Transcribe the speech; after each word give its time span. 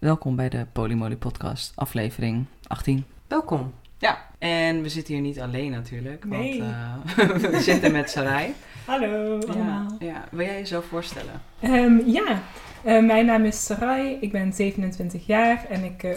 Welkom 0.00 0.36
bij 0.36 0.48
de 0.48 0.66
Polymoly 0.72 1.16
Podcast, 1.16 1.72
aflevering 1.74 2.44
18. 2.66 3.04
Welkom. 3.26 3.72
Ja, 3.98 4.18
en 4.38 4.82
we 4.82 4.88
zitten 4.88 5.14
hier 5.14 5.22
niet 5.22 5.40
alleen 5.40 5.70
natuurlijk, 5.70 6.24
Nee. 6.24 6.62
want 6.62 6.72
eh, 7.16 7.26
we 7.50 7.60
zitten 7.60 7.92
met 7.92 8.10
Sarai. 8.10 8.54
Hallo 8.86 9.38
Ja, 9.38 9.46
allemaal. 9.52 9.96
ja, 9.98 10.24
wil 10.30 10.46
jij 10.46 10.58
jezelf 10.58 10.84
voorstellen? 10.84 11.42
Ehm, 11.60 11.98
ja, 12.06 12.42
eh, 12.84 13.04
mijn 13.04 13.26
naam 13.26 13.44
is 13.44 13.64
Sarai, 13.64 14.16
ik 14.20 14.32
ben 14.32 14.52
27 14.52 15.26
jaar 15.26 15.64
en 15.68 15.84
ik 15.84 16.02
eh, 16.02 16.16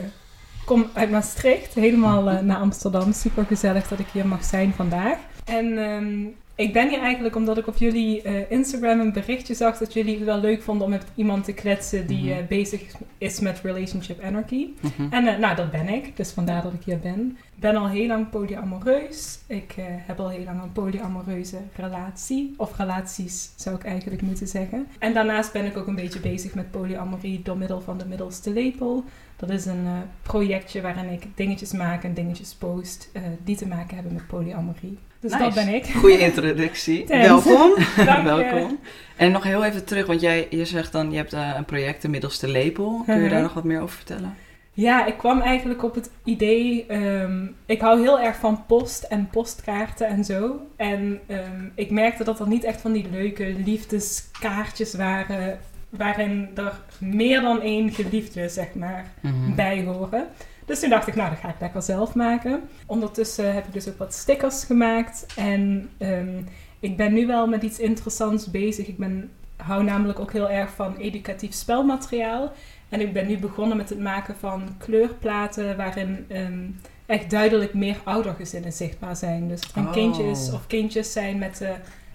kom 0.65 0.85
uit 0.93 1.11
Maastricht, 1.11 1.73
helemaal 1.73 2.43
naar 2.43 2.57
Amsterdam. 2.57 3.11
Super 3.13 3.45
gezellig 3.45 3.87
dat 3.87 3.99
ik 3.99 4.07
hier 4.13 4.27
mag 4.27 4.43
zijn 4.43 4.73
vandaag. 4.73 5.17
En 5.45 5.77
ehm, 5.77 6.25
ik 6.55 6.73
ben 6.73 6.89
hier 6.89 6.99
eigenlijk 6.99 7.35
omdat 7.35 7.57
ik 7.57 7.67
op 7.67 7.77
jullie 7.77 8.21
eh, 8.21 8.51
Instagram 8.51 8.99
een 8.99 9.13
berichtje 9.13 9.53
zag 9.53 9.77
dat 9.77 9.93
jullie 9.93 10.15
het 10.15 10.23
wel 10.23 10.39
leuk 10.39 10.61
vonden 10.61 10.85
om 10.85 10.89
met 10.89 11.05
iemand 11.15 11.43
te 11.43 11.53
kletsen 11.53 12.07
die 12.07 12.29
Mhm. 12.29 12.39
eh, 12.39 12.47
bezig 12.47 12.81
is 13.17 13.39
met 13.39 13.59
relationship 13.63 14.23
anarchy. 14.23 14.67
Mhm. 14.79 15.13
En 15.13 15.27
eh, 15.27 15.37
nou, 15.39 15.55
dat 15.55 15.71
ben 15.71 15.87
ik, 15.89 16.17
dus 16.17 16.31
vandaar 16.31 16.61
dat 16.63 16.73
ik 16.73 16.83
hier 16.83 16.99
ben. 16.99 17.37
Ik 17.55 17.59
ben 17.69 17.75
al 17.75 17.87
heel 17.89 18.07
lang 18.07 18.29
polyamoreus. 18.29 19.39
Ik 19.47 19.73
heb 19.77 20.19
al 20.19 20.29
heel 20.29 20.43
lang 20.43 20.61
een 20.61 20.71
polyamoreuze 20.71 21.57
relatie. 21.75 22.53
Of 22.57 22.77
relaties, 22.77 23.51
zou 23.55 23.75
ik 23.75 23.83
eigenlijk 23.83 24.21
moeten 24.21 24.47
zeggen. 24.47 24.87
En 24.99 25.13
daarnaast 25.13 25.51
ben 25.53 25.65
ik 25.65 25.77
ook 25.77 25.87
een 25.87 25.95
beetje 25.95 26.19
bezig 26.19 26.53
met 26.55 26.71
polyamorie 26.71 27.41
door 27.41 27.57
middel 27.57 27.81
van 27.81 27.97
de 27.97 28.05
middelste 28.05 28.51
lepel. 28.53 29.03
Dat 29.35 29.49
is 29.49 29.65
een 29.65 29.87
projectje 30.21 30.81
waarin 30.81 31.09
ik 31.09 31.27
dingetjes 31.35 31.71
maak 31.71 32.03
en 32.03 32.13
dingetjes 32.13 32.53
post 32.53 33.11
die 33.43 33.55
te 33.55 33.67
maken 33.67 33.95
hebben 33.95 34.13
met 34.13 34.27
polyamorie. 34.27 34.97
Dus 35.23 35.31
Nice. 35.31 35.43
dat 35.43 35.53
ben 35.53 35.73
ik. 35.73 35.85
Goeie 35.85 36.19
introductie. 36.19 37.05
Welkom. 37.27 37.75
Dank 38.05 38.17
je. 38.17 38.23
Welkom. 38.23 38.79
En 39.15 39.31
nog 39.31 39.43
heel 39.43 39.63
even 39.63 39.85
terug, 39.85 40.05
want 40.05 40.21
jij 40.21 40.47
je 40.49 40.65
zegt 40.65 40.91
dan, 40.91 41.11
je 41.11 41.17
hebt 41.17 41.33
eh, 41.33 41.53
een 41.57 41.65
project, 41.65 42.01
de 42.01 42.09
middelste 42.09 42.47
lepel. 42.47 43.01
Kun 43.05 43.21
je 43.23 43.29
daar 43.29 43.41
nog 43.41 43.53
wat 43.53 43.63
meer 43.63 43.81
over 43.81 43.95
vertellen? 43.95 44.35
Ja, 44.75 45.05
ik 45.05 45.17
kwam 45.17 45.41
eigenlijk 45.41 45.83
op 45.83 45.95
het 45.95 46.09
idee. 46.23 46.85
ehm, 46.87 47.45
ik 47.65 47.81
hou 47.81 48.01
heel 48.01 48.19
erg 48.19 48.35
van 48.35 48.63
post 48.67 49.03
en 49.03 49.27
postkaarten 49.31 50.07
en 50.07 50.23
zo. 50.23 50.59
En 50.75 51.19
ehm, 51.27 51.61
ik 51.75 51.91
merkte 51.91 52.23
dat 52.23 52.39
er 52.39 52.47
niet 52.47 52.63
echt 52.63 52.81
van 52.81 52.91
die 52.91 53.07
leuke 53.11 53.55
liefdeskaartjes 53.65 54.93
waren. 54.93 55.59
Waarin 55.89 56.49
er 56.55 56.73
meer 56.99 57.41
dan 57.41 57.61
één 57.61 57.91
geliefde, 57.91 58.49
zeg 58.49 58.73
maar, 58.73 59.05
Mhm. 59.21 59.55
bij 59.55 59.83
horen. 59.83 60.27
Dus 60.65 60.79
toen 60.79 60.89
dacht 60.89 61.07
ik, 61.07 61.15
nou, 61.15 61.29
dat 61.29 61.39
ga 61.39 61.49
ik 61.49 61.59
lekker 61.59 61.81
zelf 61.81 62.15
maken. 62.15 62.61
Ondertussen 62.85 63.53
heb 63.53 63.65
ik 63.67 63.73
dus 63.73 63.87
ook 63.89 63.97
wat 63.97 64.13
stickers 64.13 64.63
gemaakt. 64.63 65.25
En 65.35 65.89
ehm, 65.97 66.41
ik 66.79 66.97
ben 66.97 67.13
nu 67.13 67.27
wel 67.27 67.47
met 67.47 67.63
iets 67.63 67.79
interessants 67.79 68.51
bezig. 68.51 68.87
Ik 68.87 68.97
ben, 68.97 69.31
hou 69.57 69.83
namelijk 69.83 70.19
ook 70.19 70.31
heel 70.31 70.49
erg 70.49 70.69
van 70.71 70.95
educatief 70.97 71.53
spelmateriaal. 71.53 72.51
En 72.89 73.01
ik 73.01 73.13
ben 73.13 73.27
nu 73.27 73.37
begonnen 73.37 73.77
met 73.77 73.89
het 73.89 73.99
maken 73.99 74.35
van 74.39 74.75
kleurplaten 74.77 75.77
waarin 75.77 76.25
ehm, 76.27 76.69
echt 77.05 77.29
duidelijk 77.29 77.73
meer 77.73 77.97
oudergezinnen 78.03 78.73
zichtbaar 78.73 79.15
zijn. 79.15 79.47
Dus 79.47 79.61
een 79.75 79.85
Oh. 79.85 79.91
kindjes 79.91 80.51
of 80.51 80.67
kindjes 80.67 81.11
zijn 81.11 81.37
met 81.37 81.61
eh, 81.61 81.69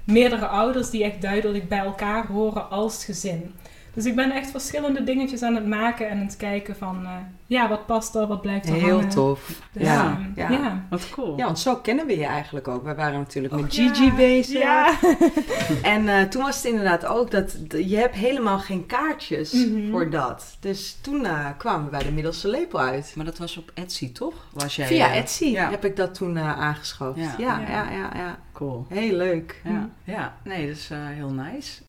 meerdere 0.05 0.47
ouders 0.47 0.91
die 0.91 1.05
echt 1.05 1.23
duidelijk 1.23 1.69
bij 1.69 1.79
elkaar 1.79 2.27
horen 2.27 2.71
als 2.71 3.05
gezin. 3.05 3.55
Dus 3.99 4.07
ik 4.07 4.17
ben 4.17 4.31
echt 4.31 4.51
verschillende 4.51 5.05
dingetjes 5.05 5.43
aan 5.43 5.55
het 5.55 5.67
maken 5.67 6.09
en 6.09 6.19
aan 6.19 6.25
het 6.27 6.37
kijken 6.37 6.77
van, 6.77 7.05
eh, 7.05 7.11
ja, 7.47 7.69
wat 7.69 7.87
past 7.87 8.15
er, 8.15 8.27
wat 8.27 8.41
blijft 8.41 8.69
er 8.69 8.75
Heel 8.75 8.91
hangen. 8.95 9.09
tof. 9.09 9.61
Dus, 9.73 9.83
ja, 9.83 10.05
ehm, 10.37 10.53
ja. 10.53 10.59
ja. 10.59 10.83
Wat 10.91 11.11
cool. 11.11 11.37
Ja, 11.37 11.45
want 11.45 11.59
zo 11.59 11.77
kennen 11.77 12.07
we 12.07 12.19
je 12.19 12.25
eigenlijk 12.27 12.69
ook. 12.69 12.85
We 12.85 12.95
waren 12.95 13.19
natuurlijk 13.19 13.55
met 13.55 13.65
Och, 13.65 13.75
Gigi 13.75 14.05
ja. 14.05 14.15
bezig. 14.15 14.59
Ja. 14.63 14.93
En 15.83 16.09
eh, 16.09 16.23
toen 16.23 16.43
was 16.43 16.57
het 16.57 16.65
inderdaad 16.65 17.07
ook 17.07 17.31
dat 17.31 17.57
je 17.69 17.97
hebt 17.97 18.15
helemaal 18.15 18.59
geen 18.59 18.87
kaartjes 18.87 19.53
Mhm. 19.53 19.91
voor 19.91 20.11
dat. 20.11 20.57
Dus 20.61 20.99
toen 21.01 21.25
eh, 21.27 21.47
kwamen 21.57 21.85
we 21.85 21.91
bij 21.91 22.03
de 22.03 22.13
middelste 22.13 22.49
lepel 22.49 22.81
uit. 22.81 23.13
Maar 23.17 23.25
dat 23.25 23.39
was 23.39 23.57
op 23.57 23.71
Etsy, 23.75 24.13
toch? 24.13 24.35
Was 24.53 24.77
jij, 24.77 24.87
Via 24.87 25.15
Etsy 25.15 25.45
ja. 25.45 25.71
heb 25.71 25.85
ik 25.85 25.97
dat 25.97 26.15
toen 26.15 26.37
eh, 26.37 26.59
aangeschaft. 26.61 27.19
Ja. 27.19 27.35
Ja. 27.39 27.61
Ja, 27.61 27.69
Ja. 27.71 27.91
ja, 27.91 28.11
ja, 28.15 28.39
Cool. 28.53 28.87
Heel 28.89 29.17
leuk. 29.17 29.61
Ja, 29.65 29.89
ja. 30.05 30.35
nee, 30.45 30.67
dat 30.67 30.77
is 30.77 30.91
eh, 30.91 30.99
heel 31.01 31.31
nice. 31.31 31.83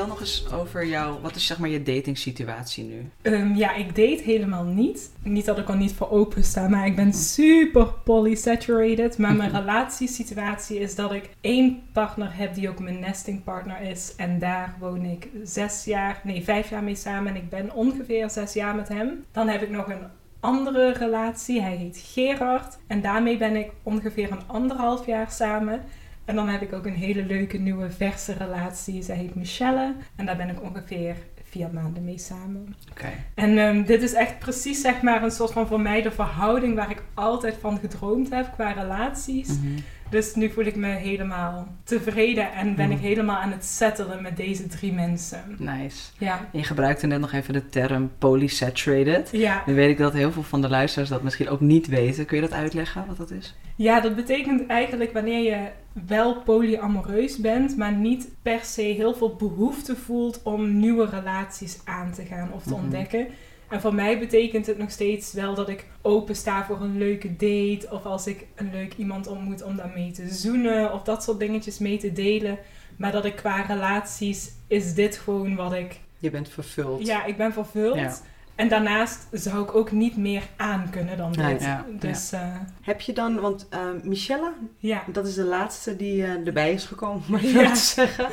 Vertel 0.00 0.18
nog 0.18 0.26
eens 0.26 0.52
over 0.52 0.86
jou, 0.86 1.20
wat 1.22 1.36
is 1.36 1.46
zeg 1.46 1.58
maar 1.58 1.68
je 1.68 1.82
datingsituatie 1.82 2.84
nu? 2.84 3.10
Ehm, 3.22 3.54
ja, 3.54 3.74
ik 3.74 3.86
date 3.86 4.22
helemaal 4.24 4.64
niet. 4.64 5.10
Niet 5.22 5.44
dat 5.44 5.58
ik 5.58 5.68
er 5.68 5.76
niet 5.76 5.92
voor 5.92 6.10
open 6.10 6.44
sta, 6.44 6.68
maar 6.68 6.86
ik 6.86 6.96
ben 6.96 7.12
super 7.12 7.86
polysaturated. 8.04 9.18
Maar 9.18 9.34
mijn 9.34 9.50
relatiesituatie 9.60 10.78
is 10.78 10.94
dat 10.94 11.12
ik 11.12 11.28
één 11.40 11.82
partner 11.92 12.36
heb 12.36 12.54
die 12.54 12.68
ook 12.68 12.78
mijn 12.78 13.00
nesting 13.00 13.44
partner 13.44 13.80
is. 13.80 14.14
En 14.16 14.38
daar 14.38 14.76
woon 14.78 15.04
ik 15.04 15.28
zes 15.44 15.84
jaar, 15.84 16.20
nee, 16.24 16.44
vijf 16.44 16.70
jaar 16.70 16.82
mee 16.82 16.94
samen. 16.94 17.34
En 17.34 17.36
ik 17.36 17.48
ben 17.48 17.72
ongeveer 17.74 18.30
zes 18.30 18.52
jaar 18.52 18.74
met 18.74 18.88
hem. 18.88 19.24
Dan 19.32 19.48
heb 19.48 19.62
ik 19.62 19.70
nog 19.70 19.88
een 19.88 20.06
andere 20.40 20.92
relatie. 20.92 21.60
Hij 21.60 21.76
heet 21.76 22.02
Gerard. 22.12 22.78
En 22.86 23.00
daarmee 23.00 23.36
ben 23.36 23.56
ik 23.56 23.70
ongeveer 23.82 24.32
een 24.32 24.46
anderhalf 24.46 25.06
jaar 25.06 25.30
samen. 25.30 25.82
En 26.30 26.36
dan 26.36 26.48
heb 26.48 26.62
ik 26.62 26.72
ook 26.72 26.86
een 26.86 26.94
hele 26.94 27.24
leuke 27.24 27.58
nieuwe 27.58 27.90
verse 27.90 28.32
relatie. 28.32 29.02
Zij 29.02 29.16
heet 29.16 29.34
Michelle. 29.34 29.94
En 30.16 30.26
daar 30.26 30.36
ben 30.36 30.48
ik 30.48 30.62
ongeveer 30.62 31.16
vier 31.44 31.68
maanden 31.72 32.04
mee 32.04 32.18
samen. 32.18 32.74
Oké. 32.90 33.08
En 33.34 33.58
ehm, 33.58 33.84
dit 33.84 34.02
is 34.02 34.12
echt 34.12 34.38
precies 34.38 34.80
zeg 34.80 35.02
maar 35.02 35.22
een 35.22 35.30
soort 35.30 35.52
van 35.52 35.66
voor 35.66 35.80
mij 35.80 36.02
de 36.02 36.10
verhouding 36.10 36.74
waar 36.74 36.90
ik 36.90 37.02
altijd 37.14 37.56
van 37.60 37.78
gedroomd 37.78 38.30
heb 38.30 38.52
qua 38.52 38.72
relaties. 38.72 39.48
Mhm. 39.48 39.78
Dus 40.10 40.34
nu 40.34 40.50
voel 40.50 40.64
ik 40.64 40.76
me 40.76 40.86
helemaal 40.86 41.68
tevreden 41.84 42.52
en 42.52 42.74
ben 42.74 42.88
Mhm. 42.88 42.96
ik 42.96 43.02
helemaal 43.02 43.36
aan 43.36 43.50
het 43.52 43.64
settelen 43.64 44.22
met 44.22 44.36
deze 44.36 44.66
drie 44.66 44.92
mensen. 44.92 45.42
Nice. 45.58 46.10
Ja. 46.18 46.48
Je 46.52 46.62
gebruikte 46.64 47.06
net 47.06 47.20
nog 47.20 47.32
even 47.32 47.52
de 47.52 47.68
term 47.68 48.10
polysaturated. 48.18 49.28
Ja. 49.32 49.62
Nu 49.66 49.74
weet 49.74 49.90
ik 49.90 49.98
dat 49.98 50.12
heel 50.12 50.32
veel 50.32 50.42
van 50.42 50.60
de 50.60 50.68
luisteraars 50.68 51.08
dat 51.10 51.22
misschien 51.22 51.48
ook 51.48 51.60
niet 51.60 51.86
weten. 51.86 52.24
Kun 52.26 52.36
je 52.36 52.42
dat 52.42 52.52
uitleggen, 52.52 53.04
wat 53.06 53.16
dat 53.16 53.30
is? 53.30 53.54
ja, 53.76 54.00
dat 54.00 54.16
betekent 54.16 54.66
eigenlijk 54.66 55.12
wanneer 55.12 55.42
je 55.42 55.68
wel 56.06 56.42
polyamoreus 56.42 57.38
bent, 57.38 57.76
maar 57.76 57.92
niet 57.92 58.28
per 58.42 58.60
se 58.62 58.82
heel 58.82 59.14
veel 59.14 59.34
behoefte 59.36 59.96
voelt 59.96 60.40
om 60.42 60.78
nieuwe 60.78 61.06
relaties 61.10 61.78
aan 61.84 62.12
te 62.12 62.24
gaan 62.24 62.52
of 62.52 62.62
te 62.62 62.68
Mhm. 62.74 62.78
ontdekken. 62.82 63.26
En 63.70 63.80
voor 63.80 63.94
mij 63.94 64.18
betekent 64.18 64.66
het 64.66 64.78
nog 64.78 64.90
steeds 64.90 65.32
wel 65.32 65.54
dat 65.54 65.68
ik 65.68 65.86
open 66.02 66.36
sta 66.36 66.64
voor 66.64 66.80
een 66.80 66.98
leuke 66.98 67.36
date. 67.36 67.86
Of 67.90 68.04
als 68.04 68.26
ik 68.26 68.46
een 68.54 68.70
leuk 68.70 68.94
iemand 68.96 69.26
ontmoet 69.26 69.62
om 69.62 69.76
daarmee 69.76 70.10
te 70.10 70.28
zoenen. 70.28 70.92
Of 70.92 71.02
dat 71.02 71.22
soort 71.22 71.38
dingetjes 71.38 71.78
mee 71.78 71.98
te 71.98 72.12
delen. 72.12 72.58
Maar 72.96 73.12
dat 73.12 73.24
ik 73.24 73.36
qua 73.36 73.62
relaties 73.62 74.52
is 74.66 74.94
dit 74.94 75.16
gewoon 75.16 75.56
wat 75.56 75.72
ik... 75.72 76.00
Je 76.18 76.30
bent 76.30 76.48
vervuld. 76.48 77.06
Ja, 77.06 77.24
ik 77.24 77.36
ben 77.36 77.52
vervuld. 77.52 77.96
Ja. 77.96 78.12
En 78.54 78.68
daarnaast 78.68 79.26
zou 79.32 79.62
ik 79.62 79.74
ook 79.74 79.92
niet 79.92 80.16
meer 80.16 80.42
aan 80.56 80.86
kunnen 80.90 81.16
dan 81.16 81.32
dit. 81.32 81.42
Nee. 81.42 81.60
Ja, 81.60 81.84
dus 81.98 82.30
ja. 82.30 82.66
Heb 82.82 83.00
je 83.00 83.12
dan, 83.12 83.40
want 83.40 83.66
eh, 83.70 83.80
Michelle, 84.02 84.52
ja. 84.78 85.02
dat 85.12 85.26
is 85.26 85.34
de 85.34 85.44
laatste 85.44 85.96
die 85.96 86.24
eh, 86.24 86.46
erbij 86.46 86.72
is 86.72 86.84
gekomen, 86.84 87.22
om 87.26 87.30
maar 87.30 87.40
zo 87.40 87.60
Ja. 87.60 87.72
te 87.72 87.78
zeggen. 87.78 88.26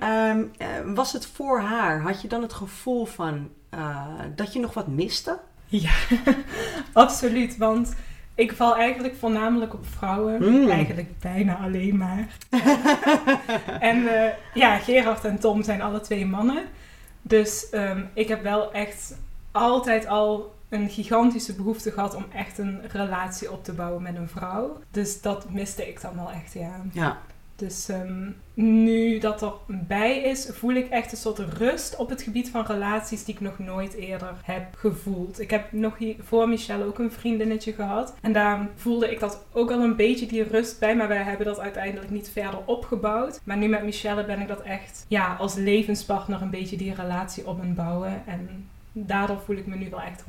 Ehm, 0.00 0.42
eh, 0.58 0.66
was 0.94 1.12
het 1.12 1.26
voor 1.26 1.60
haar? 1.60 2.00
Had 2.00 2.22
je 2.22 2.28
dan 2.28 2.42
het 2.42 2.52
gevoel 2.52 3.04
van 3.04 3.50
eh, 3.70 4.06
dat 4.34 4.52
je 4.52 4.60
nog 4.60 4.74
wat 4.74 4.86
miste? 4.86 5.38
Ja, 5.66 5.92
absoluut. 6.92 7.56
Want 7.56 7.94
ik 8.34 8.52
val 8.52 8.76
eigenlijk 8.76 9.16
voornamelijk 9.16 9.74
op 9.74 9.86
vrouwen. 9.86 10.50
Mm. 10.50 10.68
Eigenlijk 10.68 11.18
bijna 11.18 11.58
alleen 11.58 11.96
maar. 11.96 12.26
en 13.90 14.06
eh, 14.06 14.32
ja, 14.54 14.78
Gerard 14.78 15.24
en 15.24 15.38
Tom 15.38 15.62
zijn 15.62 15.82
alle 15.82 16.00
twee 16.00 16.26
mannen. 16.26 16.64
Dus 17.22 17.70
ehm, 17.70 18.04
ik 18.14 18.28
heb 18.28 18.42
wel 18.42 18.72
echt 18.72 19.18
altijd 19.52 20.06
al 20.06 20.54
een 20.68 20.88
gigantische 20.88 21.54
behoefte 21.54 21.90
gehad 21.90 22.14
om 22.14 22.26
echt 22.34 22.58
een 22.58 22.80
relatie 22.88 23.52
op 23.52 23.64
te 23.64 23.72
bouwen 23.72 24.02
met 24.02 24.16
een 24.16 24.28
vrouw. 24.28 24.78
Dus 24.90 25.20
dat 25.20 25.50
miste 25.50 25.88
ik 25.88 26.00
dan 26.00 26.14
wel 26.14 26.30
echt, 26.30 26.52
ja. 26.52 26.80
Ja. 26.92 27.18
Dus 27.60 27.88
ehm, 27.88 28.30
nu 28.54 29.18
dat 29.18 29.42
er 29.42 29.52
bij 29.68 30.18
is, 30.18 30.48
voel 30.52 30.74
ik 30.74 30.88
echt 30.88 31.12
een 31.12 31.18
soort 31.18 31.38
rust 31.38 31.96
op 31.96 32.08
het 32.08 32.22
gebied 32.22 32.50
van 32.50 32.64
relaties 32.64 33.24
die 33.24 33.34
ik 33.34 33.40
nog 33.40 33.58
nooit 33.58 33.94
eerder 33.94 34.34
heb 34.42 34.74
gevoeld. 34.76 35.40
Ik 35.40 35.50
heb 35.50 35.72
nog 35.72 35.98
hier 35.98 36.14
voor 36.22 36.48
Michelle 36.48 36.84
ook 36.84 36.98
een 36.98 37.12
vriendinnetje 37.12 37.72
gehad. 37.72 38.14
En 38.20 38.32
daar 38.32 38.68
voelde 38.74 39.10
ik 39.10 39.20
dat 39.20 39.44
ook 39.52 39.70
al 39.70 39.80
een 39.80 39.96
beetje 39.96 40.26
die 40.26 40.42
rust 40.42 40.78
bij. 40.78 40.96
Maar 40.96 41.08
wij 41.08 41.22
hebben 41.22 41.46
dat 41.46 41.58
uiteindelijk 41.58 42.10
niet 42.10 42.30
verder 42.30 42.60
opgebouwd. 42.64 43.40
Maar 43.44 43.56
nu 43.56 43.68
met 43.68 43.82
Michelle 43.82 44.24
ben 44.24 44.40
ik 44.40 44.48
dat 44.48 44.62
echt 44.62 45.04
ja, 45.08 45.36
als 45.38 45.54
levenspartner 45.54 46.42
een 46.42 46.50
beetje 46.50 46.76
die 46.76 46.94
relatie 46.94 47.46
op 47.46 47.60
aan 47.60 47.74
bouwen. 47.74 48.22
En 48.26 48.68
daardoor 48.92 49.40
voel 49.44 49.56
ik 49.56 49.66
me 49.66 49.76
nu 49.76 49.90
wel 49.90 50.00
echt 50.00 50.24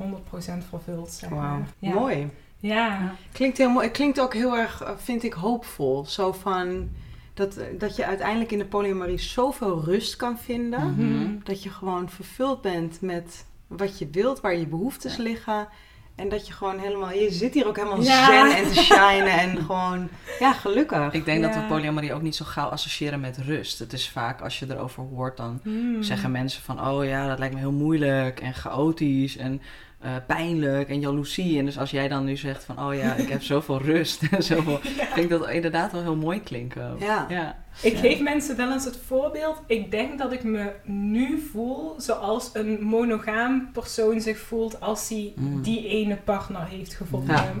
100% 0.62 0.68
vervuld. 0.68 1.10
Zeg 1.10 1.30
Wauw. 1.30 1.40
maar. 1.40 1.68
Ja. 1.78 1.92
Mooi. 1.94 2.30
Ja. 2.58 3.14
Klinkt 3.32 3.58
heel 3.58 3.70
mooi. 3.70 3.86
Het 3.86 3.96
klinkt 3.96 4.20
ook 4.20 4.34
heel 4.34 4.56
erg, 4.56 4.82
eh, 4.82 4.90
vind 4.96 5.22
ik, 5.22 5.32
hoopvol. 5.32 6.04
Zo 6.06 6.32
van 6.32 6.88
dat, 7.34 7.58
dat 7.78 7.96
je 7.96 8.06
uiteindelijk 8.06 8.52
in 8.52 8.58
de 8.58 8.64
polyamorie 8.64 9.18
zoveel 9.20 9.84
rust 9.84 10.16
kan 10.16 10.38
vinden. 10.38 10.80
Mhm. 10.94 11.18
Mhm. 11.18 11.34
Dat 11.44 11.62
je 11.62 11.70
gewoon 11.70 12.10
vervuld 12.10 12.60
bent 12.60 13.00
met 13.00 13.46
wat 13.66 13.98
je 13.98 14.08
wilt, 14.12 14.40
waar 14.40 14.56
je 14.56 14.66
behoeftes 14.66 15.16
liggen. 15.16 15.68
En 16.14 16.28
dat 16.28 16.46
je 16.46 16.52
gewoon 16.52 16.78
helemaal... 16.78 17.10
Je 17.12 17.30
zit 17.32 17.54
hier 17.54 17.66
ook 17.66 17.76
helemaal 17.76 18.02
Ja. 18.02 18.26
zen 18.26 18.56
en 18.56 18.72
te 18.72 18.74
shinen 18.82 19.38
en 19.38 19.56
gewoon... 19.56 20.08
Ja, 20.38 20.52
gelukkig. 20.52 21.12
Ik 21.12 21.24
denk 21.24 21.42
dat 21.42 21.54
we 21.54 21.60
polyamorie 21.60 22.14
ook 22.14 22.22
niet 22.22 22.36
zo 22.36 22.44
gauw 22.44 22.68
associëren 22.68 23.20
met 23.20 23.38
rust. 23.38 23.78
Het 23.78 23.92
is 23.92 24.08
vaak, 24.10 24.40
als 24.40 24.58
je 24.58 24.66
erover 24.70 25.02
hoort, 25.02 25.36
dan 25.36 25.60
Hmm. 25.62 26.02
zeggen 26.02 26.30
mensen 26.30 26.62
van... 26.62 26.88
Oh 26.88 27.04
ja, 27.04 27.28
dat 27.28 27.38
lijkt 27.38 27.54
me 27.54 27.60
heel 27.60 27.72
moeilijk 27.72 28.40
en 28.40 28.54
chaotisch 28.54 29.36
en 29.36 29.62
eh, 30.02 30.10
pijnlijk 30.26 30.88
en 30.88 31.00
jaloezie. 31.00 31.58
En 31.58 31.64
dus 31.64 31.78
als 31.78 31.90
jij 31.90 32.08
dan 32.08 32.24
nu 32.24 32.36
zegt 32.36 32.64
van... 32.64 32.78
Oh 32.86 32.94
ja, 32.94 33.14
ik 33.14 33.28
heb 33.28 33.42
zoveel 33.42 33.80
rust 33.92 34.22
en 34.30 34.42
zoveel... 34.42 34.78
vind 34.82 35.16
ik 35.16 35.28
dat 35.28 35.48
inderdaad 35.50 35.92
wel 35.92 36.02
heel 36.02 36.16
mooi 36.16 36.42
klinken. 36.42 36.96
Ja. 36.98 37.26
ja. 37.28 37.56
Ik 37.82 37.92
Ja. 37.92 37.98
geef 37.98 38.20
mensen 38.20 38.56
wel 38.56 38.72
eens 38.72 38.84
het 38.84 38.98
voorbeeld. 39.06 39.60
Ik 39.66 39.90
denk 39.90 40.18
dat 40.18 40.32
ik 40.32 40.42
me 40.44 40.72
nu 40.84 41.38
voel 41.52 41.94
zoals 41.98 42.50
een 42.52 42.78
monogaam 42.82 43.68
persoon 43.72 44.20
zich 44.20 44.38
voelt 44.38 44.80
als 44.80 45.08
hij 45.08 45.32
Mm. 45.36 45.62
die 45.62 45.86
ene 45.88 46.16
partner 46.16 46.64
heeft 46.66 46.94
gevonden. 46.94 47.34
Ja. 47.36 47.52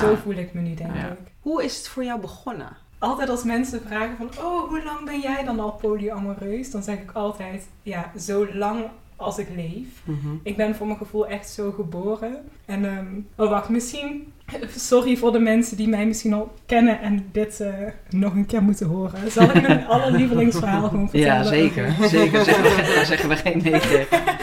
Zo 0.00 0.10
Ja. 0.10 0.16
voel 0.16 0.34
ik 0.34 0.54
me 0.54 0.60
nu, 0.60 0.74
denk 0.74 0.94
Ja. 0.94 1.06
ik. 1.06 1.18
Hoe 1.40 1.64
is 1.64 1.76
het 1.76 1.88
voor 1.88 2.04
jou 2.04 2.20
begonnen? 2.20 2.68
Altijd 2.98 3.28
als 3.28 3.44
mensen 3.44 3.80
vragen 3.86 4.16
van, 4.16 4.44
oh, 4.44 4.68
hoe 4.68 4.82
lang 4.84 5.04
ben 5.04 5.20
jij 5.20 5.44
dan 5.44 5.60
al 5.60 5.72
polyamoreus? 5.72 6.70
Dan 6.70 6.82
zeg 6.82 6.98
ik 6.98 7.10
altijd, 7.12 7.68
ja, 7.82 8.10
zo 8.18 8.46
lang 8.52 8.84
als 9.24 9.38
ik 9.38 9.48
leef. 9.56 10.02
Ik 10.42 10.56
ben 10.56 10.74
voor 10.74 10.86
mijn 10.86 10.98
gevoel 10.98 11.26
echt 11.26 11.50
zo 11.50 11.70
geboren. 11.70 12.36
En, 12.64 12.84
ehm, 12.84 13.06
oh 13.36 13.50
wacht, 13.50 13.68
misschien, 13.68 14.32
sorry 14.76 15.16
voor 15.16 15.32
de 15.32 15.38
mensen 15.38 15.76
die 15.76 15.88
mij 15.88 16.06
misschien 16.06 16.32
al 16.32 16.54
kennen 16.66 17.00
en 17.00 17.28
dit 17.32 17.60
eh, 17.60 17.72
nog 18.10 18.34
een 18.34 18.46
keer 18.46 18.62
moeten 18.62 18.86
horen. 18.86 19.30
Zal 19.30 19.44
ik 19.44 19.62
mijn 19.62 19.86
allerlievelingsverhaal 19.94 20.88
gewoon 20.88 21.08
vertellen? 21.08 21.36
Ja, 21.36 21.42
zeker. 21.58 21.92
zeker. 22.08 22.44
Zeggen 22.44 22.62
we, 22.62 22.92
daar 22.94 23.06
zeggen 23.06 23.28
we 23.28 23.36
geen 23.36 23.60
nee 23.62 23.80
tegen. 23.80 24.18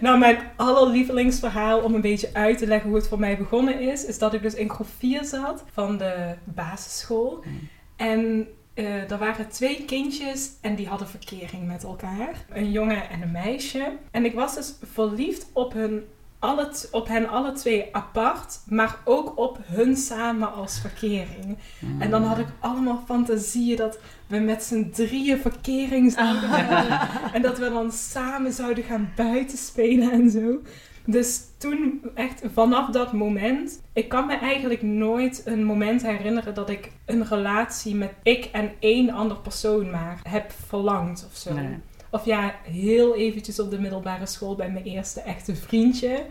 Nou, 0.00 0.18
mijn 0.18 0.36
allerlievelingsverhaal 0.56 1.80
om 1.80 1.94
een 1.94 2.00
beetje 2.00 2.30
uit 2.32 2.58
te 2.58 2.66
leggen 2.66 2.88
hoe 2.88 2.98
het 2.98 3.08
voor 3.08 3.18
mij 3.18 3.38
begonnen 3.38 3.80
is, 3.80 4.04
is 4.04 4.18
dat 4.18 4.34
ik 4.34 4.42
dus 4.42 4.54
in 4.54 4.70
groep 4.70 4.86
4 4.98 5.24
zat 5.24 5.64
van 5.72 5.98
de 5.98 6.34
basisschool. 6.44 7.44
Mm. 7.44 7.68
En 7.96 8.46
eh, 8.74 9.10
er 9.10 9.18
waren 9.18 9.48
twee 9.48 9.84
kindjes 9.84 10.50
en 10.60 10.74
die 10.74 10.88
hadden 10.88 11.08
verkering 11.08 11.66
met 11.66 11.84
elkaar. 11.84 12.44
Een 12.48 12.70
jongen 12.70 13.10
en 13.10 13.22
een 13.22 13.30
meisje. 13.30 13.92
En 14.10 14.24
ik 14.24 14.34
was 14.34 14.54
dus 14.54 14.74
verliefd 14.92 15.46
op, 15.52 15.72
hun 15.72 16.04
alle 16.38 16.72
op 16.90 17.08
hen 17.08 17.28
alle 17.28 17.52
twee 17.52 17.88
apart, 17.92 18.60
maar 18.66 18.98
ook 19.04 19.38
op 19.38 19.58
hun 19.64 19.96
samen 19.96 20.52
als 20.52 20.80
verkering. 20.80 21.58
En 21.98 22.10
dan 22.10 22.22
had 22.22 22.38
ik 22.38 22.46
allemaal 22.60 23.02
fantasieën 23.06 23.76
dat 23.76 23.98
we 24.26 24.38
met 24.38 24.62
z'n 24.62 24.90
drieën 24.90 25.38
verkering 25.38 26.12
zouden 26.12 26.50
hebben. 26.58 26.98
En 27.32 27.42
dat 27.42 27.58
we 27.58 27.70
dan 27.70 27.92
samen 27.92 28.52
zouden 28.52 28.84
gaan 28.84 29.12
buitenspelen 29.16 30.10
en 30.10 30.30
zo. 30.30 30.60
Dus 31.06 31.40
toen, 31.62 32.00
echt 32.14 32.42
vanaf 32.52 32.90
dat 32.90 33.12
moment, 33.12 33.82
ik 33.92 34.08
kan 34.08 34.26
me 34.26 34.36
eigenlijk 34.36 34.82
nooit 34.82 35.42
een 35.44 35.64
moment 35.64 36.02
herinneren 36.02 36.54
dat 36.54 36.70
ik 36.70 36.92
een 37.06 37.26
relatie 37.26 37.94
met 37.94 38.12
ik 38.22 38.44
en 38.52 38.72
één 38.78 39.10
ander 39.10 39.36
persoon 39.36 39.90
maar 39.90 40.20
heb 40.22 40.52
verlangd 40.66 41.26
of 41.30 41.36
zo. 41.36 41.54
Nee. 41.54 41.76
Of 42.10 42.24
ja, 42.24 42.54
heel 42.62 43.16
eventjes 43.16 43.60
op 43.60 43.70
de 43.70 43.80
middelbare 43.80 44.26
school 44.26 44.54
bij 44.54 44.70
mijn 44.70 44.84
eerste 44.84 45.20
echte 45.20 45.56
vriendje. 45.56 46.24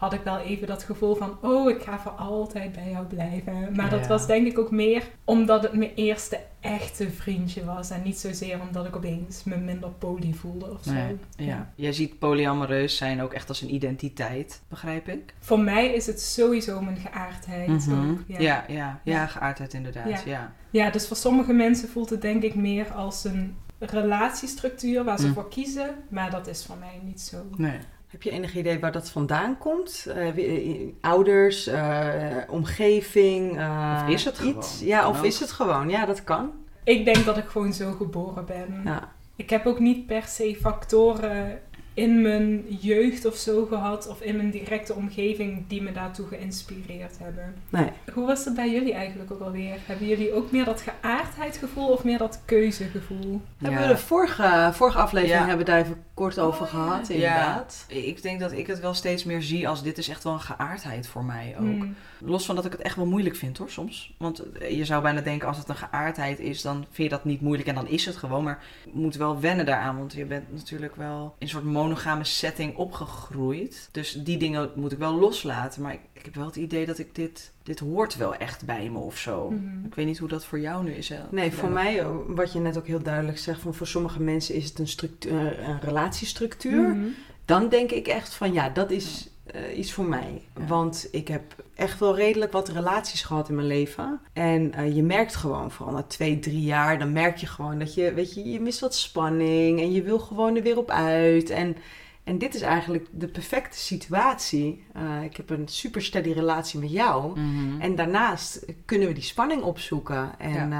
Had 0.00 0.12
ik 0.12 0.20
wel 0.24 0.38
even 0.38 0.66
dat 0.66 0.82
gevoel 0.82 1.14
van, 1.14 1.38
oh, 1.42 1.70
ik 1.70 1.82
ga 1.82 1.98
voor 1.98 2.10
altijd 2.12 2.72
bij 2.72 2.90
jou 2.90 3.04
blijven. 3.06 3.68
Maar 3.76 3.90
dat 3.90 4.06
was 4.06 4.26
denk 4.26 4.46
ik 4.46 4.58
ook 4.58 4.70
meer 4.70 5.02
omdat 5.24 5.62
het 5.62 5.72
mijn 5.72 5.90
eerste 5.94 6.40
echte 6.60 7.10
vriendje 7.10 7.64
was. 7.64 7.90
En 7.90 8.02
niet 8.04 8.18
zozeer 8.18 8.60
omdat 8.68 8.86
ik 8.86 8.96
opeens 8.96 9.44
me 9.44 9.56
minder 9.56 9.90
poly 9.90 10.32
voelde 10.32 10.70
of 10.70 10.82
zo. 10.84 10.92
Nee, 10.92 11.16
ja. 11.36 11.72
Jij 11.74 11.92
ziet 11.92 12.18
polyamoreus 12.18 12.96
zijn 12.96 13.22
ook 13.22 13.32
echt 13.32 13.48
als 13.48 13.60
een 13.62 13.74
identiteit, 13.74 14.60
begrijp 14.68 15.08
ik? 15.08 15.34
Voor 15.38 15.60
mij 15.60 15.86
is 15.94 16.06
het 16.06 16.20
sowieso 16.20 16.80
mijn 16.80 16.96
geaardheid 16.96 17.68
Mhm. 17.86 18.10
ook. 18.10 18.18
ja. 18.26 18.64
Ja. 18.68 19.00
Ja, 19.04 19.26
geaardheid 19.26 19.74
inderdaad. 19.74 20.08
Ja. 20.08 20.20
Ja. 20.24 20.52
ja, 20.70 20.90
dus 20.90 21.06
voor 21.08 21.16
sommige 21.16 21.52
mensen 21.52 21.88
voelt 21.88 22.10
het 22.10 22.22
denk 22.22 22.42
ik 22.42 22.54
meer 22.54 22.92
als 22.92 23.24
een 23.24 23.56
relatiestructuur 23.78 25.04
waar 25.04 25.18
ze 25.18 25.26
Mm. 25.26 25.32
voor 25.34 25.48
kiezen. 25.48 25.90
Maar 26.08 26.30
dat 26.30 26.46
is 26.46 26.64
voor 26.64 26.76
mij 26.78 27.00
niet 27.04 27.20
zo. 27.20 27.36
Nee. 27.56 27.78
Heb 28.10 28.22
je 28.22 28.30
enig 28.30 28.56
idee 28.56 28.78
waar 28.78 28.92
dat 28.92 29.10
vandaan 29.10 29.58
komt? 29.58 30.06
Eh, 30.08 30.28
eh, 30.28 30.88
ouders, 31.00 31.66
eh, 31.66 32.36
omgeving? 32.48 33.58
eh, 33.58 34.02
Of 34.06 34.08
is 34.12 34.24
het 34.24 34.38
gewoon? 34.38 34.56
iets? 34.56 34.80
Ja, 34.80 35.08
of 35.08 35.18
ook. 35.18 35.24
is 35.24 35.40
het 35.40 35.50
gewoon? 35.52 35.88
Ja, 35.88 36.06
dat 36.06 36.24
kan. 36.24 36.50
Ik 36.84 37.04
denk 37.04 37.24
dat 37.24 37.36
ik 37.36 37.46
gewoon 37.48 37.72
zo 37.72 37.92
geboren 37.92 38.46
ben. 38.46 38.80
Ja. 38.84 39.12
Ik 39.36 39.50
heb 39.50 39.66
ook 39.66 39.78
niet 39.78 40.06
per 40.06 40.22
se 40.22 40.56
factoren 40.60 41.60
in 41.94 42.22
mijn 42.22 42.64
jeugd 42.80 43.24
of 43.26 43.36
zo 43.36 43.66
gehad, 43.66 44.08
of 44.08 44.20
in 44.20 44.36
mijn 44.36 44.50
directe 44.50 44.94
omgeving, 44.94 45.64
die 45.68 45.82
me 45.82 45.92
daartoe 45.92 46.26
geïnspireerd 46.26 47.18
hebben. 47.18 47.54
Nee. 47.68 47.88
Hoe 48.12 48.26
was 48.26 48.44
het 48.44 48.54
bij 48.54 48.70
jullie 48.70 48.92
eigenlijk 48.92 49.32
ook 49.32 49.40
alweer? 49.40 49.76
Hebben 49.86 50.06
jullie 50.06 50.32
ook 50.32 50.50
meer 50.50 50.64
dat 50.64 50.80
geaardheidgevoel 50.80 51.88
of 51.88 52.04
meer 52.04 52.18
dat 52.18 52.40
keuzegevoel? 52.44 53.40
Hebben 53.58 53.80
we 53.80 53.86
de 53.88 53.96
vorige, 53.96 54.70
vorige 54.72 54.98
aflevering 54.98 55.40
Ja. 55.40 55.46
hebben 55.48 55.66
we 55.66 55.72
daar 55.72 55.80
even 55.80 56.04
kort 56.14 56.38
over 56.38 56.62
Oh, 56.66 56.72
ja. 56.72 56.78
gehad, 56.78 57.08
inderdaad. 57.08 57.84
Ja, 57.88 57.96
ik 57.96 58.22
denk 58.22 58.40
dat 58.40 58.52
ik 58.52 58.66
het 58.66 58.80
wel 58.80 58.94
steeds 58.94 59.24
meer 59.24 59.42
zie 59.42 59.68
als 59.68 59.82
dit 59.82 59.98
is 59.98 60.08
echt 60.08 60.24
wel 60.24 60.32
een 60.32 60.40
geaardheid 60.40 61.06
voor 61.06 61.24
mij 61.24 61.54
ook. 61.58 61.64
Hmm. 61.66 61.94
Los 62.18 62.46
van 62.46 62.54
dat 62.56 62.64
ik 62.64 62.72
het 62.72 62.80
echt 62.80 62.96
wel 62.96 63.06
moeilijk 63.06 63.36
vind 63.36 63.58
hoor, 63.58 63.70
soms. 63.70 64.14
Want 64.18 64.42
je 64.70 64.84
zou 64.84 65.02
bijna 65.02 65.20
denken 65.20 65.48
als 65.48 65.56
het 65.58 65.68
een 65.68 65.76
geaardheid 65.76 66.38
is, 66.38 66.62
dan 66.62 66.74
vind 66.90 67.10
je 67.10 67.16
dat 67.16 67.24
niet 67.24 67.40
moeilijk 67.40 67.68
en 67.68 67.74
dan 67.74 67.88
is 67.88 68.06
het 68.06 68.16
gewoon. 68.16 68.44
Maar 68.44 68.62
je 68.84 68.90
moet 68.94 69.14
wel 69.16 69.40
wennen 69.40 69.66
daaraan, 69.66 69.96
want 69.98 70.12
je 70.12 70.24
bent 70.24 70.52
natuurlijk 70.52 70.96
wel 70.96 71.34
in 71.38 71.46
een 71.46 71.48
soort 71.48 71.64
monogame 71.82 72.24
setting 72.24 72.76
opgegroeid. 72.76 73.88
Dus 73.92 74.12
die 74.12 74.36
dingen 74.36 74.70
moet 74.74 74.92
ik 74.92 74.98
wel 74.98 75.14
loslaten. 75.14 75.82
Maar 75.82 75.92
ik, 75.92 76.00
ik 76.12 76.24
heb 76.24 76.34
wel 76.34 76.46
het 76.46 76.56
idee 76.56 76.86
dat 76.86 76.98
ik 76.98 77.14
dit, 77.14 77.52
dit 77.62 77.78
hoort 77.78 78.16
wel 78.16 78.34
echt 78.34 78.64
bij 78.64 78.90
me 78.90 78.98
of 78.98 79.18
zo. 79.18 79.50
Mhm. 79.50 79.84
Ik 79.86 79.94
weet 79.94 80.06
niet 80.06 80.18
hoe 80.18 80.28
dat 80.28 80.44
voor 80.44 80.60
jou 80.60 80.84
nu 80.84 80.92
is. 80.92 81.08
hè? 81.08 81.18
Nee, 81.30 81.52
voor 81.52 81.70
mij, 81.70 82.06
ook, 82.06 82.36
wat 82.36 82.52
je 82.52 82.58
net 82.58 82.78
ook 82.78 82.86
heel 82.86 83.02
duidelijk 83.02 83.38
zegt, 83.38 83.60
van 83.60 83.74
voor 83.74 83.86
sommige 83.86 84.22
mensen 84.22 84.54
is 84.54 84.64
het 84.64 84.78
een, 84.78 84.88
structuur, 84.88 85.58
een 85.68 85.80
relatiestructuur. 85.80 86.88
Mhm. 86.88 87.06
Dan 87.44 87.68
denk 87.68 87.90
ik 87.90 88.06
echt 88.06 88.34
van 88.34 88.52
ja, 88.52 88.68
dat 88.68 88.90
is 88.90 89.28
eh, 89.52 89.78
iets 89.78 89.92
voor 89.92 90.04
mij. 90.04 90.42
Ja. 90.58 90.66
Want 90.66 91.08
ik 91.10 91.28
heb 91.28 91.64
echt 91.74 91.98
wel 91.98 92.16
redelijk 92.16 92.52
wat 92.52 92.68
relaties 92.68 93.22
gehad 93.22 93.48
in 93.48 93.54
mijn 93.54 93.66
leven. 93.66 94.20
En 94.32 94.74
eh, 94.74 94.94
je 94.94 95.02
merkt 95.02 95.36
gewoon, 95.36 95.70
vooral 95.70 95.94
na 95.94 96.02
twee, 96.02 96.38
drie 96.38 96.60
jaar, 96.60 96.98
dan 96.98 97.12
merk 97.12 97.36
je 97.36 97.46
gewoon 97.46 97.78
dat 97.78 97.94
je, 97.94 98.14
weet 98.14 98.34
je, 98.34 98.50
je 98.50 98.60
mist 98.60 98.80
wat 98.80 98.94
spanning 98.94 99.80
en 99.80 99.92
je 99.92 100.02
wil 100.02 100.18
gewoon 100.18 100.56
er 100.56 100.62
weer 100.62 100.78
op 100.78 100.90
uit. 100.90 101.50
En, 101.50 101.76
en 102.24 102.38
dit 102.38 102.54
is 102.54 102.60
eigenlijk 102.60 103.06
de 103.10 103.28
perfecte 103.28 103.78
situatie. 103.78 104.84
Eh, 104.92 105.22
ik 105.22 105.36
heb 105.36 105.50
een 105.50 105.68
super 105.68 106.02
steady 106.02 106.32
relatie 106.32 106.80
met 106.80 106.90
jou. 106.90 107.40
Mhm. 107.40 107.80
En 107.80 107.94
daarnaast 107.94 108.64
kunnen 108.84 109.08
we 109.08 109.14
die 109.14 109.22
spanning 109.22 109.62
opzoeken 109.62 110.38
en, 110.38 110.72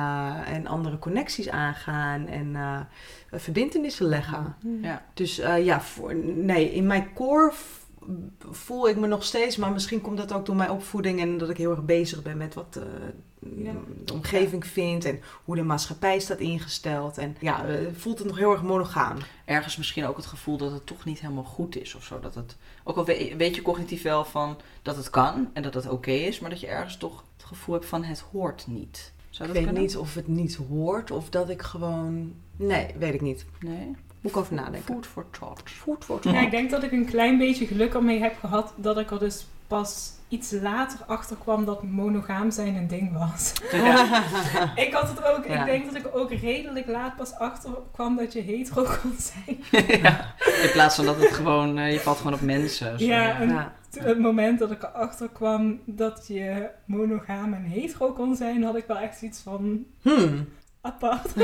en 0.46 0.66
andere 0.66 0.98
connecties 0.98 1.48
aangaan 1.48 2.26
en 2.26 2.56
verbindenissen 3.32 4.06
leggen. 4.06 4.56
Ja. 4.82 5.04
Dus 5.14 5.36
ja, 5.36 5.80
voor, 5.80 6.14
nee, 6.34 6.72
in 6.72 6.86
mijn 6.86 7.12
core 7.14 7.52
voel 8.50 8.88
ik 8.88 8.96
me 8.96 9.06
nog 9.06 9.24
steeds, 9.24 9.56
maar 9.56 9.72
misschien 9.72 10.00
komt 10.00 10.16
dat 10.16 10.32
ook 10.32 10.46
door 10.46 10.56
mijn 10.56 10.70
opvoeding 10.70 11.20
en 11.20 11.38
dat 11.38 11.50
ik 11.50 11.56
heel 11.56 11.70
erg 11.70 11.84
bezig 11.84 12.22
ben 12.22 12.36
met 12.36 12.54
wat 12.54 12.76
eh, 12.76 12.82
Ja. 13.64 13.72
de 14.04 14.12
omgeving 14.12 14.66
vindt 14.66 15.04
en 15.04 15.20
hoe 15.44 15.56
de 15.56 15.62
maatschappij 15.62 16.18
staat 16.18 16.38
ingesteld. 16.38 17.18
En 17.18 17.36
ja, 17.40 17.66
eh, 17.66 17.86
voelt 17.92 18.18
het 18.18 18.26
nog 18.28 18.36
heel 18.38 18.52
erg 18.52 18.62
monogaam. 18.62 19.16
ergens 19.44 19.76
misschien 19.76 20.06
ook 20.06 20.16
het 20.16 20.26
gevoel 20.26 20.56
dat 20.56 20.72
het 20.72 20.86
toch 20.86 21.04
niet 21.04 21.20
helemaal 21.20 21.44
goed 21.44 21.76
is 21.80 21.94
of 21.94 22.04
zo. 22.04 22.20
Dat 22.20 22.34
het, 22.34 22.56
ook 22.84 22.96
al 22.96 23.04
we- 23.04 23.34
weet 23.36 23.54
je 23.54 23.62
cognitief 23.62 24.02
wel 24.02 24.24
van 24.24 24.56
dat 24.82 24.96
het 24.96 25.10
kan 25.10 25.50
en 25.52 25.62
dat 25.62 25.74
het 25.74 25.88
oké 25.88 26.10
is, 26.10 26.40
maar 26.40 26.50
dat 26.50 26.60
je 26.60 26.66
ergens 26.66 26.96
toch 26.96 27.24
het 27.36 27.44
gevoel 27.46 27.74
hebt 27.74 27.86
van 27.86 28.04
het 28.04 28.20
hoort 28.20 28.66
niet. 28.66 29.12
Zou 29.30 29.48
Ik 29.48 29.54
dat 29.54 29.64
weet 29.64 29.64
kunnen? 29.64 29.82
niet 29.82 29.96
of 29.96 30.14
het 30.14 30.28
niet 30.28 30.54
hoort 30.68 31.10
of 31.10 31.28
dat 31.30 31.48
ik 31.48 31.62
gewoon... 31.62 32.32
Nee, 32.56 32.94
weet 32.98 33.14
ik 33.14 33.20
niet. 33.20 33.44
Nee? 33.60 33.96
Moet 34.20 34.32
ik 34.32 34.36
over 34.38 34.54
nadenken. 34.54 34.94
Food 34.94 35.06
for 35.06 35.24
thought. 35.30 35.70
Food 35.70 36.04
for 36.04 36.18
Ja, 36.22 36.40
ik 36.40 36.50
denk 36.50 36.70
dat 36.70 36.82
ik 36.82 36.92
een 36.92 37.04
klein 37.06 37.38
beetje 37.38 37.66
geluk 37.66 37.94
ermee 37.94 38.20
heb 38.20 38.36
gehad 38.38 38.72
dat 38.76 38.98
ik 38.98 39.10
er 39.10 39.18
dus 39.18 39.46
pas 39.66 40.12
iets 40.28 40.50
later 40.50 40.98
achter 41.06 41.36
kwam 41.36 41.64
dat 41.64 41.82
monogaam 41.82 42.50
zijn 42.50 42.74
een 42.76 42.86
ding 42.88 43.12
was. 43.18 43.52
ik 44.86 44.92
had 44.92 45.08
het 45.08 45.24
ook, 45.24 45.46
Ja. 45.46 45.60
ik 45.60 45.64
denk 45.66 45.84
dat 45.84 45.94
ik 45.94 46.16
ook 46.16 46.32
redelijk 46.32 46.86
laat 46.86 47.16
pas 47.16 47.32
achter 47.34 47.70
kwam 47.92 48.16
dat 48.16 48.32
je 48.32 48.40
hetero 48.40 48.82
kon 49.02 49.14
zijn. 49.18 49.58
ja. 50.02 50.34
In 50.62 50.70
plaats 50.72 50.96
van 50.96 51.04
dat 51.04 51.16
het 51.20 51.32
gewoon, 51.32 51.78
eh, 51.78 51.92
je 51.92 52.00
valt 52.00 52.16
gewoon 52.16 52.34
op 52.34 52.40
mensen. 52.40 52.98
Zo, 52.98 53.04
Ja, 53.04 53.38
en- 53.40 53.48
Ja. 53.48 53.72
Toen- 53.90 54.02
Het 54.04 54.18
moment 54.18 54.58
dat 54.58 54.70
ik 54.70 54.82
erachter 54.82 55.28
kwam 55.28 55.80
dat 55.84 56.24
je 56.28 56.68
monogaam 56.84 57.52
en 57.52 57.62
hetero 57.64 58.12
kon 58.12 58.36
zijn, 58.36 58.62
had 58.62 58.76
ik 58.76 58.84
wel 58.86 58.96
echt 58.98 59.22
iets 59.22 59.40
van, 59.40 59.84
Hmm. 60.02 60.48
Apart. 60.82 61.26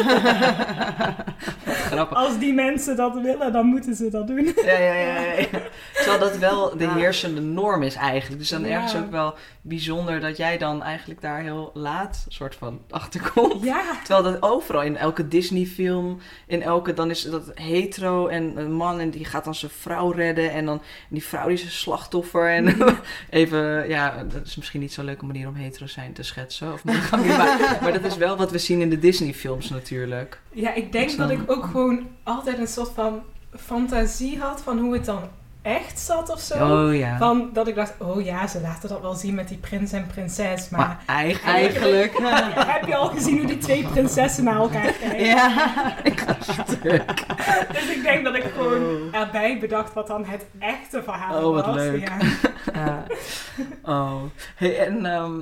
Grappig. 1.67 2.17
Als 2.17 2.39
die 2.39 2.53
mensen 2.53 2.97
dat 2.97 3.15
willen, 3.21 3.53
dan 3.53 3.67
moeten 3.67 3.95
ze 3.95 4.11
dat 4.11 4.27
doen. 4.27 4.53
Ja, 4.65 4.79
ja, 4.79 4.95
ja. 4.95 5.35
Terwijl 5.95 6.19
dat 6.19 6.39
wel 6.39 6.77
de 6.77 6.85
Ja. 6.85 6.95
heersende 6.95 7.41
norm 7.41 7.83
is 7.83 7.95
eigenlijk. 7.95 8.41
Dus 8.41 8.49
dan 8.49 8.65
Ja. 8.65 8.69
ergens 8.69 8.97
ook 8.97 9.11
wel 9.11 9.35
bijzonder 9.63 10.21
dat 10.21 10.37
jij 10.37 10.59
dan 10.59 10.83
eigenlijk 10.83 11.21
daar 11.21 11.41
heel 11.41 11.71
laat 11.75 12.25
soort 12.29 12.55
van 12.55 12.81
achter 12.91 13.31
komt. 13.35 13.63
Ja, 13.65 13.83
Terwijl 14.05 14.33
dat 14.33 14.43
overal, 14.43 14.83
in 14.83 14.97
elke 14.97 15.29
Disney-film, 15.29 16.19
in 16.47 16.63
elke, 16.63 16.95
dan 16.95 17.11
is 17.11 17.23
dat 17.23 17.51
hetero 17.55 18.27
en 18.27 18.53
een 18.57 18.73
man 18.73 19.01
en 19.01 19.11
die 19.11 19.25
gaat 19.25 19.45
dan 19.45 19.55
zijn 19.55 19.71
vrouw 19.71 20.11
redden. 20.11 20.51
En 20.53 20.65
dan 20.65 20.83
die 21.09 21.25
vrouw 21.25 21.45
die 21.47 21.55
is 21.55 21.63
een 21.65 21.71
slachtoffer. 21.71 22.51
En 22.51 22.77
even, 23.31 23.89
ja, 23.89 24.25
dat 24.33 24.47
is 24.47 24.57
misschien 24.57 24.81
niet 24.81 24.93
zo'n 24.93 25.05
leuke 25.05 25.25
manier 25.25 25.49
om 25.49 25.55
hetero 25.55 25.87
zijn 25.87 26.13
te 26.13 26.23
schetsen. 26.23 26.73
Of 26.73 26.85
maar, 26.85 27.09
maar 27.83 27.93
dat 27.93 28.05
is 28.05 28.17
wel 28.17 28.37
wat 28.37 28.51
we 28.51 28.59
zien 28.59 28.81
in 28.81 28.91
de 28.91 28.99
Disney-films 29.27 29.71
natuurlijk. 29.71 30.41
ja 30.53 30.75
ik 30.75 30.93
denk 30.93 31.17
dat 31.17 31.31
ik 31.31 31.51
ook 31.51 31.65
gewoon 31.65 32.07
altijd 32.23 32.59
een 32.59 32.67
soort 32.67 32.91
van 32.91 33.23
fantasie 33.57 34.39
had 34.39 34.63
van 34.63 34.79
hoe 34.79 34.95
het 34.95 35.05
dan 35.05 35.23
echt 35.67 35.99
zat 35.99 36.31
of 36.31 36.41
zo. 36.41 36.85
Oh 36.87 36.95
ja. 36.95 37.19
Van 37.19 37.51
dat 37.53 37.69
ik 37.69 37.75
dacht, 37.75 37.95
oh 37.99 38.25
ja, 38.25 38.47
ze 38.47 38.61
laten 38.61 38.89
dat 38.89 39.01
wel 39.01 39.15
zien 39.15 39.35
met 39.35 39.49
die 39.49 39.59
prins 39.59 39.93
en 39.93 40.07
prinses. 40.07 40.69
Maar, 40.69 40.81
maar 40.81 41.03
eigenlijk... 41.07 41.57
Eigenlijk. 41.57 42.19
heb 42.77 42.87
je 42.87 42.97
al 42.97 43.09
gezien 43.09 43.39
hoe 43.39 43.47
die 43.47 43.59
twee 43.59 43.87
prinsessen 43.87 44.45
naar 44.45 44.57
elkaar 44.57 44.93
kijken? 44.93 45.25
ja. 45.25 45.49
Dus 47.73 47.91
ik 47.91 48.03
denk 48.03 48.25
dat 48.25 48.35
ik 48.35 48.45
gewoon 48.55 49.15
erbij 49.15 49.59
bedacht 49.59 49.95
wat 49.95 50.07
dan 50.07 50.25
het 50.25 50.47
echte 50.59 51.03
verhaal 51.03 51.45
Oh, 51.45 51.55
wat 51.55 51.67
was. 51.67 51.75
leuk. 51.75 52.09
Ja. 52.09 52.17
Ja. 52.75 53.05
Oh, 53.83 54.23
hey, 54.57 54.79
en 54.79 55.07
ehm, 55.07 55.33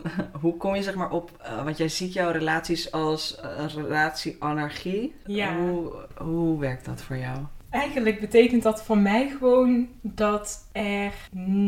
hoe 0.41 0.57
kom 0.57 0.75
je 0.75 0.83
zeg 0.83 0.95
maar 0.95 1.11
op, 1.11 1.31
eh, 1.43 1.65
want 1.65 1.77
jij 1.77 1.89
ziet 1.89 2.13
jouw 2.13 2.31
relaties 2.31 2.93
als 2.93 3.37
eh, 3.41 3.51
een 3.59 3.69
relatie 3.69 4.37
anarchie. 4.39 5.15
Ja. 5.27 5.57
Hoe, 5.57 5.93
hoe 6.17 6.61
werkt 6.61 6.85
dat 6.85 7.03
voor 7.03 7.17
jou? 7.17 7.37
Eigenlijk 7.75 8.21
betekent 8.21 8.63
dat 8.63 8.83
voor 8.85 8.99
mij 8.99 9.29
gewoon 9.39 9.89
dat 10.01 10.69
er 10.73 11.13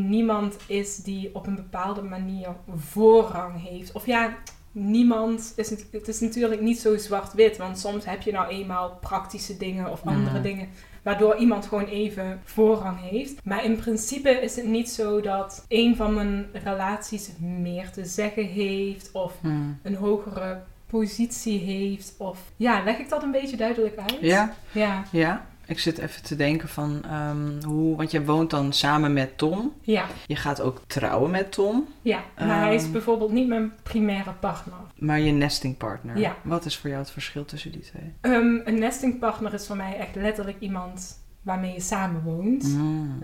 niemand 0.08 0.56
is 0.66 0.96
die 0.96 1.30
op 1.34 1.46
een 1.46 1.54
bepaalde 1.54 2.02
manier 2.02 2.48
voorrang 2.76 3.68
heeft. 3.68 3.92
Of 3.92 4.06
ja, 4.06 4.36
niemand 4.72 5.52
is 5.56 5.70
het, 5.70 5.86
het 5.92 6.08
is 6.08 6.20
natuurlijk 6.20 6.60
niet 6.60 6.78
zo 6.78 6.96
zwart-wit, 6.96 7.56
want 7.56 7.78
soms 7.78 8.04
heb 8.04 8.22
je 8.22 8.32
nou 8.32 8.48
eenmaal 8.48 8.98
praktische 9.00 9.56
dingen 9.56 9.90
of 9.90 10.00
andere 10.04 10.36
Ja. 10.36 10.42
dingen 10.42 10.68
waardoor 11.02 11.36
iemand 11.36 11.66
gewoon 11.66 11.84
even 11.86 12.40
voorrang 12.44 13.00
heeft. 13.00 13.44
Maar 13.44 13.64
in 13.64 13.76
principe 13.76 14.30
is 14.30 14.56
het 14.56 14.66
niet 14.66 14.90
zo 14.90 15.20
dat 15.20 15.64
een 15.68 15.96
van 15.96 16.14
mijn 16.14 16.46
relaties 16.52 17.30
meer 17.38 17.90
te 17.90 18.04
zeggen 18.04 18.44
heeft 18.46 19.10
of 19.12 19.32
een 19.82 19.94
hogere 19.94 20.62
positie 20.86 21.58
heeft 21.58 22.14
of 22.18 22.38
ja, 22.56 22.82
leg 22.84 22.98
ik 22.98 23.08
dat 23.08 23.22
een 23.22 23.30
beetje 23.30 23.56
duidelijk 23.56 23.96
uit? 23.98 24.16
Ja, 24.20 24.54
Ja. 24.72 25.04
ja. 25.12 25.46
Ik 25.66 25.78
zit 25.78 25.98
even 25.98 26.22
te 26.22 26.36
denken 26.36 26.68
van 26.68 27.02
ehm, 27.04 27.62
hoe, 27.66 27.96
want 27.96 28.10
je 28.10 28.24
woont 28.24 28.50
dan 28.50 28.72
samen 28.72 29.12
met 29.12 29.38
Tom. 29.38 29.72
Ja. 29.80 30.04
Je 30.26 30.36
gaat 30.36 30.60
ook 30.60 30.80
trouwen 30.86 31.30
met 31.30 31.52
Tom, 31.52 31.86
Ja, 32.02 32.20
maar 32.38 32.60
hij 32.60 32.74
is 32.74 32.82
Ehm. 32.82 32.92
bijvoorbeeld 32.92 33.32
niet 33.32 33.48
mijn 33.48 33.72
primaire 33.82 34.32
partner. 34.40 34.74
maar 34.98 35.20
je 35.20 35.32
nestingpartner. 35.32 36.18
Ja. 36.18 36.36
Wat 36.42 36.64
is 36.64 36.76
voor 36.76 36.90
jou 36.90 37.02
het 37.02 37.10
verschil 37.12 37.44
tussen 37.44 37.72
die 37.72 37.80
twee? 37.80 38.12
Ehm, 38.20 38.56
een 38.64 38.78
nestingpartner 38.78 39.54
is 39.54 39.66
voor 39.66 39.76
mij 39.76 39.96
echt 39.98 40.14
letterlijk 40.14 40.56
iemand 40.60 41.24
waarmee 41.42 41.72
je 41.72 41.80
samenwoont. 41.80 42.64
Mm. 42.64 43.18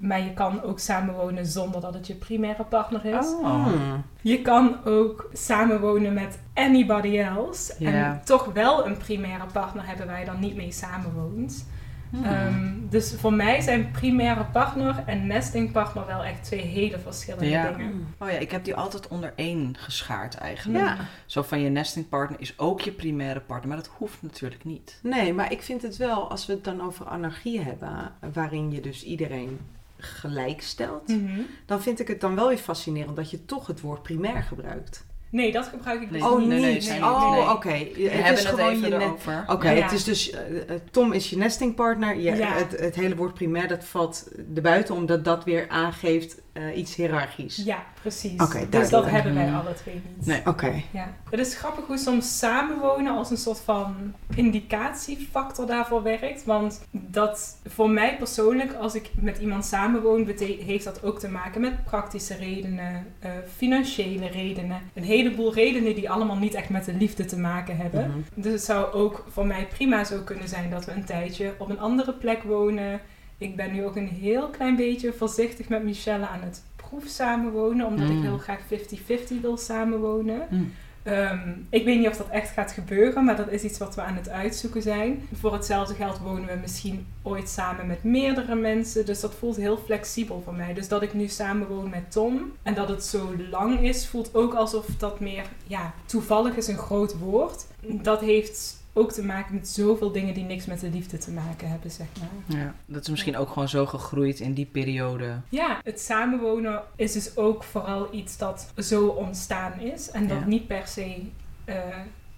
Maar 0.00 0.20
je 0.20 0.32
kan 0.32 0.62
ook 0.62 0.78
samenwonen 0.78 1.46
zonder 1.46 1.80
dat 1.80 1.94
het 1.94 2.06
je 2.06 2.14
primaire 2.14 2.64
partner 2.64 3.04
is. 3.04 3.26
Oh. 3.26 3.66
Hmm. 3.66 4.02
Je 4.20 4.42
kan 4.42 4.84
ook 4.84 5.30
samenwonen 5.32 6.12
met 6.14 6.38
anybody 6.54 7.18
else. 7.18 7.74
En 7.84 8.20
toch 8.24 8.44
wel 8.52 8.86
een 8.86 8.96
primaire 8.96 9.44
partner 9.52 9.86
hebben 9.86 10.06
waar 10.06 10.18
je 10.20 10.24
dan 10.26 10.40
niet 10.40 10.56
mee 10.56 10.72
samenwoont. 10.72 11.66
Hmm. 12.10 12.24
Ehm, 12.24 12.72
dus 12.88 13.14
voor 13.18 13.32
mij 13.32 13.60
zijn 13.60 13.90
primaire 13.90 14.44
partner 14.44 15.02
en 15.06 15.26
nestingpartner 15.26 16.06
wel 16.06 16.24
echt 16.24 16.44
twee 16.44 16.60
hele 16.60 16.98
verschillende 16.98 17.48
Ja. 17.48 17.70
dingen. 17.72 18.14
Oh 18.18 18.28
ja, 18.30 18.36
ik 18.38 18.50
heb 18.50 18.64
die 18.64 18.74
altijd 18.74 19.08
onder 19.08 19.32
één 19.36 19.76
geschaard 19.78 20.34
eigenlijk. 20.34 20.84
Ja. 20.84 20.96
Zo 21.26 21.42
van 21.42 21.60
je 21.60 21.68
nestingpartner 21.68 22.40
is 22.40 22.58
ook 22.58 22.80
je 22.80 22.92
primaire 22.92 23.40
partner, 23.40 23.68
maar 23.68 23.76
dat 23.82 23.90
hoeft 23.98 24.22
natuurlijk 24.22 24.64
niet. 24.64 24.98
Nee, 25.02 25.32
maar 25.34 25.52
ik 25.52 25.62
vind 25.62 25.82
het 25.82 25.96
wel, 25.96 26.30
als 26.30 26.46
we 26.46 26.52
het 26.52 26.64
dan 26.64 26.80
over 26.82 27.06
anarchie 27.06 27.60
hebben, 27.60 28.12
waarin 28.32 28.70
je 28.72 28.80
dus 28.80 29.04
iedereen 29.04 29.60
gelijk 29.98 30.62
stelt, 30.62 31.08
Mhm. 31.08 31.40
dan 31.66 31.82
vind 31.82 32.00
ik 32.00 32.08
het 32.08 32.20
dan 32.20 32.34
wel 32.34 32.48
weer 32.48 32.58
fascinerend 32.58 33.16
dat 33.16 33.30
je 33.30 33.44
toch 33.44 33.66
het 33.66 33.80
woord 33.80 34.02
primair 34.02 34.42
gebruikt. 34.42 35.04
Nee, 35.34 35.52
dat 35.52 35.66
gebruik 35.66 36.00
ik 36.02 36.12
dus 36.12 36.20
Nee. 36.20 36.30
oh, 36.30 36.38
niet. 36.38 36.48
nee, 36.48 36.60
nee, 36.60 36.72
niet. 36.72 36.84
zijn 36.84 37.04
oh, 37.04 37.30
nee. 37.30 37.50
oké. 37.50 37.68
We 37.68 38.02
Het 38.02 38.12
hebben 38.12 38.32
is 38.32 38.38
het 38.44 38.48
gewoon 38.48 38.70
even 38.70 38.92
erover. 39.02 39.44
Oké, 39.46 39.70
Ja. 39.70 39.82
het 39.82 39.92
is 39.92 40.04
dus 40.04 40.30
eh, 40.30 40.40
eh, 40.56 40.80
Tom 40.90 41.12
is 41.12 41.30
je 41.30 41.36
nestingpartner. 41.36 42.16
Je, 42.16 42.22
Ja. 42.36 42.52
het, 42.52 42.80
het 42.80 42.94
hele 42.94 43.16
woord 43.16 43.34
primair 43.34 43.68
dat 43.68 43.84
valt 43.84 44.28
erbuiten 44.54 44.94
omdat 44.94 45.24
dat 45.24 45.44
weer 45.44 45.68
aangeeft 45.68 46.42
eh, 46.54 46.76
iets 46.76 46.94
hiërarchisch. 46.94 47.56
Ja, 47.64 47.82
precies. 48.00 48.40
Dus 48.70 48.88
dat 48.88 49.06
hebben 49.10 49.34
wij 49.34 49.46
Mhm. 49.46 49.54
alle 49.54 49.74
twee 49.74 49.94
niet. 50.16 50.26
Nee. 50.26 50.40
Oké. 50.46 50.82
Ja. 50.90 51.12
Het 51.30 51.40
is 51.40 51.54
grappig 51.56 51.86
hoe 51.86 51.98
soms 51.98 52.38
samenwonen 52.38 53.16
als 53.16 53.30
een 53.30 53.36
soort 53.36 53.60
van 53.60 53.94
indicatiefactor 54.34 55.66
daarvoor 55.66 56.02
werkt. 56.02 56.44
Want 56.44 56.80
dat 56.90 57.56
voor 57.66 57.90
mij 57.90 58.16
persoonlijk, 58.16 58.72
als 58.74 58.94
ik 58.94 59.10
met 59.14 59.38
iemand 59.38 59.64
samenwoon, 59.64 60.32
heeft 60.38 60.84
dat 60.84 61.02
ook 61.02 61.18
te 61.18 61.28
maken 61.28 61.60
met 61.60 61.84
praktische 61.84 62.34
redenen, 62.36 63.06
eh, 63.18 63.30
financiële 63.56 64.26
redenen. 64.26 64.80
Een 64.94 65.04
heleboel 65.04 65.54
redenen 65.54 65.94
die 65.94 66.10
allemaal 66.10 66.36
niet 66.38 66.54
echt 66.54 66.68
met 66.68 66.84
de 66.84 66.94
liefde 66.94 67.24
te 67.24 67.38
maken 67.38 67.76
hebben. 67.76 68.08
Mhm. 68.08 68.18
Dus 68.42 68.52
het 68.52 68.64
zou 68.64 68.92
ook 68.92 69.24
voor 69.28 69.46
mij 69.46 69.66
prima 69.66 70.04
zo 70.04 70.20
kunnen 70.24 70.48
zijn 70.48 70.70
dat 70.70 70.84
we 70.84 70.92
een 70.92 71.04
tijdje 71.04 71.54
op 71.58 71.70
een 71.70 71.80
andere 71.80 72.12
plek 72.12 72.42
wonen. 72.42 73.00
Ik 73.38 73.56
ben 73.56 73.72
nu 73.72 73.84
ook 73.84 73.96
een 73.96 74.08
heel 74.08 74.48
klein 74.48 74.76
beetje 74.76 75.12
voorzichtig 75.12 75.68
met 75.68 75.84
Michelle 75.84 76.26
aan 76.26 76.42
het 76.42 76.62
proef 76.76 77.04
samenwonen, 77.06 77.86
omdat 77.86 78.08
ik 78.08 78.14
Mm. 78.14 78.22
heel 78.22 78.38
graag 78.38 78.60
50-50 78.68 79.40
wil 79.40 79.56
samenwonen. 79.56 80.46
Mm. 80.50 80.72
Ehm, 81.02 81.48
ik 81.70 81.84
weet 81.84 81.98
niet 81.98 82.08
of 82.08 82.16
dat 82.16 82.28
echt 82.28 82.50
gaat 82.50 82.72
gebeuren, 82.72 83.24
maar 83.24 83.36
dat 83.36 83.50
is 83.50 83.62
iets 83.62 83.78
wat 83.78 83.94
we 83.94 84.00
aan 84.02 84.14
het 84.16 84.28
uitzoeken 84.28 84.82
zijn. 84.82 85.22
Voor 85.32 85.52
hetzelfde 85.52 85.94
geld 85.94 86.18
wonen 86.18 86.46
we 86.46 86.58
misschien 86.60 87.06
ooit 87.22 87.48
samen 87.48 87.86
met 87.86 88.04
meerdere 88.04 88.54
mensen, 88.54 89.06
dus 89.06 89.20
dat 89.20 89.34
voelt 89.34 89.56
heel 89.56 89.76
flexibel 89.76 90.42
voor 90.44 90.54
mij. 90.54 90.74
Dus 90.74 90.88
dat 90.88 91.02
ik 91.02 91.14
nu 91.14 91.28
samenwoon 91.28 91.90
met 91.90 92.12
Tom 92.12 92.52
en 92.62 92.74
dat 92.74 92.88
het 92.88 93.04
zo 93.04 93.34
lang 93.50 93.80
is, 93.80 94.06
voelt 94.06 94.34
ook 94.34 94.54
alsof 94.54 94.86
dat 94.98 95.20
meer, 95.20 95.44
ja, 95.66 95.94
toevallig 96.06 96.56
is 96.56 96.68
een 96.68 96.78
groot 96.78 97.18
woord. 97.18 97.66
Dat 97.86 98.20
heeft 98.20 98.82
ook 98.96 99.12
te 99.12 99.24
maken 99.24 99.54
met 99.54 99.68
zoveel 99.68 100.12
dingen 100.12 100.34
die 100.34 100.44
niks 100.44 100.66
met 100.66 100.80
de 100.80 100.90
liefde 100.90 101.18
te 101.18 101.30
maken 101.30 101.68
hebben, 101.68 101.90
zeg 101.90 102.06
maar. 102.20 102.58
Ja, 102.58 102.74
dat 102.86 103.02
is 103.02 103.08
misschien 103.08 103.36
ook 103.36 103.48
gewoon 103.48 103.68
zo 103.68 103.86
gegroeid 103.86 104.40
in 104.40 104.54
die 104.54 104.66
periode. 104.66 105.40
Ja, 105.48 105.80
het 105.84 106.00
samenwonen 106.00 106.82
is 106.96 107.12
dus 107.12 107.36
ook 107.36 107.64
vooral 107.64 108.14
iets 108.14 108.38
dat 108.38 108.72
zo 108.78 109.06
ontstaan 109.06 109.80
is. 109.80 110.10
En 110.10 110.28
dat 110.28 110.38
Ja. 110.38 110.46
niet 110.46 110.66
per 110.66 110.86
se 110.86 111.22
eh, 111.64 111.76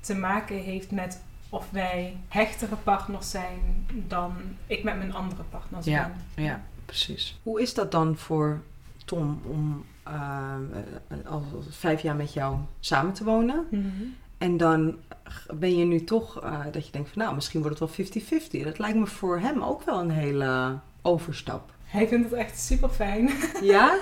te 0.01 0.15
maken 0.15 0.57
heeft 0.57 0.91
met 0.91 1.23
of 1.49 1.71
wij 1.71 2.17
hechtere 2.29 2.77
partners 2.77 3.31
zijn 3.31 3.87
dan 4.09 4.33
ik 4.67 4.85
met 4.85 4.97
mijn 4.97 5.15
andere 5.15 5.43
partners 5.51 5.87
Ja. 5.87 6.13
ben. 6.35 6.45
Ja, 6.45 6.63
precies. 6.85 7.39
Hoe 7.43 7.61
is 7.63 7.75
dat 7.75 7.91
dan 7.93 8.17
voor 8.17 8.61
Tom 9.05 9.41
om 9.45 9.85
eh, 10.03 10.13
eh, 11.09 11.27
al 11.31 11.43
vijf 11.71 12.01
jaar 12.03 12.17
met 12.17 12.33
jou 12.33 12.57
samen 12.81 13.13
te 13.13 13.25
wonen? 13.25 13.67
Mhm. 13.71 13.85
En 14.39 14.57
dan 14.57 14.97
ben 15.55 15.77
je 15.77 15.85
nu 15.85 16.05
toch 16.05 16.43
eh, 16.43 16.61
dat 16.73 16.87
je 16.87 16.93
denkt 16.93 17.11
van 17.13 17.23
nou, 17.23 17.35
misschien 17.35 17.63
wordt 17.63 17.79
het 17.79 17.97
wel 17.97 18.07
50-50. 18.61 18.65
Dat 18.65 18.79
lijkt 18.79 18.99
me 18.99 19.07
voor 19.07 19.39
hem 19.41 19.63
ook 19.63 19.83
wel 19.83 20.01
een 20.01 20.11
hele 20.11 20.79
overstap. 21.03 21.75
Hij 21.85 22.09
vindt 22.09 22.31
het 22.31 22.39
echt 22.39 22.61
super 22.61 22.89
fijn. 22.89 23.31
Ja? 23.63 23.97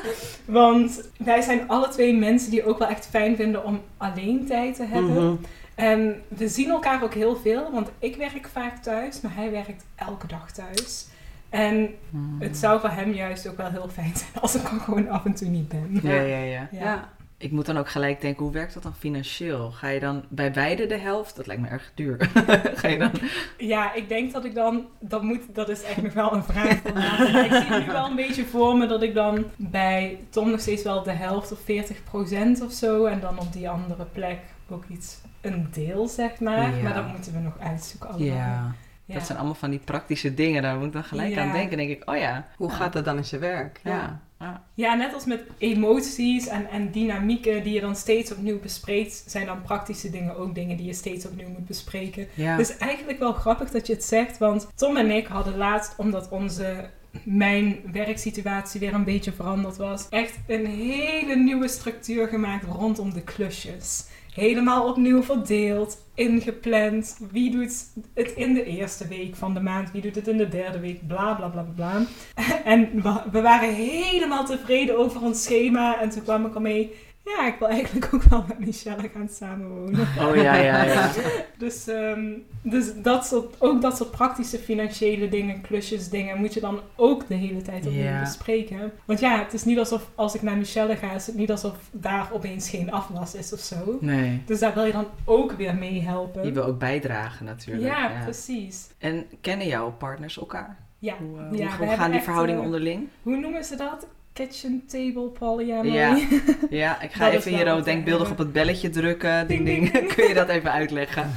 Want 0.45 1.09
wij 1.19 1.41
zijn 1.41 1.69
alle 1.69 1.89
twee 1.89 2.15
mensen 2.15 2.51
die 2.51 2.65
ook 2.67 2.79
wel 2.79 2.89
echt 2.89 3.07
fijn 3.07 3.37
vinden 3.37 3.65
om 3.65 3.81
alleen 3.97 4.47
tijd 4.47 4.77
te 4.77 4.85
hebben. 4.85 5.25
Mhm. 5.25 5.35
En 5.75 6.23
we 6.29 6.49
zien 6.49 6.71
elkaar 6.71 7.03
ook 7.03 7.15
heel 7.15 7.37
veel, 7.37 7.71
want 7.73 7.91
ik 7.99 8.17
werk 8.17 8.49
vaak 8.53 8.83
thuis, 8.83 9.21
maar 9.21 9.35
hij 9.35 9.51
werkt 9.51 9.85
elke 9.95 10.27
dag 10.27 10.53
thuis. 10.53 11.07
En 11.49 11.89
Mm. 12.11 12.37
het 12.41 12.57
zou 12.57 12.81
voor 12.81 12.89
hem 12.91 13.13
juist 13.13 13.49
ook 13.49 13.57
wel 13.57 13.71
heel 13.71 13.89
fijn 13.89 14.13
zijn 14.17 14.31
als 14.41 14.55
ik 14.55 14.63
er 14.63 14.81
gewoon 14.81 15.09
af 15.09 15.25
en 15.25 15.35
toe 15.35 15.49
niet 15.49 15.69
ben. 15.69 16.01
Ja, 16.03 16.21
ja, 16.21 16.39
ja. 16.39 16.69
Ja. 16.73 17.13
Ik 17.39 17.51
moet 17.51 17.67
dan 17.67 17.77
ook 17.79 17.89
gelijk 17.89 18.21
denken, 18.21 18.43
hoe 18.43 18.53
werkt 18.53 18.75
dat 18.75 18.83
dan 18.83 18.95
financieel? 18.95 19.71
Ga 19.71 19.89
je 19.89 20.01
dan 20.01 20.25
bij 20.29 20.53
beide 20.53 20.87
de 20.87 20.99
helft? 20.99 21.37
Dat 21.37 21.47
lijkt 21.47 21.63
me 21.63 21.69
erg 21.69 21.93
duur. 21.95 22.31
Ga 22.81 22.89
je 22.89 22.99
dan... 22.99 23.11
Ja, 23.59 23.93
ik 23.95 24.09
denk 24.09 24.33
dat 24.33 24.45
ik 24.45 24.55
dan, 24.55 24.87
dat 25.01 25.23
moet, 25.23 25.41
dat 25.55 25.69
is 25.69 25.83
echt 25.83 26.03
nog 26.03 26.13
wel 26.13 26.33
een 26.35 26.45
vraag 26.45 26.77
voor 26.83 26.93
later. 26.93 27.33
Maar 27.33 27.45
ik 27.45 27.53
zie 27.53 27.79
nu 27.79 27.87
wel 27.87 28.07
een 28.07 28.17
beetje 28.17 28.45
voor 28.45 28.77
me 28.77 28.87
dat 28.87 29.03
ik 29.03 29.15
dan 29.15 29.45
bij 29.57 30.19
Tom 30.31 30.51
nog 30.51 30.61
steeds 30.61 30.83
wel 30.83 31.03
de 31.03 31.11
helft 31.13 31.53
of 31.53 31.59
40% 31.61 32.63
of 32.65 32.73
zo. 32.73 33.05
En 33.05 33.21
dan 33.21 33.39
op 33.39 33.53
die 33.53 33.69
andere 33.69 34.05
plek 34.05 34.39
ook 34.69 34.85
iets, 34.89 35.19
een 35.41 35.69
deel 35.73 36.09
zeg 36.09 36.41
maar. 36.41 36.77
Ja. 36.77 36.83
Maar 36.83 36.95
dat 36.95 37.09
moeten 37.09 37.33
we 37.33 37.39
nog 37.39 37.59
uitzoeken 37.59 38.09
allemaal. 38.09 38.27
Ja, 38.37 38.75
Ja. 39.05 39.15
dat 39.15 39.27
zijn 39.27 39.39
allemaal 39.39 39.57
van 39.57 39.71
die 39.71 39.79
praktische 39.85 40.35
dingen. 40.35 40.63
Daar 40.63 40.77
moet 40.77 40.87
ik 40.87 40.93
dan 40.93 41.05
gelijk 41.05 41.35
Ja. 41.35 41.43
aan 41.43 41.53
denken. 41.53 41.77
denk 41.77 41.91
ik, 41.91 42.11
oh 42.11 42.17
ja. 42.17 42.47
Hoe 42.57 42.69
Ja. 42.71 42.75
gaat 42.77 42.93
dat 42.93 43.05
dan 43.05 43.17
in 43.17 43.25
zijn 43.25 43.41
werk? 43.41 43.81
Ja. 43.85 44.21
Ja. 44.45 44.63
Ja, 44.75 44.95
net 44.95 45.15
als 45.15 45.25
met 45.25 45.45
emoties 45.59 46.47
en, 46.47 46.71
en 46.71 46.91
dynamieken 46.91 47.63
die 47.63 47.73
je 47.73 47.81
dan 47.81 47.97
steeds 47.97 48.33
opnieuw 48.33 48.61
bespreekt, 48.61 49.25
zijn 49.27 49.47
dan 49.47 49.63
praktische 49.63 50.11
dingen 50.11 50.37
ook 50.37 50.55
dingen 50.55 50.77
die 50.77 50.87
je 50.87 50.93
steeds 50.93 51.27
opnieuw 51.27 51.49
moet 51.49 51.67
bespreken. 51.67 52.27
Ja. 52.35 52.57
Het 52.57 52.69
is 52.69 52.77
eigenlijk 52.77 53.19
wel 53.19 53.33
grappig 53.33 53.71
dat 53.71 53.87
je 53.87 53.93
het 53.93 54.05
zegt, 54.05 54.39
want 54.39 54.69
Tom 54.75 54.97
en 54.97 55.11
ik 55.11 55.27
hadden 55.27 55.57
laatst, 55.57 55.95
omdat 55.97 56.29
onze 56.29 56.91
mijn 57.23 57.81
werksituatie 57.93 58.81
weer 58.81 58.95
een 58.95 59.05
beetje 59.05 59.33
veranderd 59.33 59.77
was, 59.77 60.09
echt 60.09 60.39
een 60.47 60.67
hele 60.67 61.37
nieuwe 61.37 61.69
structuur 61.69 62.29
gemaakt 62.29 62.65
rondom 62.65 63.13
de 63.13 63.23
klusjes. 63.23 64.05
Helemaal 64.35 64.89
opnieuw 64.89 65.23
verdeeld, 65.23 66.07
ingepland. 66.15 67.19
Wie 67.31 67.51
doet 67.51 67.87
het 68.15 68.33
in 68.33 68.55
de 68.55 68.65
eerste 68.65 69.09
week 69.09 69.37
van 69.37 69.55
de 69.55 69.61
maand? 69.61 69.91
Wie 69.93 70.03
doet 70.03 70.15
het 70.15 70.29
in 70.29 70.37
de 70.37 70.49
derde 70.49 70.81
week? 70.81 71.07
Bla 71.07 71.35
bla 71.35 71.49
bla 71.49 71.67
bla. 71.75 72.03
En 72.65 73.03
we 73.31 73.41
waren 73.41 73.75
helemaal 73.75 74.45
tevreden 74.45 74.99
over 74.99 75.23
ons 75.23 75.43
schema. 75.43 76.01
En 76.01 76.11
toen 76.11 76.23
kwam 76.23 76.47
ik 76.47 76.55
ermee. 76.55 76.95
Ja, 77.25 77.47
ik 77.47 77.55
wil 77.59 77.69
eigenlijk 77.69 78.15
ook 78.15 78.23
wel 78.23 78.45
met 78.49 78.59
Michelle 78.59 79.09
gaan 79.09 79.29
samenwonen. 79.29 80.01
Oh 80.01 80.37
ja, 80.37 80.55
ja, 80.57 80.85
ja. 80.85 81.11
Dus, 81.59 81.87
ehm, 81.89 82.33
dus 82.63 82.93
dat 83.03 83.27
soort, 83.27 83.55
ook 83.59 83.83
dat 83.83 83.97
soort 83.97 84.11
praktische 84.11 84.59
financiële 84.59 85.29
dingen, 85.29 85.61
klusjes 85.61 86.09
dingen, 86.09 86.39
moet 86.39 86.55
je 86.55 86.61
dan 86.61 86.81
ook 86.97 87.29
de 87.29 87.35
hele 87.35 87.63
tijd 87.63 87.87
opnieuw 87.87 88.21
bespreken. 88.21 88.93
Want 89.05 89.21
ja, 89.21 89.39
het 89.39 89.53
is 89.53 89.65
niet 89.65 89.79
alsof 89.79 90.11
als 90.15 90.35
ik 90.35 90.43
naar 90.43 90.57
Michelle 90.57 90.97
ga, 90.97 91.13
is 91.13 91.27
het 91.27 91.37
niet 91.37 91.51
alsof 91.51 91.77
daar 91.93 92.29
opeens 92.33 92.69
geen 92.71 92.93
afwas 92.93 93.35
is 93.35 93.53
of 93.53 93.61
zo. 93.61 93.99
Nee. 94.01 94.43
Dus 94.47 94.59
daar 94.59 94.75
wil 94.75 94.85
je 94.85 94.93
dan 94.93 95.07
ook 95.25 95.53
weer 95.53 95.75
mee 95.75 96.03
helpen. 96.03 96.45
Je 96.45 96.53
wil 96.53 96.65
ook 96.65 96.79
bijdragen 96.79 97.45
natuurlijk. 97.47 97.87
ja, 97.87 98.21
precies. 98.25 98.87
En 98.99 99.27
kennen 99.41 99.67
jouw 99.67 99.91
partners 99.91 100.39
elkaar? 100.39 100.77
Ja. 100.99 101.15
Hoe, 101.19 101.39
eh, 101.39 101.59
Ja, 101.59 101.77
hoe- 101.77 101.87
hoe 101.87 101.97
gaan 101.97 102.11
die 102.11 102.21
verhoudingen 102.21 102.61
eh, 102.61 102.67
onderling? 102.67 103.09
Hoe 103.23 103.37
noemen 103.37 103.65
ze 103.65 103.77
dat? 103.77 104.07
Kitchen 104.35 104.83
table 104.87 105.29
polyamory. 105.29 105.93
Ja. 105.93 106.19
Ja, 106.71 107.01
ik 107.01 107.13
ga 107.13 107.31
even 107.31 107.55
hier 107.55 107.73
ook 107.73 107.85
denkbeeldig 107.85 108.31
op 108.31 108.39
het 108.39 108.53
belletje 108.53 108.91
drukken. 108.91 109.47
Ding, 109.47 109.65
ding, 109.65 109.91
ding. 109.91 110.09
Kun 110.15 110.29
je 110.29 110.35
dat 110.35 110.49
even 110.49 110.73
uitleggen? 110.81 111.31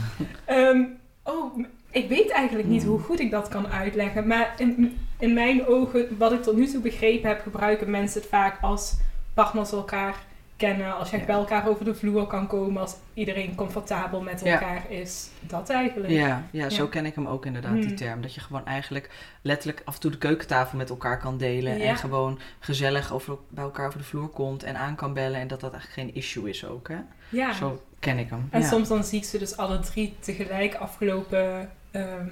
Ehm, 0.46 0.84
oh, 1.24 1.58
ik 1.92 2.10
weet 2.10 2.30
eigenlijk 2.32 2.68
niet 2.68 2.84
hoe 2.84 3.00
goed 3.00 3.20
ik 3.20 3.32
dat 3.32 3.48
kan 3.48 3.68
uitleggen. 3.68 4.28
Maar 4.28 4.54
in, 4.58 4.98
in 5.20 5.34
mijn 5.34 5.66
ogen, 5.66 6.18
wat 6.18 6.32
ik 6.32 6.44
tot 6.44 6.56
nu 6.56 6.68
toe 6.68 6.82
begrepen 6.82 7.30
heb, 7.30 7.42
gebruiken 7.42 7.90
mensen 7.90 8.22
het 8.22 8.30
vaak 8.30 8.62
als 8.62 8.98
partners 9.34 9.72
elkaar 9.72 10.16
kennen. 10.58 10.98
Als 10.98 11.10
je 11.10 11.18
Ja. 11.18 11.26
bij 11.26 11.36
elkaar 11.36 11.68
over 11.68 11.86
de 11.86 11.96
vloer 11.96 12.28
kan 12.28 12.48
komen. 12.48 12.82
Als 12.82 12.96
iedereen 13.14 13.56
comfortabel 13.56 14.22
met 14.22 14.42
Ja. 14.44 14.52
elkaar 14.52 14.92
is. 14.92 15.30
Dat 15.42 15.70
eigenlijk. 15.70 16.10
Ja, 16.14 16.44
ja, 16.52 16.70
zo 16.70 16.84
Ja. 16.84 16.90
ken 16.90 17.06
ik 17.06 17.16
hem 17.16 17.28
ook 17.28 17.46
inderdaad, 17.46 17.74
die 17.74 17.86
Hmm. 17.86 17.96
term. 17.96 18.22
Dat 18.22 18.34
je 18.34 18.40
gewoon 18.42 18.66
eigenlijk 18.66 19.10
letterlijk 19.42 19.82
af 19.86 19.94
en 19.94 20.00
toe 20.02 20.12
de 20.12 20.18
keukentafel 20.18 20.78
met 20.78 20.90
elkaar 20.90 21.20
kan 21.20 21.38
delen. 21.38 21.82
En 21.82 21.96
gewoon 21.98 22.40
gezellig 22.60 23.14
over, 23.14 23.38
bij 23.50 23.64
elkaar 23.64 23.88
over 23.88 24.00
de 24.00 24.06
vloer 24.06 24.28
komt 24.28 24.64
en 24.64 24.76
aan 24.78 24.96
kan 24.96 25.14
bellen. 25.14 25.40
En 25.40 25.48
dat 25.48 25.60
dat 25.60 25.74
eigenlijk 25.74 26.02
geen 26.10 26.16
issue 26.22 26.50
is 26.50 26.66
ook, 26.66 26.88
hè? 26.88 26.98
Ja. 27.30 27.54
Zo 27.54 27.82
ken 28.00 28.18
ik 28.18 28.30
hem. 28.30 28.48
En 28.52 28.64
soms 28.64 28.88
dan 28.88 29.04
zie 29.04 29.20
ik 29.20 29.26
ze 29.26 29.38
dus 29.38 29.58
alle 29.58 29.80
drie 29.80 30.16
tegelijk 30.20 30.76
afgelopen 30.76 31.72
ehm, 31.92 32.28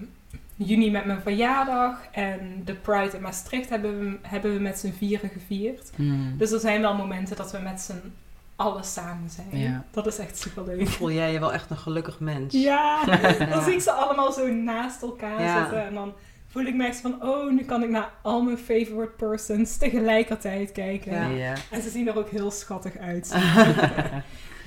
juni 0.56 0.92
met 0.92 1.06
mijn 1.06 1.22
verjaardag. 1.22 1.98
En 2.12 2.62
de 2.66 2.74
Pride 2.74 3.16
in 3.16 3.22
Maastricht 3.22 3.70
hebben 3.70 4.00
we, 4.00 4.18
hebben 4.22 4.54
we 4.54 4.60
met 4.60 4.80
z'n 4.80 4.92
vieren 4.92 5.30
gevierd. 5.30 5.92
Hmm. 5.96 6.38
Dus 6.38 6.52
er 6.52 6.60
zijn 6.60 6.82
wel 6.82 6.96
momenten 6.96 7.36
dat 7.36 7.52
we 7.52 7.58
met 7.58 7.82
z'n 7.82 8.14
allen 8.56 8.84
samen 8.84 9.30
zijn. 9.30 9.62
Ja. 9.62 9.84
Dat 9.92 10.08
is 10.08 10.18
echt 10.18 10.38
superleuk. 10.38 10.88
Voel 10.88 11.12
jij 11.12 11.32
je 11.32 11.40
wel 11.40 11.54
echt 11.54 11.70
een 11.70 11.78
gelukkig 11.78 12.20
mens? 12.20 12.54
Ja, 12.64 13.06
dan 13.52 13.64
zie 13.64 13.74
ik 13.74 13.82
ze 13.82 13.92
allemaal 13.92 14.32
zo 14.32 14.48
naast 14.48 15.02
elkaar 15.02 15.42
Ja. 15.42 15.62
zitten. 15.62 15.86
En 15.86 15.94
dan 15.94 16.14
voel 16.48 16.64
ik 16.66 16.76
me 16.76 16.86
echt 16.88 17.00
van, 17.00 17.24
oh, 17.24 17.52
nu 17.52 17.64
kan 17.64 17.84
ik 17.84 17.90
naar 17.90 18.10
al 18.22 18.42
mijn 18.42 18.58
favorite 18.58 19.14
persons 19.18 19.78
tegelijkertijd 19.78 20.72
kijken. 20.72 21.12
Ja. 21.14 21.28
Ja. 21.28 21.54
En 21.72 21.82
ze 21.82 21.90
zien 21.90 22.08
er 22.08 22.18
ook 22.18 22.30
heel 22.30 22.52
schattig 22.52 22.98
uit. 22.98 23.36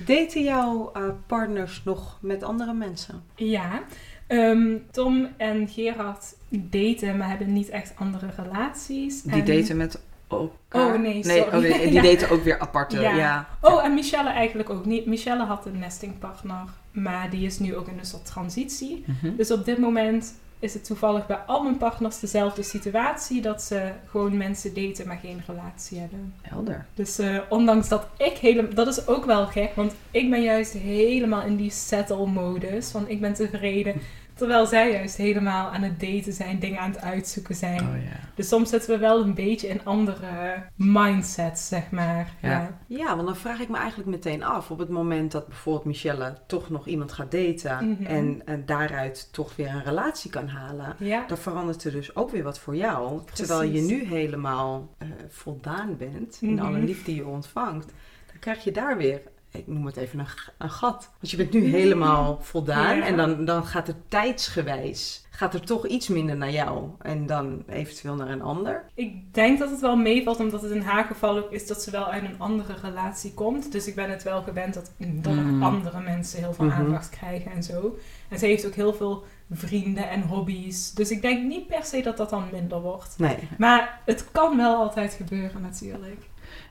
Daten 0.05 0.43
jouw 0.43 0.91
eh, 0.93 1.03
partners 1.27 1.83
nog 1.83 2.17
met 2.21 2.43
andere 2.43 2.73
mensen? 2.73 3.23
Ja, 3.35 3.81
ehm, 4.29 4.77
Tom 4.91 5.27
en 5.37 5.67
Gerard 5.67 6.35
daten, 6.49 7.17
maar 7.17 7.29
hebben 7.29 7.53
niet 7.53 7.69
echt 7.69 7.93
andere 7.95 8.27
relaties. 8.43 9.21
Die 9.21 9.31
En- 9.33 9.45
daten 9.45 9.77
met 9.77 9.99
elkaar? 10.29 10.93
Oh, 10.93 11.01
nee, 11.01 11.13
nee 11.13 11.23
sorry. 11.23 11.41
oh, 11.55 11.77
nee, 11.77 11.79
die 11.81 11.91
Ja. 12.01 12.01
daten 12.01 12.29
ook 12.29 12.43
weer 12.43 12.59
aparte. 12.59 12.99
Ja. 12.99 13.15
Ja. 13.15 13.47
Oh, 13.61 13.85
en 13.85 13.93
Michelle 13.93 14.29
eigenlijk 14.29 14.69
ook 14.69 14.85
niet. 14.85 15.05
Michelle 15.05 15.43
had 15.45 15.65
een 15.65 15.79
nestingpartner, 15.79 16.63
maar 16.91 17.29
die 17.29 17.45
is 17.45 17.59
nu 17.59 17.75
ook 17.75 17.87
in 17.87 17.97
een 17.99 18.05
soort 18.05 18.25
transitie. 18.25 19.03
Mhm. 19.07 19.35
Dus 19.35 19.51
op 19.51 19.65
dit 19.65 19.77
moment 19.77 20.33
is 20.59 20.73
het 20.73 20.85
toevallig 20.85 21.27
bij 21.27 21.37
al 21.37 21.63
mijn 21.63 21.77
partners 21.77 22.19
dezelfde 22.19 22.63
situatie. 22.63 23.41
Dat 23.41 23.61
ze 23.61 23.91
gewoon 24.09 24.37
mensen 24.37 24.73
daten, 24.73 25.07
maar 25.07 25.19
geen 25.21 25.41
relatie 25.47 25.99
hebben. 25.99 26.33
Helder. 26.41 26.85
Dus 26.93 27.19
eh, 27.19 27.37
ondanks 27.49 27.89
dat 27.89 28.07
ik 28.17 28.37
helemaal... 28.37 28.73
Dat 28.73 28.87
is 28.87 29.07
ook 29.07 29.25
wel 29.25 29.45
gek, 29.45 29.75
want 29.75 29.93
ik 30.11 30.29
ben 30.29 30.41
juist 30.41 30.73
helemaal 30.73 31.41
in 31.41 31.55
die 31.55 31.71
settle-modus. 31.71 32.91
Van 32.91 33.07
ik 33.07 33.21
ben 33.21 33.33
tevreden. 33.33 33.95
Terwijl 34.39 34.65
zij 34.65 34.91
juist 34.91 35.15
helemaal 35.17 35.69
aan 35.69 35.81
het 35.81 35.99
daten 35.99 36.33
zijn, 36.33 36.59
dingen 36.59 36.79
aan 36.79 36.91
het 36.91 37.01
uitzoeken 37.01 37.55
zijn. 37.55 37.79
Oh 37.81 38.03
ja. 38.03 38.19
Dus 38.35 38.47
soms 38.47 38.69
zitten 38.69 38.89
we 38.89 38.97
wel 38.97 39.21
een 39.21 39.33
beetje 39.33 39.67
in 39.67 39.85
andere 39.85 40.63
mindsets, 40.75 41.67
zeg 41.67 41.91
maar. 41.91 42.33
Ja. 42.41 42.49
Ja. 42.49 42.79
Ja, 42.87 43.15
want 43.15 43.27
dan 43.27 43.35
vraag 43.35 43.59
ik 43.59 43.69
me 43.69 43.77
eigenlijk 43.77 44.09
meteen 44.09 44.43
af. 44.43 44.71
Op 44.71 44.77
het 44.79 44.89
moment 44.89 45.31
dat 45.31 45.47
bijvoorbeeld 45.47 45.85
Michelle 45.85 46.37
toch 46.47 46.69
nog 46.69 46.87
iemand 46.87 47.11
gaat 47.11 47.31
daten 47.31 47.89
Mhm. 47.89 48.05
en 48.05 48.41
eh, 48.45 48.55
daaruit 48.65 49.29
toch 49.33 49.55
weer 49.55 49.67
een 49.69 49.83
relatie 49.83 50.31
kan 50.31 50.47
halen, 50.47 50.95
Ja. 50.99 51.23
dan 51.27 51.37
verandert 51.37 51.83
er 51.83 51.91
dus 51.91 52.15
ook 52.15 52.29
weer 52.31 52.43
wat 52.43 52.59
voor 52.59 52.75
jou. 52.75 53.21
Terwijl 53.33 53.63
je 53.63 53.81
nu 53.81 54.05
helemaal 54.05 54.89
eh, 54.97 55.07
voldaan 55.29 55.97
bent 55.97 56.37
in 56.41 56.53
Mhm. 56.53 56.65
alle 56.65 56.79
liefde 56.79 57.03
die 57.05 57.15
je 57.15 57.25
ontvangt, 57.27 57.85
dan 58.27 58.39
krijg 58.39 58.63
je 58.63 58.71
daar 58.71 58.97
weer, 58.97 59.21
ik 59.51 59.67
noem 59.67 59.85
het 59.85 59.97
even 59.97 60.19
een, 60.57 60.69
gat. 60.69 61.09
Want 61.19 61.31
je 61.31 61.37
bent 61.37 61.53
nu 61.53 61.63
helemaal 61.65 62.39
voldaan 62.41 62.97
Ja. 62.97 63.05
en 63.05 63.17
dan, 63.17 63.45
dan 63.45 63.65
gaat 63.65 63.87
er 63.87 63.95
tijdsgewijs, 64.07 65.25
gaat 65.29 65.53
er 65.53 65.61
toch 65.65 65.87
iets 65.87 66.07
minder 66.07 66.37
naar 66.37 66.51
jou 66.51 66.89
en 66.99 67.25
dan 67.25 67.63
eventueel 67.67 68.15
naar 68.15 68.29
een 68.29 68.41
ander. 68.41 68.83
Ik 68.93 69.33
denk 69.33 69.59
dat 69.59 69.69
het 69.69 69.79
wel 69.79 69.95
meevalt, 69.95 70.39
omdat 70.39 70.61
het 70.61 70.71
in 70.71 70.81
haar 70.81 71.03
geval 71.05 71.37
ook 71.37 71.51
is 71.51 71.67
dat 71.67 71.81
ze 71.83 71.91
wel 71.91 72.05
uit 72.05 72.23
een 72.23 72.39
andere 72.39 72.73
relatie 72.81 73.33
komt. 73.33 73.71
Dus 73.71 73.87
ik 73.87 73.95
ben 73.95 74.09
het 74.09 74.23
wel 74.23 74.41
gewend 74.41 74.73
dat 74.73 74.91
door 74.97 75.33
Mm. 75.33 75.63
andere 75.63 75.99
mensen 76.01 76.39
heel 76.39 76.53
veel 76.53 76.65
Mhm. 76.65 76.79
aandacht 76.79 77.09
krijgen 77.09 77.51
en 77.51 77.63
zo. 77.63 77.97
En 78.27 78.39
ze 78.39 78.45
heeft 78.45 78.65
ook 78.65 78.73
heel 78.75 78.93
veel 78.93 79.23
vrienden 79.51 80.09
en 80.09 80.21
hobby's. 80.21 80.91
Dus 80.93 81.11
ik 81.11 81.21
denk 81.21 81.43
niet 81.47 81.67
per 81.67 81.83
se 81.85 82.01
dat 82.01 82.17
dat 82.17 82.29
dan 82.29 82.43
minder 82.51 82.81
wordt. 82.81 83.15
Nee. 83.17 83.37
Maar 83.57 83.99
het 84.05 84.25
kan 84.31 84.57
wel 84.57 84.75
altijd 84.75 85.13
gebeuren 85.13 85.61
natuurlijk. 85.61 86.21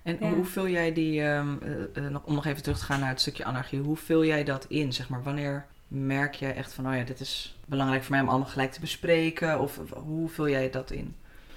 En 0.02 0.16
Ja. 0.20 0.28
hoe 0.30 0.44
vul 0.44 0.68
jij 0.68 0.92
die, 0.92 1.22
ehm, 1.22 1.48
eh, 1.94 2.06
eh, 2.06 2.16
om 2.24 2.34
nog 2.34 2.46
even 2.46 2.62
terug 2.62 2.78
te 2.78 2.84
gaan 2.84 3.00
naar 3.00 3.08
het 3.08 3.20
stukje 3.20 3.44
anarchie, 3.44 3.80
hoe 3.80 3.96
vul 3.96 4.24
jij 4.24 4.44
dat 4.44 4.64
in? 4.68 4.92
Zeg 4.92 5.08
maar, 5.08 5.22
wanneer 5.22 5.66
merk 5.88 6.34
je 6.34 6.46
echt 6.46 6.72
van, 6.72 6.86
oh 6.88 6.94
ja, 6.96 7.02
dit 7.02 7.20
is 7.20 7.56
belangrijk 7.66 8.02
voor 8.02 8.12
mij 8.12 8.20
om 8.20 8.28
allemaal 8.28 8.48
gelijk 8.48 8.72
te 8.72 8.80
bespreken? 8.80 9.60
Of 9.60 9.78
of 9.78 9.90
hoe 10.04 10.28
vul 10.28 10.48
jij 10.48 10.70
dat 10.70 10.90
in? 10.90 11.14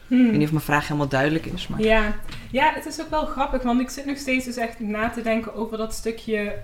Hmm. 0.08 0.20
Ik 0.20 0.30
weet 0.30 0.38
niet 0.38 0.46
of 0.46 0.52
mijn 0.54 0.64
vraag 0.64 0.88
helemaal 0.88 1.08
duidelijk 1.08 1.46
is, 1.46 1.68
maar... 1.68 1.82
Ja. 1.82 2.16
ja, 2.52 2.74
het 2.74 2.86
is 2.86 3.02
ook 3.02 3.10
wel 3.10 3.26
grappig, 3.26 3.64
want 3.64 3.82
ik 3.82 3.90
zit 3.90 4.06
nog 4.06 4.18
steeds 4.18 4.46
dus 4.46 4.58
echt 4.58 4.80
na 4.80 5.10
te 5.10 5.22
denken 5.22 5.54
over 5.56 5.78
dat 5.78 5.94
stukje 5.94 6.56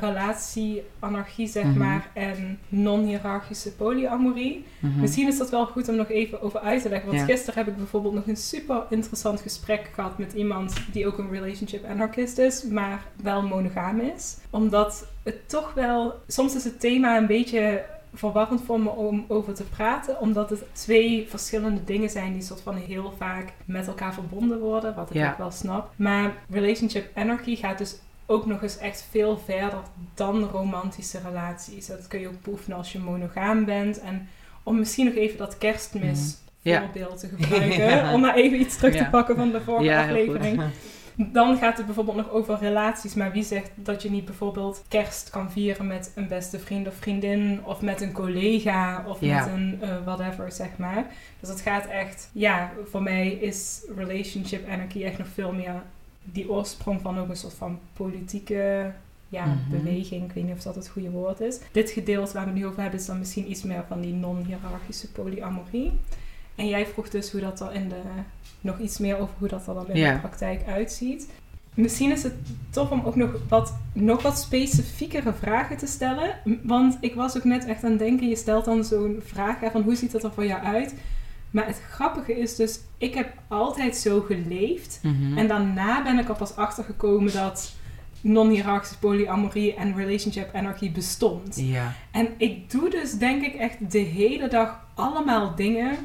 relatie, 0.00 0.82
anarchie 0.98 1.48
zeg 1.48 1.64
Mhm. 1.64 1.78
maar, 1.78 2.10
en 2.14 2.58
non-hierarchische 2.68 3.72
polyamorie. 3.74 4.64
Mhm. 4.78 5.00
Misschien 5.00 5.28
is 5.28 5.38
dat 5.38 5.50
wel 5.50 5.66
goed 5.66 5.88
om 5.88 5.94
nog 5.96 6.08
even 6.08 6.42
over 6.42 6.60
uit 6.60 6.82
te 6.82 6.88
leggen. 6.88 7.08
Want 7.08 7.20
Ja. 7.20 7.26
gisteren 7.26 7.54
heb 7.64 7.68
ik 7.72 7.76
bijvoorbeeld 7.76 8.14
nog 8.14 8.26
een 8.26 8.36
super 8.36 8.82
interessant 8.90 9.40
gesprek 9.40 9.90
gehad 9.94 10.18
met 10.18 10.32
iemand 10.32 10.74
die 10.92 11.06
ook 11.06 11.18
een 11.18 11.30
relationship 11.30 11.84
anarchist 11.90 12.38
is, 12.38 12.64
maar 12.64 13.04
wel 13.22 13.42
monogaam 13.42 14.00
is. 14.00 14.36
Omdat 14.50 15.06
het 15.22 15.48
toch 15.48 15.74
wel, 15.74 16.14
soms 16.26 16.54
is 16.54 16.64
het 16.64 16.80
thema 16.80 17.16
een 17.16 17.26
beetje 17.26 17.84
verwarrend 18.14 18.62
voor 18.64 18.80
me 18.80 18.88
om 18.90 19.24
over 19.28 19.54
te 19.54 19.64
praten, 19.64 20.20
omdat 20.20 20.50
het 20.50 20.64
twee 20.72 21.26
verschillende 21.28 21.84
dingen 21.84 22.10
zijn 22.10 22.32
die 22.32 22.42
soort 22.42 22.60
van 22.60 22.74
heel 22.76 23.12
vaak 23.18 23.52
met 23.64 23.86
elkaar 23.86 24.14
verbonden 24.14 24.58
worden, 24.60 24.94
wat 24.94 25.10
ik 25.10 25.16
Ja. 25.16 25.30
ook 25.30 25.38
wel 25.38 25.50
snap. 25.50 25.90
Maar 25.96 26.32
relationship 26.50 27.16
anarchy 27.16 27.56
gaat 27.56 27.78
dus 27.78 27.96
ook 28.32 28.46
nog 28.46 28.62
eens 28.62 28.78
echt 28.78 29.06
veel 29.10 29.38
verder 29.44 29.78
dan 30.14 30.42
romantische 30.44 31.18
relaties. 31.24 31.86
Dat 31.86 32.06
kun 32.08 32.20
je 32.20 32.28
ook 32.28 32.42
beoefenen 32.42 32.76
als 32.78 32.92
je 32.92 32.98
monogaam 32.98 33.64
bent. 33.64 34.00
En 34.00 34.28
om 34.62 34.78
misschien 34.78 35.04
nog 35.06 35.14
even 35.14 35.38
dat 35.38 35.58
kerstmis 35.58 36.36
Mhm. 36.62 36.80
Voorbeeld 36.80 37.18
te 37.18 37.28
gebruiken. 37.28 37.84
Ja. 37.84 38.12
Om 38.14 38.20
maar 38.20 38.34
even 38.34 38.60
iets 38.60 38.76
terug 38.76 38.96
te 38.96 39.08
pakken 39.10 39.36
van 39.36 39.50
de 39.50 39.60
vorige 39.60 39.84
Ja, 39.84 40.02
aflevering. 40.02 40.62
Dan 41.16 41.56
gaat 41.56 41.76
het 41.76 41.86
bijvoorbeeld 41.86 42.16
nog 42.16 42.30
over 42.30 42.58
relaties. 42.60 43.14
Maar 43.14 43.32
wie 43.32 43.42
zegt 43.42 43.70
dat 43.74 44.02
je 44.02 44.10
niet 44.10 44.24
bijvoorbeeld 44.24 44.82
kerst 44.88 45.30
kan 45.30 45.50
vieren 45.50 45.86
met 45.86 46.12
een 46.14 46.28
beste 46.28 46.58
vriend 46.58 46.86
of 46.86 46.94
vriendin. 46.94 47.60
Of 47.64 47.80
met 47.80 48.00
een 48.00 48.12
collega. 48.12 49.04
Of 49.08 49.20
Ja. 49.20 49.38
met 49.44 49.54
een 49.54 49.78
eh, 49.80 49.88
whatever, 50.04 50.52
zeg 50.52 50.68
maar. 50.76 51.04
Dus 51.40 51.48
het 51.48 51.60
gaat 51.60 51.86
echt... 51.86 52.30
Ja, 52.32 52.72
voor 52.90 53.02
mij 53.02 53.28
is 53.28 53.82
relationship 53.96 54.68
anarchy 54.68 55.04
echt 55.04 55.18
nog 55.18 55.28
veel 55.34 55.52
meer 55.52 55.82
die 56.24 56.50
oorsprong 56.50 57.00
van 57.00 57.18
ook 57.18 57.28
een 57.28 57.36
soort 57.36 57.54
van 57.54 57.78
politieke 57.92 58.92
ja, 59.28 59.44
Mhm. 59.44 59.70
beweging. 59.70 60.24
Ik 60.24 60.32
weet 60.32 60.44
niet 60.44 60.52
of 60.56 60.62
dat 60.62 60.74
het 60.74 60.88
goede 60.88 61.10
woord 61.10 61.40
is. 61.40 61.58
Dit 61.72 61.90
gedeelte 61.90 62.32
waar 62.32 62.44
we 62.44 62.50
het 62.50 62.58
nu 62.58 62.66
over 62.66 62.80
hebben 62.82 63.00
is 63.00 63.06
dan 63.06 63.18
misschien 63.18 63.50
iets 63.50 63.62
meer 63.62 63.84
van 63.88 64.00
die 64.00 64.12
non-hierarchische 64.14 65.12
polyamorie. 65.12 65.92
En 66.54 66.68
jij 66.68 66.86
vroeg 66.86 67.08
dus 67.08 67.30
hoe 67.32 67.40
dat 67.40 67.60
er 67.60 67.72
in 67.72 67.88
de, 67.88 68.00
nog 68.60 68.78
iets 68.78 68.98
meer 68.98 69.18
over 69.18 69.34
hoe 69.38 69.48
dat 69.48 69.66
er 69.66 69.74
dan 69.74 69.88
in 69.88 70.12
de 70.12 70.18
praktijk 70.20 70.66
uitziet. 70.66 71.28
Misschien 71.74 72.10
is 72.10 72.22
het 72.22 72.34
tof 72.70 72.90
om 72.90 73.02
ook 73.04 73.16
nog 73.16 73.30
wat, 73.48 73.74
nog 73.92 74.22
wat 74.22 74.38
specifiekere 74.38 75.32
vragen 75.32 75.76
te 75.76 75.86
stellen. 75.86 76.34
Want 76.62 76.98
ik 77.00 77.14
was 77.14 77.36
ook 77.36 77.44
net 77.44 77.64
echt 77.66 77.84
aan 77.84 77.90
het 77.90 77.98
denken, 77.98 78.28
je 78.28 78.36
stelt 78.36 78.64
dan 78.64 78.84
zo'n 78.84 79.20
vraag 79.24 79.60
hè, 79.60 79.70
van 79.70 79.82
hoe 79.82 79.94
ziet 79.96 80.12
dat 80.12 80.24
er 80.24 80.32
voor 80.32 80.46
jou 80.46 80.62
uit? 80.62 80.94
Maar 81.52 81.66
het 81.66 81.80
grappige 81.90 82.38
is 82.38 82.56
dus, 82.56 82.80
ik 82.98 83.14
heb 83.14 83.32
altijd 83.48 83.96
zo 83.96 84.20
geleefd. 84.20 85.00
Mhm. 85.02 85.38
En 85.38 85.48
daarna 85.48 86.02
ben 86.02 86.18
ik 86.18 86.28
er 86.28 86.34
pas 86.36 86.56
achter 86.56 86.84
gekomen 86.84 87.32
dat 87.32 87.72
non-hierarchische 88.20 88.98
polyamorie 88.98 89.74
en 89.74 89.96
relationship 89.96 90.54
anarchy 90.54 90.92
bestond. 90.92 91.60
Ja. 91.60 91.92
En 92.10 92.28
ik 92.36 92.70
doe 92.70 92.90
dus 92.90 93.12
denk 93.12 93.42
ik 93.42 93.54
echt 93.54 93.90
de 93.92 93.98
hele 93.98 94.48
dag 94.48 94.80
allemaal 94.94 95.54
dingen 95.54 95.96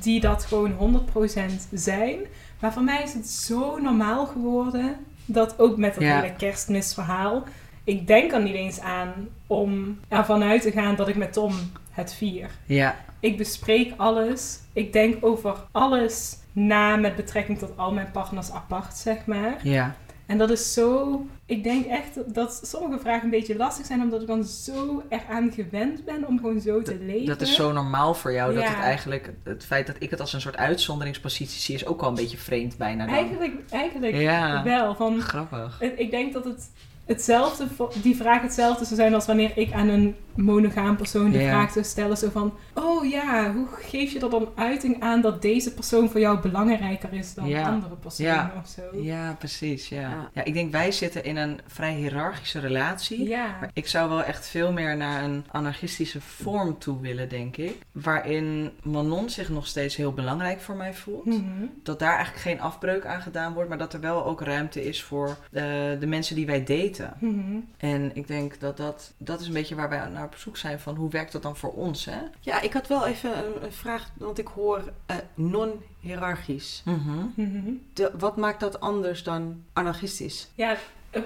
die 0.00 0.20
dat 0.20 0.44
gewoon 0.44 0.72
100% 0.72 1.68
zijn. 1.72 2.18
Maar 2.60 2.72
voor 2.72 2.82
mij 2.82 3.02
is 3.02 3.14
het 3.14 3.28
zo 3.28 3.78
normaal 3.78 4.26
geworden 4.26 4.96
dat 5.24 5.58
ook 5.58 5.76
met 5.76 5.94
dat 5.94 6.02
Ja. 6.02 6.20
hele 6.20 6.34
kerstmisverhaal. 6.36 7.44
Ik 7.84 8.06
denk 8.06 8.32
er 8.32 8.42
niet 8.42 8.54
eens 8.54 8.80
aan 8.80 9.12
om 9.46 9.98
ervan 10.08 10.42
uit 10.42 10.62
te 10.62 10.70
gaan 10.72 10.96
dat 10.96 11.08
ik 11.08 11.16
met 11.16 11.32
Tom 11.32 11.54
het 11.92 12.14
vier. 12.14 12.50
Ja. 12.66 12.96
Ik 13.20 13.36
bespreek 13.36 13.92
alles. 13.96 14.58
Ik 14.72 14.92
denk 14.92 15.24
over 15.24 15.54
alles 15.72 16.36
na 16.52 16.96
met 16.96 17.16
betrekking 17.16 17.58
tot 17.58 17.76
al 17.76 17.92
mijn 17.92 18.10
partners 18.10 18.50
apart, 18.50 18.96
zeg 18.96 19.26
maar. 19.26 19.56
Ja. 19.62 19.94
En 20.26 20.38
dat 20.38 20.50
is 20.50 20.72
zo. 20.72 21.20
Ik 21.46 21.62
denk 21.62 21.86
echt 21.86 22.34
dat 22.34 22.60
sommige 22.64 23.00
vragen 23.00 23.24
een 23.24 23.30
beetje 23.30 23.56
lastig 23.56 23.86
zijn, 23.86 24.00
omdat 24.02 24.20
ik 24.20 24.26
dan 24.26 24.44
zo 24.44 25.02
eraan 25.08 25.52
gewend 25.52 26.04
ben 26.04 26.26
om 26.26 26.38
gewoon 26.38 26.60
zo 26.60 26.82
te 26.82 26.98
leven. 26.98 27.26
Dat 27.26 27.40
is 27.40 27.54
zo 27.54 27.72
normaal 27.72 28.14
voor 28.14 28.32
jou 28.32 28.54
dat 28.54 28.64
het 28.64 28.78
eigenlijk, 28.78 29.32
het 29.44 29.64
feit 29.64 29.86
dat 29.86 29.96
ik 29.98 30.10
het 30.10 30.20
als 30.20 30.32
een 30.32 30.40
soort 30.40 30.56
uitzonderingspositie 30.56 31.60
zie, 31.60 31.74
is 31.74 31.86
ook 31.86 32.00
wel 32.00 32.08
een 32.08 32.14
beetje 32.14 32.36
vreemd 32.38 32.76
bijna 32.76 33.06
dan. 33.06 33.14
Eigenlijk, 33.14 33.54
eigenlijk 33.70 34.14
Ja. 34.14 34.62
wel. 34.64 34.94
Van, 34.94 35.20
Grappig. 35.20 35.80
ik 35.96 36.10
denk 36.10 36.32
dat 36.32 36.44
het 36.44 36.70
hetzelfde, 37.06 37.66
die 38.02 38.16
vraag 38.16 38.42
hetzelfde 38.42 38.84
zou 38.84 38.96
zijn 39.00 39.14
als 39.14 39.26
wanneer 39.26 39.52
ik 39.54 39.72
aan 39.72 39.88
een 39.88 40.16
monogaam 40.34 40.96
persoon 40.96 41.30
de 41.30 41.38
vraag 41.38 41.72
zou 41.72 41.84
stellen. 41.84 42.16
Zo 42.16 42.28
van, 42.30 42.54
oh 42.74 43.10
ja, 43.10 43.52
hoe 43.52 43.66
geef 43.72 44.12
je 44.12 44.20
er 44.20 44.30
dan 44.30 44.48
uiting 44.54 45.00
aan 45.02 45.20
dat 45.20 45.42
deze 45.42 45.74
persoon 45.74 46.10
voor 46.10 46.20
jou 46.20 46.40
belangrijker 46.40 47.12
is 47.12 47.34
dan 47.34 47.48
Ja. 47.48 47.68
andere 47.68 47.94
personen 47.94 48.32
Ja. 48.32 48.52
of 48.62 48.68
zo? 48.68 49.00
Ja, 49.00 49.34
precies. 49.38 49.88
Ja. 49.88 50.00
Ja. 50.00 50.30
ja, 50.32 50.44
ik 50.44 50.54
denk 50.54 50.72
wij 50.72 50.92
zitten 50.92 51.24
in 51.24 51.36
een 51.36 51.60
vrij 51.66 51.94
hiërarchische 51.94 52.58
relatie. 52.60 53.28
Ja. 53.28 53.46
Maar 53.60 53.70
ik 53.72 53.86
zou 53.88 54.08
wel 54.08 54.22
echt 54.22 54.46
veel 54.48 54.72
meer 54.72 54.96
naar 54.96 55.22
een 55.24 55.44
anarchistische 55.50 56.20
vorm 56.20 56.78
toe 56.78 57.00
willen, 57.00 57.28
denk 57.28 57.56
ik. 57.56 57.76
Waarin 57.92 58.70
Manon 58.82 59.30
zich 59.30 59.48
nog 59.48 59.66
steeds 59.66 59.96
heel 59.96 60.12
belangrijk 60.12 60.60
voor 60.60 60.76
mij 60.76 60.94
voelt. 60.94 61.24
Mhm. 61.26 61.40
Dat 61.82 61.98
daar 61.98 62.14
eigenlijk 62.14 62.42
geen 62.44 62.60
afbreuk 62.60 63.06
aan 63.06 63.20
gedaan 63.22 63.54
wordt, 63.54 63.68
maar 63.68 63.78
dat 63.78 63.92
er 63.92 64.00
wel 64.00 64.24
ook 64.24 64.40
ruimte 64.40 64.84
is 64.88 65.02
voor 65.02 65.28
eh, 65.52 65.62
de 66.00 66.06
mensen 66.06 66.36
die 66.36 66.46
wij 66.46 66.64
daten. 66.64 66.90
Mhm. 67.18 67.56
En 67.76 68.10
ik 68.16 68.26
denk 68.26 68.60
dat 68.60 68.76
dat, 68.76 69.12
dat 69.18 69.40
is 69.40 69.46
een 69.46 69.52
beetje 69.52 69.74
waar 69.74 69.88
wij 69.88 70.08
naar 70.08 70.24
op 70.24 70.34
zoek 70.36 70.56
zijn 70.56 70.80
van 70.80 70.96
hoe 70.96 71.10
werkt 71.10 71.32
dat 71.32 71.42
dan 71.42 71.56
voor 71.56 71.72
ons, 71.72 72.04
hè? 72.04 72.18
Ja, 72.40 72.60
ik 72.60 72.72
had 72.72 72.86
wel 72.88 73.06
even 73.06 73.38
een, 73.46 73.64
een 73.64 73.72
vraag, 73.72 74.10
want 74.18 74.38
ik 74.38 74.46
hoor 74.46 74.92
eh, 75.06 75.16
non-hierarchisch. 75.34 76.82
Mhm. 76.84 77.72
De- 77.92 78.12
wat 78.18 78.36
maakt 78.36 78.60
dat 78.60 78.80
anders 78.80 79.22
dan 79.22 79.62
anarchistisch? 79.72 80.50
Ja, 80.54 80.76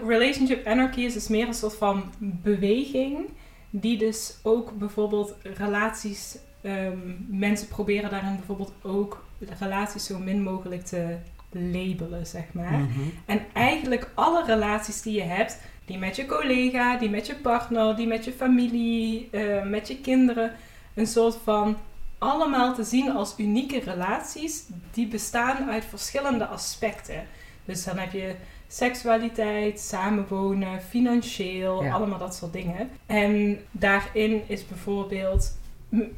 relationship 0.06 0.66
anarchy 0.66 1.00
is 1.00 1.12
dus 1.12 1.28
meer 1.28 1.46
een 1.46 1.54
soort 1.54 1.74
van 1.76 2.12
beweging. 2.18 3.28
Die 3.70 3.98
dus 3.98 4.36
ook 4.42 4.78
bijvoorbeeld 4.78 5.34
relaties. 5.42 6.38
ehm, 6.62 6.98
mensen 7.28 7.68
proberen 7.68 8.10
daarin 8.10 8.36
bijvoorbeeld 8.36 8.72
ook 8.82 9.24
de 9.38 9.46
relaties 9.58 10.06
zo 10.06 10.18
min 10.18 10.42
mogelijk 10.42 10.84
te 10.84 11.16
labelen, 11.60 12.26
zeg 12.26 12.44
maar. 12.52 12.72
Mhm. 12.72 13.00
En 13.26 13.40
eigenlijk 13.52 14.10
alle 14.14 14.44
relaties 14.44 15.02
die 15.02 15.14
je 15.14 15.22
hebt, 15.22 15.60
die 15.84 15.98
met 15.98 16.16
je 16.16 16.26
collega, 16.26 16.96
die 16.96 17.10
met 17.10 17.26
je 17.26 17.34
partner, 17.34 17.96
die 17.96 18.06
met 18.06 18.24
je 18.24 18.32
familie, 18.32 19.28
eh, 19.30 19.62
met 19.62 19.88
je 19.88 20.00
kinderen, 20.00 20.52
een 20.94 21.06
soort 21.06 21.36
van 21.44 21.76
allemaal 22.18 22.74
te 22.74 22.84
zien 22.84 23.10
als 23.10 23.34
unieke 23.36 23.80
relaties 23.80 24.64
die 24.92 25.06
bestaan 25.06 25.70
uit 25.70 25.84
verschillende 25.84 26.46
aspecten. 26.46 27.26
Dus 27.64 27.84
dan 27.84 27.98
heb 27.98 28.12
je 28.12 28.34
seksualiteit, 28.68 29.80
samenwonen, 29.80 30.80
financieel, 30.82 31.84
Ja. 31.84 31.92
allemaal 31.92 32.18
dat 32.18 32.34
soort 32.34 32.52
dingen. 32.52 32.90
En 33.06 33.58
daarin 33.70 34.42
is 34.46 34.66
bijvoorbeeld 34.66 35.58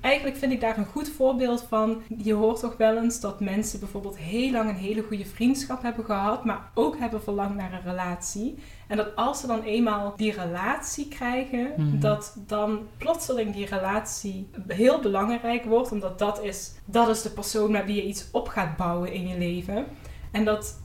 Eigenlijk 0.00 0.36
vind 0.36 0.52
ik 0.52 0.60
daar 0.60 0.78
een 0.78 0.84
goed 0.86 1.08
voorbeeld 1.08 1.62
van. 1.68 2.02
Je 2.18 2.32
hoort 2.34 2.60
toch 2.60 2.76
wel 2.76 2.96
eens 2.96 3.20
dat 3.20 3.40
mensen 3.40 3.80
bijvoorbeeld 3.80 4.18
heel 4.18 4.50
lang 4.50 4.68
een 4.68 4.76
hele 4.76 5.02
goede 5.02 5.24
vriendschap 5.26 5.82
hebben 5.82 6.04
gehad, 6.04 6.44
maar 6.44 6.70
ook 6.74 6.98
hebben 6.98 7.22
verlangd 7.22 7.54
naar 7.54 7.72
een 7.72 7.90
relatie. 7.90 8.58
En 8.88 8.96
dat 8.96 9.16
als 9.16 9.40
ze 9.40 9.46
dan 9.46 9.62
eenmaal 9.62 10.12
die 10.16 10.32
relatie 10.32 11.08
krijgen, 11.08 11.72
Mhm. 11.76 11.98
dat 12.00 12.36
dan 12.46 12.78
plotseling 12.96 13.54
die 13.54 13.66
relatie 13.66 14.50
heel 14.66 15.00
belangrijk 15.00 15.64
wordt, 15.64 15.92
omdat 15.92 16.18
dat 16.18 16.42
is, 16.42 16.72
dat 16.84 17.08
is 17.08 17.22
de 17.22 17.30
persoon 17.30 17.70
met 17.70 17.84
wie 17.84 17.96
je 17.96 18.06
iets 18.06 18.28
op 18.32 18.48
gaat 18.48 18.76
bouwen 18.76 19.12
in 19.12 19.28
je 19.28 19.38
leven. 19.38 19.84
En 20.30 20.44
dat 20.44 20.80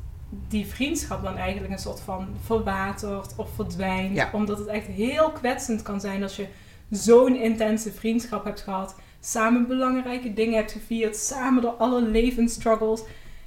die 0.48 0.66
vriendschap 0.66 1.24
dan 1.24 1.38
eigenlijk 1.38 1.74
een 1.74 1.80
soort 1.80 2.00
van 2.02 2.28
verwatert 2.46 3.34
of 3.38 3.50
verdwijnt. 3.56 4.16
Ja. 4.16 4.30
Omdat 4.34 4.58
het 4.58 4.68
echt 4.68 4.88
heel 4.88 5.32
kwetsend 5.32 5.82
kan 5.82 6.00
zijn 6.02 6.24
als 6.24 6.36
je 6.36 6.48
zo'n 6.96 7.36
intense 7.36 7.92
vriendschap 7.92 8.44
hebt 8.44 8.62
gehad. 8.62 8.96
Samen 9.20 9.68
belangrijke 9.68 10.34
dingen 10.34 10.56
hebt 10.56 10.72
gevierd. 10.72 11.16
Samen 11.16 11.62
door 11.62 11.72
alle 11.72 12.02
levensstruggles. 12.02 13.04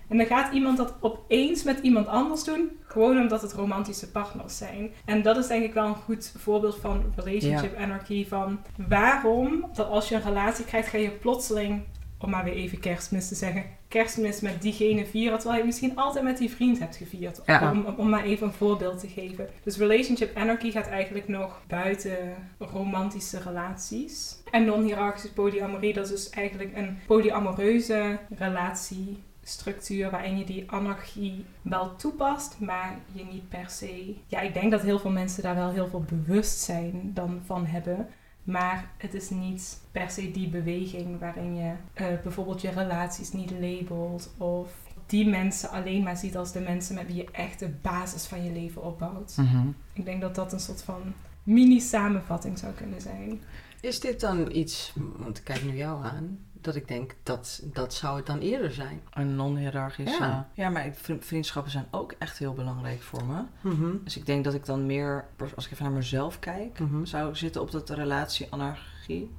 En 0.09 0.17
dan 0.17 0.27
gaat 0.27 0.53
iemand 0.53 0.77
dat 0.77 0.95
opeens 1.01 1.63
met 1.63 1.79
iemand 1.83 2.07
anders 2.07 2.45
doen. 2.45 2.71
Gewoon 2.83 3.21
omdat 3.21 3.43
het 3.43 3.53
romantische 3.53 4.11
partners 4.11 4.57
zijn. 4.57 4.91
En 5.05 5.23
dat 5.23 5.37
is 5.37 5.47
denk 5.47 5.65
ik 5.65 5.75
wel 5.75 5.87
een 5.87 5.95
goed 5.95 6.33
voorbeeld 6.39 6.77
van 6.81 7.13
relationship 7.17 7.77
anarchy. 7.77 8.27
Van 8.27 8.61
waarom 8.89 9.65
dat 9.75 9.89
als 9.89 10.09
je 10.09 10.15
een 10.15 10.23
relatie 10.23 10.65
krijgt, 10.65 10.89
ga 10.89 10.99
je 10.99 11.11
plotseling, 11.11 11.83
om 12.19 12.31
maar 12.31 12.45
weer 12.45 12.55
even 12.55 12.81
kerstmis 12.81 13.29
te 13.29 13.35
zeggen, 13.35 13.65
kerstmis 13.89 14.41
met 14.41 14.63
diegene 14.63 15.07
vieren. 15.07 15.39
Terwijl 15.39 15.61
je 15.61 15.67
misschien 15.67 15.97
altijd 15.97 16.25
met 16.25 16.39
die 16.39 16.51
vriend 16.51 16.79
hebt 16.79 16.97
gevierd. 16.97 17.41
Ja. 17.47 17.71
Om, 17.71 17.85
om 17.97 18.09
maar 18.09 18.25
even 18.25 18.47
een 18.47 18.53
voorbeeld 18.53 19.01
te 19.01 19.09
geven. 19.09 19.49
Dus 19.63 19.77
relationship 19.77 20.37
anarchy 20.37 20.71
gaat 20.71 20.87
eigenlijk 20.87 21.29
nog 21.29 21.63
buiten 21.69 22.35
romantische 22.59 23.39
relaties. 23.39 24.37
En 24.51 24.65
non-hierarchische 24.65 25.33
polyamorie, 25.33 25.93
dat 25.93 26.05
is 26.05 26.11
dus 26.11 26.31
eigenlijk 26.31 26.77
een 26.77 26.99
polyamoreuze 27.07 28.19
relatiestructuur 28.39 30.11
waarin 30.11 30.39
je 30.39 30.45
die 30.45 30.71
anarchie 30.71 31.45
wel 31.63 31.97
toepast, 31.97 32.57
maar 32.61 32.99
je 33.13 33.25
niet 33.25 33.49
per 33.49 33.71
se. 33.71 34.15
Ja, 34.27 34.41
ik 34.41 34.55
denk 34.55 34.71
dat 34.71 34.83
heel 34.83 34.99
veel 34.99 35.11
mensen 35.11 35.43
daar 35.43 35.55
wel 35.55 35.71
heel 35.71 35.89
veel 35.89 36.05
bewustzijn 36.09 37.11
dan 37.15 37.41
van 37.45 37.67
hebben. 37.67 38.09
Maar 38.47 38.91
het 38.97 39.15
is 39.15 39.31
niet 39.31 39.81
per 39.93 40.11
se 40.11 40.31
die 40.31 40.49
beweging 40.49 41.19
waarin 41.19 41.57
je 41.57 41.73
eh, 41.93 42.07
bijvoorbeeld 42.23 42.61
je 42.61 42.71
relaties 42.71 43.33
niet 43.33 43.51
labelt 43.51 44.35
of 44.37 44.69
die 45.07 45.29
mensen 45.29 45.71
alleen 45.71 46.03
maar 46.03 46.17
ziet 46.17 46.37
als 46.37 46.53
de 46.53 46.61
mensen 46.61 46.95
met 46.95 47.07
wie 47.07 47.17
je 47.17 47.31
echt 47.33 47.59
de 47.59 47.69
basis 47.69 48.27
van 48.27 48.45
je 48.45 48.53
leven 48.53 48.83
opbouwt. 48.83 49.37
Mhm. 49.37 49.69
Ik 49.93 50.05
denk 50.05 50.21
dat 50.21 50.35
dat 50.35 50.53
een 50.53 50.61
soort 50.61 50.83
van 50.83 51.01
mini-samenvatting 51.43 52.59
zou 52.59 52.73
kunnen 52.73 53.01
zijn. 53.01 53.41
Is 53.81 54.01
dit 54.01 54.21
dan 54.21 54.51
iets, 54.53 54.93
want 55.17 55.39
ik 55.39 55.45
kijk 55.45 55.65
nu 55.65 55.77
jou 55.77 56.05
aan, 56.05 56.39
dat 56.67 56.75
ik 56.77 56.89
denk 56.89 57.15
dat 57.23 57.61
dat 57.65 57.95
zou 57.95 58.17
het 58.17 58.27
dan 58.27 58.39
eerder 58.39 58.73
zijn? 58.73 59.01
Een 59.11 59.37
non-hierarchisch. 59.37 60.17
Ja. 60.19 60.49
Ja, 60.55 60.69
maar 60.69 60.93
vriendschappen 61.21 61.73
zijn 61.73 61.87
ook 61.91 62.15
echt 62.19 62.39
heel 62.39 62.53
belangrijk 62.53 63.03
voor 63.03 63.25
me. 63.25 63.43
Mhm. 63.61 63.91
Dus 64.05 64.17
ik 64.17 64.27
denk 64.27 64.45
dat 64.45 64.55
ik 64.55 64.65
dan 64.65 64.87
meer, 64.87 65.25
als 65.55 65.67
ik 65.67 65.73
even 65.73 65.85
naar 65.85 65.95
mezelf 65.95 66.39
kijk, 66.39 66.79
Mhm. 66.79 67.05
zou 67.05 67.35
zitten 67.37 67.61
op 67.63 67.71
dat 67.71 67.87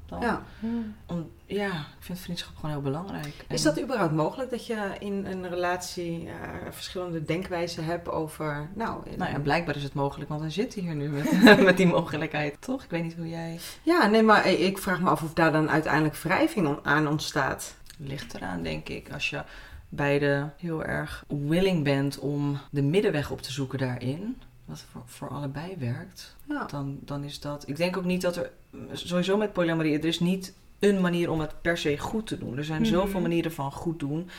dan. 0.05 0.21
Ja. 0.21 0.43
Om, 1.05 1.29
ja, 1.45 1.69
ik 1.69 1.83
vind 1.99 2.19
vriendschap 2.19 2.55
gewoon 2.55 2.71
heel 2.71 2.81
belangrijk. 2.81 3.45
Is 3.47 3.61
dat 3.61 3.81
überhaupt 3.81 4.13
mogelijk 4.13 4.49
dat 4.49 4.65
je 4.65 4.91
in 4.99 5.25
een 5.25 5.49
relatie 5.49 6.27
eh, 6.27 6.33
verschillende 6.69 7.23
denkwijzen 7.23 7.85
hebt 7.85 8.09
over, 8.09 8.69
nou, 8.73 9.03
Nou 9.17 9.31
ja, 9.31 9.39
blijkbaar 9.39 9.75
is 9.75 9.83
het 9.83 9.93
mogelijk, 9.93 10.29
want 10.29 10.41
wij 10.41 10.49
zitten 10.49 10.81
hier 10.81 10.95
nu 10.95 11.09
met, 11.09 11.43
met 11.69 11.77
die 11.77 11.87
mogelijkheid, 11.87 12.57
toch? 12.59 12.83
Ik 12.83 12.89
weet 12.89 13.03
niet 13.03 13.15
hoe 13.15 13.29
jij... 13.29 13.59
ja, 13.83 14.07
nee, 14.07 14.23
maar 14.23 14.47
ik 14.47 14.77
ik 14.77 14.83
vraag 14.83 15.01
me 15.01 15.09
af 15.09 15.23
of 15.23 15.33
daar 15.33 15.51
dan 15.51 15.69
uiteindelijk 15.69 16.15
wrijving 16.15 16.79
aan 16.83 17.07
ontstaat. 17.07 17.75
Ligt 17.97 18.33
eraan, 18.33 18.63
denk 18.63 18.89
ik. 18.89 19.11
Als 19.11 19.29
je 19.29 19.43
beide 19.89 20.49
heel 20.57 20.83
erg 20.83 21.25
willing 21.27 21.83
bent 21.83 22.19
om 22.19 22.59
de 22.71 22.81
middenweg 22.81 23.31
op 23.31 23.41
te 23.41 23.51
zoeken 23.51 23.79
daarin, 23.79 24.41
wat 24.67 24.83
voor, 24.91 25.01
voor 25.05 25.29
allebei 25.29 25.75
werkt, 25.77 26.35
Ja. 26.47 26.65
dan, 26.65 26.97
dan 27.01 27.23
is 27.23 27.39
dat... 27.39 27.67
Ik 27.67 27.75
denk 27.75 27.97
ook 27.97 28.05
niet 28.05 28.21
dat 28.21 28.35
er... 28.35 28.51
Sowieso 28.93 29.37
met 29.37 29.53
polyamorie, 29.53 29.97
er 29.99 30.05
is 30.05 30.19
niet 30.19 30.53
een 30.79 31.01
manier 31.01 31.29
om 31.31 31.39
het 31.39 31.61
per 31.61 31.77
se 31.77 31.97
goed 31.97 32.27
te 32.27 32.37
doen. 32.37 32.57
Er 32.57 32.63
zijn 32.63 32.81
Mhm. 32.81 32.89
zoveel 32.91 33.19
manieren 33.21 33.51
van 33.51 33.71
goed 33.71 33.99
doen. 33.99 34.29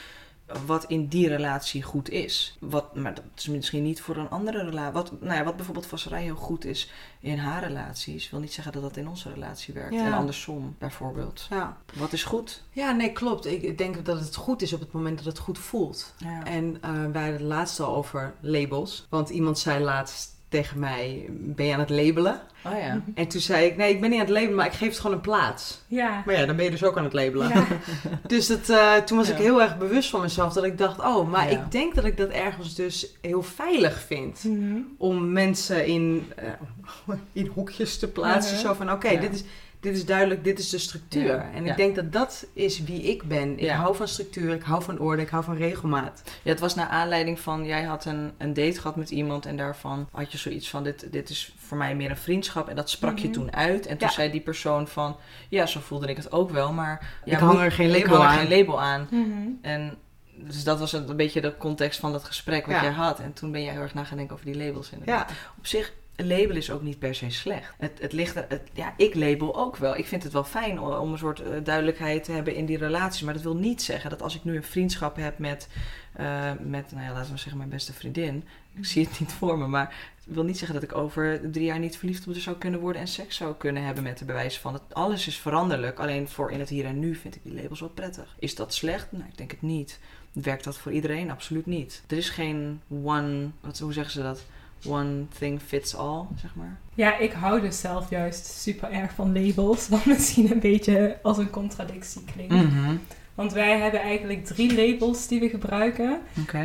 Wat 0.66 0.84
in 0.84 1.06
die 1.06 1.28
relatie 1.28 1.82
goed 1.82 2.11
is. 2.11 2.56
Wat, 2.61 2.94
maar 2.94 3.14
dat 3.14 3.24
is 3.37 3.48
misschien 3.48 3.82
niet 3.82 4.00
voor 4.00 4.16
een 4.16 4.30
andere 4.30 4.64
relatie. 4.64 4.92
Wat, 4.92 5.20
nou 5.20 5.34
ja, 5.34 5.44
wat 5.44 5.56
bijvoorbeeld 5.56 5.87
voor 5.87 5.98
Sarai 5.98 6.24
heel 6.24 6.34
goed 6.34 6.64
is 6.64 6.90
in 7.20 7.38
haar 7.38 7.62
relaties, 7.62 8.30
wil 8.30 8.40
niet 8.40 8.52
zeggen 8.52 8.72
dat 8.72 8.82
dat 8.82 8.96
in 8.96 9.08
onze 9.08 9.32
relatie 9.32 9.74
werkt. 9.74 9.94
Ja. 9.94 10.06
En 10.06 10.12
andersom, 10.12 10.74
bijvoorbeeld. 10.78 11.46
Ja. 11.50 11.76
Wat 11.94 12.12
is 12.12 12.24
goed? 12.24 12.62
ja, 12.72 12.92
nee, 12.92 13.12
klopt. 13.12 13.46
Ik 13.46 13.78
denk 13.78 14.04
dat 14.04 14.20
het 14.20 14.37
goed 14.37 14.62
is 14.62 14.72
op 14.72 14.80
het 14.80 14.92
moment 14.92 15.16
dat 15.16 15.26
het 15.26 15.38
goed 15.38 15.58
voelt. 15.58 16.14
Ja. 16.18 16.44
En 16.44 16.78
eh, 16.80 16.90
wij 16.90 17.02
hadden 17.02 17.32
het 17.32 17.40
laatst 17.40 17.80
al 17.80 17.96
over 17.96 18.34
labels. 18.40 19.06
Want 19.08 19.28
iemand 19.28 19.58
zei 19.58 19.84
laatst 19.84 20.37
tegen 20.48 20.78
mij, 20.78 21.26
ben 21.30 21.66
je 21.66 21.72
aan 21.72 21.80
het 21.80 21.90
labelen? 21.90 22.40
Oh 22.64 22.72
ja. 22.78 23.02
En 23.14 23.28
toen 23.28 23.40
zei 23.40 23.66
ik, 23.66 23.76
nee, 23.76 23.94
ik 23.94 24.00
ben 24.00 24.11
niet 24.11 24.18
aan 24.20 24.24
het 24.24 24.34
labelen, 24.34 24.54
maar 24.56 24.66
ik 24.66 24.72
geef 24.72 24.88
het 24.88 24.98
gewoon 24.98 25.16
een 25.16 25.22
plaats. 25.22 25.80
Ja. 25.87 26.22
Maar 26.26 26.34
ja, 26.34 26.46
dan 26.46 26.56
ben 26.56 26.64
je 26.64 26.70
dus 26.70 26.84
ook 26.84 26.96
aan 26.98 27.04
het 27.04 27.12
labelen. 27.12 27.48
Ja. 27.48 27.66
Dus 28.26 28.46
dat, 28.46 28.68
eh, 28.68 28.94
toen 28.94 29.16
was 29.18 29.28
ik 29.28 29.37
heel 29.37 29.62
erg 29.62 29.78
bewust 29.78 30.11
van 30.11 30.20
mezelf. 30.20 30.52
Dat 30.52 30.64
ik 30.64 30.78
dacht, 30.78 30.98
oh, 31.00 31.30
maar 31.30 31.50
Ja. 31.50 31.58
ik 31.64 31.70
denk 31.72 31.94
dat 31.94 32.04
ik 32.04 32.16
dat 32.16 32.28
ergens 32.28 32.74
dus 32.74 33.16
heel 33.20 33.42
veilig 33.42 34.00
vind. 34.00 34.44
Mhm. 34.44 34.76
Om 34.98 35.32
mensen 35.32 35.87
in, 35.87 36.32
eh, 36.37 37.14
in 37.32 37.46
hoekjes 37.54 37.98
te 37.98 38.08
plaatsen. 38.08 38.56
Mhm. 38.56 38.66
Zo 38.66 38.74
van, 38.74 38.92
oké, 38.92 39.08
Ja. 39.08 39.20
dit, 39.20 39.34
is, 39.34 39.44
dit 39.80 39.96
is 39.96 40.04
duidelijk, 40.06 40.44
dit 40.44 40.58
is 40.58 40.68
de 40.70 40.78
structuur. 40.78 41.24
Ja. 41.34 41.50
En 41.54 41.64
Ja. 41.64 41.70
ik 41.70 41.76
denk 41.76 41.94
dat 41.94 42.12
dat 42.12 42.46
is 42.52 42.82
wie 42.82 43.02
ik 43.02 43.22
ben. 43.22 43.52
Ik 43.52 43.60
Ja. 43.60 43.74
hou 43.76 43.96
van 43.96 44.08
structuur, 44.08 44.54
ik 44.54 44.62
hou 44.62 44.82
van 44.82 44.98
orde, 44.98 45.22
ik 45.22 45.28
hou 45.28 45.44
van 45.44 45.56
regelmaat. 45.56 46.22
Ja, 46.42 46.50
het 46.50 46.60
was 46.60 46.74
naar 46.74 46.86
aanleiding 46.86 47.40
van, 47.40 47.64
jij 47.64 47.82
had 47.82 48.04
een, 48.04 48.32
een 48.38 48.54
date 48.54 48.80
gehad 48.80 48.96
met 48.96 49.10
iemand 49.10 49.46
en 49.46 49.56
daarvan 49.56 50.08
had 50.12 50.32
je 50.32 50.38
zoiets 50.38 50.70
van, 50.70 50.82
dit, 50.84 51.12
dit 51.12 51.30
is 51.30 51.54
voor 51.58 51.76
mij 51.76 51.96
meer 51.96 52.10
een 52.10 52.16
vriendschap. 52.16 52.68
En 52.68 52.76
dat 52.76 52.90
sprak 52.90 53.18
je 53.18 53.24
Mhm. 53.28 53.32
toen 53.36 53.52
uit. 53.54 53.86
En 53.86 53.96
toen 53.98 54.10
zei 54.10 54.30
die 54.30 54.40
persoon 54.40 54.88
van, 54.88 55.16
ja, 55.48 55.66
zo 55.66 55.80
voelde 55.80 56.06
ik 56.06 56.16
het 56.16 56.32
ook 56.32 56.50
wel, 56.50 56.72
maar... 56.72 57.20
Ik 57.24 57.32
hang 57.38 57.60
er 57.60 57.72
geen 57.72 57.94
ik 57.94 58.02
label 58.06 58.16
hang 58.16 58.22
er 58.34 58.38
aan. 58.40 58.46
geen 58.46 58.58
label 58.58 58.80
aan. 58.80 59.06
Mhm. 59.10 59.48
En 59.62 59.96
dus 60.40 60.64
dat 60.64 60.78
was 60.78 60.92
een, 60.92 61.08
een 61.08 61.16
beetje 61.16 61.40
de 61.40 61.56
context 61.56 62.00
van 62.00 62.12
dat 62.12 62.24
gesprek 62.24 62.66
wat 62.66 62.74
Ja. 62.74 62.82
jij 62.82 62.92
had. 62.92 63.20
En 63.20 63.32
toen 63.32 63.52
ben 63.52 63.62
jij 63.62 63.72
heel 63.72 63.80
erg 63.82 63.94
na 63.94 64.04
gaan 64.04 64.16
denken 64.16 64.34
over 64.34 64.46
die 64.52 64.56
labels. 64.66 64.90
inderdaad. 64.90 65.30
Ja, 65.30 65.36
Op 65.58 65.66
zich, 65.66 65.92
een 66.18 66.26
label 66.26 66.57
is 66.57 66.70
ook 66.70 66.83
niet 66.83 66.98
per 66.98 67.14
se 67.14 67.31
slecht. 67.31 67.74
Het, 67.78 67.98
het 68.00 68.12
ligt 68.12 68.37
er, 68.37 68.61
ja, 68.72 68.94
ik 68.96 69.14
label 69.14 69.57
ook 69.57 69.76
wel. 69.76 69.96
Ik 69.96 70.07
vind 70.07 70.22
het 70.22 70.33
wel 70.33 70.44
fijn 70.44 70.81
om, 70.81 70.92
om 70.92 71.12
een 71.12 71.18
soort 71.18 71.40
eh, 71.40 71.64
duidelijkheid 71.64 72.24
te 72.24 72.33
hebben 72.33 72.54
in 72.54 72.66
die 72.66 72.78
relaties. 72.78 73.22
Maar 73.22 73.35
dat 73.35 73.42
wil 73.42 73.57
niet 73.57 73.83
zeggen 73.83 74.11
dat 74.11 74.22
als 74.22 74.35
ik 74.37 74.44
nu 74.44 74.57
een 74.57 74.62
vriendschap 74.62 75.16
heb 75.16 75.38
met, 75.38 75.68
eh, 76.12 76.52
met 76.61 76.92
nou 76.92 77.04
ja, 77.04 77.12
laten 77.12 77.33
we 77.33 77.38
zeggen, 77.38 77.57
mijn 77.57 77.68
beste 77.68 77.92
vriendin. 77.92 78.44
Ik 78.74 78.85
zie 78.85 79.04
het 79.07 79.20
niet 79.20 79.33
voor 79.33 79.59
me, 79.59 79.66
maar 79.66 79.94
het 80.16 80.35
wil 80.35 80.44
niet 80.44 80.59
zeggen 80.59 80.81
dat 80.81 80.90
ik 80.90 80.96
over 80.96 81.50
drie 81.50 81.64
jaar 81.64 81.78
niet 81.78 81.96
verliefd 81.96 82.26
op 82.26 82.33
haar 82.33 82.42
zou 82.42 82.57
kunnen 82.57 82.81
worden 82.81 83.00
en 83.00 83.09
seks 83.09 83.37
zou 83.37 83.54
kunnen 83.54 83.85
hebben 83.85 84.02
met 84.02 84.18
de 84.18 84.24
bewijs 84.24 84.59
van. 84.59 84.72
Het, 84.72 84.83
alles 84.92 85.26
is 85.26 85.38
veranderlijk. 85.38 85.98
Alleen 85.98 86.28
voor 86.28 86.50
in 86.50 86.61
het 86.61 86.68
hier 86.68 86.85
en 86.85 86.98
nu 86.98 87.14
vind 87.14 87.37
ik 87.37 87.42
die 87.42 87.54
labels 87.54 87.81
wel 87.81 87.88
prettig. 87.88 88.37
Is 88.38 88.54
dat 88.54 88.74
slecht? 88.74 89.12
Nou, 89.12 89.24
ik 89.28 89.37
denk 89.37 89.50
het 89.50 89.62
niet. 89.62 89.98
Werkt 90.33 90.64
dat 90.64 90.78
voor 90.78 90.92
iedereen? 90.92 91.31
Absoluut 91.31 91.66
niet. 91.66 92.02
Er 92.07 92.16
is 92.16 92.31
geen 92.31 92.81
one, 93.04 93.48
wat, 93.61 93.78
hoe 93.78 93.92
zeggen 93.92 94.12
ze 94.12 94.22
dat? 94.22 94.44
One 94.86 95.24
thing 95.38 95.60
fits 95.60 95.94
all, 95.94 96.24
zeg 96.40 96.54
maar. 96.54 96.78
Ja, 96.94 97.18
ik 97.18 97.32
hou 97.32 97.60
dus 97.60 97.80
zelf 97.80 98.10
juist 98.10 98.46
super 98.46 98.90
erg 98.90 99.12
van 99.12 99.42
labels. 99.42 99.88
Wat 99.94 100.04
misschien 100.04 100.50
een 100.50 100.60
beetje 100.60 101.18
als 101.22 101.38
een 101.38 101.50
contradictie 101.50 102.24
klinkt. 102.34 102.54
Mm. 102.54 103.00
Want 103.38 103.52
wij 103.52 103.78
hebben 103.78 104.00
eigenlijk 104.00 104.44
drie 104.44 104.74
labels 104.74 105.28
die 105.28 105.40
we 105.40 105.48
gebruiken. 105.48 106.20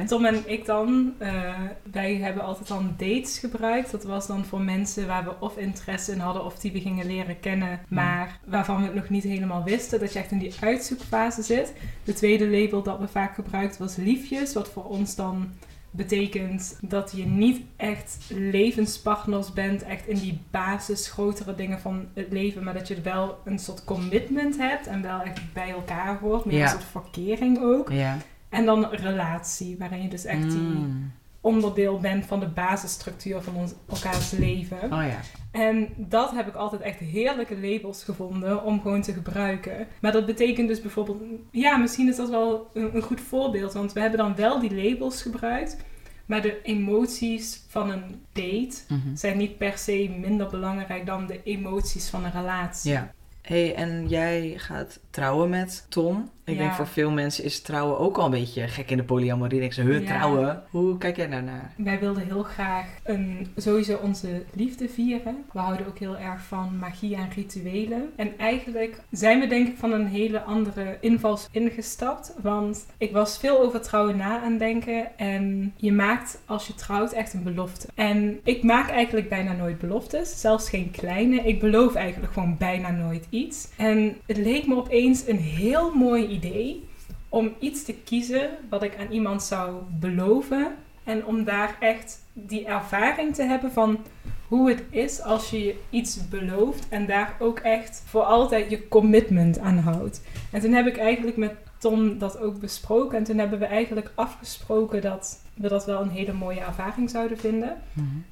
Tom 0.08 0.26
en 0.26 0.44
ik 0.46 0.66
dan, 0.66 1.14
eh, 1.18 1.54
wij 1.92 2.16
hebben 2.16 2.44
altijd 2.44 2.68
dan 2.68 2.94
dates 2.98 3.38
gebruikt. 3.38 3.92
Dat 3.92 4.04
was 4.04 4.28
dan 4.28 4.46
voor 4.46 4.62
mensen 4.62 5.08
waar 5.08 5.24
we 5.24 5.34
of 5.40 5.58
interesse 5.58 6.12
in 6.12 6.20
hadden 6.20 6.46
of 6.46 6.60
die 6.60 6.72
we 6.72 6.80
gingen 6.80 7.06
leren 7.06 7.40
kennen, 7.40 7.80
maar 7.88 8.40
waarvan 8.46 8.78
we 8.78 8.84
het 8.84 8.96
nog 8.96 9.10
niet 9.10 9.24
helemaal 9.24 9.64
wisten. 9.64 10.00
Dat 10.00 10.14
je 10.14 10.20
echt 10.20 10.32
in 10.32 10.38
die 10.38 10.54
uitzoekfase 10.60 11.42
zit. 11.42 11.74
De 12.04 12.14
tweede 12.14 12.50
label 12.50 12.84
dat 12.84 13.00
we 13.00 13.08
vaak 13.08 13.36
gebruikt 13.36 13.78
was 13.78 13.96
liefjes, 13.96 14.54
wat 14.54 14.70
voor 14.70 14.86
ons 14.86 15.16
dan 15.16 15.52
betekent 15.96 16.78
dat 16.82 17.14
je 17.16 17.26
niet 17.26 17.62
echt 17.76 18.18
levenspartners 18.30 19.54
bent, 19.54 19.84
echt 19.84 20.08
in 20.08 20.18
die 20.18 20.40
basis 20.52 21.08
grotere 21.10 21.56
dingen 21.56 21.80
van 21.80 22.06
het 22.14 22.28
leven, 22.32 22.64
maar 22.64 22.74
dat 22.74 22.88
je 22.88 23.02
wel 23.02 23.38
een 23.46 23.60
soort 23.60 23.84
commitment 23.84 24.58
hebt 24.58 24.88
en 24.88 25.02
wel 25.02 25.22
echt 25.22 25.54
bij 25.54 25.70
elkaar 25.70 26.20
hoort, 26.20 26.46
meer 26.46 26.58
Ja. 26.58 26.64
een 26.64 26.70
soort 26.70 26.84
verkering 27.04 27.60
ook. 27.62 27.92
Ja. 27.92 28.18
En 28.50 28.66
dan 28.66 28.86
relatie, 28.92 29.76
waarin 29.80 30.02
je 30.02 30.08
dus 30.08 30.26
echt 30.26 30.50
die 30.50 30.60
Mm. 30.60 31.12
onderdeel 31.42 32.00
bent 32.00 32.26
van 32.26 32.40
de 32.40 32.48
basisstructuur 32.48 33.42
van 33.42 33.56
ons, 33.56 33.74
elkaars 33.90 34.32
leven. 34.32 34.84
Oh 34.84 34.90
ja. 35.06 35.20
En 35.54 35.90
dat 35.98 36.32
heb 36.32 36.48
ik 36.48 36.56
altijd 36.56 36.82
echt 36.82 37.00
heerlijke 37.00 37.60
labels 37.60 38.04
gevonden 38.04 38.64
om 38.64 38.82
gewoon 38.82 39.02
te 39.02 39.14
gebruiken. 39.14 39.88
Maar 40.02 40.12
dat 40.12 40.26
betekent 40.26 40.68
dus 40.68 40.82
bijvoorbeeld, 40.82 41.22
ja, 41.52 41.78
misschien 41.78 42.08
is 42.08 42.16
dat 42.16 42.30
wel 42.30 42.70
een, 42.74 42.96
een 42.96 43.02
goed 43.02 43.22
voorbeeld, 43.22 43.74
want 43.74 43.94
we 43.94 44.00
hebben 44.00 44.20
dan 44.20 44.36
wel 44.36 44.60
die 44.60 44.76
labels 44.76 45.22
gebruikt. 45.22 45.78
Maar 46.26 46.42
de 46.42 46.62
emoties 46.62 47.64
van 47.68 47.90
een 47.90 48.22
date 48.34 48.76
Mhm. 48.88 49.16
zijn 49.16 49.38
niet 49.38 49.58
per 49.58 49.78
se 49.78 50.10
minder 50.20 50.48
belangrijk 50.50 51.06
dan 51.06 51.28
de 51.28 51.44
emoties 51.44 52.10
van 52.10 52.26
een 52.26 52.32
relatie. 52.32 52.92
Ja. 52.92 53.14
Hey, 53.44 53.76
en 53.76 54.08
jij 54.08 54.54
gaat 54.58 55.00
trouwen 55.10 55.50
met 55.50 55.86
Tom. 55.90 56.30
Ik 56.46 56.54
Ja. 56.54 56.60
denk 56.60 56.74
voor 56.74 56.88
veel 56.88 57.12
mensen 57.12 57.44
is 57.44 57.62
trouwen 57.62 58.00
ook 58.00 58.18
al 58.18 58.26
een 58.26 58.32
beetje 58.32 58.68
gek 58.68 58.90
in 58.92 58.98
de 58.98 59.04
polyamorie. 59.04 59.62
Ik 59.62 59.74
ze, 59.74 59.84
Ja. 59.84 60.00
trouwen? 60.00 60.64
Hoe 60.70 60.98
kijk 60.98 61.16
jij 61.16 61.30
daarnaar? 61.30 61.74
Wij 61.78 62.00
wilden 62.00 62.24
heel 62.26 62.44
graag 62.44 62.88
een, 63.04 63.48
sowieso 63.56 64.00
onze 64.04 64.44
liefde 64.54 64.90
vieren. 64.90 65.46
We 65.54 65.60
houden 65.60 65.88
ook 65.88 66.00
heel 66.00 66.18
erg 66.18 66.42
van 66.42 66.78
magie 66.80 67.16
en 67.16 67.30
rituelen. 67.36 68.10
En 68.16 68.38
eigenlijk 68.38 69.02
zijn 69.12 69.40
we 69.40 69.48
denk 69.48 69.68
ik 69.68 69.78
van 69.78 69.92
een 69.92 70.08
hele 70.08 70.42
andere 70.42 70.98
invals 71.02 71.48
ingestapt. 71.52 72.36
Want 72.42 72.86
ik 72.98 73.12
was 73.12 73.38
veel 73.38 73.62
over 73.62 73.82
trouwen 73.82 74.18
na 74.18 74.42
aan 74.42 74.58
denken. 74.58 75.18
En 75.18 75.74
je 75.76 75.92
maakt 75.92 76.42
als 76.46 76.68
je 76.68 76.76
trouwt 76.76 77.12
echt 77.14 77.34
een 77.34 77.44
belofte. 77.44 77.88
En 77.96 78.40
ik 78.44 78.64
maak 78.64 78.90
eigenlijk 78.90 79.30
bijna 79.30 79.54
nooit 79.54 79.80
beloftes. 79.80 80.40
Zelfs 80.42 80.70
geen 80.70 80.92
kleine. 80.92 81.36
Ik 81.42 81.60
beloof 81.60 81.96
eigenlijk 81.96 82.34
gewoon 82.34 82.58
bijna 82.58 82.92
nooit 82.92 83.28
iets. 83.34 83.68
En 83.78 84.18
het 84.26 84.38
leek 84.38 84.68
me 84.68 84.76
opeens 84.76 85.28
een 85.28 85.40
heel 85.40 85.94
mooi 85.94 86.28
idee 86.28 86.88
om 87.30 87.54
iets 87.60 87.84
te 87.84 87.94
kiezen 87.94 88.50
wat 88.70 88.84
ik 88.84 88.98
aan 88.98 89.12
iemand 89.12 89.44
zou 89.44 89.82
beloven. 90.00 90.76
En 91.04 91.26
om 91.26 91.44
daar 91.44 91.78
echt 91.80 92.20
die 92.34 92.66
ervaring 92.66 93.36
te 93.36 93.44
hebben 93.44 93.72
van 93.72 94.00
hoe 94.48 94.70
het 94.70 94.84
is 94.90 95.22
als 95.22 95.50
je 95.50 95.76
iets 95.90 96.30
belooft 96.30 96.90
en 96.90 97.06
daar 97.06 97.36
ook 97.40 97.60
echt 97.60 98.04
voor 98.06 98.22
altijd 98.22 98.70
je 98.70 98.88
commitment 98.88 99.60
aan 99.60 99.78
houdt. 99.78 100.22
En 100.52 100.62
toen 100.62 100.74
heb 100.74 100.88
ik 100.88 100.98
eigenlijk 100.98 101.38
met 101.38 101.54
Tom 101.78 102.18
dat 102.18 102.40
ook 102.40 102.60
besproken. 102.60 103.18
En 103.18 103.24
toen 103.24 103.38
hebben 103.38 103.60
we 103.60 103.66
eigenlijk 103.66 104.12
afgesproken 104.16 105.02
dat 105.02 105.42
we 105.54 105.68
dat 105.68 105.86
wel 105.86 106.02
een 106.02 106.10
hele 106.10 106.34
mooie 106.34 106.60
ervaring 106.60 107.10
zouden 107.10 107.38
vinden. 107.38 107.78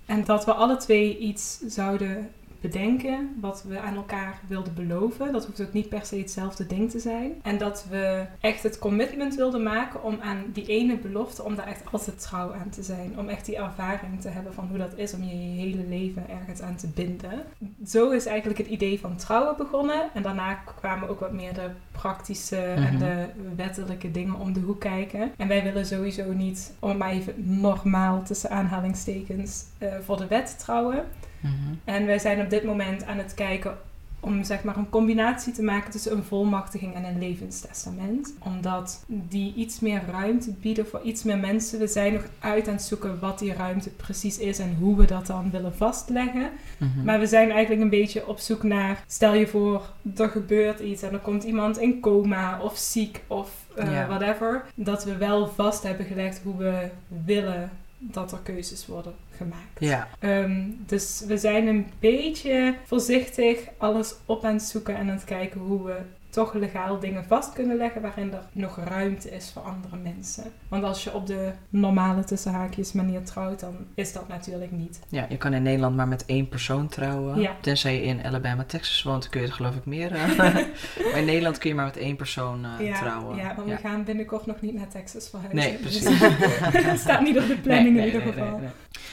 En 0.06 0.24
dat 0.24 0.46
we 0.46 0.54
alle 0.54 0.78
twee 0.78 1.18
iets 1.18 1.60
zouden 1.60 2.30
bedenken 2.62 3.38
wat 3.40 3.64
we 3.68 3.80
aan 3.80 3.96
elkaar 3.96 4.40
wilden 4.48 4.74
beloven. 4.74 5.32
Dat 5.32 5.46
hoeft 5.46 5.62
ook 5.62 5.74
niet 5.74 5.90
per 5.90 6.06
se 6.06 6.16
hetzelfde 6.18 6.68
ding 6.68 6.92
te 6.92 7.00
zijn. 7.00 7.32
En 7.42 7.58
dat 7.58 7.86
we 7.90 8.26
echt 8.40 8.64
het 8.64 8.80
commitment 8.80 9.36
wilden 9.36 9.64
maken 9.64 10.04
om 10.04 10.18
aan 10.22 10.44
die 10.54 10.66
ene 10.66 10.98
belofte, 10.98 11.44
om 11.44 11.56
daar 11.56 11.68
echt 11.68 11.82
altijd 11.92 12.22
trouw 12.22 12.54
aan 12.54 12.70
te 12.70 12.84
zijn. 12.84 13.20
Om 13.20 13.30
echt 13.30 13.46
die 13.46 13.56
ervaring 13.58 14.22
te 14.22 14.30
hebben 14.30 14.54
van 14.54 14.68
hoe 14.70 14.78
dat 14.78 14.92
is 14.96 15.14
om 15.14 15.24
je 15.24 15.38
je 15.52 15.60
hele 15.60 15.84
leven 15.90 16.30
ergens 16.30 16.62
aan 16.62 16.76
te 16.76 16.88
binden. 16.88 17.44
Zo 17.88 18.10
is 18.10 18.26
eigenlijk 18.26 18.58
het 18.60 18.68
idee 18.68 19.00
van 19.00 19.16
trouwen 19.16 19.58
begonnen. 19.58 20.02
En 20.14 20.22
daarna 20.24 20.54
kwamen 20.54 21.10
ook 21.10 21.20
wat 21.20 21.32
meer 21.34 21.54
de 21.54 21.70
praktische 21.92 22.58
en 22.58 22.82
Mhm. 22.94 22.98
de 22.98 23.26
wettelijke 23.56 24.12
dingen 24.12 24.36
om 24.36 24.54
de 24.54 24.60
hoek 24.60 24.80
kijken. 24.80 25.32
En 25.38 25.48
wij 25.48 25.64
willen 25.64 25.86
sowieso 25.86 26.34
niet, 26.34 26.74
om 26.80 26.98
maar 26.98 27.10
even 27.12 27.34
normaal 27.60 28.24
tussen 28.24 28.50
aanhalingstekens, 28.50 29.64
eh, 29.78 29.94
voor 30.06 30.18
de 30.18 30.28
wet 30.28 30.60
trouwen. 30.60 31.04
Mhm. 31.42 31.54
En 31.84 32.06
wij 32.06 32.20
zijn 32.20 32.42
op 32.42 32.50
dit 32.50 32.64
moment 32.64 33.06
aan 33.06 33.18
het 33.18 33.34
kijken 33.34 33.78
om 34.22 34.44
zeg 34.44 34.64
maar 34.64 34.78
een 34.78 34.90
combinatie 34.90 35.54
te 35.54 35.64
maken 35.64 35.92
tussen 35.92 36.12
een 36.12 36.24
volmachtiging 36.24 36.94
en 36.96 37.04
een 37.04 37.20
levenstestament. 37.20 38.34
Omdat 38.40 39.04
die 39.08 39.54
iets 39.54 39.80
meer 39.80 40.02
ruimte 40.12 40.52
bieden 40.52 40.88
voor 40.88 41.02
iets 41.04 41.24
meer 41.24 41.38
mensen. 41.38 41.80
We 41.80 41.88
zijn 41.88 42.14
nog 42.14 42.24
uit 42.40 42.68
aan 42.68 42.74
het 42.74 42.84
zoeken 42.84 43.20
wat 43.20 43.40
die 43.40 43.54
ruimte 43.54 43.90
precies 43.90 44.38
is 44.38 44.60
en 44.60 44.76
hoe 44.80 44.98
we 44.98 45.06
dat 45.06 45.28
dan 45.28 45.52
willen 45.52 45.76
vastleggen. 45.76 46.50
Mhm. 46.78 47.04
Maar 47.04 47.20
we 47.20 47.28
zijn 47.28 47.52
eigenlijk 47.52 47.82
een 47.82 47.90
beetje 47.90 48.28
op 48.28 48.40
zoek 48.40 48.64
naar, 48.64 49.04
stel 49.08 49.34
je 49.34 49.48
voor, 49.48 49.90
er 50.16 50.30
gebeurt 50.30 50.80
iets 50.80 51.02
en 51.02 51.14
er 51.14 51.20
komt 51.20 51.44
iemand 51.44 51.78
in 51.78 52.00
coma 52.00 52.62
of 52.62 52.78
ziek 52.78 53.24
of 53.28 53.52
eh, 53.76 54.08
whatever. 54.08 54.66
Dat 54.76 55.04
we 55.04 55.18
wel 55.18 55.48
vast 55.48 55.84
hebben 55.84 56.06
gelegd 56.06 56.42
hoe 56.44 56.58
we 56.58 56.90
willen 57.26 57.72
dat 58.04 58.32
er 58.32 58.40
keuzes 58.44 58.88
worden 58.88 59.14
gemaakt. 59.36 59.80
Ja. 59.80 60.08
Ehm, 60.20 60.62
dus 60.86 61.24
we 61.28 61.38
zijn 61.38 61.68
een 61.68 61.86
beetje 62.00 62.76
voorzichtig 62.86 63.60
alles 63.78 64.16
op 64.26 64.44
aan 64.44 64.54
het 64.54 64.64
zoeken 64.64 64.96
en 64.96 65.10
aan 65.10 65.16
het 65.16 65.24
kijken 65.24 65.60
hoe 65.60 65.86
we 65.86 65.98
toch 66.32 66.54
legaal 66.54 67.00
dingen 67.00 67.26
vast 67.26 67.54
kunnen 67.54 67.78
leggen 67.78 68.02
waarin 68.02 68.34
er 68.34 68.44
nog 68.52 68.78
ruimte 68.84 69.30
is 69.32 69.50
voor 69.54 69.62
andere 69.62 69.96
mensen. 69.98 70.44
Want 70.68 70.84
als 70.84 71.04
je 71.04 71.14
op 71.14 71.28
de 71.28 71.52
normale 71.70 72.24
tussen 72.24 72.52
haakjes 72.52 72.92
manier 72.92 73.24
trouwt, 73.24 73.60
dan 73.60 73.76
is 73.96 74.14
dat 74.14 74.28
natuurlijk 74.28 74.72
niet. 74.72 75.00
Ja, 75.10 75.26
je 75.30 75.38
kan 75.38 75.54
in 75.54 75.64
Nederland 75.64 75.96
maar 75.96 76.08
met 76.08 76.26
één 76.26 76.48
persoon 76.50 76.88
trouwen. 76.88 77.40
Ja. 77.40 77.56
Tenzij 77.62 77.96
je 77.96 78.02
in 78.02 78.24
Alabama, 78.26 78.64
Texas 78.64 79.04
woont, 79.04 79.30
kun 79.30 79.40
je 79.42 79.46
het 79.48 79.56
geloof 79.56 79.76
ik 79.76 79.86
meer. 79.86 80.12
eh. 80.12 80.38
maar 80.38 80.66
in 81.16 81.26
Nederland 81.26 81.58
kun 81.58 81.70
je 81.70 81.76
maar 81.76 81.86
met 81.86 81.98
één 81.98 82.16
persoon 82.16 82.66
eh, 82.66 82.88
ja, 82.88 83.00
trouwen. 83.00 83.38
ja, 83.38 83.56
want 83.56 83.70
we 83.70 83.78
gaan 83.78 84.04
binnenkort 84.04 84.46
nog 84.46 84.62
niet 84.62 84.74
naar 84.74 84.88
Texas 84.90 85.30
verhuizen. 85.30 85.60
Nee, 85.72 85.82
Dus 85.82 86.00
precies. 86.00 86.20
het 86.92 87.00
staat 87.00 87.22
niet 87.22 87.40
op 87.40 87.48
de 87.48 87.58
planning 87.58 87.96
Nee, 87.96 88.08
in 88.10 88.14
ieder 88.14 88.34
geval. 88.34 88.58
nee. 88.58 88.70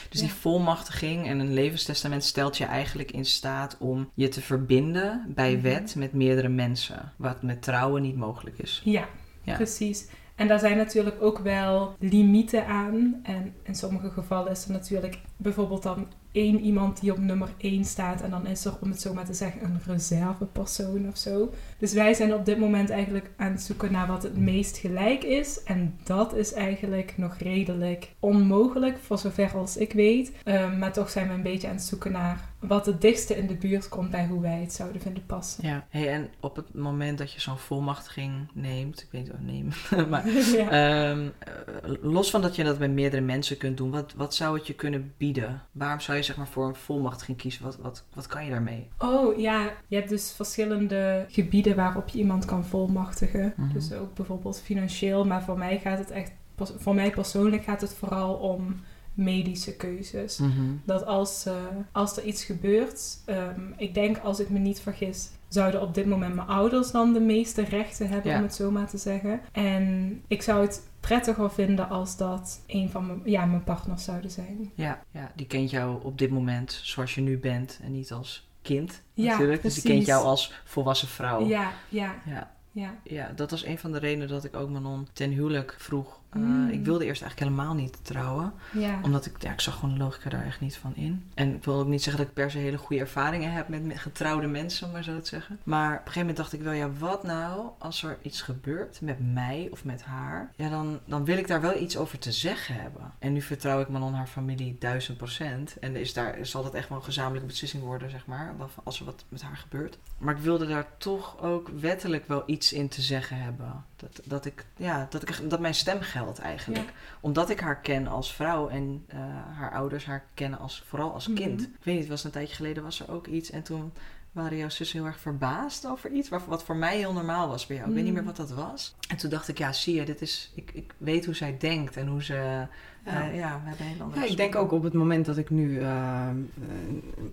Dus 0.09 0.19
Ja. 0.19 0.25
die 0.25 0.35
volmachtiging 0.35 1.27
en 1.27 1.39
een 1.39 1.53
levenstestament 1.53 2.23
stelt 2.23 2.57
je 2.57 2.65
eigenlijk 2.65 3.11
in 3.11 3.25
staat 3.25 3.75
om 3.79 4.09
je 4.13 4.27
te 4.27 4.41
verbinden 4.41 5.25
bij 5.35 5.51
Mhm. 5.53 5.61
wet 5.61 5.95
met 5.95 6.13
meerdere 6.13 6.47
mensen. 6.49 7.08
Wat 7.15 7.41
met 7.41 7.61
trouwen 7.61 8.01
niet 8.01 8.17
mogelijk 8.17 8.57
is. 8.59 8.81
Ja, 8.83 9.07
Ja. 9.43 9.55
precies. 9.55 10.07
En 10.35 10.47
daar 10.47 10.59
zijn 10.59 10.77
natuurlijk 10.77 11.21
ook 11.21 11.39
wel 11.39 11.95
limieten 11.99 12.65
aan. 12.67 13.19
En 13.23 13.53
in 13.63 13.75
sommige 13.75 14.09
gevallen 14.09 14.51
is 14.51 14.65
er 14.65 14.71
natuurlijk 14.71 15.19
bijvoorbeeld 15.37 15.83
dan 15.83 16.07
één 16.31 16.59
iemand 16.59 16.99
die 17.01 17.11
op 17.11 17.17
nummer 17.17 17.49
één 17.57 17.85
staat. 17.85 18.21
En 18.21 18.29
dan 18.29 18.47
is 18.47 18.65
er, 18.65 18.73
om 18.81 18.89
het 18.89 19.01
zo 19.01 19.13
maar 19.13 19.25
te 19.25 19.33
zeggen, 19.33 19.63
een 19.63 19.79
reservepersoon 19.85 21.07
of 21.07 21.17
zo. 21.17 21.53
Dus 21.77 21.93
wij 21.93 22.13
zijn 22.13 22.33
op 22.33 22.45
dit 22.45 22.59
moment 22.59 22.89
eigenlijk 22.89 23.29
aan 23.37 23.51
het 23.51 23.61
zoeken 23.61 23.91
naar 23.91 24.07
wat 24.07 24.23
het 24.23 24.37
meest 24.37 24.77
gelijk 24.77 25.23
is. 25.23 25.63
En 25.63 25.95
dat 26.03 26.33
is 26.35 26.53
eigenlijk 26.53 27.13
nog 27.17 27.37
redelijk 27.37 28.13
onmogelijk, 28.19 28.97
voor 29.01 29.17
zover 29.17 29.57
als 29.57 29.77
ik 29.77 29.93
weet. 29.93 30.31
Ehm, 30.43 30.77
maar 30.79 30.93
toch 30.93 31.09
zijn 31.09 31.27
we 31.27 31.33
een 31.33 31.41
beetje 31.43 31.67
aan 31.67 31.73
het 31.75 31.83
zoeken 31.83 32.11
naar 32.11 32.48
wat 32.59 32.85
het 32.85 33.01
dichtste 33.01 33.37
in 33.37 33.47
de 33.47 33.55
buurt 33.55 33.89
komt 33.89 34.11
bij 34.11 34.27
hoe 34.27 34.41
wij 34.41 34.59
het 34.61 34.73
zouden 34.73 35.01
vinden 35.01 35.25
passen. 35.25 35.67
Ja. 35.67 35.85
Hey, 35.89 36.09
en 36.09 36.29
op 36.39 36.55
het 36.55 36.73
moment 36.73 37.17
dat 37.17 37.31
je 37.31 37.41
zo'n 37.41 37.57
volmachtiging 37.57 38.47
neemt, 38.53 39.01
ik 39.01 39.07
weet 39.11 39.21
niet 39.21 39.31
wat 39.31 39.41
neem, 39.41 39.69
maar 40.09 40.29
ja. 40.57 40.69
Ehm, 40.69 41.27
eh, 41.39 41.93
los 42.01 42.29
van 42.29 42.41
dat 42.41 42.55
je 42.55 42.63
dat 42.63 42.79
met 42.79 42.91
meerdere 42.91 43.21
mensen 43.21 43.57
kunt 43.57 43.77
doen, 43.77 43.91
wat, 43.91 44.13
wat 44.13 44.35
zou 44.35 44.57
het 44.57 44.67
je 44.67 44.73
kunnen 44.73 45.13
bieden? 45.17 45.61
Waarom 45.71 45.99
zou 45.99 46.17
je 46.17 46.23
zeg 46.23 46.37
maar 46.37 46.47
voor 46.47 46.67
een 46.67 46.75
volmachtiging 46.75 47.37
kiezen? 47.37 47.63
Wat, 47.63 47.77
wat, 47.77 48.05
wat 48.13 48.27
kan 48.27 48.45
je 48.45 48.51
daarmee? 48.51 48.87
Oh 48.97 49.39
ja, 49.39 49.71
je 49.87 49.95
hebt 49.95 50.09
dus 50.09 50.31
verschillende 50.31 51.25
gebieden 51.29 51.75
waarop 51.75 52.07
je 52.07 52.17
iemand 52.17 52.45
kan 52.45 52.65
volmachtigen. 52.65 53.53
Mhm. 53.55 53.73
Dus 53.73 53.93
ook 53.93 54.13
bijvoorbeeld 54.13 54.61
financieel, 54.61 55.25
maar 55.25 55.43
voor 55.43 55.57
mij 55.57 55.79
gaat 55.79 55.97
het 55.97 56.11
echt, 56.11 56.31
voor 56.77 56.95
mij 56.95 57.09
persoonlijk 57.09 57.63
gaat 57.63 57.81
het 57.81 57.93
vooral 57.93 58.33
om 58.33 58.79
medische 59.19 59.75
keuzes. 59.75 60.39
Dat 60.83 61.05
als, 61.05 61.45
eh, 61.45 61.53
als 61.91 62.17
er 62.17 62.23
iets 62.23 62.43
gebeurt, 62.43 63.17
ehm, 63.25 63.61
ik 63.77 63.93
denk 63.93 64.17
als 64.17 64.39
ik 64.39 64.49
me 64.49 64.59
niet 64.59 64.79
vergis, 64.79 65.29
zouden 65.47 65.81
op 65.81 65.93
dit 65.93 66.05
moment 66.05 66.35
mijn 66.35 66.47
ouders 66.47 66.91
dan 66.91 67.13
de 67.13 67.19
meeste 67.19 67.63
rechten 67.63 68.07
hebben, 68.09 68.31
Ja. 68.31 68.37
om 68.37 68.43
het 68.43 68.55
zo 68.55 68.71
maar 68.71 68.89
te 68.89 68.97
zeggen. 68.97 69.41
En 69.51 70.21
ik 70.27 70.41
zou 70.41 70.61
het 70.61 70.87
prettiger 70.99 71.51
vinden 71.51 71.89
als 71.89 72.17
dat 72.17 72.61
een 72.67 72.89
van 72.89 73.07
mijn, 73.07 73.21
ja, 73.25 73.45
mijn 73.45 73.63
partners 73.63 74.03
zouden 74.03 74.31
zijn. 74.31 74.71
Ja, 74.75 75.03
ja, 75.11 75.31
die 75.35 75.47
kent 75.47 75.69
jou 75.69 76.03
op 76.03 76.17
dit 76.17 76.29
moment 76.29 76.79
zoals 76.83 77.15
je 77.15 77.21
nu 77.21 77.37
bent 77.37 77.79
en 77.83 77.91
niet 77.91 78.11
als 78.11 78.47
kind 78.61 79.01
Ja, 79.13 79.31
natuurlijk. 79.31 79.61
Dus 79.61 79.73
die 79.73 79.83
kent 79.91 80.05
jou 80.05 80.25
als 80.25 80.53
volwassen 80.65 81.07
vrouw. 81.07 81.47
Ja, 81.47 81.71
ja, 81.89 82.15
Ja, 82.25 82.51
ja. 82.71 82.95
ja, 83.03 83.31
dat 83.35 83.51
was 83.51 83.65
een 83.65 83.77
van 83.79 83.91
de 83.91 83.99
redenen 83.99 84.27
dat 84.27 84.43
ik 84.43 84.55
ook 84.55 84.69
Manon 84.69 85.07
ten 85.13 85.29
huwelijk 85.31 85.75
vroeg. 85.77 86.19
Uh, 86.33 86.41
Mm. 86.41 86.69
Ik 86.69 86.85
wilde 86.85 87.05
eerst 87.05 87.21
eigenlijk 87.21 87.51
helemaal 87.51 87.75
niet 87.75 87.99
trouwen. 88.01 88.53
ja. 88.73 88.99
Omdat 89.03 89.25
ik, 89.25 89.41
ja, 89.41 89.51
ik 89.51 89.61
zag 89.61 89.75
gewoon 89.79 89.93
de 89.93 90.03
logica 90.03 90.29
daar 90.29 90.45
echt 90.45 90.61
niet 90.61 90.77
van 90.77 90.95
in. 90.95 91.23
En 91.33 91.55
ik 91.55 91.63
wil 91.63 91.79
ook 91.79 91.87
niet 91.87 92.03
zeggen 92.03 92.21
dat 92.21 92.31
ik 92.31 92.37
per 92.37 92.51
se 92.51 92.57
hele 92.57 92.77
goede 92.77 93.01
ervaringen 93.01 93.51
heb 93.51 93.67
met, 93.67 93.81
getrouwde 93.99 94.47
mensen, 94.47 94.87
om 94.87 94.93
maar 94.93 95.03
zo 95.03 95.19
te 95.19 95.27
zeggen. 95.27 95.59
Maar 95.63 95.89
op 95.91 95.93
een 95.93 95.97
gegeven 95.97 96.19
moment 96.19 96.37
dacht 96.37 96.53
ik 96.53 96.61
wel, 96.61 96.73
ja, 96.73 96.91
wat 96.91 97.23
nou 97.23 97.69
als 97.77 98.03
er 98.03 98.17
iets 98.21 98.41
gebeurt 98.41 99.01
met 99.01 99.33
mij 99.33 99.67
of 99.71 99.83
met 99.83 100.03
haar? 100.03 100.51
Ja, 100.55 100.69
dan, 100.69 100.99
dan 101.05 101.25
wil 101.25 101.37
ik 101.37 101.47
daar 101.47 101.61
wel 101.61 101.81
iets 101.81 101.97
over 101.97 102.19
te 102.19 102.31
zeggen 102.31 102.75
hebben. 102.75 103.11
En 103.19 103.33
nu 103.33 103.41
vertrouw 103.41 103.81
ik 103.81 103.89
Manon 103.89 104.13
haar 104.13 104.27
familie 104.27 104.75
duizend 104.79 105.17
procent. 105.17 105.79
En 105.79 105.95
is 105.95 106.13
daar, 106.13 106.37
zal 106.41 106.63
dat 106.63 106.73
echt 106.73 106.89
wel 106.89 106.97
een 106.97 107.03
gezamenlijke 107.03 107.47
beslissing 107.47 107.83
worden, 107.83 108.09
zeg 108.09 108.25
maar, 108.25 108.55
als 108.83 108.99
er 108.99 109.05
wat 109.05 109.25
met 109.29 109.41
haar 109.41 109.57
gebeurt. 109.57 109.97
Maar 110.17 110.35
ik 110.35 110.41
wilde 110.41 110.67
daar 110.67 110.87
toch 110.97 111.41
ook 111.41 111.69
wettelijk 111.79 112.27
wel 112.27 112.43
iets 112.45 112.73
in 112.73 112.87
te 112.87 113.01
zeggen 113.01 113.37
hebben. 113.41 113.83
Dat, 113.99 114.19
dat, 114.23 114.45
ik, 114.45 114.65
ja, 114.75 115.07
dat, 115.09 115.29
ik, 115.29 115.49
dat 115.49 115.59
mijn 115.59 115.75
stem 115.75 116.01
geldt 116.01 116.39
eigenlijk 116.39 116.93
omdat 117.19 117.49
ik 117.49 117.59
haar 117.59 117.79
ken 117.81 118.07
als 118.07 118.33
vrouw 118.33 118.69
en 118.69 119.03
eh, 119.07 119.17
haar 119.57 119.71
ouders 119.71 120.05
haar 120.05 120.23
kennen 120.33 120.59
als, 120.59 120.83
vooral 120.87 121.13
als 121.13 121.25
kind. 121.33 121.59
Mhm. 121.61 121.69
Ik 121.69 121.83
weet 121.83 121.99
niet, 121.99 122.07
was 122.07 122.23
een 122.23 122.31
tijdje 122.31 122.55
geleden 122.55 122.83
was 122.83 122.99
er 122.99 123.11
ook 123.11 123.27
iets. 123.27 123.49
En 123.51 123.63
toen 123.63 123.93
waren 124.31 124.57
jouw 124.57 124.69
zussen 124.69 124.97
heel 124.99 125.07
erg 125.07 125.19
verbaasd 125.19 125.87
over 125.87 126.11
iets. 126.11 126.29
Wat, 126.29 126.45
wat 126.45 126.63
voor 126.63 126.75
mij 126.75 126.97
heel 126.97 127.13
normaal 127.13 127.47
was 127.47 127.65
bij 127.65 127.75
jou. 127.75 127.89
Ik 127.89 127.95
weet 127.95 128.03
niet 128.03 128.13
meer 128.13 128.23
Mhm. 128.23 128.35
wat 128.37 128.47
dat 128.47 128.57
was. 128.57 128.95
En 129.07 129.17
toen 129.17 129.29
dacht 129.29 129.47
ik, 129.47 129.57
ja, 129.57 129.73
zie 129.73 129.95
je, 129.95 130.05
dit 130.05 130.21
is, 130.21 130.51
ik, 130.55 130.71
ik 130.73 130.93
weet 130.97 131.25
hoe 131.25 131.35
zij 131.35 131.57
denkt 131.57 131.97
en 131.97 132.07
hoe 132.07 132.23
ze... 132.23 132.67
Ja, 133.05 133.19
Ja. 133.19 133.29
ja 133.31 133.61
we 133.63 133.69
hebben 133.69 133.85
heel 133.85 134.11
Ja, 134.15 134.25
ik 134.25 134.37
denk 134.37 134.55
ook 134.55 134.71
op 134.71 134.83
het 134.83 134.93
moment 134.93 135.25
dat 135.25 135.37
ik 135.37 135.49
nu 135.49 135.79
eh, 135.79 136.27
eh, 136.27 136.35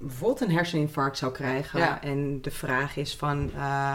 bijvoorbeeld 0.00 0.40
een 0.40 0.50
herseninfarct 0.50 1.18
zou 1.18 1.32
krijgen. 1.32 1.78
Ja. 1.78 2.02
En 2.02 2.42
de 2.42 2.50
vraag 2.50 2.96
is 2.96 3.16
van, 3.16 3.50
eh, 3.54 3.94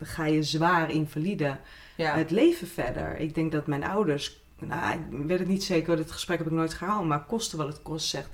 ga 0.00 0.24
je 0.26 0.42
zwaar 0.42 0.90
invalide 0.90 1.56
het 1.96 2.30
leven 2.30 2.68
verder? 2.68 3.16
Ik 3.18 3.34
denk 3.34 3.52
dat 3.52 3.66
mijn 3.66 3.84
ouders, 3.84 4.42
nou, 4.58 4.92
ik 4.92 5.26
weet 5.26 5.38
het 5.38 5.48
niet 5.48 5.64
zeker, 5.64 5.96
dit 5.96 6.10
gesprek 6.10 6.38
heb 6.38 6.46
ik 6.46 6.52
nooit 6.52 6.74
gehaald, 6.74 7.06
maar 7.06 7.24
kosten 7.24 7.58
wat 7.58 7.66
het 7.66 7.82
kost 7.82 8.08
zegt. 8.08 8.28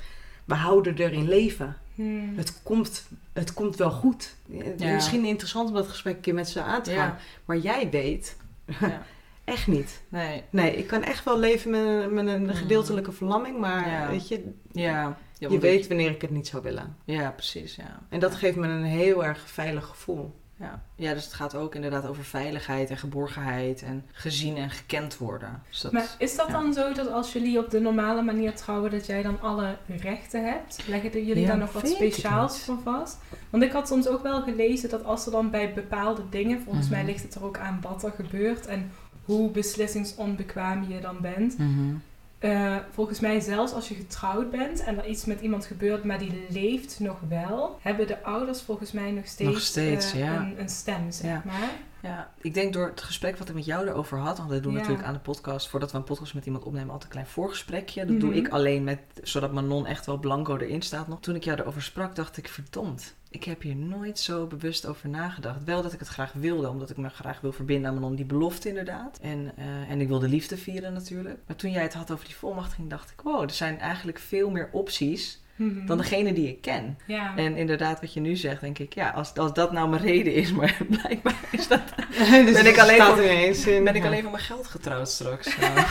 We 0.44 0.54
houden 0.54 0.98
er 0.98 1.12
in 1.12 1.28
leven. 1.28 1.76
Hmm. 1.94 2.32
Het 2.36 2.62
komt, 2.62 3.06
het 3.32 3.54
komt 3.54 3.76
wel 3.76 3.90
goed. 3.90 4.36
Misschien 4.78 5.24
interessant 5.24 5.68
om 5.68 5.74
dat 5.74 5.88
gesprek 5.88 6.14
een 6.14 6.20
keer 6.20 6.34
met 6.34 6.48
ze 6.48 6.62
aan 6.62 6.82
te 6.82 6.94
gaan. 6.94 7.16
Maar 7.44 7.58
jij 7.58 7.90
weet, 7.90 8.36
ja. 8.80 9.02
Echt 9.46 9.66
niet. 9.66 10.02
Nee, 10.08 10.42
Nee, 10.50 10.76
ik 10.76 10.86
kan 10.86 11.02
echt 11.02 11.24
wel 11.24 11.38
leven 11.38 11.70
met, 11.70 12.10
met 12.12 12.26
een 12.26 12.54
gedeeltelijke 12.54 13.12
verlamming, 13.12 13.58
maar 13.58 13.88
Ja. 13.90 14.08
weet 14.10 14.28
je, 14.28 14.52
ja. 14.72 14.82
Ja, 14.92 15.16
je 15.38 15.48
want 15.48 15.60
weet 15.62 15.82
ik- 15.82 15.88
wanneer 15.88 16.10
ik 16.10 16.20
het 16.22 16.30
niet 16.30 16.46
zou 16.46 16.62
willen. 16.62 16.96
Ja, 17.04 17.30
precies, 17.30 17.74
ja. 17.76 17.98
En 18.08 18.20
dat 18.20 18.32
ja. 18.32 18.38
geeft 18.38 18.56
me 18.56 18.68
een 18.68 18.82
heel 18.84 19.24
erg 19.24 19.40
veilig 19.50 19.86
gevoel. 19.86 20.34
Ja. 20.60 20.82
ja, 20.94 21.14
dus 21.14 21.24
het 21.24 21.32
gaat 21.32 21.54
ook 21.54 21.74
inderdaad 21.74 22.06
over 22.06 22.24
veiligheid 22.24 22.90
en 22.90 22.96
geborgenheid 22.96 23.82
en 23.82 24.04
gezien 24.12 24.56
en 24.56 24.70
gekend 24.70 25.16
worden. 25.18 25.62
Dus 25.70 25.80
dat, 25.80 25.92
Maar 25.92 26.14
is 26.18 26.36
dat 26.36 26.46
ja. 26.46 26.52
dan 26.52 26.72
zo 26.72 26.92
dat 26.92 27.10
als 27.10 27.32
jullie 27.32 27.58
op 27.58 27.70
de 27.70 27.80
normale 27.80 28.22
manier 28.22 28.54
trouwen, 28.54 28.90
dat 28.90 29.06
jij 29.06 29.22
dan 29.22 29.40
alle 29.40 29.76
rechten 29.86 30.44
hebt? 30.44 30.78
Leggen 30.88 31.10
jullie 31.24 31.42
Ja, 31.42 31.46
daar 31.48 31.58
nog 31.58 31.72
wat 31.72 31.88
speciaals 31.88 32.58
van 32.58 32.80
vast? 32.84 33.18
Want 33.50 33.62
ik 33.62 33.72
had 33.72 33.88
soms 33.88 34.08
ook 34.08 34.22
wel 34.22 34.42
gelezen 34.42 34.88
dat 34.90 35.04
als 35.04 35.26
er 35.26 35.32
dan 35.32 35.50
bij 35.50 35.72
bepaalde 35.74 36.22
dingen, 36.30 36.60
volgens 36.62 36.86
Mhm. 36.88 36.94
mij 36.96 37.04
ligt 37.04 37.22
het 37.22 37.34
er 37.34 37.44
ook 37.44 37.58
aan 37.58 37.78
wat 37.82 38.04
er 38.04 38.12
gebeurt 38.16 38.66
en 38.66 38.90
hoe 39.26 39.50
beslissingsonbekwaam 39.50 40.84
je 40.88 41.00
dan 41.00 41.16
bent. 41.20 41.58
Mhm. 41.58 41.94
Eh, 42.38 42.76
volgens 42.90 43.20
mij 43.20 43.40
zelfs 43.40 43.72
als 43.72 43.88
je 43.88 43.94
getrouwd 43.94 44.50
bent 44.50 44.84
en 44.84 44.98
er 44.98 45.06
iets 45.08 45.24
met 45.24 45.40
iemand 45.40 45.64
gebeurt, 45.66 46.04
maar 46.04 46.18
die 46.18 46.46
leeft 46.48 47.00
nog 47.00 47.18
wel, 47.28 47.78
hebben 47.82 48.06
de 48.06 48.22
ouders 48.22 48.62
volgens 48.62 48.92
mij 48.92 49.10
nog 49.10 49.26
steeds, 49.26 49.50
Nog 49.50 49.60
steeds, 49.60 50.12
eh, 50.12 50.18
ja. 50.18 50.36
een, 50.36 50.60
een 50.60 50.68
stem, 50.68 51.10
zeg 51.10 51.30
Ja. 51.30 51.42
maar. 51.44 51.70
Ja, 52.06 52.32
ik 52.40 52.54
denk 52.54 52.72
door 52.72 52.86
het 52.86 53.00
gesprek 53.00 53.36
wat 53.36 53.48
ik 53.48 53.54
met 53.54 53.64
jou 53.64 53.86
erover 53.88 54.18
had, 54.18 54.38
want 54.38 54.50
we 54.50 54.60
doen 54.60 54.72
Ja. 54.72 54.78
natuurlijk 54.78 55.06
aan 55.06 55.12
de 55.14 55.18
podcast, 55.20 55.68
voordat 55.68 55.92
we 55.92 55.98
een 55.98 56.04
podcast 56.04 56.34
met 56.34 56.46
iemand 56.46 56.64
opnemen, 56.64 56.88
altijd 56.90 57.04
een 57.04 57.10
klein 57.10 57.26
voorgesprekje. 57.26 58.04
Dat 58.06 58.20
doe 58.20 58.28
Mhm. 58.30 58.38
ik 58.38 58.48
alleen 58.48 58.84
met, 58.84 58.98
zodat 59.22 59.52
Manon 59.52 59.86
echt 59.86 60.06
wel 60.06 60.18
blanco 60.18 60.56
erin 60.56 60.82
staat 60.82 61.08
nog. 61.08 61.20
Toen 61.20 61.34
ik 61.34 61.44
jou 61.44 61.60
erover 61.60 61.82
sprak, 61.82 62.14
dacht 62.16 62.36
ik, 62.36 62.48
verdomd, 62.48 63.14
ik 63.30 63.44
heb 63.44 63.62
hier 63.62 63.76
nooit 63.76 64.18
zo 64.18 64.46
bewust 64.46 64.86
over 64.86 65.08
nagedacht. 65.08 65.64
Wel 65.64 65.82
dat 65.82 65.92
ik 65.92 65.98
het 65.98 66.08
graag 66.08 66.32
wilde, 66.32 66.68
omdat 66.68 66.90
ik 66.90 66.96
me 66.96 67.08
graag 67.08 67.40
wil 67.40 67.52
verbinden 67.52 67.88
aan 67.90 67.94
Manon, 67.94 68.14
die 68.14 68.24
belofte 68.24 68.68
inderdaad. 68.68 69.18
En, 69.22 69.52
eh, 69.56 69.90
en 69.90 70.00
ik 70.00 70.08
wilde 70.08 70.28
liefde 70.28 70.56
vieren 70.56 70.92
natuurlijk. 70.92 71.38
Maar 71.46 71.56
toen 71.56 71.70
jij 71.70 71.82
het 71.82 71.94
had 71.94 72.10
over 72.10 72.24
die 72.24 72.36
volmachtiging, 72.36 72.90
dacht 72.90 73.10
ik, 73.10 73.20
wow, 73.20 73.42
er 73.42 73.50
zijn 73.50 73.78
eigenlijk 73.78 74.18
veel 74.18 74.50
meer 74.50 74.68
opties 74.72 75.44
Mhm. 75.56 75.86
dan 75.86 75.98
degene 75.98 76.32
die 76.32 76.48
ik 76.48 76.60
ken. 76.60 76.98
ja. 77.06 77.32
En 77.36 77.56
inderdaad, 77.56 78.00
wat 78.00 78.12
je 78.14 78.20
nu 78.20 78.36
zegt, 78.36 78.60
denk 78.60 78.78
ik, 78.78 78.94
ja, 78.94 79.08
als, 79.10 79.34
als 79.34 79.54
dat 79.54 79.72
nou 79.72 79.88
mijn 79.88 80.02
reden 80.02 80.32
is, 80.34 80.52
maar 80.52 80.76
blijkbaar 81.00 81.34
is 81.50 81.68
dat 81.68 81.80
dus 82.44 82.52
Ben 82.52 82.66
ik 82.66 82.78
alleen 82.78 83.00
er 83.00 83.24
ineens 83.24 83.66
in. 83.66 83.84
ben 83.84 83.94
ik 83.94 84.04
alleen 84.04 84.22
van 84.22 84.30
mijn 84.30 84.42
geld 84.44 84.66
getrouwd 84.66 85.08
straks. 85.08 85.54
Ja. 85.56 85.74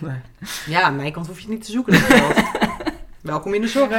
Nee. 0.00 0.16
Ja, 0.66 0.82
aan 0.82 0.96
mijn 0.96 1.12
kant 1.12 1.26
hoef 1.26 1.40
je 1.40 1.48
niet 1.48 1.64
te 1.64 1.70
zoeken. 1.70 2.00
Welkom 3.20 3.54
in 3.54 3.60
de 3.60 3.68
zorg. 3.68 3.90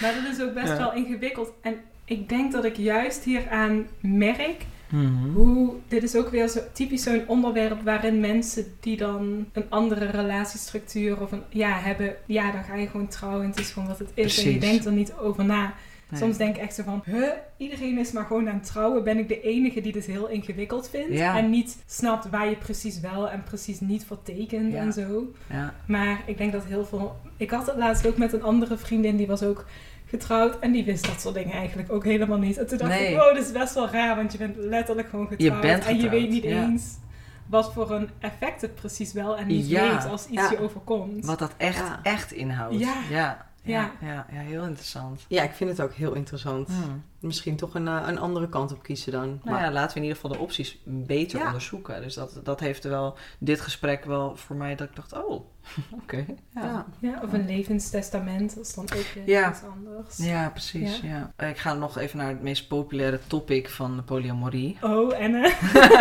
Maar 0.00 0.14
dat 0.14 0.32
is 0.32 0.42
ook 0.42 0.54
best 0.54 0.68
Ja. 0.68 0.76
wel 0.76 0.92
ingewikkeld. 0.94 1.50
En 1.62 1.74
ik 2.04 2.28
denk 2.28 2.52
dat 2.52 2.64
ik 2.64 2.76
juist 2.76 3.24
hieraan 3.24 3.86
merk 4.00 4.64
Mhm. 4.92 5.32
hoe. 5.34 5.74
Dit 5.88 6.02
is 6.02 6.16
ook 6.16 6.28
weer 6.28 6.48
zo 6.48 6.60
typisch 6.72 7.02
zo'n 7.02 7.24
onderwerp 7.26 7.82
waarin 7.82 8.20
mensen 8.20 8.64
die 8.80 8.96
dan 8.96 9.46
een 9.52 9.66
andere 9.68 10.04
relatiestructuur 10.04 11.20
of 11.20 11.32
een. 11.32 11.42
Ja, 11.48 11.78
hebben. 11.78 12.14
Ja, 12.26 12.52
dan 12.52 12.62
ga 12.62 12.74
je 12.74 12.86
gewoon 12.86 13.08
trouwen. 13.08 13.42
en 13.44 13.50
Het 13.50 13.58
is 13.58 13.70
gewoon 13.70 13.88
wat 13.88 13.98
het 13.98 14.10
is. 14.14 14.44
En 14.44 14.50
je 14.52 14.58
denkt 14.58 14.84
er 14.84 14.92
niet 14.92 15.12
over 15.14 15.44
na. 15.44 15.74
Nee. 16.08 16.20
Soms 16.20 16.36
denk 16.36 16.56
ik 16.56 16.62
echt 16.62 16.74
zo 16.74 16.82
van, 16.82 17.02
huh, 17.04 17.28
iedereen 17.56 17.98
is 17.98 18.12
maar 18.12 18.24
gewoon 18.24 18.48
aan 18.48 18.54
het 18.54 18.64
trouwen. 18.66 19.04
Ben 19.04 19.18
ik 19.18 19.28
de 19.28 19.40
enige 19.40 19.80
die 19.80 19.92
dit 19.92 20.06
heel 20.06 20.28
ingewikkeld 20.28 20.88
vindt? 20.88 21.12
Ja. 21.18 21.36
En 21.38 21.50
niet 21.50 21.76
snapt 21.86 22.30
waar 22.30 22.48
je 22.48 22.56
precies 22.56 23.00
wel 23.00 23.30
en 23.30 23.42
precies 23.42 23.80
niet 23.80 24.04
voor 24.04 24.22
tekent 24.22 24.72
Ja. 24.72 24.78
en 24.78 24.92
zo. 24.92 25.32
Ja. 25.50 25.74
Maar 25.86 26.22
ik 26.26 26.38
denk 26.38 26.52
dat 26.52 26.64
heel 26.64 26.84
veel... 26.84 27.16
Ik 27.36 27.50
had 27.50 27.66
het 27.66 27.76
laatst 27.76 28.06
ook 28.06 28.16
met 28.16 28.32
een 28.32 28.42
andere 28.42 28.76
vriendin, 28.76 29.16
die 29.16 29.26
was 29.26 29.42
ook 29.42 29.64
getrouwd 30.12 30.58
en 30.58 30.72
die 30.72 30.84
wist 30.84 31.06
dat 31.06 31.20
soort 31.20 31.34
dingen 31.34 31.52
eigenlijk 31.52 31.92
ook 31.92 32.04
helemaal 32.04 32.38
niet. 32.38 32.58
En 32.58 32.66
toen 32.66 32.78
dacht 32.78 32.90
Nee. 32.90 33.12
ik, 33.12 33.20
oh, 33.20 33.34
dat 33.34 33.44
is 33.44 33.52
best 33.52 33.74
wel 33.74 33.88
raar, 33.88 34.16
want 34.16 34.32
je 34.32 34.38
bent 34.38 34.56
letterlijk 34.56 35.08
gewoon 35.08 35.26
getrouwd. 35.28 35.60
bent 35.60 35.84
En 35.84 36.00
je 36.00 36.08
weet 36.08 36.28
niet 36.30 36.42
ja. 36.42 36.62
eens 36.62 36.98
wat 37.46 37.72
voor 37.72 37.90
een 37.90 38.08
effect 38.18 38.60
het 38.60 38.74
precies 38.74 39.12
wel 39.12 39.36
en 39.36 39.46
niet 39.46 39.68
Ja. 39.68 39.90
weet 39.90 40.10
als 40.10 40.26
iets 40.26 40.42
Ja. 40.42 40.50
je 40.50 40.60
overkomt. 40.60 41.24
Wat 41.26 41.38
dat 41.38 41.54
echt, 41.56 41.76
Ja. 41.78 42.00
echt 42.02 42.32
inhoudt. 42.32 42.78
Ja. 43.10 43.46
Ja. 43.64 43.90
Ja. 44.00 44.26
Ja. 44.32 44.40
Heel 44.40 44.64
interessant. 44.64 45.24
Ja, 45.28 45.42
ik 45.42 45.52
vind 45.52 45.70
het 45.70 45.80
ook 45.80 45.92
heel 45.92 46.12
interessant. 46.14 46.68
Hmm. 46.68 47.02
Misschien 47.18 47.56
toch 47.56 47.74
een, 47.74 47.88
eh, 47.88 48.02
een 48.06 48.18
andere 48.18 48.48
kant 48.48 48.72
op 48.72 48.82
kiezen 48.82 49.12
dan. 49.12 49.26
Nou 49.28 49.38
Maar- 49.56 49.60
ja, 49.64 49.70
laten 49.72 49.88
we 49.90 49.96
in 49.96 50.02
ieder 50.02 50.20
geval 50.20 50.36
de 50.36 50.42
opties 50.42 50.78
beter 50.84 51.38
Ja. 51.38 51.46
onderzoeken. 51.46 52.02
Dus 52.02 52.14
dat, 52.14 52.40
dat 52.44 52.60
heeft 52.60 52.84
wel 52.84 53.16
dit 53.38 53.60
gesprek 53.60 54.04
wel 54.04 54.36
voor 54.36 54.56
mij 54.56 54.74
dat 54.74 54.88
ik 54.88 54.96
dacht, 54.96 55.12
oh, 55.12 55.30
oké. 56.02 56.16
Ja. 56.54 56.62
ja. 56.62 56.86
Ja, 57.00 57.20
of 57.22 57.32
een 57.32 57.46
levenstestament, 57.46 58.54
dat 58.54 58.64
is 58.66 58.74
dan 58.74 58.84
ook 58.84 59.06
Ja. 59.26 59.50
iets 59.50 59.62
anders. 59.62 60.16
Ja, 60.16 60.48
precies. 60.50 61.00
Ja. 61.00 61.32
Ik 61.48 61.58
ga 61.58 61.72
nog 61.74 61.98
even 61.98 62.18
naar 62.18 62.28
het 62.28 62.42
meest 62.42 62.68
populaire 62.68 63.20
topic 63.26 63.68
van 63.68 64.02
polyamorie. 64.04 64.76
Oh, 64.80 65.14
en 65.20 65.34
eh, 65.34 65.52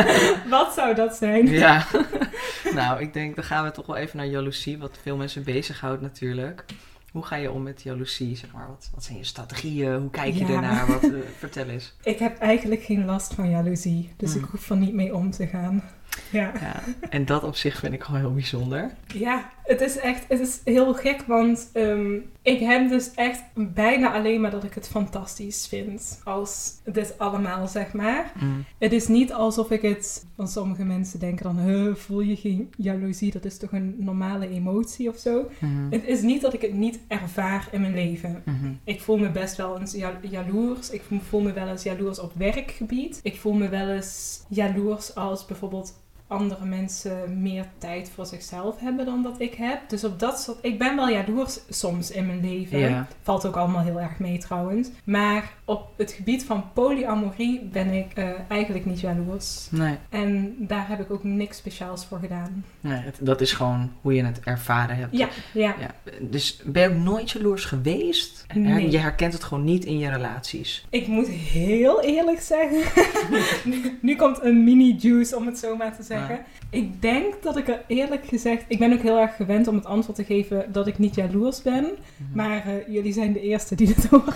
wat 0.50 0.74
zou 0.74 0.96
dat 0.96 1.16
zijn? 1.16 1.48
Ja. 1.48 1.86
nou, 2.76 3.00
ik 3.02 3.14
denk, 3.14 3.36
dan 3.36 3.44
gaan 3.44 3.64
we 3.64 3.72
toch 3.72 3.86
wel 3.86 3.96
even 3.96 4.18
naar 4.18 4.26
jaloezie, 4.26 4.78
wat 4.78 4.98
veel 5.02 5.18
mensen 5.18 5.44
bezighoudt 5.44 6.02
natuurlijk. 6.02 6.66
Hoe 7.12 7.24
ga 7.26 7.36
je 7.36 7.52
om 7.52 7.64
met 7.64 7.82
jaloezie? 7.82 8.36
Zeg 8.36 8.52
maar? 8.54 8.68
wat, 8.68 8.90
wat 8.94 9.04
zijn 9.04 9.18
je 9.18 9.24
strategieën? 9.24 10.00
Hoe 10.00 10.10
kijk 10.10 10.34
je 10.34 10.46
ernaar? 10.46 10.88
Wat, 10.88 11.04
eh, 11.04 11.10
vertel 11.38 11.66
eens. 11.68 11.94
Ik 12.04 12.20
heb 12.20 12.38
eigenlijk 12.38 12.82
geen 12.84 13.06
last 13.06 13.34
van 13.34 13.50
jaloezie, 13.50 14.14
dus 14.18 14.34
Hmm. 14.34 14.44
ik 14.44 14.50
hoef 14.50 14.70
er 14.70 14.78
niet 14.78 14.94
mee 14.94 15.16
om 15.16 15.32
te 15.32 15.48
gaan. 15.48 15.84
Ja. 16.32 16.52
Ja. 16.62 16.84
En 17.10 17.26
dat 17.26 17.44
op 17.44 17.56
zich 17.56 17.78
vind 17.80 17.94
ik 17.94 18.04
gewoon 18.04 18.20
heel 18.20 18.34
bijzonder. 18.34 18.92
Ja, 19.14 19.50
het 19.64 19.82
is 19.82 19.98
echt, 19.98 20.26
het 20.28 20.40
is 20.40 20.62
heel 20.64 20.94
gek, 20.94 21.24
want 21.28 21.70
ehm, 21.74 22.14
ik 22.42 22.60
heb 22.60 22.90
dus 22.90 23.12
echt 23.16 23.42
bijna 23.54 24.14
alleen 24.14 24.42
maar 24.42 24.52
dat 24.52 24.64
ik 24.64 24.74
het 24.74 24.88
fantastisch 24.88 25.68
vind 25.68 26.22
als 26.24 26.74
dit 26.86 27.14
allemaal, 27.18 27.68
zeg 27.68 27.94
maar. 27.94 28.32
Mm. 28.40 28.64
Het 28.78 28.92
is 28.92 29.08
niet 29.08 29.34
alsof 29.34 29.72
ik 29.72 29.82
het, 29.82 30.26
want 30.36 30.50
sommige 30.50 30.84
mensen 30.84 31.20
denken 31.20 31.44
dan, 31.44 31.60
"Huh, 31.60 31.96
voel 31.96 32.22
je 32.22 32.36
geen 32.36 32.70
jaloezie, 32.78 33.32
dat 33.32 33.46
is 33.46 33.58
toch 33.58 33.72
een 33.72 33.96
normale 33.98 34.50
emotie 34.50 35.10
of 35.10 35.18
zo. 35.18 35.50
Mhm. 35.60 35.92
Het 35.92 36.06
is 36.06 36.22
niet 36.22 36.42
dat 36.42 36.54
ik 36.54 36.62
het 36.62 36.74
niet 36.74 37.00
ervaar 37.08 37.68
in 37.72 37.82
mijn 37.82 37.94
leven. 37.94 38.42
Mhm. 38.46 38.72
Ik 38.84 39.02
voel 39.02 39.18
me 39.18 39.30
best 39.30 39.56
wel 39.58 39.80
eens 39.80 39.92
ja- 39.94 40.20
jaloers. 40.30 40.90
Ik 40.90 41.02
voel 41.30 41.42
me 41.42 41.54
wel 41.54 41.68
eens 41.68 41.84
jaloers 41.84 42.20
op 42.20 42.32
werkgebied. 42.36 43.20
Ik 43.24 43.40
voel 43.40 43.54
me 43.54 43.70
wel 43.70 43.88
eens 43.90 44.44
jaloers 44.50 45.16
als 45.16 45.46
bijvoorbeeld 45.46 46.00
andere 46.32 46.66
mensen 46.66 47.42
meer 47.42 47.66
tijd 47.78 48.12
voor 48.16 48.26
zichzelf 48.26 48.80
hebben 48.80 49.06
dan 49.06 49.24
dat 49.24 49.36
ik 49.42 49.54
heb. 49.54 49.90
Dus 49.90 50.04
op 50.04 50.20
dat 50.20 50.40
soort... 50.42 50.58
Ik 50.62 50.80
ben 50.80 50.96
wel 50.96 51.10
jaloers 51.10 51.60
soms 51.70 52.12
in 52.12 52.26
mijn 52.26 52.42
leven. 52.42 52.80
Ja. 52.80 53.08
Valt 53.22 53.46
ook 53.46 53.56
allemaal 53.56 53.82
heel 53.84 54.00
erg 54.00 54.20
mee 54.20 54.38
trouwens. 54.38 54.90
Maar 55.04 55.52
op 55.66 55.88
het 55.98 56.12
gebied 56.12 56.44
van 56.46 56.64
polyamorie 56.74 57.62
ben 57.72 57.92
ik 57.94 58.12
eh, 58.16 58.30
eigenlijk 58.48 58.86
niet 58.86 59.00
jaloers. 59.00 59.68
Nee, 59.72 59.96
En 60.10 60.56
daar 60.58 60.88
heb 60.88 61.00
ik 61.00 61.12
ook 61.12 61.24
niks 61.24 61.58
speciaals 61.58 62.06
voor 62.06 62.20
gedaan. 62.20 62.66
nee 62.80 62.98
het- 63.02 63.20
dat 63.22 63.42
is 63.42 63.54
gewoon 63.54 63.92
hoe 64.02 64.14
je 64.14 64.24
het 64.26 64.40
ervaren 64.44 64.96
hebt. 64.96 65.18
Ja, 65.18 65.28
ja. 65.54 65.76
Ja, 65.80 66.12
dus 66.22 66.62
ben 66.66 66.82
je 66.82 66.90
ook 66.98 67.04
nooit 67.04 67.32
jaloers 67.32 67.66
geweest? 67.66 68.46
Nee. 68.54 68.90
Je 68.92 68.98
herkent 68.98 69.34
het 69.34 69.44
gewoon 69.44 69.64
niet 69.64 69.86
in 69.86 69.98
je 69.98 70.10
relaties. 70.10 70.86
Ik 70.90 71.08
moet 71.08 71.28
heel 71.28 72.02
eerlijk 72.02 72.42
zeggen. 72.42 72.84
nu, 73.72 73.98
nu 74.02 74.16
komt 74.16 74.44
een 74.44 74.64
mini-juice, 74.64 75.36
om 75.36 75.46
het 75.46 75.58
zo 75.58 75.76
maar 75.76 75.96
te 75.96 76.04
zeggen. 76.04 76.21
Ik 76.70 77.02
denk 77.02 77.44
dat 77.44 77.58
ik 77.58 77.68
er 77.68 77.82
eerlijk 77.88 78.26
gezegd. 78.26 78.64
Ik 78.68 78.80
ben 78.80 78.94
ook 78.94 79.02
heel 79.02 79.20
erg 79.20 79.36
gewend 79.36 79.68
om 79.68 79.76
het 79.76 79.86
antwoord 79.86 80.18
te 80.18 80.24
geven 80.24 80.72
dat 80.72 80.88
ik 80.88 80.98
niet 80.98 81.16
jaloers 81.16 81.62
ben. 81.62 81.84
Mhm. 81.84 82.36
Maar 82.38 82.66
eh, 82.66 82.94
jullie 82.94 83.14
zijn 83.14 83.34
de 83.34 83.42
eerste 83.42 83.76
die 83.76 83.88
dit 83.88 84.06
horen. 84.12 84.34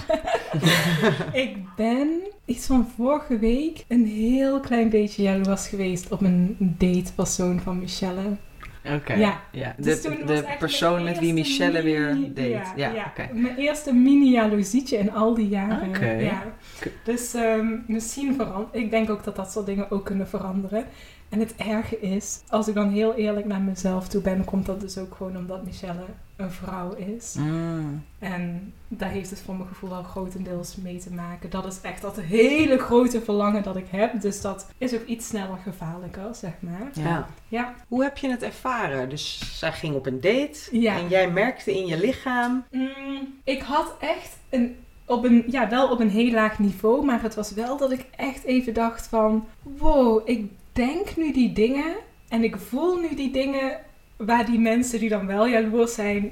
ik 1.45 1.57
ben 1.75 2.07
iets 2.45 2.65
van 2.65 2.87
vorige 2.95 3.39
week 3.39 3.85
een 3.87 4.05
heel 4.05 4.59
klein 4.59 4.89
beetje 4.89 5.23
jaloers 5.23 5.67
geweest 5.67 6.11
op 6.11 6.21
een 6.21 6.55
datepersoon 6.59 7.59
van 7.59 7.79
Michelle. 7.79 8.37
Oké. 8.93 9.13
Ja. 9.13 9.41
ja. 9.51 9.75
Dus 9.77 10.01
De, 10.01 10.43
persoon 10.59 11.03
met 11.03 11.19
wie 11.19 11.33
Michelle 11.33 11.81
weer 11.81 12.17
date. 12.27 12.49
Ja, 12.49 12.73
Ja, 12.75 13.05
oké. 13.07 13.29
Mijn 13.33 13.55
eerste 13.55 13.93
mini-jaloezietje 13.93 14.97
in 14.97 15.11
al 15.11 15.33
die 15.33 15.47
jaren. 15.47 15.87
Oké. 15.87 16.09
Ja. 16.11 16.43
Dus 17.03 17.33
ehm, 17.33 17.67
misschien 17.87 18.35
veranderen. 18.35 18.81
Ik 18.81 18.91
denk 18.91 19.09
ook 19.09 19.23
dat 19.23 19.35
dat 19.35 19.51
soort 19.51 19.65
dingen 19.65 19.91
ook 19.91 20.05
kunnen 20.05 20.27
veranderen. 20.27 20.85
En 21.35 21.41
het 21.41 21.55
erge 21.55 21.99
is, 21.99 22.41
als 22.47 22.67
ik 22.67 22.73
dan 22.73 22.89
heel 22.89 23.13
eerlijk 23.13 23.45
naar 23.45 23.61
mezelf 23.61 24.07
toe 24.07 24.21
ben, 24.21 24.43
komt 24.43 24.65
dat 24.65 24.81
dus 24.81 24.97
ook 24.97 25.15
gewoon 25.15 25.37
omdat 25.37 25.65
Michelle 25.65 26.05
een 26.35 26.51
vrouw 26.51 26.93
is. 26.93 27.35
Mm. 27.37 28.03
En 28.19 28.73
daar 28.87 29.09
heeft 29.09 29.29
het 29.29 29.41
voor 29.41 29.55
mijn 29.55 29.67
gevoel 29.67 29.93
al 29.93 30.03
grotendeels 30.03 30.75
mee 30.75 30.97
te 30.97 31.13
maken. 31.13 31.49
Dat 31.49 31.65
is 31.65 31.81
echt 31.81 32.01
dat 32.01 32.19
hele 32.19 32.77
grote 32.77 33.21
verlangen 33.21 33.63
dat 33.63 33.75
ik 33.75 33.85
heb. 33.89 34.21
Dus 34.21 34.41
dat 34.41 34.67
is 34.77 34.93
ook 34.93 35.05
iets 35.05 35.27
sneller 35.27 35.57
gevaarlijker, 35.63 36.35
zeg 36.35 36.51
maar. 36.59 36.89
Ja. 36.93 37.27
Ja. 37.47 37.73
Hoe 37.87 38.03
heb 38.03 38.17
je 38.17 38.29
het 38.29 38.43
ervaren? 38.43 39.09
Dus 39.09 39.57
zij 39.59 39.71
ging 39.71 39.95
op 39.95 40.05
een 40.05 40.21
date 40.21 40.59
Ja. 40.71 40.95
en 40.97 41.07
jij 41.07 41.31
merkte 41.31 41.77
in 41.77 41.85
je 41.85 41.97
lichaam. 41.99 42.65
Mm, 42.71 43.33
ik 43.43 43.61
had 43.61 43.95
echt 43.99 44.37
een, 44.49 44.75
op 45.05 45.23
een, 45.23 45.43
ja, 45.47 45.69
wel 45.69 45.89
op 45.91 45.99
een 45.99 46.09
heel 46.09 46.31
laag 46.31 46.59
niveau, 46.59 47.05
maar 47.05 47.21
het 47.21 47.35
was 47.35 47.51
wel 47.53 47.77
dat 47.77 47.91
ik 47.91 48.05
echt 48.15 48.43
even 48.43 48.73
dacht 48.73 49.07
van, 49.07 49.47
wow, 49.61 50.29
ik 50.29 50.51
denk 50.75 51.15
nu 51.15 51.33
die 51.33 51.53
dingen 51.53 51.95
en 52.29 52.43
ik 52.43 52.57
voel 52.57 52.97
nu 52.99 53.15
die 53.15 53.31
dingen 53.31 53.77
waar 54.17 54.45
die 54.45 54.59
mensen 54.59 54.99
die 54.99 55.09
dan 55.09 55.25
wel 55.27 55.47
jaloers 55.47 55.93
zijn, 55.93 56.31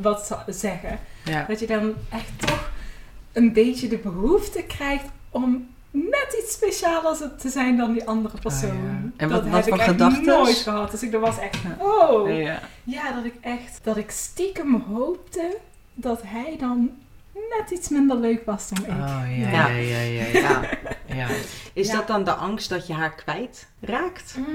wat 0.00 0.36
zeggen. 0.46 0.98
Ja. 1.24 1.44
Dat 1.48 1.60
je 1.60 1.66
dan 1.66 1.94
echt 2.10 2.32
toch 2.46 2.70
een 3.32 3.52
beetje 3.52 3.88
de 3.88 3.98
behoefte 3.98 4.62
krijgt 4.62 5.04
om 5.30 5.66
net 5.90 6.36
iets 6.42 6.52
specialer 6.52 7.36
te 7.38 7.48
zijn 7.48 7.76
dan 7.76 7.92
die 7.92 8.04
andere 8.08 8.38
persoon. 8.40 8.70
Ah, 8.70 8.76
ja. 8.76 9.10
En 9.16 9.28
dat 9.28 9.30
wat- 9.30 9.42
heb 9.44 9.52
wat 9.52 9.66
ik 9.66 10.00
echt 10.00 10.22
nooit 10.22 10.56
gehad. 10.56 10.90
Dus 10.90 11.02
ik 11.02 11.12
dat 11.12 11.20
was 11.20 11.38
echt, 11.38 11.58
oh. 11.78 12.36
Ja. 12.38 12.60
Ja, 12.84 13.12
dat 13.12 13.24
ik 13.24 13.34
echt, 13.40 13.80
dat 13.82 13.96
ik 13.96 14.10
stiekem 14.10 14.74
hoopte 14.74 15.56
dat 15.94 16.20
hij 16.24 16.56
dan 16.58 16.90
net 17.34 17.70
iets 17.70 17.88
minder 17.88 18.16
leuk 18.16 18.44
was 18.44 18.68
dan 18.68 18.84
ik. 18.84 18.90
Oh 18.90 19.22
ja, 19.38 19.50
Ja. 19.50 19.66
ja, 19.68 20.00
ja, 20.00 20.22
ja. 20.22 20.38
ja. 20.40 20.60
Ja. 21.14 21.28
Is 21.72 21.86
Ja. 21.86 21.94
dat 21.96 22.06
dan 22.06 22.24
de 22.24 22.32
angst 22.34 22.68
dat 22.68 22.86
je 22.86 22.92
haar 22.92 23.14
kwijt 23.14 23.66
raakt? 23.84 24.34
Mm, 24.38 24.46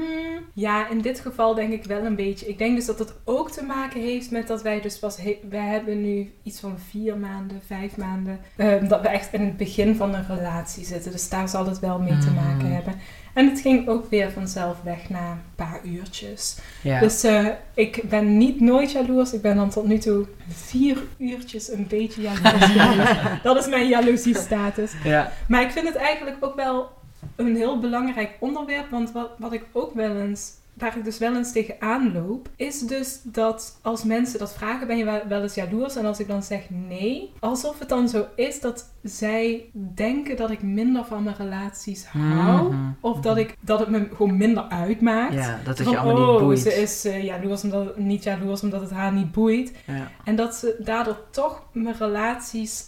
ja, 0.54 0.90
in 0.90 1.02
dit 1.02 1.20
geval 1.20 1.54
denk 1.56 1.72
ik 1.74 1.84
wel 1.84 2.06
een 2.06 2.16
beetje. 2.16 2.48
Ik 2.48 2.58
denk 2.58 2.76
dus 2.76 2.86
dat 2.86 3.00
het 3.00 3.14
ook 3.24 3.52
te 3.52 3.64
maken 3.64 4.02
heeft 4.02 4.32
met 4.32 4.48
dat 4.48 4.62
wij 4.62 4.82
dus 4.82 5.00
pas... 5.00 5.18
he- 5.18 5.40
wij 5.50 5.66
hebben 5.66 6.02
nu 6.02 6.34
iets 6.44 6.60
van 6.60 6.76
vier 6.90 7.18
maanden, 7.18 7.62
vijf 7.68 7.98
maanden... 7.98 8.40
ehm, 8.56 8.88
dat 8.88 9.02
we 9.02 9.08
echt 9.08 9.34
in 9.34 9.42
het 9.42 9.58
begin 9.58 9.96
van 9.96 10.14
een 10.16 10.26
relatie 10.28 10.86
zitten. 10.86 11.12
Dus 11.12 11.30
daar 11.30 11.50
zal 11.50 11.66
het 11.66 11.80
wel 11.80 12.00
mee 12.00 12.18
te 12.18 12.30
Mm. 12.30 12.36
maken 12.36 12.72
hebben. 12.74 12.96
En 13.34 13.50
het 13.50 13.60
ging 13.62 13.88
ook 13.88 14.10
weer 14.10 14.32
vanzelf 14.32 14.78
weg 14.84 15.10
na 15.10 15.32
een 15.32 15.42
paar 15.56 15.80
uurtjes. 15.84 16.58
ja. 16.84 17.00
Dus 17.00 17.24
eh, 17.24 17.48
ik 17.74 18.02
ben 18.10 18.38
niet 18.38 18.60
nooit 18.62 18.92
jaloers. 18.92 19.34
Ik 19.34 19.42
ben 19.42 19.56
dan 19.56 19.70
tot 19.70 19.86
nu 19.88 19.98
toe 19.98 20.26
vier 20.48 20.98
uurtjes 21.18 21.72
een 21.72 21.86
beetje 21.88 22.22
jaloers. 22.22 23.18
Dat 23.44 23.58
is 23.58 23.68
mijn 23.68 23.88
jaloeziestatus. 23.88 24.92
ja. 25.04 25.32
Maar 25.48 25.62
ik 25.62 25.72
vind 25.72 25.88
het 25.88 25.96
eigenlijk 25.96 26.38
ook 26.40 26.56
wel 26.56 26.90
een 27.36 27.56
heel 27.56 27.80
belangrijk 27.80 28.38
onderwerp. 28.40 28.90
Want 28.90 29.12
wat, 29.12 29.30
wat 29.38 29.54
ik 29.54 29.66
ook 29.72 29.94
wel 29.94 30.16
eens, 30.16 30.52
waar 30.74 30.98
ik 30.98 31.04
dus 31.04 31.18
wel 31.18 31.36
eens 31.36 31.52
tegenaan 31.52 32.14
loop, 32.14 32.50
is 32.56 32.80
dus 32.80 33.20
dat 33.24 33.80
als 33.82 34.04
mensen 34.04 34.40
dat 34.40 34.54
vragen, 34.54 34.88
ben 34.88 34.98
je 34.98 35.24
wel, 35.28 35.42
eens 35.42 35.54
jaloers? 35.56 35.96
En 35.96 36.06
als 36.06 36.20
ik 36.20 36.28
dan 36.28 36.44
zeg 36.44 36.62
nee, 36.70 37.32
alsof 37.40 37.80
het 37.80 37.90
dan 37.90 38.10
zo 38.10 38.26
is 38.36 38.62
dat 38.62 38.94
zij 39.04 39.66
denken 39.74 40.38
dat 40.38 40.52
ik 40.52 40.62
minder 40.62 41.06
van 41.06 41.24
mijn 41.24 41.36
relaties 41.36 42.06
hou. 42.06 42.74
Mhm. 42.74 42.90
Of 43.00 43.20
dat, 43.20 43.38
ik, 43.38 43.56
dat 43.60 43.80
het 43.80 43.90
me 43.90 44.08
gewoon 44.16 44.38
minder 44.38 44.64
uitmaakt. 44.64 45.34
Ja, 45.34 45.60
dat 45.64 45.78
het 45.78 45.88
Van, 45.88 45.96
je 45.96 46.00
allemaal 46.00 46.28
oh, 46.28 46.32
niet 46.32 46.42
boeit. 46.44 46.60
ze 46.60 46.74
is 46.74 47.06
eh, 47.06 47.24
jaloers 47.24 47.64
omdat, 47.64 47.98
niet 47.98 48.24
jaloers 48.24 48.62
omdat 48.62 48.82
het 48.82 48.92
haar 48.92 49.14
niet 49.14 49.32
boeit. 49.32 49.74
Ja. 49.86 50.12
En 50.24 50.36
dat 50.36 50.56
ze 50.56 50.76
daardoor 50.80 51.20
toch 51.32 51.64
mijn 51.72 51.96
relaties 52.00 52.86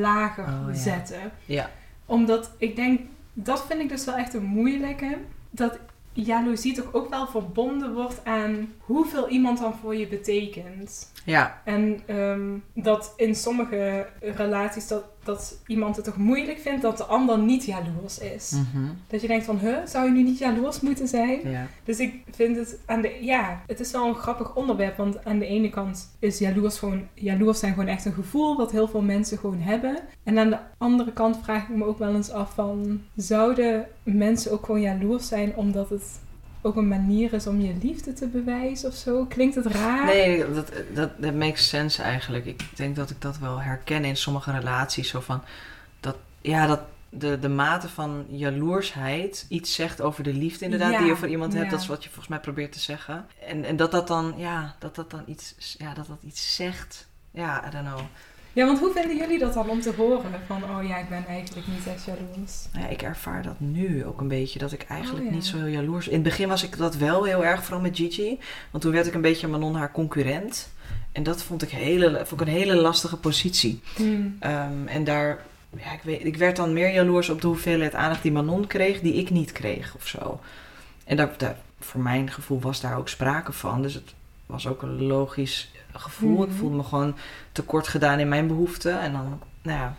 lager 0.00 0.44
Oh, 0.44 0.68
ja. 0.68 0.74
zetten. 0.74 1.20
Ja. 1.44 1.70
Omdat 2.06 2.50
ik 2.58 2.76
denk, 2.76 3.00
dat 3.44 3.66
vind 3.66 3.80
ik 3.80 3.88
dus 3.88 4.04
wel 4.04 4.14
echt 4.14 4.34
een 4.34 4.44
moeilijke. 4.44 5.18
Dat 5.50 5.78
jaloezie 6.12 6.74
toch 6.74 6.94
ook 6.94 7.08
wel 7.08 7.26
verbonden 7.26 7.94
wordt 7.94 8.24
aan 8.24 8.72
hoeveel 8.78 9.28
iemand 9.28 9.58
dan 9.58 9.74
voor 9.74 9.96
je 9.96 10.06
betekent. 10.06 11.12
Ja. 11.24 11.62
En 11.64 12.00
ehm, 12.06 12.56
dat 12.74 13.12
in 13.16 13.34
sommige 13.34 14.08
relaties 14.20 14.88
dat, 14.88 15.04
dat 15.24 15.58
iemand 15.66 15.96
het 15.96 16.04
toch 16.04 16.16
moeilijk 16.16 16.58
vindt 16.58 16.82
dat 16.82 16.96
de 16.96 17.04
ander 17.04 17.38
niet 17.38 17.64
jaloers 17.64 18.18
is. 18.18 18.50
Mhm. 18.50 18.84
Dat 19.06 19.20
je 19.20 19.26
denkt 19.26 19.44
van, 19.44 19.58
huh, 19.58 19.76
zou 19.86 20.04
je 20.04 20.10
nu 20.10 20.22
niet 20.22 20.38
jaloers 20.38 20.80
moeten 20.80 21.08
zijn? 21.08 21.50
Ja. 21.50 21.66
Dus 21.84 21.98
ik 21.98 22.22
vind 22.30 22.56
het 22.56 22.78
aan 22.86 23.00
de 23.00 23.18
ja, 23.20 23.62
het 23.66 23.80
is 23.80 23.90
wel 23.90 24.06
een 24.06 24.14
grappig 24.14 24.54
onderwerp, 24.54 24.96
want 24.96 25.24
aan 25.24 25.38
de 25.38 25.46
ene 25.46 25.70
kant 25.70 26.16
is 26.18 26.38
jaloers 26.38 26.78
gewoon 26.78 27.06
jaloers 27.14 27.58
zijn 27.58 27.72
gewoon 27.72 27.88
echt 27.88 28.04
een 28.04 28.12
gevoel 28.12 28.56
wat 28.56 28.72
heel 28.72 28.88
veel 28.88 29.02
mensen 29.02 29.38
gewoon 29.38 29.60
hebben. 29.60 29.98
En 30.22 30.38
aan 30.38 30.50
de 30.50 30.58
andere 30.78 31.12
kant 31.12 31.38
vraag 31.42 31.62
ik 31.62 31.76
me 31.76 31.84
ook 31.84 31.98
wel 31.98 32.14
eens 32.14 32.30
af 32.30 32.54
van 32.54 33.00
zouden 33.16 33.86
mensen 34.02 34.52
ook 34.52 34.64
gewoon 34.64 34.80
jaloers 34.80 35.28
zijn 35.28 35.56
omdat 35.56 35.90
het 35.90 36.20
ook 36.62 36.76
een 36.76 36.88
manier 36.88 37.32
is 37.32 37.46
om 37.46 37.60
je 37.60 37.74
liefde 37.82 38.12
te 38.12 38.26
bewijzen 38.26 38.88
of 38.88 38.94
zo? 38.94 39.24
Klinkt 39.24 39.54
het 39.54 39.66
raar? 39.66 40.04
Nee, 40.04 40.52
dat, 40.52 40.72
dat, 40.94 41.10
dat 41.16 41.34
makes 41.34 41.68
sense 41.68 42.02
eigenlijk. 42.02 42.44
Ik 42.46 42.62
denk 42.74 42.96
dat 42.96 43.10
ik 43.10 43.20
dat 43.20 43.38
wel 43.38 43.60
herken 43.60 44.04
in 44.04 44.16
sommige 44.16 44.50
relaties. 44.50 45.08
Zo 45.08 45.20
van, 45.20 45.42
dat, 46.00 46.16
ja, 46.40 46.66
dat 46.66 46.80
de, 47.10 47.38
de 47.38 47.48
mate 47.48 47.88
van 47.88 48.24
jaloersheid 48.28 49.46
iets 49.48 49.74
zegt 49.74 50.00
over 50.00 50.22
de 50.22 50.34
liefde 50.34 50.64
inderdaad 50.64 50.92
Ja, 50.92 50.98
die 50.98 51.06
je 51.06 51.16
voor 51.16 51.28
iemand 51.28 51.52
hebt. 51.52 51.70
Dat 51.70 51.80
is 51.80 51.86
wat 51.86 52.02
je 52.02 52.08
volgens 52.08 52.28
mij 52.28 52.40
probeert 52.40 52.72
te 52.72 52.80
zeggen. 52.80 53.26
En, 53.46 53.64
en 53.64 53.76
dat 53.76 53.90
dat 53.90 54.08
dan, 54.08 54.34
ja, 54.36 54.74
dat 54.78 54.94
dat 54.94 55.10
dan 55.10 55.22
iets, 55.26 55.54
ja, 55.78 55.94
dat 55.94 56.06
dat 56.06 56.22
iets 56.22 56.54
zegt. 56.54 57.06
Ja, 57.30 57.66
I 57.66 57.70
don't 57.70 57.86
know. 57.86 58.00
Ja, 58.52 58.66
want 58.66 58.78
hoe 58.78 58.92
vinden 58.92 59.16
jullie 59.16 59.38
dat 59.38 59.54
dan 59.54 59.70
om 59.70 59.80
te 59.80 59.92
horen? 59.96 60.30
Van, 60.46 60.62
oh 60.64 60.88
ja, 60.88 60.98
ik 60.98 61.08
ben 61.08 61.26
eigenlijk 61.26 61.66
niet 61.66 61.86
echt 61.86 62.04
jaloers. 62.04 62.66
Nou 62.72 62.84
Ja, 62.84 62.90
ik 62.90 63.02
ervaar 63.02 63.42
dat 63.42 63.60
nu 63.60 64.04
ook 64.04 64.20
een 64.20 64.28
beetje, 64.28 64.58
dat 64.58 64.72
ik 64.72 64.82
eigenlijk 64.82 65.24
Oh, 65.24 65.30
ja. 65.30 65.34
niet 65.34 65.46
zo 65.46 65.56
heel 65.56 65.66
jaloers... 65.66 66.08
In 66.08 66.14
het 66.14 66.22
begin 66.22 66.48
was 66.48 66.62
ik 66.62 66.76
dat 66.76 66.96
wel 66.96 67.24
heel 67.24 67.44
erg, 67.44 67.64
vooral 67.64 67.80
met 67.80 67.96
Gigi. 67.96 68.38
Want 68.70 68.82
toen 68.82 68.92
werd 68.92 69.06
ik 69.06 69.14
een 69.14 69.20
beetje 69.20 69.48
Manon 69.48 69.74
haar 69.74 69.92
concurrent. 69.92 70.70
En 71.12 71.22
dat 71.22 71.42
vond 71.42 71.62
ik, 71.62 71.70
hele, 71.70 72.22
vond 72.26 72.40
ik 72.40 72.46
een 72.46 72.52
hele 72.52 72.74
lastige 72.74 73.16
positie. 73.16 73.80
Hmm. 73.96 74.36
Ehm, 74.40 74.86
en 74.86 75.04
daar, 75.04 75.44
ja, 75.76 75.92
ik, 75.92 76.02
weet, 76.02 76.24
ik 76.24 76.36
werd 76.36 76.56
dan 76.56 76.72
meer 76.72 76.92
jaloers 76.92 77.28
op 77.28 77.40
de 77.40 77.46
hoeveelheid 77.46 77.94
aandacht 77.94 78.22
die 78.22 78.32
Manon 78.32 78.66
kreeg, 78.66 79.00
die 79.00 79.14
ik 79.14 79.30
niet 79.30 79.52
kreeg 79.52 79.94
of 79.94 80.06
zo. 80.06 80.40
En 81.04 81.16
daar, 81.16 81.34
daar, 81.36 81.56
voor 81.80 82.00
mijn 82.00 82.30
gevoel 82.30 82.60
was 82.60 82.80
daar 82.80 82.98
ook 82.98 83.08
sprake 83.08 83.52
van. 83.52 83.82
Dus 83.82 83.94
het 83.94 84.14
was 84.46 84.66
ook 84.66 84.82
een 84.82 85.02
logisch 85.02 85.70
gevoel. 85.92 86.42
Ik 86.42 86.48
Mhm. 86.48 86.58
voelde 86.58 86.76
me 86.76 86.82
gewoon 86.82 87.14
tekort 87.52 87.88
gedaan 87.88 88.18
in 88.18 88.28
mijn 88.28 88.46
behoeften. 88.46 89.00
En 89.00 89.12
dan, 89.12 89.40
nou 89.62 89.78
ja. 89.78 89.96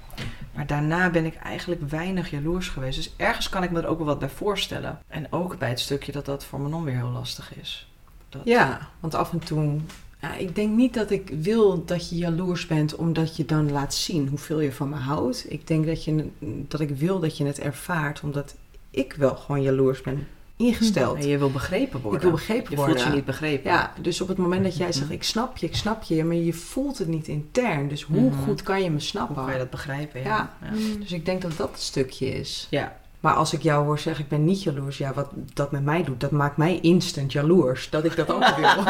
Maar 0.56 0.68
daarna 0.68 1.10
ben 1.10 1.26
ik 1.26 1.36
eigenlijk 1.36 1.90
weinig 1.90 2.30
jaloers 2.30 2.68
geweest. 2.70 2.98
Dus 2.98 3.14
ergens 3.18 3.50
kan 3.50 3.64
ik 3.64 3.72
me 3.72 3.82
er 3.82 3.88
ook 3.88 3.98
wel 3.98 4.08
wat 4.08 4.20
bij 4.20 4.30
voorstellen. 4.30 5.00
En 5.08 5.28
ook 5.32 5.58
bij 5.58 5.70
het 5.70 5.80
stukje 5.80 6.12
dat 6.12 6.26
dat 6.26 6.46
voor 6.46 6.60
Manon 6.62 6.84
weer 6.84 6.96
heel 6.96 7.10
lastig 7.10 7.56
is. 7.60 7.92
Dat, 8.30 8.42
Ja, 8.46 8.88
want 9.00 9.16
af 9.16 9.32
en 9.32 9.40
toe. 9.40 9.78
Ja, 10.22 10.36
ik 10.36 10.56
denk 10.56 10.76
niet 10.76 10.94
dat 10.94 11.12
ik 11.12 11.30
wil 11.42 11.86
dat 11.86 12.10
je 12.10 12.16
jaloers 12.16 12.68
bent 12.68 12.96
omdat 12.96 13.36
je 13.36 13.46
dan 13.46 13.72
laat 13.72 13.94
zien 13.94 14.28
hoeveel 14.28 14.60
je 14.60 14.72
van 14.74 14.90
me 14.90 14.96
houdt. 14.96 15.46
Ik 15.52 15.68
denk 15.68 15.86
dat, 15.86 16.04
je, 16.04 16.30
dat 16.42 16.80
ik 16.80 16.90
wil 16.90 17.20
dat 17.20 17.38
je 17.38 17.46
het 17.46 17.60
ervaart 17.60 18.22
omdat 18.22 18.56
ik 18.90 19.14
wel 19.14 19.36
gewoon 19.36 19.62
jaloers 19.62 20.02
ben 20.02 20.28
ingesteld. 20.60 21.18
En 21.18 21.28
je 21.28 21.38
wil 21.38 21.51
begrepen 21.51 22.01
worden. 22.01 22.20
Ik 22.20 22.26
wil 22.28 22.36
begrepen 22.36 22.70
je 22.70 22.76
worden. 22.76 22.95
voelt 22.95 23.07
je 23.10 23.16
niet 23.16 23.26
begrepen. 23.26 23.72
Ja, 23.72 23.93
dus 24.01 24.22
op 24.22 24.28
het 24.28 24.38
moment 24.38 24.64
dat 24.64 24.78
jij 24.78 24.88
Mhm. 24.88 24.97
zegt 24.97 25.12
ik 25.12 25.24
snap 25.24 25.57
je, 25.57 25.66
ik 25.66 25.76
snap 25.76 26.03
je, 26.03 26.24
maar 26.24 26.36
je 26.36 26.53
voelt 26.53 26.97
het 26.97 27.07
niet 27.07 27.28
intern. 27.28 27.88
Dus 27.88 28.03
hoe 28.03 28.30
Mhm. 28.30 28.43
goed 28.43 28.64
kan 28.64 28.78
je 28.80 28.86
me 28.86 28.91
Hoe 28.91 28.99
snappen? 29.01 29.36
kan 29.43 29.51
je 29.53 29.57
dat 29.57 29.70
begrijpen? 29.70 30.22
Ja. 30.22 30.28
ja. 30.62 30.68
Hmm. 30.70 30.99
Dus 30.99 31.12
ik 31.12 31.26
denk 31.26 31.41
dat 31.41 31.57
dat 31.57 31.70
het 31.72 31.82
stukje 31.82 32.26
is. 32.39 32.68
Ja. 32.70 32.97
Maar 33.20 33.34
als 33.34 33.53
ik 33.53 33.62
jou 33.62 33.86
hoor 33.86 33.99
zeggen, 33.99 34.24
ik 34.24 34.30
ben 34.30 34.45
niet 34.45 34.64
jaloers, 34.64 34.97
ja, 34.97 35.14
wat 35.14 35.30
dat 35.53 35.72
met 35.72 35.84
mij 35.84 36.03
doet, 36.03 36.20
dat 36.20 36.32
maakt 36.32 36.57
mij 36.57 36.80
instant 36.82 37.32
jaloers. 37.32 37.89
Dat 37.89 38.03
ik 38.05 38.16
dat 38.16 38.32
ook 38.32 38.55
wil. 38.55 38.66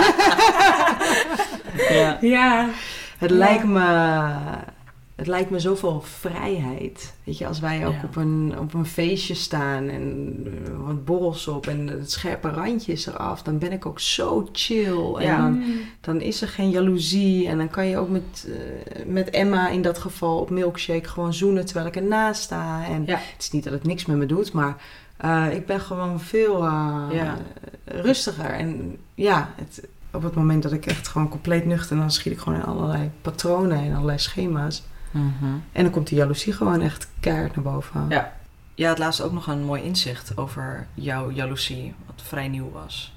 ja. 1.90 2.18
Ja, 2.22 2.70
Het, 3.18 3.30
Ja. 3.30 3.36
lijkt 3.36 3.64
me, 3.64 4.26
het 5.20 5.28
lijkt 5.28 5.50
me 5.50 5.60
zoveel 5.60 6.02
vrijheid. 6.02 7.14
Weet 7.24 7.38
je, 7.38 7.48
als 7.48 7.60
wij 7.60 7.88
ook 7.88 7.94
Ja. 7.94 8.02
op, 8.04 8.16
een, 8.16 8.54
op 8.60 8.74
een 8.74 8.86
feestje 8.86 9.34
staan 9.34 9.88
en 9.88 10.36
eh, 10.66 10.72
wat 10.86 11.06
borrels 11.06 11.48
op 11.48 11.68
en 11.68 11.88
het 11.88 12.12
scherpe 12.12 12.50
randje 12.50 12.92
is 12.92 13.06
eraf, 13.08 13.42
dan 13.44 13.58
ben 13.58 13.72
ik 13.72 13.86
ook 13.86 14.00
zo 14.00 14.50
chill. 14.52 15.14
En 15.16 15.24
Ja. 15.26 15.38
dan, 15.38 15.64
dan 16.02 16.22
is 16.22 16.42
er 16.42 16.48
geen 16.48 16.70
jaloezie. 16.70 17.48
En 17.48 17.58
dan 17.58 17.70
kan 17.70 17.86
je 17.86 17.98
ook 17.98 18.10
met, 18.10 18.48
eh, 18.48 19.06
met 19.06 19.30
Emma 19.30 19.70
in 19.70 19.82
dat 19.82 19.98
geval 19.98 20.40
op 20.40 20.50
milkshake 20.50 21.08
gewoon 21.10 21.34
zoenen 21.34 21.66
terwijl 21.66 21.88
ik 21.88 21.96
ernaast 21.96 22.42
sta. 22.42 22.86
En 22.86 23.04
Ja. 23.06 23.16
het 23.16 23.36
is 23.42 23.52
niet 23.52 23.64
dat 23.64 23.74
het 23.74 23.84
niks 23.84 24.06
met 24.06 24.18
me 24.18 24.26
doet, 24.26 24.52
maar 24.52 24.76
eh, 25.18 25.46
ik 25.52 25.66
ben 25.66 25.80
gewoon 25.80 26.20
veel 26.20 26.64
eh, 26.66 27.04
Ja. 27.12 27.38
rustiger. 27.86 28.50
En 28.50 28.98
ja, 29.16 29.50
het, 29.56 29.88
op 30.12 30.24
het 30.24 30.36
moment 30.36 30.64
dat 30.64 30.72
ik 30.72 30.86
echt 30.86 31.08
gewoon 31.08 31.30
compleet 31.30 31.66
nuchter, 31.66 31.98
dan 31.98 32.12
schiet 32.12 32.34
ik 32.34 32.40
gewoon 32.40 32.60
in 32.60 32.66
allerlei 32.66 33.12
patronen 33.22 33.78
en 33.78 33.94
allerlei 33.94 34.20
schema's. 34.20 34.84
Mhm. 35.12 35.46
En 35.72 35.84
dan 35.84 35.92
komt 35.92 36.08
die 36.08 36.18
jaloezie 36.18 36.54
gewoon 36.54 36.82
echt 36.82 37.10
keihard 37.20 37.56
naar 37.56 37.64
boven. 37.64 38.06
Ja. 38.10 38.38
Je 38.76 38.88
had 38.88 38.98
laatst 38.98 39.22
ook 39.22 39.32
nog 39.32 39.48
een 39.48 39.64
mooi 39.64 39.84
inzicht 39.84 40.38
over 40.38 40.88
jouw 40.94 41.32
jaloezie, 41.32 41.94
wat 42.06 42.22
vrij 42.28 42.48
nieuw 42.48 42.72
was. 42.72 43.14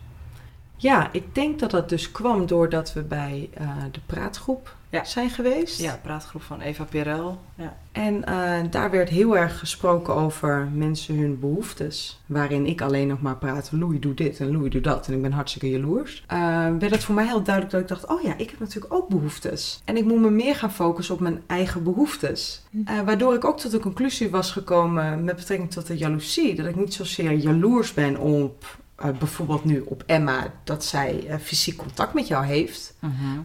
Ja, 0.76 1.09
ik 1.12 1.34
denk 1.34 1.59
dat 1.59 1.70
dat 1.70 1.88
dus 1.88 2.11
kwam 2.11 2.47
doordat 2.47 2.93
we 2.93 3.03
bij 3.03 3.51
eh, 3.55 3.68
de 3.93 4.01
praatgroep 4.07 4.76
Ja. 4.93 5.05
zijn 5.05 5.30
geweest. 5.30 5.80
Ja, 5.80 5.99
praatgroep 6.03 6.43
van 6.43 6.61
Eva 6.61 6.84
Perel. 6.84 7.40
Ja. 7.55 7.76
En 7.93 8.24
eh, 8.24 8.70
daar 8.70 8.90
werd 8.90 9.09
heel 9.09 9.36
erg 9.36 9.59
gesproken 9.59 10.14
over 10.14 10.68
mensen 10.74 11.18
hun 11.18 11.40
behoeftes. 11.40 12.20
Waarin 12.26 12.66
ik 12.66 12.80
alleen 12.80 13.09
nog 13.09 13.20
maar 13.20 13.36
praat, 13.36 13.70
Louis 13.72 14.01
doe 14.01 14.14
dit 14.14 14.40
en 14.40 14.53
Louis 14.53 14.70
doe 14.70 14.80
dat. 14.80 15.07
En 15.07 15.14
ik 15.14 15.22
ben 15.22 15.32
hartstikke 15.32 15.70
jaloers. 15.70 16.24
Eh, 16.26 16.38
werd 16.78 16.90
het 16.90 17.05
voor 17.05 17.14
mij 17.14 17.26
heel 17.26 17.43
duidelijk 17.43 17.74
dat 17.74 17.82
ik 17.82 17.88
dacht, 17.88 18.07
oh 18.07 18.22
ja, 18.22 18.34
ik 18.36 18.51
heb 18.51 18.59
natuurlijk 18.59 18.95
ook 18.95 19.09
behoeftes. 19.09 19.82
En 19.84 19.97
ik 19.97 20.05
moet 20.05 20.20
me 20.20 20.30
meer 20.30 20.57
gaan 20.57 20.72
focussen 20.72 21.14
op 21.14 21.20
mijn 21.20 21.43
eigen 21.47 21.82
behoeftes. 21.82 22.62
Eh, 22.84 23.01
waardoor 23.01 23.34
ik 23.34 23.45
ook 23.45 23.59
tot 23.59 23.70
de 23.70 23.78
conclusie 23.78 24.30
was 24.30 24.51
gekomen 24.51 25.24
met 25.24 25.36
betrekking 25.36 25.70
tot 25.70 25.86
de 25.86 25.97
jaloezie. 25.97 26.55
Dat 26.55 26.66
ik 26.66 26.76
niet 26.76 26.95
zozeer 26.95 27.32
jaloers 27.32 27.95
ben 27.95 28.18
op 28.18 28.80
eh, 28.97 29.11
bijvoorbeeld 29.18 29.64
nu 29.64 29.80
op 29.80 30.03
Emma, 30.07 30.53
dat 30.64 30.84
zij 30.84 31.26
eh, 31.26 31.36
fysiek 31.38 31.76
contact 31.76 32.14
met 32.14 32.28
jou 32.28 32.45
heeft. 32.45 32.95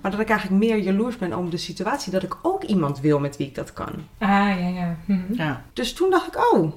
Maar 0.01 0.11
dat 0.11 0.19
ik 0.19 0.29
eigenlijk 0.29 0.63
meer 0.63 0.77
jaloers 0.77 1.17
ben 1.17 1.37
om 1.37 1.49
de 1.49 1.57
situatie 1.57 2.11
dat 2.11 2.23
ik 2.23 2.37
ook 2.41 2.63
iemand 2.63 2.99
wil 2.99 3.19
met 3.19 3.37
wie 3.37 3.47
ik 3.47 3.55
dat 3.55 3.73
kan. 3.73 3.93
Ah, 4.17 4.29
ja, 4.29 4.67
ja. 4.67 4.97
Hmm. 5.05 5.25
Ja. 5.31 5.63
Dus 5.73 5.93
toen 5.93 6.09
dacht 6.09 6.27
ik, 6.27 6.53
oh, 6.53 6.73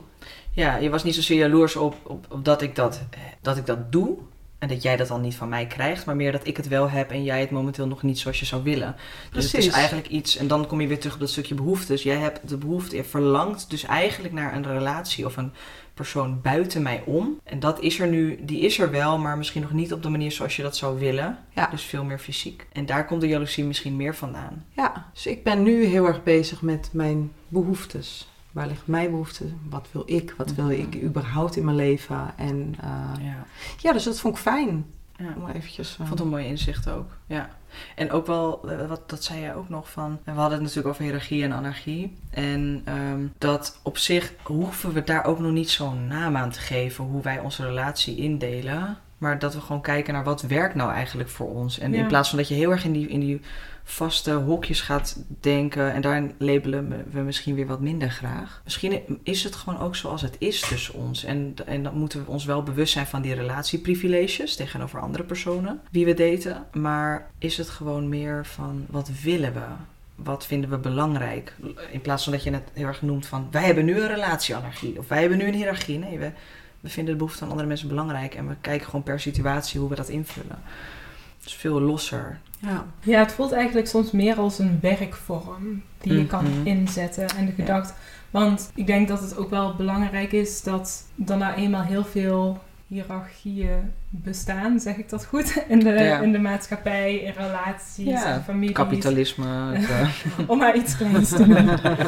ja, 0.53 0.77
je 0.77 0.91
was 0.91 1.05
niet 1.05 1.15
zozeer 1.15 1.39
jaloers 1.39 1.77
op, 1.77 1.97
op, 2.03 2.27
op 2.29 2.45
dat, 2.45 2.63
ik 2.63 2.77
dat, 2.77 3.03
dat 3.41 3.57
ik 3.57 3.67
dat 3.67 3.93
doe. 3.93 4.17
En 4.59 4.69
dat 4.69 4.83
jij 4.83 4.97
dat 4.97 5.09
dan 5.09 5.21
niet 5.21 5.35
van 5.35 5.49
mij 5.49 5.67
krijgt, 5.67 6.07
maar 6.07 6.17
meer 6.17 6.33
dat 6.33 6.47
ik 6.47 6.57
het 6.57 6.69
wel 6.69 6.91
heb 6.91 7.11
en 7.11 7.25
jij 7.25 7.41
het 7.41 7.51
momenteel 7.51 7.87
nog 7.87 8.03
niet 8.03 8.19
zoals 8.19 8.39
je 8.39 8.47
zou 8.47 8.63
willen. 8.63 8.97
Dus 9.33 9.53
het 9.53 9.65
is 9.65 9.69
eigenlijk 9.69 10.09
iets, 10.09 10.37
en 10.37 10.49
dan 10.49 10.67
kom 10.67 10.81
je 10.81 10.87
weer 10.87 10.99
terug 10.99 11.15
op 11.15 11.21
dat 11.21 11.31
stukje 11.31 11.55
behoeftes. 11.55 12.03
Jij 12.03 12.17
hebt 12.17 12.49
de 12.49 12.57
behoefte, 12.57 12.97
je 12.97 13.05
verlangt 13.05 13.71
dus 13.71 13.85
eigenlijk 13.85 14.35
naar 14.35 14.55
een 14.55 14.67
relatie 14.67 15.27
of 15.27 15.37
een 15.37 15.53
persoon 16.01 16.41
buiten 16.43 16.83
mij 16.83 17.03
om. 17.07 17.41
En 17.45 17.61
dat 17.61 17.81
is 17.81 17.99
er 18.01 18.09
nu, 18.09 18.39
die 18.45 18.61
is 18.61 18.79
er 18.79 18.91
wel, 18.91 19.19
maar 19.19 19.39
misschien 19.39 19.63
nog 19.63 19.73
niet 19.73 19.93
op 19.93 20.03
de 20.03 20.09
manier 20.09 20.33
zoals 20.33 20.57
je 20.57 20.63
dat 20.63 20.77
zou 20.77 20.99
willen. 20.99 21.39
Ja. 21.55 21.67
Dus 21.71 21.83
veel 21.83 22.05
meer 22.05 22.19
fysiek. 22.19 22.67
En 22.73 22.87
daar 22.87 23.07
komt 23.07 23.21
de 23.21 23.27
jaloezie 23.29 23.65
misschien 23.65 23.97
meer 23.97 24.15
vandaan. 24.15 24.65
Ja, 24.73 25.07
dus 25.13 25.27
ik 25.27 25.45
ben 25.45 25.63
nu 25.63 25.85
heel 25.85 26.07
erg 26.07 26.23
bezig 26.23 26.63
met 26.63 26.89
mijn 26.93 27.33
behoeftes. 27.49 28.29
Waar 28.53 28.67
ligt 28.67 28.87
mijn 28.87 29.11
behoefte? 29.11 29.45
Wat 29.69 29.89
wil 29.93 30.03
ik? 30.07 30.35
Wat 30.37 30.55
wil 30.55 30.65
Mhm. 30.65 30.75
ik 30.75 31.03
überhaupt 31.03 31.57
in 31.57 31.65
mijn 31.65 31.77
leven? 31.77 32.33
En 32.37 32.75
eh, 32.81 33.25
Ja. 33.25 33.47
ja, 33.79 33.93
dus 33.93 34.05
dat 34.05 34.21
vond 34.21 34.35
ik 34.37 34.41
fijn. 34.43 34.85
Ja. 35.21 35.35
Om 35.37 35.49
eventjes... 35.49 35.87
eh, 35.87 35.93
Ik 35.93 35.97
vond 35.97 36.11
het 36.11 36.21
een 36.21 36.29
mooi 36.29 36.47
inzicht 36.47 36.89
ook. 36.91 37.11
Ja. 37.27 37.49
En 37.97 38.11
ook 38.11 38.27
wel, 38.27 38.69
eh, 38.71 38.87
wat, 38.89 39.09
dat 39.11 39.25
zei 39.25 39.41
jij 39.41 39.55
ook 39.55 39.69
nog 39.69 39.91
van. 39.91 40.19
We 40.25 40.31
hadden 40.31 40.53
het 40.53 40.61
natuurlijk 40.61 40.89
over 40.89 41.03
hiërarchie 41.03 41.43
en 41.45 41.53
anarchie. 41.53 42.17
En 42.31 42.83
ehm, 42.85 43.27
dat 43.39 43.79
op 43.83 43.99
zich 43.99 44.33
hoeven 44.43 44.93
we 44.93 45.05
daar 45.05 45.25
ook 45.25 45.39
nog 45.39 45.53
niet 45.53 45.71
zo'n 45.71 46.07
naam 46.07 46.37
aan 46.37 46.51
te 46.51 46.61
geven 46.61 47.05
hoe 47.05 47.23
wij 47.23 47.39
onze 47.39 47.65
relatie 47.67 48.17
indelen. 48.17 48.99
Maar 49.19 49.39
dat 49.39 49.55
we 49.55 49.61
gewoon 49.61 49.83
kijken 49.83 50.15
naar 50.15 50.25
wat 50.25 50.43
werkt 50.43 50.75
nou 50.75 50.93
eigenlijk 50.93 51.29
voor 51.29 51.51
ons. 51.55 51.79
En 51.79 51.93
Ja. 51.93 51.99
in 51.99 52.07
plaats 52.07 52.29
van 52.29 52.39
dat 52.39 52.49
je 52.49 52.55
heel 52.55 52.71
erg 52.71 52.85
in 52.85 52.93
die, 52.93 53.09
in 53.09 53.21
die 53.21 53.41
vaste 53.91 54.33
hokjes 54.33 54.81
gaat 54.81 55.25
denken. 55.41 55.93
En 55.93 56.01
daar 56.01 56.31
labelen 56.39 57.07
we 57.11 57.21
misschien 57.21 57.55
weer 57.55 57.67
wat 57.67 57.81
minder 57.81 58.11
graag. 58.11 58.61
Misschien 58.65 59.21
is 59.23 59.45
het 59.45 59.55
gewoon 59.55 59.81
ook 59.81 59.97
zoals 59.97 60.23
het 60.23 60.37
is 60.39 60.61
tussen 60.61 60.95
ons. 60.95 61.25
En, 61.25 61.55
en 61.67 61.83
dan 61.83 61.99
moeten 61.99 62.25
we 62.25 62.31
ons 62.31 62.45
wel 62.45 62.63
bewust 62.63 62.93
zijn 62.93 63.07
van 63.07 63.23
die 63.23 63.35
relatieprivileges 63.35 64.57
tegenover 64.57 65.01
andere 65.01 65.25
personen. 65.25 65.81
Wie 65.91 66.05
we 66.05 66.15
daten. 66.15 66.67
Maar 66.73 67.31
is 67.39 67.57
het 67.57 67.69
gewoon 67.69 68.09
meer 68.09 68.47
van 68.47 68.87
wat 68.89 69.11
willen 69.23 69.53
we? 69.53 69.67
Wat 70.15 70.47
vinden 70.47 70.71
we 70.71 70.79
belangrijk? 70.79 71.55
In 71.91 72.01
plaats 72.01 72.25
van 72.25 72.33
dat 72.33 72.43
je 72.43 72.51
het 72.51 72.69
heel 72.73 72.87
erg 72.87 73.03
noemt 73.03 73.27
van 73.27 73.49
wij 73.51 73.65
hebben 73.65 73.85
nu 73.85 74.01
een 74.01 74.09
relatieanarchie. 74.09 74.99
Of 74.99 75.09
wij 75.09 75.21
hebben 75.21 75.39
nu 75.39 75.47
een 75.47 75.55
hiërarchie. 75.55 75.99
Nee, 75.99 76.19
we, 76.19 76.33
we 76.81 76.89
vinden 76.89 77.13
de 77.13 77.19
behoeften 77.19 77.41
van 77.41 77.51
andere 77.51 77.69
mensen 77.69 77.89
belangrijk. 77.89 78.35
En 78.35 78.49
we 78.49 78.55
kijken 78.61 78.87
gewoon 78.87 79.03
per 79.03 79.21
situatie 79.21 79.81
hoe 79.81 79.89
we 79.89 79.95
dat 79.95 80.09
invullen. 80.09 80.59
Dus 81.43 81.55
veel 81.55 81.81
losser. 81.81 82.41
Ja. 82.61 82.85
Ja, 83.01 83.19
het 83.19 83.33
voelt 83.33 83.53
eigenlijk 83.53 83.87
soms 83.89 84.11
meer 84.11 84.37
als 84.37 84.59
een 84.59 84.79
werkvorm 84.83 85.83
die 86.01 86.13
je 86.19 86.27
kan 86.27 86.45
Mhm. 86.45 86.67
inzetten. 86.67 87.29
En 87.37 87.47
de 87.47 87.53
gedachte. 87.53 87.93
Want 88.31 88.71
ik 88.75 88.87
denk 88.87 89.09
dat 89.09 89.21
het 89.21 89.37
ook 89.37 89.51
wel 89.51 89.75
belangrijk 89.75 90.33
is 90.33 90.63
dat 90.63 91.05
er 91.27 91.37
nou 91.37 91.55
eenmaal 91.55 91.83
heel 91.83 92.05
veel 92.05 92.59
hiërarchieën 92.87 93.93
bestaan, 94.11 94.81
zeg 94.81 94.97
ik 94.97 95.09
dat 95.09 95.25
goed? 95.25 95.63
In 95.69 95.79
de, 95.79 95.91
Ja. 95.91 96.21
in 96.21 96.33
de 96.33 96.39
maatschappij, 96.39 97.15
in 97.17 97.33
relaties, 97.37 98.05
Ja, 98.05 98.35
in 98.35 98.41
families. 98.43 98.73
Kapitalisme. 98.75 99.79
Om 100.47 100.59
maar 100.59 100.77
iets 100.77 100.97
kleins 100.97 101.29
te 101.29 101.47
noemen. 101.47 101.79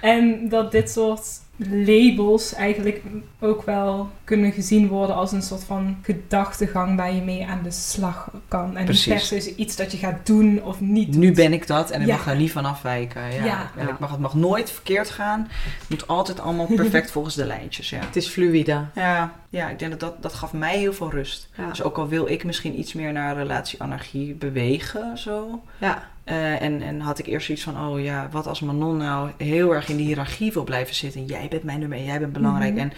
En 0.00 0.48
dat 0.48 0.72
dit 0.72 0.90
soort 0.90 1.26
labels 1.70 2.54
eigenlijk 2.54 3.02
ook 3.40 3.62
wel 3.62 4.10
kunnen 4.24 4.52
gezien 4.52 4.88
worden 4.88 5.16
als 5.16 5.32
een 5.32 5.42
soort 5.42 5.64
van 5.64 5.96
gedachtegang 6.02 6.96
waar 6.96 7.14
je 7.14 7.22
mee 7.22 7.46
aan 7.46 7.60
de 7.62 7.70
slag 7.70 8.30
kan. 8.48 8.76
En 8.76 8.84
Precies. 8.84 9.06
niet 9.06 9.28
per 9.30 9.42
se 9.42 9.54
iets 9.54 9.76
dat 9.76 9.92
je 9.92 9.98
gaat 9.98 10.26
doen 10.26 10.62
of 10.62 10.80
niet 10.80 11.16
Nu 11.16 11.26
doet. 11.26 11.36
ben 11.36 11.52
ik 11.52 11.66
dat 11.66 11.90
en 11.90 12.00
ik 12.00 12.06
Ja. 12.06 12.14
mag 12.16 12.24
daar 12.24 12.36
niet 12.36 12.52
van 12.52 12.64
afwijken. 12.64 13.32
Ja. 13.34 13.44
Ja. 13.44 13.70
En 13.76 13.88
ik 13.88 13.98
mag, 13.98 14.10
het 14.10 14.20
mag 14.20 14.34
nooit 14.34 14.70
verkeerd 14.70 15.10
gaan. 15.10 15.46
Het 15.78 15.88
moet 15.88 16.06
altijd 16.08 16.40
allemaal 16.40 16.66
perfect 16.76 17.10
volgens 17.10 17.34
de 17.34 17.44
lijntjes. 17.46 17.90
Ja, 17.90 17.98
Het 18.00 18.16
is 18.16 18.28
fluïde. 18.28 18.84
ja, 18.94 19.32
ja 19.48 19.68
ik 19.68 19.78
denk 19.78 19.90
dat, 19.90 20.00
dat 20.00 20.22
dat 20.22 20.34
gaf 20.34 20.52
mij 20.52 20.78
heel 20.78 20.92
veel 20.92 21.10
rust. 21.10 21.16
rust. 21.18 21.48
Ja. 21.56 21.68
Dus 21.68 21.82
ook 21.82 21.96
al 21.98 22.08
wil 22.08 22.28
ik 22.28 22.44
misschien 22.44 22.78
iets 22.78 22.92
meer 22.92 23.12
naar 23.12 23.36
relatie-anarchie 23.36 24.34
bewegen, 24.34 25.18
zo. 25.18 25.62
Ja. 25.78 26.08
Eh, 26.28 26.62
en, 26.62 26.82
en 26.82 27.00
had 27.00 27.18
ik 27.18 27.26
eerst 27.26 27.48
iets 27.48 27.62
van, 27.62 27.88
oh 27.88 28.00
ja, 28.02 28.28
wat 28.30 28.46
als 28.46 28.60
Manon 28.60 28.96
nou 28.96 29.30
heel 29.36 29.74
erg 29.74 29.88
in 29.88 29.96
die 29.96 30.06
hiërarchie 30.06 30.52
wil 30.52 30.64
blijven 30.64 30.94
zitten. 30.94 31.24
Jij 31.24 31.48
bent 31.48 31.62
mijn 31.62 31.78
nummer 31.80 31.98
één, 31.98 32.06
jij 32.06 32.18
bent 32.18 32.32
belangrijk. 32.32 32.72
Mhm. 32.72 32.80
En 32.80 32.92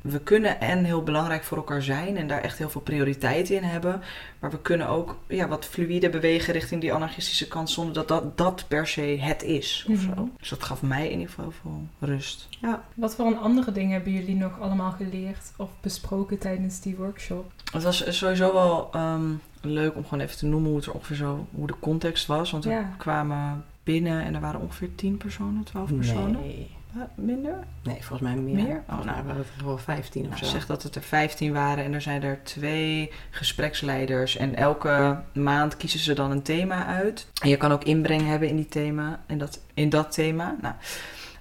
we 0.00 0.20
kunnen 0.20 0.60
en 0.60 0.84
heel 0.84 1.02
belangrijk 1.02 1.44
voor 1.44 1.56
elkaar 1.56 1.82
zijn 1.82 2.16
en 2.16 2.26
daar 2.28 2.40
echt 2.40 2.58
heel 2.58 2.70
veel 2.70 2.80
prioriteit 2.80 3.50
in 3.50 3.62
hebben. 3.62 4.02
Maar 4.38 4.50
we 4.50 4.60
kunnen 4.60 4.88
ook 4.88 5.16
ja, 5.28 5.48
wat 5.48 5.64
fluïde 5.66 6.10
bewegen 6.10 6.52
richting 6.52 6.80
die 6.80 6.92
anarchistische 6.92 7.48
kant 7.48 7.70
zonder 7.70 7.94
dat 7.94 8.08
dat, 8.08 8.36
dat 8.38 8.64
per 8.68 8.86
se 8.86 9.16
het 9.20 9.42
is. 9.42 9.86
Of 9.90 10.06
Mhm. 10.06 10.14
zo. 10.16 10.28
Dus 10.38 10.48
dat 10.48 10.62
gaf 10.62 10.82
mij 10.82 11.04
in 11.08 11.18
ieder 11.18 11.34
geval 11.34 11.50
veel 11.62 11.86
rust. 11.98 12.48
Wat 12.94 13.14
voor 13.14 13.26
een 13.26 13.38
andere 13.38 13.72
dingen 13.72 13.92
hebben 13.92 14.12
jullie 14.12 14.36
nog 14.36 14.60
allemaal 14.60 14.90
geleerd 14.90 15.52
of 15.56 15.68
besproken 15.80 16.38
tijdens 16.38 16.80
die 16.80 16.96
workshop? 16.96 17.52
Het 17.72 17.82
was 17.82 18.16
sowieso 18.18 18.52
wel 18.52 18.88
ehm, 18.92 19.30
leuk 19.68 19.96
om 19.96 20.04
gewoon 20.04 20.24
even 20.24 20.36
te 20.36 20.46
noemen 20.46 20.68
hoe 20.68 20.78
het 20.78 20.86
er 20.88 20.92
ongeveer 20.92 21.16
zo, 21.16 21.46
hoe 21.54 21.66
de 21.66 21.74
context 21.80 22.26
was. 22.26 22.50
Want 22.50 22.64
we 22.64 22.70
Ja. 22.70 22.94
kwamen 22.98 23.64
binnen 23.82 24.24
en 24.24 24.34
er 24.34 24.40
waren 24.40 24.60
ongeveer 24.60 24.94
10 24.94 25.16
personen, 25.16 25.64
12 25.64 25.94
personen. 25.96 26.40
Nee. 26.40 26.70
Eh, 26.94 27.00
Minder? 27.14 27.58
Nee, 27.82 27.96
volgens 27.96 28.20
mij 28.20 28.34
meer. 28.36 28.54
Meer? 28.64 28.82
Oh, 28.90 29.04
nou, 29.04 29.22
waren 29.24 29.36
het 29.36 29.46
er 29.58 29.64
wel 29.64 29.78
15 29.78 30.22
of 30.22 30.28
Nou, 30.28 30.44
zo. 30.44 30.50
zeg 30.50 30.66
dat 30.66 30.82
het 30.82 30.94
er 30.94 31.02
15 31.02 31.52
waren 31.52 31.84
en 31.84 31.92
er 31.92 32.00
zijn 32.02 32.22
er 32.22 32.40
twee 32.42 33.10
gespreksleiders. 33.30 34.36
En 34.36 34.54
elke 34.54 35.20
maand 35.32 35.76
kiezen 35.76 36.00
ze 36.00 36.14
dan 36.14 36.30
een 36.30 36.42
thema 36.42 36.86
uit. 36.86 37.26
En 37.42 37.48
je 37.48 37.56
kan 37.56 37.72
ook 37.72 37.84
inbreng 37.84 38.26
hebben 38.26 38.48
in, 38.48 38.56
die 38.56 38.68
thema, 38.68 39.20
in, 39.26 39.38
dat, 39.38 39.60
in 39.74 39.88
dat 39.88 40.12
thema. 40.12 40.56
Nou, 40.60 40.74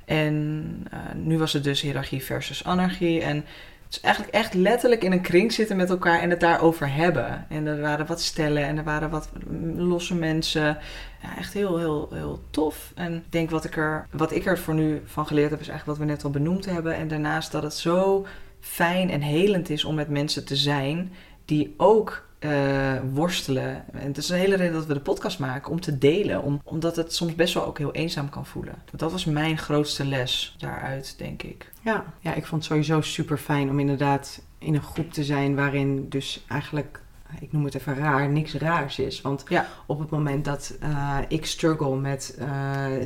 en 0.06 0.66
eh, 0.92 1.00
nu 1.16 1.38
was 1.38 1.54
het 1.54 1.64
dus 1.64 1.82
hiërarchie 1.82 2.24
versus 2.24 2.64
anarchie. 2.64 3.22
En 3.22 3.46
is 3.90 4.00
eigenlijk 4.00 4.36
echt 4.36 4.54
letterlijk 4.54 5.04
in 5.04 5.12
een 5.12 5.22
kring 5.22 5.54
zitten 5.54 5.78
met 5.78 5.90
elkaar 5.90 6.20
en 6.20 6.30
het 6.30 6.40
daarover 6.40 6.94
hebben. 6.94 7.46
En 7.50 7.66
er 7.66 7.82
waren 7.82 8.06
wat 8.06 8.22
stellen 8.22 8.64
en 8.64 8.78
er 8.78 8.84
waren 8.84 9.10
wat 9.10 9.30
losse 9.76 10.16
mensen. 10.16 10.78
Ja, 11.22 11.38
echt 11.38 11.54
heel, 11.54 11.78
heel, 11.78 12.10
heel 12.14 12.42
tof. 12.50 12.92
En 12.96 13.16
ik 13.16 13.32
denk 13.32 13.50
wat 13.50 13.66
ik, 13.66 13.78
er, 13.78 14.08
wat 14.12 14.32
ik 14.32 14.46
er 14.46 14.60
voor 14.60 14.74
nu 14.74 15.02
van 15.06 15.28
geleerd 15.28 15.50
heb, 15.50 15.60
is 15.60 15.68
eigenlijk 15.68 16.00
wat 16.00 16.08
we 16.08 16.14
net 16.14 16.24
al 16.24 16.30
benoemd 16.30 16.66
hebben. 16.66 16.96
En 16.96 17.08
daarnaast 17.08 17.52
dat 17.52 17.64
het 17.64 17.74
zo 17.74 18.26
fijn 18.60 19.10
en 19.10 19.22
helend 19.22 19.70
is 19.70 19.84
om 19.84 19.96
met 19.96 20.10
mensen 20.10 20.46
te 20.46 20.56
zijn 20.56 21.14
die 21.46 21.74
ook 21.78 22.27
eh, 22.40 22.94
worstelen. 23.14 23.94
En 23.94 24.08
het 24.08 24.18
is 24.18 24.30
een 24.30 24.38
hele 24.38 24.56
reden 24.56 24.74
dat 24.74 24.86
we 24.86 24.94
de 24.94 25.00
podcast 25.00 25.40
maken, 25.40 25.72
om 25.72 25.82
te 25.82 25.98
delen. 25.98 26.42
Om, 26.42 26.62
omdat 26.64 26.96
het 26.96 27.14
soms 27.14 27.36
best 27.36 27.54
wel 27.54 27.66
ook 27.66 27.78
heel 27.78 27.94
eenzaam 27.94 28.30
kan 28.30 28.46
voelen. 28.46 28.76
Dat 28.96 29.12
was 29.12 29.26
mijn 29.26 29.58
grootste 29.58 30.06
les 30.06 30.56
daaruit, 30.58 31.16
denk 31.18 31.44
ik. 31.44 31.72
Ja. 31.82 32.06
ja, 32.20 32.34
ik 32.34 32.46
vond 32.46 32.62
het 32.62 32.72
sowieso 32.72 33.02
super 33.02 33.38
fijn 33.38 33.70
om 33.70 33.80
inderdaad 33.80 34.42
in 34.58 34.76
een 34.76 34.82
groep 34.82 35.12
te 35.12 35.24
zijn 35.24 35.56
waarin 35.56 36.10
dus 36.10 36.46
eigenlijk, 36.48 37.02
ik 37.40 37.52
noem 37.52 37.66
het 37.66 37.76
even 37.76 37.96
raar, 37.98 38.30
niks 38.30 38.54
raars 38.54 39.00
is. 39.00 39.22
Want 39.22 39.44
Ja. 39.48 39.68
op 39.86 40.00
het 40.00 40.10
moment 40.10 40.46
dat 40.46 40.74
eh, 40.80 41.18
ik 41.28 41.46
struggle 41.46 41.96
met 41.96 42.36
eh, 42.40 42.48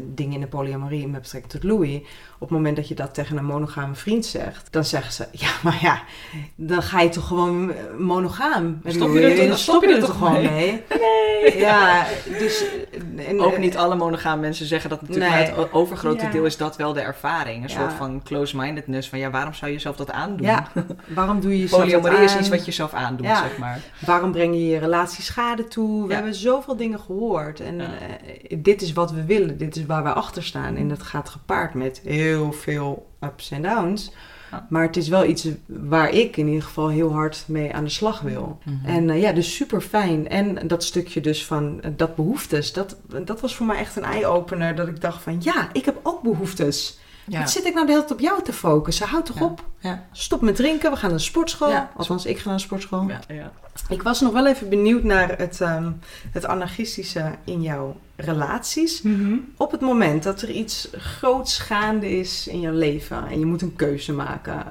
dingen 0.04 0.34
in 0.34 0.40
de 0.42 0.48
polyamorie 0.48 1.08
met 1.08 1.22
betrekking 1.22 1.52
tot 1.54 1.64
Louis, 1.64 1.98
op 2.34 2.40
het 2.48 2.50
moment 2.50 2.76
dat 2.76 2.88
je 2.88 2.96
dat 2.96 3.14
tegen 3.14 3.38
een 3.38 3.46
monogame 3.46 3.96
vriend 3.96 4.26
zegt, 4.26 4.68
dan 4.72 4.84
zeggen 4.86 5.14
ze, 5.14 5.28
ja, 5.46 5.50
maar 5.64 5.78
ja, 5.82 6.02
dan 6.56 6.82
ga 6.84 7.02
je 7.02 7.10
toch 7.10 7.28
gewoon 7.28 7.72
eh, 7.74 7.78
monogaam 7.98 8.80
met 8.84 8.94
Stop 8.94 9.14
je 9.14 9.22
er 9.22 9.48
Dan 9.48 9.58
stop 9.58 9.84
je 9.84 9.94
er 9.94 10.00
toch 10.00 10.18
gewoon 10.18 10.34
mee? 10.34 10.44
mee? 10.44 10.80
Ja, 11.58 12.06
dus... 12.40 12.64
en, 13.28 13.42
Ook 13.42 13.58
niet 13.58 13.78
alle 13.78 13.96
monogaam 13.96 14.40
mensen 14.40 14.66
zeggen 14.66 14.90
dat 14.90 15.02
natuurlijk, 15.02 15.32
Nee. 15.32 15.46
maar 15.48 15.56
het 15.58 15.74
overgrote 15.74 16.26
Ja. 16.26 16.32
deel 16.32 16.46
is 16.46 16.58
dat 16.58 16.76
wel 16.76 16.94
de 16.94 17.02
ervaring. 17.02 17.64
Een 17.64 17.70
Ja. 17.70 17.76
soort 17.80 17.94
van 17.94 18.22
close-mindedness 18.24 19.10
van 19.10 19.20
ja, 19.20 19.30
waarom 19.30 19.54
zou 19.54 19.68
je 19.72 19.76
jezelf 19.78 19.96
dat 19.96 20.12
aandoen? 20.12 20.50
Waarom 21.08 21.40
doe 21.42 21.52
je 21.52 21.60
jezelf 21.60 21.82
Polyamorie 21.82 22.20
is 22.24 22.36
iets 22.38 22.50
wat 22.50 22.66
je 22.66 22.72
zelf 22.72 22.94
aandoet, 22.94 23.26
zeg 23.28 23.58
maar. 23.58 23.80
Waarom 24.12 24.32
breng 24.32 24.54
je 24.54 24.68
je 24.68 24.78
relatie 24.78 25.24
schade 25.24 25.68
toe? 25.68 26.02
We 26.04 26.08
Ja. 26.10 26.14
hebben 26.16 26.36
zoveel 26.36 26.76
dingen 26.76 27.00
gehoord. 27.00 27.60
En 27.60 27.76
Ja. 27.78 27.90
eh, 28.50 28.58
dit 28.60 28.82
is 28.82 28.94
wat 28.94 29.12
we 29.12 29.26
willen. 29.26 29.58
Dit 29.58 29.76
is 29.76 29.86
waar 29.86 30.04
we 30.04 30.14
achter 30.14 30.44
staan. 30.44 30.76
En 30.76 30.88
dat 30.90 31.02
gaat 31.04 31.30
gepaard 31.30 31.74
met 31.74 32.02
heel 32.06 32.52
veel 32.52 33.08
ups 33.22 33.52
en 33.52 33.62
downs. 33.62 34.12
Ja. 34.52 34.68
Maar 34.70 34.82
het 34.84 34.98
is 34.98 35.08
wel 35.08 35.26
iets 35.26 35.48
waar 35.68 36.10
ik 36.10 36.38
in 36.38 36.48
ieder 36.48 36.64
geval 36.64 36.88
heel 36.90 37.12
hard 37.12 37.44
mee 37.48 37.74
aan 37.74 37.84
de 37.84 37.90
slag 37.90 38.22
wil. 38.22 38.58
En 38.86 39.10
eh, 39.10 39.22
ja, 39.22 39.32
dus 39.32 39.56
super 39.56 39.82
fijn. 39.82 40.28
En 40.30 40.68
dat 40.68 40.84
stukje 40.84 41.22
dus 41.22 41.46
van 41.46 41.82
eh, 41.82 41.92
dat 41.96 42.16
behoeftes, 42.16 42.74
dat, 42.74 42.96
dat 43.26 43.42
was 43.42 43.56
voor 43.56 43.66
mij 43.66 43.78
echt 43.78 43.96
een 43.96 44.04
eye-opener. 44.04 44.76
Dat 44.76 44.88
ik 44.88 45.02
dacht 45.02 45.24
van 45.24 45.38
ja, 45.40 45.70
ik 45.74 45.86
heb 45.86 46.00
ook 46.04 46.22
behoeftes. 46.22 47.00
Wat 47.26 47.50
zit 47.52 47.66
ik 47.66 47.74
nou 47.74 47.86
de 47.86 47.92
hele 47.92 48.04
tijd 48.06 48.20
op 48.20 48.26
jou 48.26 48.44
te 48.44 48.54
focussen? 48.54 49.08
Houd 49.08 49.26
toch 49.26 49.42
op. 49.42 49.70
Ja. 49.82 50.04
Stop 50.12 50.42
met 50.42 50.56
drinken, 50.56 50.92
we 50.92 50.98
gaan 50.98 51.10
naar 51.10 51.18
de 51.18 51.24
sportschool. 51.24 51.70
Ja. 51.70 51.92
Althans, 51.96 52.26
ik 52.26 52.38
ga 52.38 52.48
naar 52.50 52.58
de 52.58 52.64
sportschool. 52.64 53.08
Ja, 53.08 53.20
ja. 53.28 53.52
Ik 53.90 54.02
was 54.02 54.22
nog 54.22 54.34
wel 54.34 54.48
even 54.48 54.70
benieuwd 54.70 55.04
naar 55.04 55.38
het, 55.38 55.62
ehm, 55.62 55.92
het 56.32 56.46
anarchistische 56.46 57.32
in 57.44 57.62
jouw 57.62 57.96
relaties. 58.16 59.02
Mhm. 59.02 59.38
Op 59.58 59.72
het 59.72 59.82
moment 59.82 60.24
dat 60.24 60.42
er 60.42 60.50
iets 60.50 60.90
groots 60.98 61.58
gaande 61.58 62.10
is 62.20 62.48
in 62.48 62.60
je 62.60 62.72
leven 62.72 63.28
en 63.28 63.40
je 63.40 63.46
moet 63.46 63.62
een 63.62 63.76
keuze 63.76 64.14
maken 64.14 64.66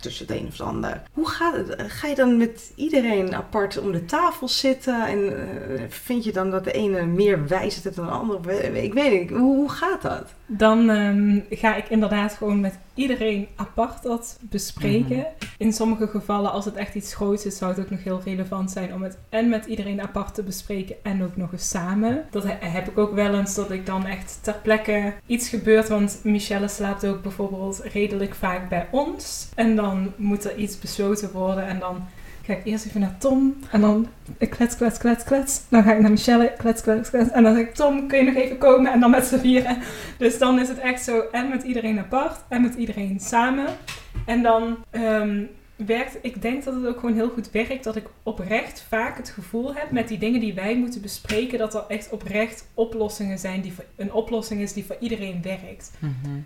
tussen 0.00 0.26
het 0.26 0.36
een 0.36 0.46
of 0.46 0.52
het 0.52 0.60
ander. 0.60 1.02
Hoe 1.12 1.28
gaat 1.28 1.54
het? 1.54 1.74
Ga 1.76 2.08
je 2.08 2.14
dan 2.14 2.36
met 2.36 2.72
iedereen 2.74 3.34
apart 3.34 3.78
om 3.78 3.92
de 3.92 4.04
tafel 4.04 4.48
zitten 4.48 5.06
en 5.06 5.48
eh, 5.76 5.82
vind 5.88 6.24
je 6.24 6.32
dan 6.32 6.50
dat 6.50 6.64
de 6.64 6.72
ene 6.72 7.06
meer 7.06 7.46
wijs 7.48 7.76
is 7.76 7.94
dan 7.94 8.06
de 8.06 8.12
andere? 8.12 8.82
Ik 8.82 8.94
weet 8.94 9.20
niet, 9.20 9.30
hoe, 9.30 9.56
hoe 9.56 9.70
gaat 9.70 10.02
dat? 10.02 10.34
Dan 10.46 10.90
ehm, 10.90 11.40
ga 11.50 11.76
ik 11.76 11.88
inderdaad 11.88 12.32
gewoon 12.32 12.60
met 12.60 12.78
iedereen 13.00 13.48
apart 13.56 14.02
dat 14.02 14.38
bespreken. 14.40 15.16
Mhm. 15.16 15.26
In 15.58 15.72
sommige 15.72 16.06
gevallen, 16.06 16.52
als 16.52 16.64
het 16.64 16.74
echt 16.74 16.94
iets 16.94 17.14
groots 17.14 17.46
is, 17.46 17.56
zou 17.58 17.70
het 17.70 17.80
ook 17.80 17.90
nog 17.90 18.02
heel 18.04 18.20
relevant 18.24 18.70
zijn 18.70 18.94
om 18.94 19.02
het 19.02 19.18
en 19.28 19.48
met 19.48 19.64
iedereen 19.66 20.02
apart 20.02 20.34
te 20.34 20.42
bespreken 20.42 20.96
en 21.02 21.22
ook 21.22 21.36
nog 21.36 21.52
eens 21.52 21.68
samen. 21.68 22.24
Dat 22.30 22.42
he- 22.42 22.56
heb 22.68 22.88
ik 22.88 22.98
ook 22.98 23.14
wel 23.14 23.34
eens 23.34 23.54
dat 23.54 23.70
ik 23.70 23.86
dan 23.86 24.06
echt 24.06 24.38
ter 24.42 24.56
plekke 24.62 25.12
iets 25.26 25.48
gebeurt. 25.48 25.88
Want 25.88 26.20
Michelle 26.22 26.68
slaapt 26.68 27.06
ook 27.06 27.22
bijvoorbeeld 27.22 27.80
redelijk 27.92 28.34
vaak 28.34 28.68
bij 28.68 28.88
ons. 28.90 29.48
En 29.54 29.76
dan 29.76 30.12
moet 30.16 30.44
er 30.44 30.56
iets 30.56 30.78
besloten 30.78 31.32
worden 31.32 31.66
en 31.66 31.78
dan 31.78 32.06
ga 32.42 32.56
eerst 32.64 32.86
even 32.86 33.00
naar 33.00 33.18
Tom 33.18 33.56
en 33.70 33.80
dan 33.80 34.08
klets, 34.38 34.76
klets, 34.76 34.98
klets, 34.98 35.24
klets. 35.24 35.62
Dan 35.68 35.82
ga 35.82 35.92
ik 35.92 36.00
naar 36.00 36.10
Michelle, 36.10 36.52
klets, 36.58 36.82
klets, 36.82 37.10
klets. 37.10 37.30
En 37.30 37.42
dan 37.42 37.54
zeg 37.54 37.66
ik, 37.66 37.74
Tom, 37.74 38.08
kun 38.08 38.18
je 38.18 38.24
nog 38.24 38.34
even 38.34 38.58
komen? 38.58 38.92
En 38.92 39.00
dan 39.00 39.10
met 39.10 39.24
z'n 39.26 39.38
vieren. 39.38 39.78
Dus 40.18 40.38
dan 40.38 40.60
is 40.60 40.68
het 40.68 40.78
echt 40.78 41.02
zo, 41.02 41.20
en 41.32 41.48
met 41.48 41.62
iedereen 41.62 41.98
apart, 41.98 42.38
en 42.48 42.62
met 42.62 42.74
iedereen 42.74 43.20
samen. 43.20 43.66
En 44.26 44.42
dan 44.42 44.76
ehm, 44.90 45.42
werkt, 45.86 46.18
ik 46.22 46.42
denk 46.42 46.64
dat 46.64 46.74
het 46.74 46.86
ook 46.86 47.00
gewoon 47.00 47.14
heel 47.14 47.28
goed 47.30 47.50
werkt, 47.50 47.84
dat 47.84 47.96
ik 47.96 48.06
oprecht 48.22 48.84
vaak 48.88 49.16
het 49.16 49.28
gevoel 49.28 49.74
heb 49.74 49.90
met 49.90 50.08
die 50.08 50.18
dingen 50.18 50.40
die 50.40 50.54
wij 50.54 50.76
moeten 50.76 51.02
bespreken, 51.02 51.58
dat 51.58 51.74
er 51.74 51.84
echt 51.88 52.10
oprecht 52.10 52.68
oplossingen 52.74 53.38
zijn, 53.38 53.60
die 53.60 53.72
voor, 53.72 53.84
een 53.96 54.12
oplossing 54.12 54.60
is 54.60 54.72
die 54.72 54.84
voor 54.84 54.96
iedereen 55.00 55.42
werkt. 55.42 55.90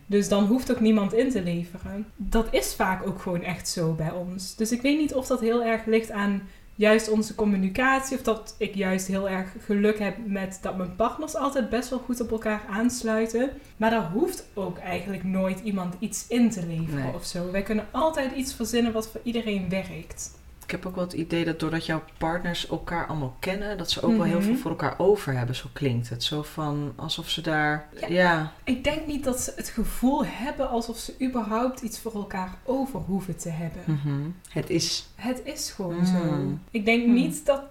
Dus 0.07 0.29
dan 0.29 0.45
hoeft 0.45 0.71
ook 0.71 0.81
niemand 0.81 1.13
in 1.13 1.31
te 1.31 1.43
leveren. 1.43 2.07
Dat 2.17 2.47
is 2.51 2.75
vaak 2.75 3.07
ook 3.07 3.21
gewoon 3.21 3.43
echt 3.43 3.69
zo 3.69 3.93
bij 3.93 4.11
ons. 4.11 4.57
Dus 4.57 4.73
ik 4.73 4.83
weet 4.83 4.99
niet 4.99 5.15
of 5.15 5.27
dat 5.27 5.41
heel 5.41 5.63
erg 5.65 5.85
ligt 5.85 6.11
aan 6.11 6.43
juist 6.75 7.09
onze 7.09 7.35
communicatie. 7.35 8.17
Of 8.17 8.23
dat 8.23 8.55
ik 8.59 8.75
juist 8.75 9.07
heel 9.07 9.29
erg 9.29 9.49
geluk 9.65 9.99
heb 9.99 10.17
met 10.27 10.59
dat 10.63 10.77
mijn 10.77 10.97
partners 10.97 11.37
altijd 11.37 11.69
best 11.69 11.91
wel 11.91 11.99
goed 11.99 12.21
op 12.21 12.31
elkaar 12.31 12.63
aansluiten. 12.71 13.51
Maar 13.77 13.91
daar 13.91 14.11
hoeft 14.11 14.47
ook 14.55 14.79
eigenlijk 14.79 15.25
nooit 15.25 15.61
iemand 15.61 15.95
iets 15.99 16.27
in 16.29 16.51
te 16.51 16.67
leveren 16.67 17.05
Nee. 17.05 17.15
of 17.15 17.25
zo. 17.25 17.51
Wij 17.51 17.63
kunnen 17.63 17.87
altijd 17.91 18.33
iets 18.37 18.55
verzinnen 18.55 18.93
wat 18.93 19.09
voor 19.09 19.21
iedereen 19.25 19.69
werkt. 19.69 20.43
Ik 20.65 20.71
heb 20.71 20.87
ook 20.87 20.95
wel 20.95 21.05
het 21.05 21.13
idee 21.13 21.45
dat 21.45 21.61
doordat 21.61 21.87
jouw 21.87 22.03
partners 22.19 22.69
elkaar 22.69 23.07
allemaal 23.07 23.37
kennen, 23.39 23.79
dat 23.79 23.91
ze 23.91 24.03
ook 24.03 24.17
wel 24.17 24.23
heel 24.23 24.39
Mhm. 24.39 24.47
veel 24.47 24.57
voor 24.57 24.71
elkaar 24.71 24.95
over 24.99 25.37
hebben. 25.37 25.57
Zo 25.57 25.67
klinkt 25.73 26.09
het. 26.09 26.25
Zo 26.25 26.43
van 26.43 26.93
alsof 26.97 27.29
ze 27.31 27.41
daar. 27.41 27.89
Ja. 28.01 28.07
Ja. 28.09 28.53
Ik 28.65 28.85
denk 28.85 29.07
niet 29.07 29.25
dat 29.25 29.41
ze 29.41 29.53
het 29.57 29.69
gevoel 29.69 30.25
hebben 30.27 30.69
alsof 30.69 30.97
ze 30.99 31.15
überhaupt 31.23 31.81
iets 31.81 31.99
voor 32.01 32.15
elkaar 32.15 32.55
over 32.65 33.01
hoeven 33.01 33.37
te 33.37 33.49
hebben. 33.49 33.83
Mhm. 33.87 34.21
Het 34.49 34.71
is 34.71 35.09
Het 35.15 35.41
is 35.45 35.71
gewoon 35.71 35.97
Mm. 35.99 36.07
zo. 36.07 36.59
Ik 36.71 36.85
denk 36.85 37.07
Mm. 37.07 37.13
niet 37.13 37.47
dat 37.47 37.63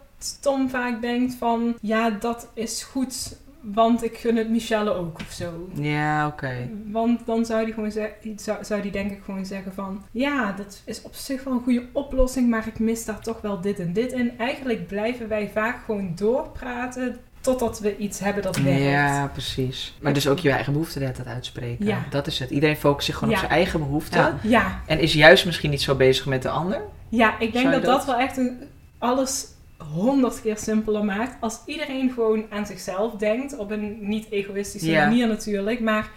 Tom 0.42 0.70
vaak 0.70 1.02
denkt 1.02 1.34
van... 1.36 1.74
Ja, 1.82 2.10
dat 2.10 2.48
is 2.54 2.84
goed, 2.84 3.38
want 3.64 4.04
ik 4.04 4.18
gun 4.18 4.36
het 4.36 4.50
Michelle 4.50 4.94
ook 4.94 5.20
of 5.20 5.32
zo. 5.32 5.70
Ja, 5.74 6.28
oké. 6.28 6.70
Want 6.92 7.26
dan 7.26 7.46
zou 7.46 7.66
die 7.66 7.74
gewoon 7.74 7.92
zeggen, 7.92 8.40
zou, 8.40 8.64
zou 8.64 8.82
die 8.82 8.92
denk 8.92 9.12
ik 9.12 9.22
gewoon 9.26 9.46
zeggen 9.46 9.74
van... 9.74 10.04
Ja, 10.12 10.52
dat 10.52 10.82
is 10.86 11.02
op 11.02 11.14
zich 11.16 11.44
wel 11.44 11.54
een 11.54 11.64
goede 11.64 11.86
oplossing, 11.92 12.50
maar 12.50 12.68
ik 12.68 12.80
mis 12.80 13.06
daar 13.06 13.20
toch 13.20 13.42
wel 13.42 13.62
dit 13.62 13.80
en 13.80 13.94
dit 13.94 14.12
in. 14.12 14.38
Eigenlijk 14.38 14.88
blijven 14.88 15.28
wij 15.28 15.50
vaak 15.54 15.86
gewoon 15.86 16.12
doorpraten 16.16 17.18
totdat 17.42 17.80
we 17.80 17.98
iets 17.98 18.20
hebben 18.20 18.44
dat 18.44 18.58
werkt. 18.58 18.82
Ja, 18.84 19.28
precies. 19.28 19.98
Maar 20.02 20.14
dus 20.14 20.28
ook 20.28 20.40
je 20.40 20.52
eigen 20.52 20.74
behoeften 20.74 21.00
de 21.00 21.06
hele 21.06 21.18
tijd 21.18 21.36
uitspreken. 21.36 21.86
Ja. 21.86 22.04
Dat 22.10 22.28
is 22.28 22.40
het. 22.40 22.50
Iedereen 22.50 22.76
focust 22.76 23.06
zich 23.06 23.16
gewoon 23.18 23.30
Ja. 23.30 23.36
op 23.36 23.42
zijn 23.46 23.58
eigen 23.60 23.80
behoeften. 23.80 24.20
Ja. 24.22 24.38
Ja, 24.42 24.82
En 24.86 25.00
is 25.00 25.14
juist 25.14 25.46
misschien 25.46 25.70
niet 25.70 25.82
zo 25.82 25.96
bezig 25.96 26.26
met 26.26 26.42
de 26.42 26.50
ander. 26.50 26.82
Ja, 27.10 27.40
ik 27.40 27.54
denk 27.54 27.72
dat, 27.72 27.84
dat 27.84 27.96
dat- 27.96 28.06
wel 28.06 28.16
echt 28.16 28.38
een, 28.38 28.58
alles 28.98 29.46
honderd 29.94 30.42
keer 30.42 30.58
simpeler 30.58 31.06
maakt. 31.06 31.36
Als 31.42 31.60
iedereen 31.66 32.12
gewoon 32.12 32.46
aan 32.50 32.66
zichzelf 32.66 33.14
denkt, 33.16 33.58
op 33.58 33.72
een 33.72 33.98
niet 34.00 34.28
egoïstische 34.30 34.92
Ja. 34.92 35.06
manier 35.06 35.28
natuurlijk, 35.28 35.80
maar 35.80 36.10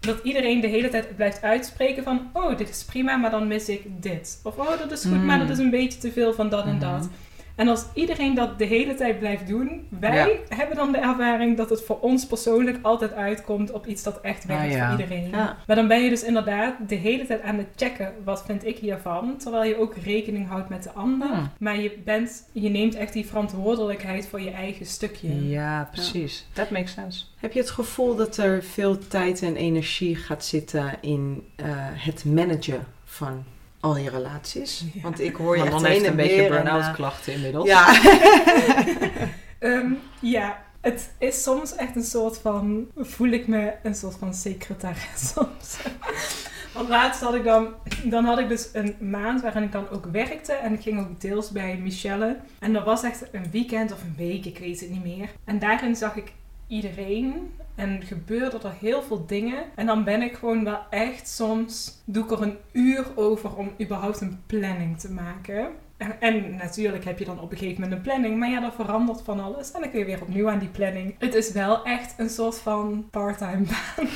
dat 0.00 0.18
iedereen 0.22 0.60
de 0.60 0.66
hele 0.66 0.88
tijd 0.88 1.16
blijft 1.16 1.42
uitspreken 1.42 2.02
van, 2.04 2.30
oh, 2.32 2.56
dit 2.56 2.68
is 2.68 2.84
prima, 2.84 3.16
maar 3.16 3.30
dan 3.30 3.46
mis 3.46 3.68
ik 3.68 3.82
dit. 4.02 4.40
Of, 4.42 4.56
oh, 4.56 4.78
dat 4.78 4.92
is 4.92 5.02
goed, 5.04 5.12
Mm. 5.16 5.24
maar 5.24 5.38
dat 5.38 5.48
is 5.48 5.58
een 5.58 5.70
beetje 5.70 5.98
te 5.98 6.12
veel 6.12 6.32
van 6.34 6.48
dat 6.48 6.64
en 6.66 6.76
Mhm. 6.76 6.80
dat. 6.80 7.08
En 7.54 7.68
als 7.68 7.84
iedereen 7.94 8.34
dat 8.34 8.58
de 8.58 8.64
hele 8.64 8.94
tijd 8.94 9.18
blijft 9.18 9.46
doen, 9.46 9.86
wij 9.88 10.40
hebben 10.48 10.76
dan 10.76 10.92
de 10.92 10.98
ervaring 10.98 11.56
dat 11.56 11.70
het 11.70 11.82
voor 11.82 12.00
ons 12.00 12.26
persoonlijk 12.26 12.78
altijd 12.82 13.12
uitkomt 13.12 13.70
op 13.72 13.86
iets 13.86 14.02
dat 14.02 14.20
echt 14.20 14.44
werkt 14.44 14.62
Ah, 14.64 14.70
ja. 14.70 14.90
voor 14.90 15.00
iedereen. 15.00 15.30
Ja. 15.30 15.56
Maar 15.66 15.76
dan 15.76 15.88
ben 15.88 16.02
je 16.02 16.08
dus 16.08 16.22
inderdaad 16.24 16.74
de 16.88 16.94
hele 16.94 17.26
tijd 17.26 17.42
aan 17.42 17.56
het 17.58 17.66
checken, 17.76 18.12
wat 18.24 18.44
vind 18.46 18.66
ik 18.66 18.78
hiervan? 18.78 19.36
Terwijl 19.36 19.64
je 19.68 19.78
ook 19.78 19.94
rekening 19.96 20.48
houdt 20.48 20.68
met 20.68 20.82
de 20.82 20.92
ander. 20.92 21.28
Hmm. 21.28 21.50
Maar 21.58 21.80
je, 21.80 21.98
bent, 22.04 22.48
je 22.52 22.68
neemt 22.68 22.94
echt 22.94 23.12
die 23.12 23.26
verantwoordelijkheid 23.26 24.26
voor 24.26 24.40
je 24.40 24.50
eigen 24.50 24.86
stukje. 24.86 25.48
Ja, 25.48 25.88
precies. 25.92 26.46
That 26.52 26.70
makes 26.70 26.92
sense. 26.92 27.24
Heb 27.36 27.52
je 27.52 27.60
het 27.60 27.70
gevoel 27.70 28.16
dat 28.16 28.36
er 28.36 28.62
veel 28.62 28.98
tijd 29.08 29.42
en 29.42 29.56
energie 29.56 30.16
gaat 30.16 30.44
zitten 30.44 30.92
in 31.00 31.46
eh, 31.56 31.66
het 31.92 32.24
managen 32.24 32.86
van 33.04 33.44
al 33.84 33.96
je 33.96 34.10
relaties? 34.10 34.84
Ja. 34.92 35.00
Want 35.02 35.20
ik 35.20 35.36
hoor 35.36 35.56
je 35.56 35.70
dan 35.70 35.84
heeft 35.84 36.00
een 36.00 36.06
en 36.06 36.16
beetje 36.16 36.48
burn-out 36.48 36.82
eh, 36.82 36.94
klachten 36.94 37.32
inmiddels. 37.32 37.66
Ja. 37.66 37.86
Ehm, 39.58 39.92
ja, 40.20 40.62
het 40.80 41.10
is 41.18 41.42
soms 41.42 41.74
echt 41.74 41.96
een 41.96 42.04
soort 42.04 42.38
van... 42.38 42.86
Voel 42.96 43.28
ik 43.28 43.46
me 43.46 43.72
een 43.82 43.94
soort 43.94 44.16
van 44.18 44.34
secretaris 44.34 45.28
soms. 45.34 45.76
Want 46.72 46.88
laatst 46.88 47.20
had 47.20 47.34
ik 47.34 47.44
dan... 47.44 47.74
Dan 48.04 48.24
had 48.24 48.38
ik 48.38 48.48
dus 48.48 48.68
een 48.72 48.96
maand 49.00 49.42
waarin 49.42 49.62
ik 49.62 49.72
dan 49.72 49.88
ook 49.90 50.06
werkte. 50.12 50.52
En 50.52 50.72
ik 50.72 50.82
ging 50.82 51.00
ook 51.00 51.20
deels 51.20 51.50
bij 51.50 51.78
Michelle. 51.82 52.36
En 52.58 52.72
dat 52.72 52.84
was 52.84 53.02
echt 53.02 53.24
een 53.32 53.50
weekend 53.50 53.92
of 53.92 54.02
een 54.02 54.14
week, 54.16 54.44
ik 54.44 54.58
weet 54.58 54.80
het 54.80 54.90
niet 54.90 55.04
meer. 55.04 55.28
En 55.44 55.58
daarin 55.58 55.96
zag 55.96 56.16
ik 56.16 56.32
iedereen. 56.74 57.52
En 57.74 58.02
gebeurde 58.02 58.58
er 58.62 58.74
heel 58.80 59.02
veel 59.02 59.26
dingen. 59.26 59.64
En 59.74 59.86
dan 59.86 60.04
ben 60.04 60.22
ik 60.22 60.34
gewoon 60.34 60.64
wel 60.64 60.80
echt 60.90 61.28
soms... 61.28 62.02
Doe 62.04 62.24
ik 62.24 62.30
er 62.30 62.42
een 62.42 62.56
uur 62.72 63.06
over 63.14 63.56
om 63.56 63.72
überhaupt 63.80 64.20
een 64.20 64.42
planning 64.46 64.98
te 64.98 65.10
maken. 65.10 65.68
En, 65.96 66.20
en 66.20 66.56
natuurlijk 66.56 67.04
heb 67.04 67.18
je 67.18 67.24
dan 67.24 67.40
op 67.40 67.50
een 67.50 67.58
gegeven 67.58 67.80
moment 67.80 67.98
een 67.98 68.04
planning. 68.04 68.38
Maar 68.38 68.50
ja, 68.50 68.60
dan 68.60 68.72
verandert 68.72 69.22
van 69.22 69.40
alles. 69.40 69.72
En 69.72 69.80
dan 69.80 69.90
kun 69.90 69.98
je 69.98 70.04
weer 70.04 70.22
opnieuw 70.22 70.48
aan 70.48 70.58
die 70.58 70.68
planning. 70.68 71.14
Het 71.18 71.34
is 71.34 71.52
wel 71.52 71.84
echt 71.84 72.14
een 72.18 72.30
soort 72.30 72.58
van 72.58 73.08
part-time 73.10 73.64
baan. 73.64 74.08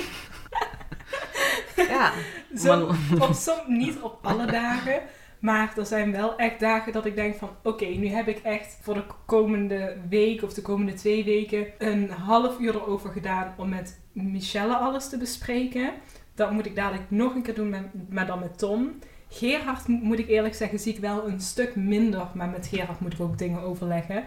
ja. 1.89 2.13
Zo, 2.65 2.95
op 3.19 3.33
som, 3.33 3.59
niet 3.67 4.01
op 4.01 4.19
alle 4.23 4.47
dagen. 4.47 5.01
Maar 5.39 5.73
er 5.77 5.87
zijn 5.87 6.13
wel 6.13 6.37
echt 6.37 6.61
dagen 6.61 6.93
dat 6.93 7.07
ik 7.07 7.15
denk 7.15 7.35
van... 7.37 7.51
Oké, 7.63 7.85
nu 7.85 8.09
heb 8.09 8.29
ik 8.29 8.39
echt 8.39 8.79
voor 8.83 8.95
de 8.95 9.05
komende 9.27 9.97
week 10.09 10.43
of 10.43 10.55
de 10.55 10.63
komende 10.63 10.95
twee 10.95 11.25
weken... 11.25 11.67
een 11.79 12.11
half 12.11 12.59
uur 12.59 12.75
erover 12.75 13.11
gedaan 13.11 13.55
om 13.57 13.69
met 13.69 14.01
Michelle 14.13 14.77
alles 14.77 15.09
te 15.09 15.19
bespreken. 15.19 15.93
Dat 16.35 16.51
moet 16.51 16.67
ik 16.67 16.75
dadelijk 16.77 17.11
nog 17.11 17.35
een 17.35 17.43
keer 17.43 17.55
doen, 17.55 17.69
met, 17.69 17.83
maar 18.11 18.27
dan 18.27 18.39
met 18.39 18.59
Tom. 18.59 18.99
Gerard, 19.29 19.89
mo- 19.89 19.99
moet 20.03 20.19
ik 20.19 20.29
eerlijk 20.29 20.55
zeggen, 20.55 20.79
zie 20.79 20.95
ik 20.95 21.01
wel 21.01 21.29
een 21.29 21.41
stuk 21.41 21.77
minder. 21.77 22.27
Maar 22.35 22.49
met 22.49 22.67
Gerard 22.67 23.01
moet 23.01 23.13
ik 23.13 23.21
ook 23.21 23.39
dingen 23.39 23.61
overleggen. 23.61 24.25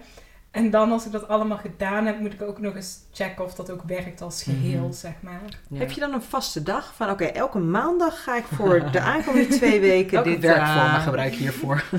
En 0.52 0.70
dan 0.70 0.92
als 0.92 1.06
ik 1.06 1.12
dat 1.12 1.28
allemaal 1.28 1.58
gedaan 1.58 2.06
heb, 2.06 2.20
moet 2.20 2.34
ik 2.34 2.42
ook 2.42 2.60
nog 2.60 2.76
eens 2.76 2.98
checken 3.12 3.46
of 3.46 3.54
dat 3.56 3.72
ook 3.72 3.84
werkt 3.86 4.22
als 4.22 4.44
geheel, 4.44 4.82
Mhm. 4.84 4.92
zeg 4.92 5.14
maar. 5.20 5.42
Ja. 5.68 5.78
Heb 5.80 5.92
je 5.92 6.00
dan 6.00 6.14
een 6.14 6.22
vaste 6.22 6.64
dag 6.64 6.94
van 6.96 7.10
oké, 7.10 7.24
elke 7.26 7.60
maandag 7.60 8.24
ga 8.24 8.38
ik 8.38 8.44
voor 8.44 8.92
de 8.92 9.00
aankomende 9.14 9.48
twee 9.48 9.80
weken 9.80 10.24
dit 10.24 10.40
werkvormen 10.40 10.84
eh, 10.96 11.04
gebruik 11.04 11.34
je 11.34 11.40
hiervoor? 11.40 11.84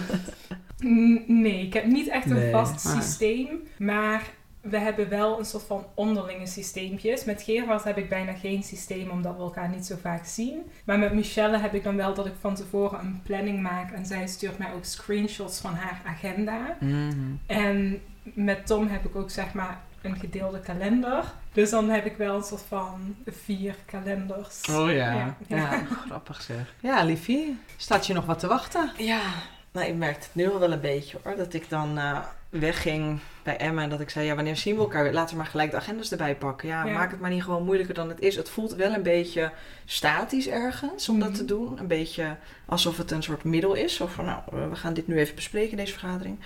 Nee, 1.27 1.67
ik 1.67 1.73
heb 1.73 1.87
niet 1.87 2.09
echt 2.09 2.31
een 2.31 2.37
Nee. 2.37 2.51
vast 2.51 2.87
Ah. 2.87 2.93
systeem. 3.01 3.49
Maar 3.79 4.23
we 4.61 4.79
hebben 4.79 5.09
wel 5.09 5.39
een 5.39 5.45
soort 5.45 5.63
van 5.63 5.85
onderlinge 5.95 6.47
systeempjes. 6.47 7.25
Met 7.25 7.43
Gerard 7.43 7.85
heb 7.85 7.99
ik 7.99 8.09
bijna 8.09 8.33
geen 8.33 8.63
systeem, 8.63 9.11
omdat 9.11 9.37
we 9.37 9.43
elkaar 9.43 9.69
niet 9.69 9.87
zo 9.87 9.97
vaak 10.01 10.25
zien. 10.27 10.55
Maar 10.85 10.99
met 10.99 11.13
Michelle 11.13 11.59
heb 11.59 11.75
ik 11.75 11.85
dan 11.85 11.97
wel 11.97 12.15
dat 12.15 12.27
ik 12.27 12.33
van 12.41 12.55
tevoren 12.55 12.99
een 13.01 13.21
planning 13.23 13.61
maak. 13.63 13.91
En 13.93 14.07
zij 14.07 14.27
stuurt 14.27 14.59
mij 14.59 14.73
ook 14.75 14.85
screenshots 14.85 15.61
van 15.61 15.75
haar 15.75 16.01
agenda. 16.07 16.77
Mhm. 16.81 17.13
En 17.47 18.01
met 18.23 18.66
Tom 18.66 18.89
heb 18.89 19.05
ik 19.05 19.16
ook 19.16 19.31
zeg 19.31 19.53
maar 19.53 19.81
een 20.03 20.16
gedeelde 20.16 20.61
kalender. 20.61 21.25
Dus 21.53 21.70
dan 21.70 21.89
heb 21.91 22.05
ik 22.07 22.16
wel 22.16 22.35
een 22.37 22.43
soort 22.43 22.64
van 22.68 23.16
vier 23.27 23.75
kalenders. 23.87 24.61
Oh 24.70 24.91
ja. 24.91 25.12
Ja. 25.12 25.37
Ja. 25.47 25.83
Grappig 26.07 26.43
zeg. 26.43 26.75
Ja, 26.81 27.03
liefie. 27.05 27.59
Staat 27.77 28.07
je 28.07 28.12
nog 28.14 28.25
wat 28.27 28.39
te 28.39 28.47
wachten? 28.47 28.91
Ja, 28.97 29.20
nou, 29.73 29.87
ik 29.87 29.95
merkte 29.97 30.27
het 30.27 30.35
nu 30.35 30.51
al 30.53 30.59
wel 30.59 30.73
een 30.73 30.81
beetje 30.81 31.18
hoor. 31.23 31.37
Dat 31.37 31.53
ik 31.55 31.68
dan 31.68 31.99
eh, 31.99 32.18
wegging 32.49 33.18
bij 33.43 33.57
Emma 33.57 33.83
en 33.83 33.89
dat 33.89 34.01
ik 34.01 34.11
zei, 34.11 34.27
ja, 34.27 34.35
wanneer 34.35 34.57
zien 34.57 34.75
we 34.75 34.81
elkaar 34.81 35.03
weer? 35.03 35.12
Laten 35.12 35.31
we 35.37 35.43
maar 35.43 35.51
gelijk 35.51 35.70
de 35.70 35.77
agendas 35.77 36.11
erbij 36.11 36.37
pakken. 36.37 36.68
Ja, 36.68 36.85
Ja. 36.85 36.93
maak 36.93 37.11
het 37.11 37.20
maar 37.20 37.31
niet 37.31 37.43
gewoon 37.43 37.64
moeilijker 37.64 37.95
dan 37.95 38.09
het 38.09 38.20
is. 38.20 38.37
Het 38.37 38.49
voelt 38.51 38.75
wel 38.75 38.93
een 38.95 39.03
beetje 39.03 39.53
statisch 39.85 40.49
ergens 40.49 41.09
om 41.09 41.18
dat 41.18 41.29
Mhm. 41.29 41.39
te 41.39 41.45
doen. 41.45 41.79
Een 41.79 41.87
beetje 41.87 42.37
alsof 42.66 42.97
het 42.97 43.11
een 43.11 43.23
soort 43.23 43.45
middel 43.45 43.75
is. 43.75 44.01
Of 44.01 44.12
van, 44.12 44.25
nou, 44.25 44.41
eh, 44.53 44.68
we 44.68 44.77
gaan 44.77 44.95
dit 44.95 45.07
nu 45.07 45.18
even 45.18 45.35
bespreken 45.35 45.70
in 45.70 45.77
deze 45.77 45.93
vergadering. 45.99 46.39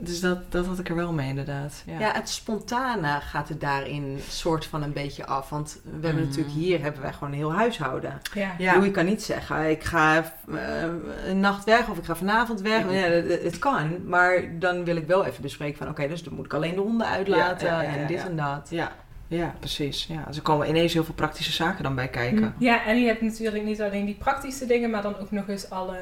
Dus 0.00 0.20
dat, 0.20 0.52
dat 0.52 0.66
had 0.66 0.78
ik 0.78 0.88
er 0.88 0.94
wel 0.94 1.12
mee 1.12 1.28
inderdaad. 1.28 1.82
Ja. 1.86 1.98
Ja, 1.98 2.12
het 2.12 2.28
spontane 2.28 3.20
gaat 3.20 3.48
er 3.48 3.58
daarin 3.58 4.18
soort 4.28 4.66
van 4.66 4.82
een 4.82 4.92
beetje 4.92 5.26
af. 5.26 5.48
Want 5.50 5.80
we 5.84 5.90
hebben 5.90 6.14
Mhm. 6.14 6.24
natuurlijk 6.28 6.54
hier 6.54 6.82
hebben 6.82 7.02
wij 7.02 7.12
gewoon 7.12 7.28
een 7.32 7.38
heel 7.38 7.52
huishouden. 7.52 8.20
Ja. 8.34 8.54
Ja. 8.58 8.74
je 8.82 8.90
kan 8.90 9.04
niet 9.04 9.22
zeggen, 9.22 9.70
ik 9.70 9.84
ga 9.84 10.16
eh, 10.54 10.82
een 11.26 11.40
nacht 11.40 11.64
weg 11.64 11.88
of 11.88 11.98
ik 11.98 12.04
ga 12.04 12.16
vanavond 12.16 12.60
weg. 12.60 12.82
Ja, 12.82 12.90
het, 12.98 13.42
het 13.42 13.58
kan, 13.58 14.08
maar 14.08 14.58
dan 14.58 14.84
wil 14.84 14.96
ik 14.96 15.06
wel 15.06 15.24
even 15.24 15.42
bespreken 15.42 15.78
van... 15.78 15.88
oké, 15.88 16.08
dus 16.08 16.22
dan 16.22 16.34
moet 16.34 16.44
ik 16.44 16.54
alleen 16.54 16.74
de 16.74 16.80
honden 16.80 17.06
uitlaten 17.06 17.66
Ja, 17.66 17.82
ja, 17.82 17.90
ja, 17.90 17.96
en 17.96 18.06
dit 18.06 18.18
ja. 18.20 18.26
en 18.26 18.36
dat. 18.36 18.66
Ja, 18.70 18.92
ja, 19.28 19.54
precies. 19.58 20.06
Ja. 20.06 20.24
Dus 20.26 20.36
er 20.36 20.42
komen 20.42 20.68
ineens 20.68 20.92
heel 20.92 21.04
veel 21.04 21.14
praktische 21.14 21.52
zaken 21.52 21.82
dan 21.82 21.94
bij 21.94 22.08
kijken. 22.08 22.54
Ja, 22.58 22.84
en 22.84 23.00
je 23.00 23.06
hebt 23.06 23.20
natuurlijk 23.22 23.64
niet 23.64 23.82
alleen 23.82 24.04
die 24.04 24.14
praktische 24.18 24.66
dingen, 24.66 24.90
maar 24.90 25.02
dan 25.02 25.18
ook 25.18 25.30
nog 25.30 25.48
eens 25.48 25.70
alle 25.70 25.96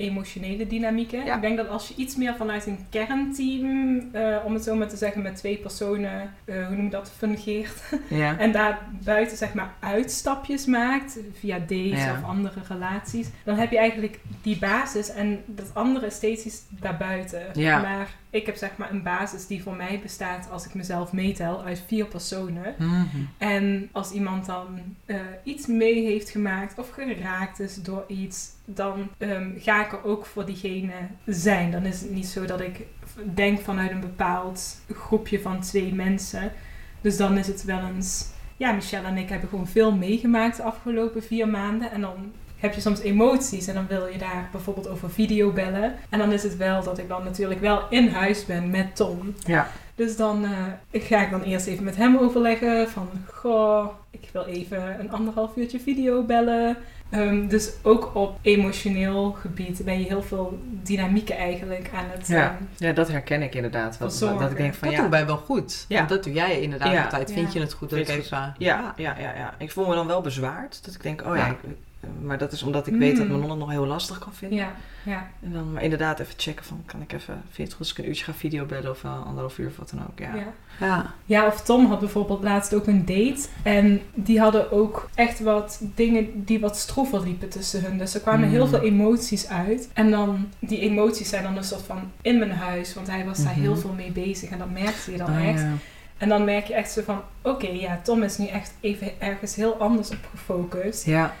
emotionele 0.00 0.66
dynamieken. 0.66 1.24
Ja. 1.24 1.34
Ik 1.34 1.40
denk 1.40 1.56
dat 1.56 1.68
als 1.68 1.88
je 1.88 1.94
iets 1.96 2.16
meer 2.16 2.34
vanuit 2.36 2.66
een 2.66 2.78
kernteam, 2.90 4.00
eh, 4.12 4.36
om 4.44 4.54
het 4.54 4.64
zo 4.64 4.74
maar 4.74 4.88
te 4.88 4.96
zeggen, 4.96 5.22
met 5.22 5.36
twee 5.36 5.56
personen, 5.56 6.34
eh, 6.44 6.66
hoe 6.66 6.76
noem 6.76 6.84
je 6.84 6.90
dat, 6.90 7.12
fungeert. 7.16 7.82
Ja. 8.08 8.38
En 8.38 8.52
daar 8.52 8.78
buiten 9.04 9.36
zeg 9.36 9.54
maar 9.54 9.74
uitstapjes 9.80 10.66
maakt, 10.66 11.18
via 11.38 11.58
dates 11.58 12.04
Ja. 12.04 12.12
of 12.12 12.24
andere 12.24 12.60
relaties, 12.68 13.28
dan 13.44 13.56
heb 13.56 13.70
je 13.70 13.78
eigenlijk 13.78 14.18
die 14.42 14.58
basis 14.58 15.10
en 15.12 15.42
dat 15.46 15.70
andere 15.74 16.10
steeds 16.10 16.44
iets 16.44 16.62
daarbuiten. 16.68 17.42
Maar 17.64 18.08
ik 18.30 18.46
heb 18.46 18.56
zeg 18.56 18.76
maar 18.76 18.90
een 18.90 19.02
basis 19.02 19.46
die 19.46 19.62
voor 19.62 19.76
mij 19.76 20.00
bestaat 20.02 20.50
als 20.50 20.66
ik 20.66 20.74
mezelf 20.74 21.12
meetel 21.12 21.62
uit 21.62 21.82
vier 21.86 22.06
personen. 22.06 22.74
Mhm. 22.78 23.18
En 23.38 23.88
als 23.92 24.10
iemand 24.10 24.46
dan 24.46 24.66
eh, 25.04 25.16
iets 25.44 25.66
mee 25.66 26.04
heeft 26.04 26.30
gemaakt 26.30 26.78
of 26.78 26.90
geraakt 26.90 27.60
is 27.60 27.82
door 27.82 28.04
iets, 28.08 28.48
dan 28.64 29.08
ehm, 29.18 29.50
ga 29.58 29.84
ik 29.84 29.92
er 29.92 30.04
ook 30.04 30.26
voor 30.26 30.46
diegene 30.46 30.94
zijn. 31.26 31.70
Dan 31.70 31.84
is 31.84 32.00
het 32.00 32.10
niet 32.10 32.26
zo 32.26 32.44
dat 32.44 32.60
ik 32.60 32.86
denk 33.34 33.60
vanuit 33.60 33.90
een 33.90 34.00
bepaald 34.00 34.80
groepje 34.92 35.40
van 35.40 35.60
twee 35.60 35.94
mensen. 35.94 36.52
Dus 37.00 37.16
dan 37.16 37.38
is 37.38 37.46
het 37.46 37.64
wel 37.64 37.80
eens. 37.94 38.28
Ja, 38.56 38.72
Michelle 38.72 39.06
en 39.06 39.16
ik 39.16 39.28
hebben 39.28 39.48
gewoon 39.48 39.66
veel 39.66 39.92
meegemaakt 39.92 40.56
de 40.56 40.62
afgelopen 40.62 41.22
vier 41.22 41.48
maanden. 41.48 41.90
En 41.90 42.00
dan 42.00 42.32
heb 42.60 42.74
je 42.74 42.80
soms 42.80 43.00
emoties 43.00 43.66
en 43.66 43.74
dan 43.74 43.86
wil 43.86 44.06
je 44.06 44.18
daar 44.18 44.48
bijvoorbeeld 44.52 44.88
over 44.88 45.10
video 45.10 45.50
bellen. 45.52 45.94
En 46.08 46.18
dan 46.18 46.32
is 46.32 46.42
het 46.42 46.56
wel 46.56 46.82
dat 46.82 46.98
ik 46.98 47.08
dan 47.08 47.24
natuurlijk 47.24 47.60
wel 47.60 47.82
in 47.90 48.08
huis 48.08 48.46
ben 48.46 48.70
met 48.70 48.96
Tom. 48.96 49.34
Ja. 49.46 49.68
Dus 49.94 50.16
dan 50.16 50.44
eh, 50.44 51.00
ga 51.02 51.22
ik 51.24 51.30
dan 51.30 51.42
eerst 51.42 51.66
even 51.66 51.84
met 51.84 51.96
hem 51.96 52.16
overleggen 52.18 52.88
van, 52.88 53.08
goh, 53.32 53.86
ik 54.10 54.28
wil 54.32 54.44
even 54.44 55.00
een 55.00 55.12
anderhalf 55.12 55.56
uurtje 55.56 55.80
video 55.80 56.22
bellen. 56.22 56.76
Ehm, 57.10 57.48
dus 57.48 57.70
ook 57.82 58.10
op 58.14 58.38
emotioneel 58.42 59.32
gebied 59.40 59.84
ben 59.84 59.98
je 59.98 60.06
heel 60.06 60.22
veel 60.22 60.58
dynamieken 60.82 61.36
eigenlijk 61.36 61.90
aan 61.94 62.04
het... 62.10 62.26
Ja. 62.28 62.44
ehm, 62.50 62.62
ja, 62.76 62.92
dat 62.92 63.08
herken 63.08 63.42
ik 63.42 63.54
inderdaad. 63.54 63.98
Dat 63.98 64.12
ik 64.50 64.56
denk 64.56 64.74
van 64.74 64.88
Dat 64.88 64.96
ja, 64.96 65.02
doen 65.02 65.10
wij 65.10 65.26
wel 65.26 65.36
goed. 65.36 65.84
Ja. 65.88 65.96
Want 65.96 66.08
dat 66.08 66.24
doe 66.24 66.32
jij 66.32 66.60
inderdaad 66.60 66.92
Ja. 66.92 67.02
altijd. 67.04 67.32
Vind 67.32 67.46
Ja. 67.46 67.58
je 67.58 67.60
het 67.64 67.72
goed 67.72 67.90
dat 67.90 67.98
ik 67.98 68.08
even... 68.08 68.54
Ja, 68.58 68.94
ja, 68.96 69.16
ja, 69.18 69.34
ja. 69.36 69.54
Ik 69.58 69.70
voel 69.72 69.86
me 69.88 69.94
dan 69.94 70.06
wel 70.06 70.20
bezwaard. 70.20 70.84
Dat 70.84 70.94
ik 70.94 71.02
denk, 71.02 71.20
oh 71.26 71.36
ja, 71.36 71.46
Ja. 71.46 71.50
ik- 71.50 71.76
maar 72.22 72.38
dat 72.38 72.52
is 72.52 72.62
omdat 72.62 72.86
ik 72.86 72.94
weet 72.94 73.16
dat 73.16 73.26
mijn 73.28 73.40
non 73.40 73.50
het 73.50 73.58
nog 73.58 73.70
heel 73.70 73.86
lastig 73.86 74.18
kan 74.18 74.32
vinden. 74.34 74.58
ja, 74.58 74.72
ja. 75.04 75.26
En 75.42 75.52
dan 75.52 75.72
maar 75.72 75.82
inderdaad 75.82 76.18
even 76.18 76.34
checken 76.36 76.64
van, 76.64 76.82
kan 76.86 77.00
ik 77.02 77.12
even, 77.12 77.34
vind 77.44 77.56
je 77.56 77.62
het 77.62 77.72
goed 77.72 77.80
als 77.80 77.90
ik 77.92 77.98
een 77.98 78.08
uurtje 78.08 78.24
ga 78.24 78.32
videobellen 78.34 78.90
of 78.90 79.02
uh, 79.04 79.26
anderhalf 79.26 79.58
uur 79.58 79.66
of 79.68 79.76
wat 79.76 79.90
dan 79.90 80.00
ook. 80.10 80.18
Ja. 80.18 80.34
ja. 80.34 80.46
Ja. 80.80 81.14
Ja, 81.24 81.46
of 81.46 81.60
Tom 81.62 81.86
had 81.86 81.98
bijvoorbeeld 82.00 82.42
laatst 82.42 82.74
ook 82.74 82.86
een 82.86 83.04
date. 83.04 83.46
En 83.62 84.00
die 84.14 84.40
hadden 84.40 84.72
ook 84.72 85.08
echt 85.14 85.40
wat 85.40 85.80
dingen 85.94 86.44
die 86.44 86.60
wat 86.60 86.76
stroever 86.76 87.22
liepen 87.22 87.48
tussen 87.48 87.82
hun. 87.82 87.98
Dus 87.98 88.14
er 88.14 88.20
kwamen 88.20 88.46
Mm. 88.46 88.52
heel 88.54 88.66
veel 88.66 88.82
emoties 88.82 89.48
uit. 89.48 89.88
En 89.92 90.10
dan, 90.10 90.48
die 90.58 90.80
emoties 90.80 91.28
zijn 91.28 91.42
dan 91.42 91.56
een 91.56 91.64
soort 91.64 91.82
van 91.82 92.10
in 92.22 92.38
mijn 92.38 92.50
huis. 92.52 92.94
Want 92.94 93.06
hij 93.10 93.24
was 93.24 93.38
daar 93.42 93.52
Mhm. 93.52 93.60
heel 93.60 93.76
veel 93.76 93.92
mee 93.92 94.10
bezig. 94.10 94.50
En 94.50 94.58
dat 94.58 94.70
merkte 94.70 95.10
je 95.10 95.16
dan 95.18 95.30
Ah, 95.30 95.48
echt. 95.48 95.60
ja. 95.60 95.72
En 96.18 96.28
dan 96.28 96.44
merk 96.44 96.66
je 96.66 96.74
echt 96.74 96.90
zo 96.90 97.02
van, 97.02 97.20
oké, 97.42 97.66
ja, 97.68 98.00
Tom 98.02 98.22
is 98.22 98.38
nu 98.38 98.46
echt 98.46 98.74
even 98.80 99.20
ergens 99.20 99.54
heel 99.54 99.74
anders 99.74 100.10
op 100.10 100.28
gefocust. 100.30 101.04
Ja, 101.04 101.34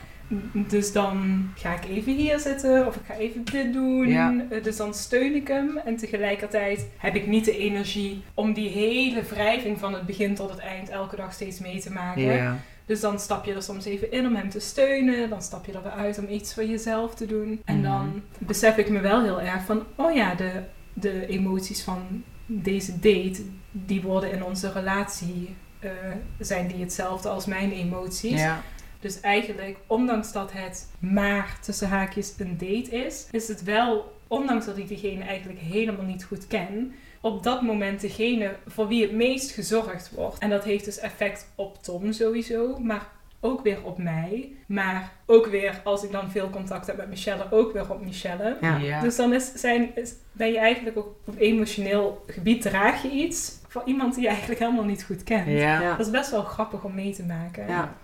Dus 0.52 0.92
dan 0.92 1.48
ga 1.54 1.74
ik 1.74 1.84
even 1.84 2.12
hier 2.16 2.38
zitten 2.38 2.86
of 2.86 2.96
ik 2.96 3.02
ga 3.06 3.14
even 3.14 3.44
dit 3.44 3.72
doen. 3.72 4.08
Ja. 4.08 4.34
Eh, 4.50 4.62
Dus 4.62 4.76
dan 4.76 4.94
steun 4.94 5.34
ik 5.34 5.48
hem. 5.48 5.76
En 5.84 5.96
tegelijkertijd 5.96 6.86
heb 6.96 7.14
ik 7.14 7.26
niet 7.26 7.44
de 7.44 7.58
energie 7.58 8.22
om 8.34 8.52
die 8.52 8.68
hele 8.68 9.22
wrijving 9.22 9.78
van 9.78 9.92
het 9.94 10.06
begin 10.06 10.34
tot 10.34 10.50
het 10.50 10.58
eind 10.58 10.88
elke 10.88 11.16
dag 11.16 11.32
steeds 11.32 11.58
mee 11.58 11.80
te 11.80 11.92
maken. 11.92 12.22
ja. 12.22 12.56
Dus 12.86 13.00
dan 13.00 13.18
stap 13.20 13.44
je 13.44 13.54
er 13.54 13.62
soms 13.62 13.84
even 13.84 14.12
in 14.12 14.26
om 14.26 14.34
hem 14.36 14.48
te 14.50 14.60
steunen. 14.60 15.28
Dan 15.30 15.42
stap 15.42 15.66
je 15.66 15.72
er 15.72 15.82
weer 15.82 15.92
uit 15.92 16.18
om 16.18 16.28
iets 16.28 16.54
voor 16.54 16.64
jezelf 16.64 17.14
te 17.14 17.26
doen. 17.26 17.60
En 17.64 17.74
Mhm. 17.74 17.82
dan 17.84 18.22
besef 18.38 18.76
ik 18.76 18.88
me 18.88 19.00
wel 19.00 19.22
heel 19.22 19.40
erg 19.40 19.64
van, 19.64 19.82
oh 19.94 20.14
ja, 20.14 20.34
de 20.34 20.50
de 20.92 21.26
emoties 21.26 21.82
van 21.82 22.22
deze 22.46 22.92
date, 22.92 23.42
die 23.70 24.02
worden 24.02 24.32
in 24.32 24.44
onze 24.44 24.72
relatie, 24.72 25.54
eh, 25.78 25.90
zijn 26.38 26.66
die 26.66 26.80
hetzelfde 26.80 27.28
als 27.28 27.46
mijn 27.46 27.72
emoties. 27.72 28.40
Ja. 28.40 28.62
Dus 29.00 29.20
eigenlijk, 29.20 29.76
ondanks 29.86 30.32
dat 30.32 30.52
het 30.52 30.88
maar 30.98 31.58
tussen 31.60 31.88
haakjes 31.88 32.34
een 32.38 32.58
date 32.58 33.04
is, 33.04 33.26
is 33.30 33.48
het 33.48 33.62
wel, 33.62 34.12
ondanks 34.26 34.66
dat 34.66 34.78
ik 34.78 34.88
diegene 34.88 35.24
eigenlijk 35.24 35.60
helemaal 35.60 36.04
niet 36.04 36.24
goed 36.24 36.46
ken, 36.46 36.94
op 37.20 37.42
dat 37.42 37.62
moment 37.62 38.00
degene 38.00 38.56
voor 38.66 38.88
wie 38.88 39.02
het 39.02 39.12
meest 39.12 39.50
gezorgd 39.50 40.10
wordt. 40.10 40.38
En 40.38 40.50
dat 40.50 40.64
heeft 40.64 40.84
dus 40.84 40.98
effect 40.98 41.52
op 41.54 41.82
Tom 41.82 42.12
sowieso, 42.12 42.78
maar 42.78 43.06
ook 43.40 43.62
weer 43.62 43.84
op 43.84 43.98
mij. 43.98 44.52
Maar 44.66 45.12
ook 45.26 45.46
weer, 45.46 45.80
als 45.84 46.04
ik 46.04 46.12
dan 46.12 46.30
veel 46.30 46.50
contact 46.50 46.86
heb 46.86 46.96
met 46.96 47.08
Michelle, 47.08 47.46
ook 47.50 47.72
weer 47.72 47.90
op 47.90 48.04
Michelle. 48.04 48.56
Ja. 48.60 48.76
Ja. 48.76 49.00
Dus 49.00 49.16
dan 49.16 49.32
is, 49.32 49.52
zijn, 49.54 49.96
is, 49.96 50.14
ben 50.32 50.52
je 50.52 50.58
eigenlijk 50.58 50.98
ook 50.98 51.14
op 51.24 51.38
emotioneel 51.38 52.24
gebied 52.26 52.62
draag 52.62 53.02
je 53.02 53.10
iets 53.10 53.58
voor 53.68 53.82
iemand 53.84 54.14
die 54.14 54.22
je 54.22 54.28
eigenlijk 54.28 54.60
helemaal 54.60 54.84
niet 54.84 55.04
goed 55.04 55.24
kent. 55.24 55.46
Ja. 55.46 55.80
Ja. 55.80 55.96
Dat 55.96 56.06
is 56.06 56.12
best 56.12 56.30
wel 56.30 56.42
grappig 56.42 56.84
om 56.84 56.94
mee 56.94 57.12
te 57.12 57.24
maken. 57.24 57.68
Ja. 57.68 57.94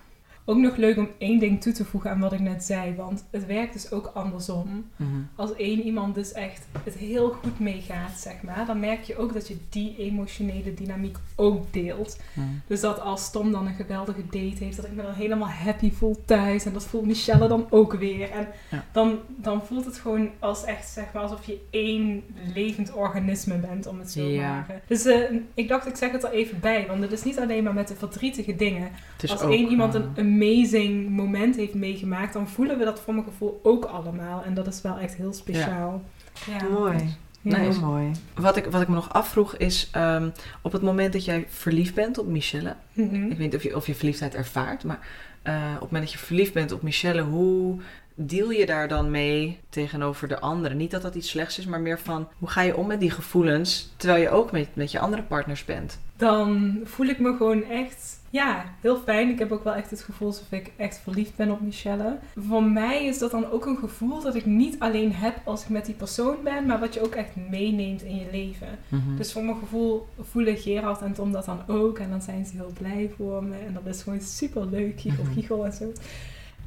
Ook 0.49 0.57
nog 0.57 0.75
leuk 0.75 0.97
om 0.97 1.09
één 1.17 1.39
ding 1.39 1.61
toe 1.61 1.73
te 1.73 1.85
voegen 1.85 2.09
aan 2.09 2.19
wat 2.19 2.33
ik 2.33 2.39
net 2.39 2.63
zei, 2.63 2.95
want 2.95 3.25
het 3.31 3.45
werkt 3.45 3.73
dus 3.73 3.91
ook 3.91 4.11
andersom. 4.13 4.85
Mhm. 4.95 5.09
Als 5.35 5.55
één 5.55 5.81
iemand 5.81 6.15
dus 6.15 6.31
echt 6.31 6.67
het 6.83 6.93
heel 6.95 7.29
goed 7.29 7.59
meegaat, 7.59 8.11
zeg 8.19 8.41
maar, 8.41 8.65
dan 8.65 8.79
merk 8.79 9.03
je 9.03 9.17
ook 9.17 9.33
dat 9.33 9.47
je 9.47 9.57
die 9.69 9.95
emotionele 9.97 10.73
dynamiek 10.73 11.17
ook 11.35 11.73
deelt. 11.73 12.19
Mhm. 12.33 12.45
Dus 12.67 12.79
dat 12.79 12.99
als 13.01 13.31
Tom 13.31 13.51
dan 13.51 13.67
een 13.67 13.73
geweldige 13.73 14.21
date 14.23 14.63
heeft, 14.63 14.75
dat 14.75 14.85
ik 14.85 14.91
me 14.95 15.01
dan 15.01 15.13
helemaal 15.13 15.49
happy 15.49 15.91
voel 15.91 16.21
thuis. 16.25 16.65
En 16.65 16.73
dat 16.73 16.85
voelt 16.85 17.05
Michelle 17.05 17.47
dan 17.47 17.67
ook 17.69 17.93
weer. 17.93 18.31
En 18.31 18.47
Ja. 18.69 18.85
dan, 18.91 19.19
dan 19.27 19.65
voelt 19.65 19.85
het 19.85 19.97
gewoon 19.97 20.29
als 20.39 20.63
echt, 20.63 20.87
zeg 20.89 21.05
maar, 21.13 21.23
alsof 21.23 21.45
je 21.45 21.59
één 21.69 22.23
levend 22.53 22.93
organisme 22.93 23.57
bent, 23.57 23.87
om 23.87 23.99
het 23.99 24.11
zo 24.11 24.21
Ja. 24.21 24.59
te 24.61 24.65
zeggen. 24.67 24.81
Dus 24.87 25.05
eh, 25.05 25.37
ik 25.53 25.67
dacht, 25.67 25.87
ik 25.87 25.95
zeg 25.95 26.11
het 26.11 26.23
er 26.23 26.31
even 26.31 26.59
bij, 26.59 26.85
want 26.87 27.01
het 27.01 27.11
is 27.11 27.23
niet 27.23 27.39
alleen 27.39 27.63
maar 27.63 27.73
met 27.73 27.87
de 27.87 27.95
verdrietige 27.95 28.55
dingen. 28.55 28.89
Als 29.27 29.41
één 29.41 29.69
iemand 29.69 29.95
eh, 29.95 30.01
een 30.15 30.36
amazing 30.41 31.09
moment 31.09 31.55
heeft 31.55 31.73
meegemaakt, 31.73 32.33
dan 32.33 32.47
voelen 32.49 32.77
we 32.77 32.85
dat 32.85 32.99
voor 32.99 33.13
mijn 33.13 33.25
gevoel 33.25 33.59
ook 33.63 33.85
allemaal. 33.85 34.43
En 34.43 34.53
dat 34.53 34.67
is 34.67 34.81
wel 34.81 34.97
echt 34.97 35.15
heel 35.15 35.33
speciaal. 35.33 36.03
Ja. 36.47 36.67
Mooi. 36.69 36.97
Ja. 37.41 37.57
Nice. 37.57 37.79
Heel 37.79 37.87
mooi. 37.89 38.11
Wat 38.35 38.57
ik, 38.57 38.65
wat 38.65 38.81
ik 38.81 38.87
me 38.87 38.95
nog 38.95 39.13
afvroeg 39.13 39.55
is, 39.57 39.89
ehm, 39.91 40.29
op 40.61 40.71
het 40.71 40.81
moment 40.81 41.13
dat 41.13 41.25
jij 41.25 41.45
verliefd 41.49 41.93
bent 41.93 42.17
op 42.17 42.27
Michelle, 42.27 42.75
Mhm. 42.93 43.15
ik 43.15 43.29
weet 43.29 43.37
niet 43.39 43.55
of 43.55 43.63
je, 43.63 43.75
of 43.75 43.87
je 43.87 43.95
verliefdheid 43.95 44.35
ervaart, 44.35 44.83
maar 44.83 44.99
eh, 45.41 45.53
op 45.75 45.81
het 45.81 45.91
moment 45.91 46.03
dat 46.03 46.11
je 46.11 46.17
verliefd 46.25 46.53
bent 46.53 46.71
op 46.71 46.81
Michelle, 46.81 47.21
hoe 47.21 47.79
deal 48.19 48.49
je 48.51 48.65
daar 48.65 48.87
dan 48.87 49.11
mee 49.11 49.59
tegenover 49.69 50.27
de 50.27 50.39
anderen? 50.39 50.77
Niet 50.77 50.91
dat 50.91 51.01
dat 51.01 51.15
iets 51.15 51.29
slechts 51.29 51.59
is, 51.59 51.65
maar 51.65 51.79
meer 51.81 51.99
van, 51.99 52.27
hoe 52.39 52.49
ga 52.49 52.61
je 52.61 52.77
om 52.77 52.87
met 52.87 52.99
die 52.99 53.11
gevoelens, 53.11 53.93
terwijl 53.97 54.21
je 54.21 54.29
ook 54.29 54.51
met, 54.51 54.67
met 54.73 54.91
je 54.91 54.99
andere 54.99 55.23
partners 55.23 55.65
bent? 55.65 55.99
dan 56.17 56.79
voel 56.83 57.05
ik 57.07 57.19
me 57.19 57.35
gewoon 57.35 57.63
echt, 57.63 58.19
ja, 58.29 58.65
heel 58.81 58.97
fijn. 58.97 59.29
Ik 59.29 59.39
heb 59.39 59.51
ook 59.51 59.63
wel 59.63 59.73
echt 59.73 59.89
het 59.89 60.01
gevoel 60.01 60.27
alsof 60.27 60.51
ik 60.51 60.71
echt 60.77 60.99
verliefd 61.03 61.35
ben 61.35 61.51
op 61.51 61.61
Michelle. 61.61 62.17
Voor 62.47 62.63
mij 62.63 63.05
is 63.05 63.17
dat 63.17 63.31
dan 63.31 63.51
ook 63.51 63.65
een 63.65 63.77
gevoel 63.77 64.21
dat 64.21 64.35
ik 64.35 64.45
niet 64.45 64.75
alleen 64.79 65.13
heb 65.13 65.35
als 65.43 65.63
ik 65.63 65.69
met 65.69 65.85
die 65.85 65.95
persoon 65.95 66.35
ben, 66.43 66.65
maar 66.65 66.79
wat 66.79 66.93
je 66.93 67.03
ook 67.05 67.15
echt 67.15 67.35
meeneemt 67.49 68.01
in 68.03 68.15
je 68.15 68.25
leven. 68.31 68.67
Mhm. 68.89 69.15
Dus 69.17 69.31
voor 69.31 69.43
mijn 69.43 69.57
gevoel 69.57 70.07
voelen 70.21 70.57
Gerard 70.57 71.01
en 71.01 71.13
Tom 71.13 71.31
dat 71.31 71.45
dan 71.45 71.59
ook. 71.67 71.99
En 71.99 72.09
dan 72.09 72.21
zijn 72.21 72.45
ze 72.45 72.55
heel 72.55 72.73
blij 72.79 73.11
voor 73.17 73.43
me. 73.43 73.55
En 73.67 73.73
dat 73.73 73.95
is 73.95 74.01
gewoon 74.01 74.21
super 74.21 74.65
leuk, 74.65 74.99
giechel, 75.01 75.23
Mhm. 75.23 75.33
giechel 75.33 75.65
en 75.65 75.73
zo. 75.73 75.91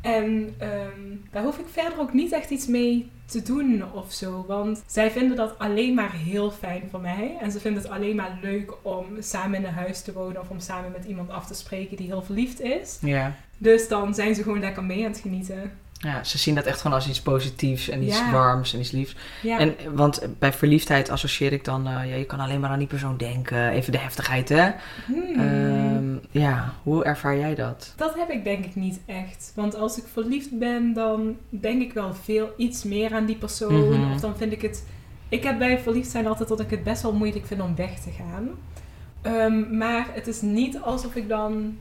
En 0.00 0.54
ehm, 0.58 1.16
daar 1.30 1.42
hoef 1.42 1.58
ik 1.58 1.66
verder 1.68 1.98
ook 1.98 2.12
niet 2.12 2.32
echt 2.32 2.50
iets 2.50 2.66
mee 2.66 3.10
te 3.24 3.42
doen 3.42 3.92
of 3.92 4.12
zo. 4.12 4.44
Want 4.46 4.82
zij 4.86 5.10
vinden 5.10 5.36
dat 5.36 5.58
alleen 5.58 5.94
maar 5.94 6.12
heel 6.12 6.50
fijn 6.50 6.82
voor 6.90 7.00
mij. 7.00 7.36
En 7.40 7.50
ze 7.50 7.60
vinden 7.60 7.82
het 7.82 7.90
alleen 7.90 8.16
maar 8.16 8.38
leuk 8.42 8.72
om 8.82 9.06
samen 9.18 9.58
in 9.58 9.64
een 9.64 9.72
huis 9.72 10.02
te 10.02 10.12
wonen. 10.12 10.40
Of 10.40 10.50
om 10.50 10.60
samen 10.60 10.92
met 10.92 11.04
iemand 11.04 11.30
af 11.30 11.46
te 11.46 11.54
spreken 11.54 11.96
die 11.96 12.06
heel 12.06 12.22
verliefd 12.22 12.60
is. 12.60 12.98
Ja. 13.00 13.34
Dus 13.58 13.88
dan 13.88 14.14
zijn 14.14 14.34
ze 14.34 14.42
gewoon 14.42 14.60
lekker 14.60 14.84
mee 14.84 15.04
aan 15.04 15.10
het 15.10 15.20
genieten. 15.20 15.72
Ja, 16.02 16.24
ze 16.24 16.38
zien 16.38 16.54
dat 16.54 16.64
echt 16.64 16.80
gewoon 16.80 16.96
als 16.96 17.08
iets 17.08 17.20
positiefs 17.20 17.88
en 17.88 18.02
iets 18.02 18.18
Ja. 18.18 18.30
warms 18.30 18.74
en 18.74 18.80
iets 18.80 18.90
liefs. 18.90 19.16
Ja. 19.42 19.58
En, 19.58 19.74
want 19.94 20.20
bij 20.38 20.52
verliefdheid 20.52 21.10
associeer 21.10 21.52
ik 21.52 21.64
dan, 21.64 21.86
eh, 21.86 21.92
ja, 21.92 22.14
je 22.14 22.24
kan 22.24 22.40
alleen 22.40 22.60
maar 22.60 22.70
aan 22.70 22.78
die 22.78 22.88
persoon 22.88 23.16
denken. 23.16 23.68
Even 23.70 23.92
de 23.92 23.98
heftigheid, 23.98 24.48
hè? 24.48 24.70
Hmm. 25.06 25.40
Ehm, 25.40 26.40
ja, 26.42 26.72
hoe 26.82 27.04
ervaar 27.04 27.36
jij 27.36 27.54
dat? 27.54 27.92
Dat 27.96 28.14
heb 28.14 28.30
ik 28.30 28.44
denk 28.44 28.64
ik 28.64 28.74
niet 28.74 29.00
echt. 29.06 29.52
Want 29.54 29.74
als 29.74 29.98
ik 29.98 30.04
verliefd 30.12 30.58
ben, 30.58 30.92
dan 30.92 31.36
denk 31.48 31.82
ik 31.82 31.92
wel 31.92 32.14
veel 32.14 32.54
iets 32.56 32.84
meer 32.84 33.14
aan 33.14 33.26
die 33.26 33.36
persoon. 33.36 33.88
Mhm. 33.88 34.12
Of 34.12 34.20
dan 34.20 34.36
vind 34.36 34.52
ik 34.52 34.62
het. 34.62 34.86
Ik 35.28 35.44
heb 35.44 35.58
bij 35.58 35.78
verliefd 35.78 36.10
zijn 36.10 36.26
altijd 36.26 36.48
dat 36.48 36.60
ik 36.60 36.70
het 36.70 36.82
best 36.84 37.02
wel 37.02 37.12
moeilijk 37.12 37.46
vind 37.46 37.60
om 37.60 37.76
weg 37.76 37.98
te 37.98 38.10
gaan. 38.10 38.48
Ehm, 39.22 39.76
maar 39.76 40.06
het 40.12 40.26
is 40.26 40.40
niet 40.40 40.78
alsof 40.80 41.14
ik 41.14 41.28
dan 41.28 41.78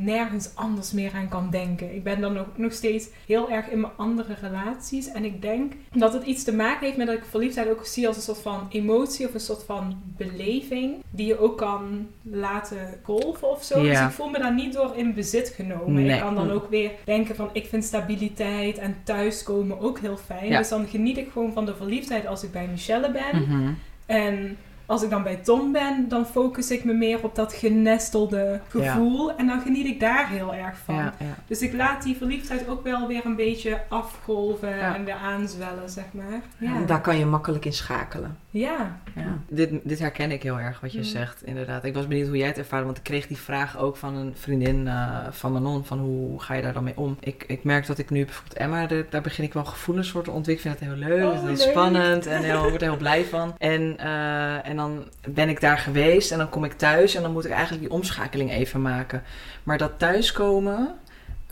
nergens 0.00 0.50
anders 0.54 0.92
meer 0.92 1.12
aan 1.14 1.28
kan 1.28 1.50
denken. 1.50 1.94
Ik 1.94 2.02
ben 2.02 2.20
dan 2.20 2.32
nog, 2.32 2.46
nog 2.54 2.72
steeds 2.72 3.08
heel 3.26 3.50
erg 3.50 3.68
in 3.68 3.80
mijn 3.80 3.92
andere 3.96 4.34
relaties. 4.40 5.12
En 5.12 5.24
ik 5.24 5.42
denk 5.42 5.72
dat 5.92 6.12
het 6.12 6.24
iets 6.24 6.44
te 6.44 6.54
maken 6.54 6.86
heeft 6.86 6.96
met 6.96 7.06
dat 7.06 7.16
ik 7.16 7.24
verliefdheid 7.24 7.68
ook 7.68 7.86
zie 7.86 8.06
als 8.06 8.16
een 8.16 8.22
soort 8.22 8.38
van 8.38 8.66
emotie 8.70 9.26
of 9.26 9.34
een 9.34 9.40
soort 9.40 9.62
van 9.64 10.02
beleving. 10.16 10.94
Die 11.10 11.26
je 11.26 11.38
ook 11.38 11.58
kan 11.58 12.06
laten 12.22 12.98
golven 13.02 13.50
of 13.50 13.64
zo. 13.64 13.80
Ja. 13.80 13.90
Dus 13.90 14.00
ik 14.00 14.14
voel 14.14 14.28
me 14.28 14.38
daar 14.38 14.54
niet 14.54 14.72
door 14.72 14.92
in 14.96 15.14
bezit 15.14 15.48
genomen. 15.48 16.02
Nee. 16.02 16.14
Ik 16.14 16.20
kan 16.20 16.34
dan 16.34 16.50
ook 16.50 16.70
weer 16.70 16.90
denken 17.04 17.36
van 17.36 17.50
ik 17.52 17.66
vind 17.66 17.84
stabiliteit 17.84 18.78
en 18.78 18.96
thuiskomen 19.04 19.80
ook 19.80 19.98
heel 19.98 20.16
fijn. 20.16 20.48
Ja. 20.48 20.58
Dus 20.58 20.68
dan 20.68 20.86
geniet 20.86 21.16
ik 21.16 21.30
gewoon 21.32 21.52
van 21.52 21.66
de 21.66 21.74
verliefdheid 21.74 22.26
als 22.26 22.42
ik 22.42 22.52
bij 22.52 22.66
Michelle 22.66 23.10
ben. 23.10 23.42
Mhm. 23.42 23.72
En 24.06 24.56
als 24.86 25.02
ik 25.02 25.10
dan 25.10 25.22
bij 25.22 25.36
Tom 25.36 25.72
ben, 25.72 26.08
dan 26.08 26.26
focus 26.26 26.70
ik 26.70 26.84
me 26.84 26.92
meer 26.92 27.24
op 27.24 27.34
dat 27.34 27.52
genestelde 27.52 28.60
gevoel. 28.68 29.36
En 29.36 29.46
dan 29.46 29.60
geniet 29.60 29.86
ik 29.86 30.00
daar 30.00 30.28
heel 30.28 30.54
erg 30.54 30.76
van. 30.84 30.94
Ja, 30.94 31.14
ja. 31.18 31.34
Dus 31.46 31.60
ik 31.60 31.72
laat 31.72 32.02
die 32.02 32.16
verliefdheid 32.16 32.68
ook 32.68 32.82
wel 32.84 33.06
weer 33.06 33.26
een 33.26 33.36
beetje 33.36 33.80
afgolven 33.88 34.76
Ja. 34.76 34.94
en 34.94 35.04
weer 35.04 35.14
aanzwellen, 35.14 35.90
zeg 35.90 36.04
maar. 36.10 36.40
Ja. 36.58 36.84
Daar 36.86 37.00
kan 37.00 37.18
je 37.18 37.26
makkelijk 37.26 37.64
in 37.64 37.72
schakelen. 37.72 38.36
Ja. 38.54 38.98
Ja. 39.14 39.38
Dit, 39.48 39.70
dit 39.84 39.98
herken 39.98 40.30
ik 40.30 40.42
heel 40.42 40.58
erg, 40.60 40.80
wat 40.80 40.92
je 40.92 40.98
Mm. 40.98 41.04
zegt, 41.04 41.42
inderdaad. 41.44 41.84
Ik 41.84 41.94
was 41.94 42.06
benieuwd 42.06 42.26
hoe 42.28 42.36
jij 42.36 42.46
het 42.46 42.58
ervaarde, 42.58 42.84
want 42.84 42.96
ik 42.96 43.02
kreeg 43.02 43.26
die 43.26 43.36
vraag 43.36 43.78
ook 43.78 43.96
van 43.96 44.14
een 44.16 44.32
vriendin 44.36 44.88
eh, 44.88 45.18
van 45.30 45.52
Manon, 45.52 45.84
van 45.84 45.98
hoe 45.98 46.40
ga 46.42 46.54
je 46.54 46.62
daar 46.62 46.72
dan 46.72 46.84
mee 46.84 46.96
om? 46.96 47.16
Ik, 47.20 47.44
ik 47.46 47.64
merk 47.64 47.86
dat 47.86 47.98
ik 47.98 48.10
nu 48.10 48.24
bijvoorbeeld 48.24 48.56
Emma, 48.58 48.86
de- 48.86 49.06
daar 49.10 49.20
begin 49.22 49.44
ik 49.44 49.52
wel 49.52 49.64
gevoelens 49.64 50.10
voor 50.10 50.22
te 50.22 50.30
ontwikkelen. 50.30 50.72
Ik 50.72 50.78
vind 50.78 50.90
het 50.90 51.00
heel 51.00 51.08
leuk, 51.08 51.24
Oh, 51.32 51.40
het 51.42 51.50
is 51.58 51.64
leuk. 51.64 51.70
spannend 51.70 52.26
en 52.26 52.42
heel, 52.42 52.62
ik 52.64 52.68
word 52.70 52.82
er 52.82 52.88
heel 52.88 52.96
blij 52.96 53.24
van. 53.24 53.54
En, 53.58 53.98
eh, 53.98 54.68
en 54.68 54.76
dan 54.76 55.04
ben 55.28 55.48
ik 55.48 55.60
daar 55.60 55.78
geweest 55.78 56.32
en 56.32 56.38
dan 56.38 56.48
kom 56.48 56.64
ik 56.64 56.72
thuis 56.72 57.14
en 57.14 57.22
dan 57.22 57.32
moet 57.32 57.44
ik 57.44 57.50
eigenlijk 57.50 57.82
die 57.82 57.90
omschakeling 57.92 58.50
even 58.52 58.82
maken. 58.82 59.22
Maar 59.62 59.78
dat 59.78 59.92
thuiskomen 59.98 60.94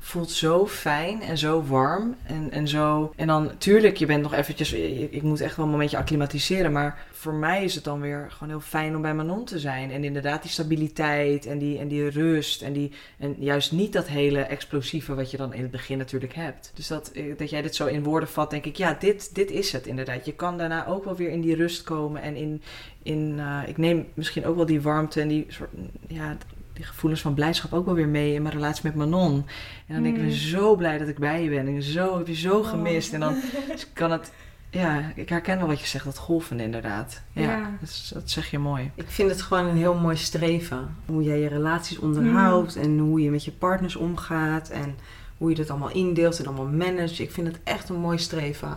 voelt 0.03 0.31
zo 0.31 0.67
fijn 0.67 1.23
en 1.23 1.39
zo 1.39 1.63
warm 1.63 2.17
en, 2.23 2.51
en 2.51 2.69
zo... 2.69 3.13
En 3.17 3.27
dan, 3.27 3.51
tuurlijk, 3.59 3.97
je 3.97 4.07
bent 4.07 4.23
nog 4.23 4.35
eventjes... 4.35 4.73
Ik, 4.73 5.23
moet 5.23 5.41
echt 5.41 5.57
wel 5.57 5.65
een 5.65 5.71
momentje 5.71 5.97
acclimatiseren, 5.97 6.73
maar 6.73 7.07
voor 7.13 7.35
mij 7.35 7.65
is 7.65 7.75
het 7.75 7.85
dan 7.85 8.01
weer 8.01 8.27
gewoon 8.31 8.49
heel 8.49 8.61
fijn 8.61 8.97
om 8.97 9.03
bij 9.03 9.15
Manon 9.15 9.45
te 9.45 9.59
zijn. 9.59 9.91
En 9.91 10.05
inderdaad 10.05 10.43
die 10.43 10.51
stabiliteit 10.51 11.47
en 11.47 11.59
die, 11.59 11.79
en 11.79 11.89
die 11.89 12.09
rust 12.09 12.63
en, 12.63 12.73
die, 12.73 12.93
en 13.19 13.35
juist 13.39 13.73
niet 13.73 13.93
dat 13.93 14.09
hele 14.09 14.41
explosieve 14.41 15.15
wat 15.15 15.31
je 15.31 15.37
dan 15.37 15.55
in 15.55 15.63
het 15.63 15.71
begin 15.71 15.99
natuurlijk 15.99 16.35
hebt. 16.35 16.73
Dus 16.75 16.87
dat, 16.87 17.11
eh, 17.11 17.37
dat 17.37 17.51
jij 17.51 17.63
dit 17.63 17.75
zo 17.75 17.87
in 17.87 18.03
woorden 18.03 18.29
vat, 18.29 18.51
denk 18.51 18.65
ik, 18.65 18.77
ja, 18.77 18.97
dit, 19.01 19.35
dit 19.35 19.51
is 19.51 19.73
het 19.73 19.87
inderdaad. 19.87 20.25
Je 20.25 20.35
kan 20.35 20.59
daarna 20.59 20.87
ook 20.87 21.05
wel 21.05 21.17
weer 21.17 21.31
in 21.31 21.41
die 21.41 21.57
rust 21.57 21.83
komen 21.83 22.23
en 22.23 22.37
in... 22.37 22.63
in 23.03 23.35
eh, 23.39 23.63
ik 23.67 23.77
neem 23.77 24.07
misschien 24.15 24.47
ook 24.47 24.57
wel 24.57 24.67
die 24.67 24.81
warmte 24.81 25.21
en 25.21 25.29
die 25.29 25.47
soort... 25.49 25.71
Ja, 26.07 26.37
die 26.81 26.89
gevoelens 26.89 27.21
van 27.21 27.35
blijdschap 27.35 27.73
ook 27.73 27.85
wel 27.85 27.95
weer 27.95 28.09
mee 28.09 28.35
in 28.35 28.43
mijn 28.43 28.55
relatie 28.55 28.81
met 28.85 28.95
Manon. 28.95 29.47
En 29.87 29.95
dan 29.95 30.03
denk 30.03 30.17
ik, 30.17 30.23
ik 30.23 30.29
ben 30.29 30.37
Mm. 30.37 30.41
zo 30.41 30.77
blij 30.77 30.99
dat 30.99 31.09
ik 31.09 31.19
bij 31.19 31.43
je 31.43 31.49
ben. 31.49 31.67
En 31.67 31.83
zo, 31.83 32.19
heb 32.19 32.27
je 32.27 32.35
zo 32.35 32.59
Oh. 32.59 32.69
gemist. 32.69 33.13
En 33.13 33.21
dan 33.21 33.35
kan 33.93 34.11
het... 34.11 34.33
Ja, 34.71 35.13
ik 35.15 35.29
herken 35.29 35.59
wel 35.59 35.67
wat 35.67 35.81
je 35.81 35.87
zegt, 35.87 36.05
dat 36.05 36.19
golven 36.19 36.61
inderdaad. 36.61 37.23
Ja, 37.33 37.43
Ja. 37.43 37.71
Dat, 38.13 38.31
zeg 38.31 38.51
je 38.51 38.59
mooi. 38.59 38.91
Ik 38.95 39.11
vind 39.11 39.31
het 39.31 39.43
gewoon 39.43 39.67
een 39.67 39.77
heel 39.77 39.95
mooi 39.95 40.17
streven. 40.17 40.97
Hoe 41.07 41.23
jij 41.23 41.39
je 41.41 41.49
relaties 41.49 41.99
onderhoudt 41.99 42.77
en 42.77 42.99
hoe 42.99 43.21
je 43.23 43.31
met 43.31 43.45
je 43.45 43.53
partners 43.53 43.97
omgaat 43.97 44.69
en 44.69 44.97
hoe 45.41 45.51
je 45.51 45.57
dat 45.57 45.71
allemaal 45.71 45.91
indeelt 45.91 46.39
en 46.39 46.47
allemaal 46.47 46.67
managt. 46.67 47.19
Ik 47.19 47.31
vind 47.31 47.47
het 47.47 47.59
echt 47.65 47.89
een 47.89 48.01
mooi 48.01 48.19
streven. 48.19 48.75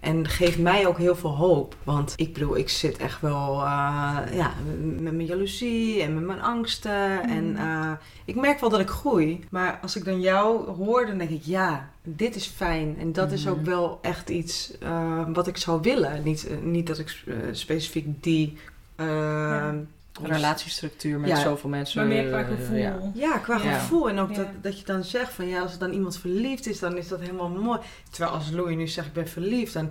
En 0.00 0.28
geeft 0.28 0.58
mij 0.58 0.86
ook 0.86 0.98
heel 0.98 1.16
veel 1.16 1.36
hoop. 1.36 1.76
Want 1.84 2.12
ik 2.16 2.32
bedoel, 2.32 2.56
ik 2.56 2.68
zit 2.68 2.96
echt 2.96 3.20
wel 3.20 3.54
eh, 3.60 4.18
ja, 4.32 4.52
met 4.80 5.12
mijn 5.14 5.24
jaloezie 5.26 6.02
en 6.02 6.14
met 6.14 6.24
mijn 6.24 6.40
angsten. 6.42 7.22
En 7.28 7.56
eh, 7.56 7.90
ik 8.24 8.34
merk 8.34 8.60
wel 8.60 8.70
dat 8.70 8.80
ik 8.80 8.88
groei. 8.88 9.44
Maar 9.50 9.78
als 9.82 9.96
ik 9.96 10.04
dan 10.04 10.20
jou 10.20 10.70
hoor, 10.70 11.06
dan 11.06 11.18
denk 11.18 11.30
ik, 11.30 11.42
ja, 11.42 11.90
dit 12.02 12.34
is 12.34 12.46
fijn. 12.46 12.96
En 12.98 13.12
dat 13.12 13.32
is 13.32 13.44
Mhm. 13.44 13.52
ook 13.52 13.64
wel 13.64 13.98
echt 14.02 14.28
iets 14.28 14.78
eh, 14.78 15.22
wat 15.32 15.46
ik 15.46 15.56
zou 15.56 15.80
willen. 15.82 16.22
Niet, 16.24 16.48
niet 16.62 16.86
dat 16.86 16.98
ik 16.98 17.24
specifiek 17.52 18.22
die... 18.22 18.56
Ja. 18.96 19.74
Relatiestructuur 20.22 21.18
met 21.20 21.30
Ja. 21.30 21.36
zoveel 21.40 21.70
mensen. 21.70 21.98
Maar 21.98 22.08
meer 22.08 22.28
qua 22.28 22.40
eh, 22.40 22.46
gevoel. 22.46 22.76
ja. 22.76 22.98
Ja, 23.14 23.38
qua 23.38 23.58
gevoel. 23.58 24.08
En 24.08 24.18
ook 24.18 24.30
Ja. 24.30 24.36
dat, 24.36 24.46
dat 24.60 24.78
je 24.78 24.84
dan 24.84 25.04
zegt 25.04 25.32
van 25.32 25.46
ja, 25.48 25.60
als 25.62 25.72
er 25.72 25.78
dan 25.78 25.92
iemand 25.92 26.18
verliefd 26.18 26.66
is, 26.66 26.78
dan 26.78 26.96
is 26.96 27.08
dat 27.08 27.20
helemaal 27.20 27.48
mooi. 27.48 27.78
Terwijl 28.10 28.34
als 28.34 28.50
Louis 28.50 28.76
nu 28.76 28.88
zegt 28.88 29.06
ik 29.06 29.12
ben 29.12 29.28
verliefd, 29.28 29.72
dan 29.72 29.90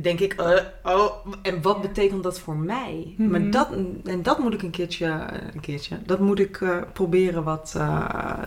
denk 0.00 0.20
ik, 0.20 0.32
eh, 0.32 0.56
oh, 0.84 1.10
en 1.42 1.62
wat 1.62 1.74
Ja. 1.76 1.80
betekent 1.88 2.22
dat 2.22 2.40
voor 2.40 2.56
mij? 2.56 3.14
Mhm. 3.16 3.30
Maar 3.30 3.50
dat, 3.50 3.68
en 4.04 4.22
dat 4.22 4.38
moet 4.38 4.54
ik 4.54 4.62
een 4.62 4.70
keertje, 4.70 5.06
eh, 5.06 5.38
een 5.54 5.60
keertje, 5.60 5.98
dat 6.06 6.20
moet 6.20 6.38
ik 6.38 6.60
eh, 6.60 6.76
proberen 6.92 7.44
wat 7.44 7.74
eh, 7.76 8.38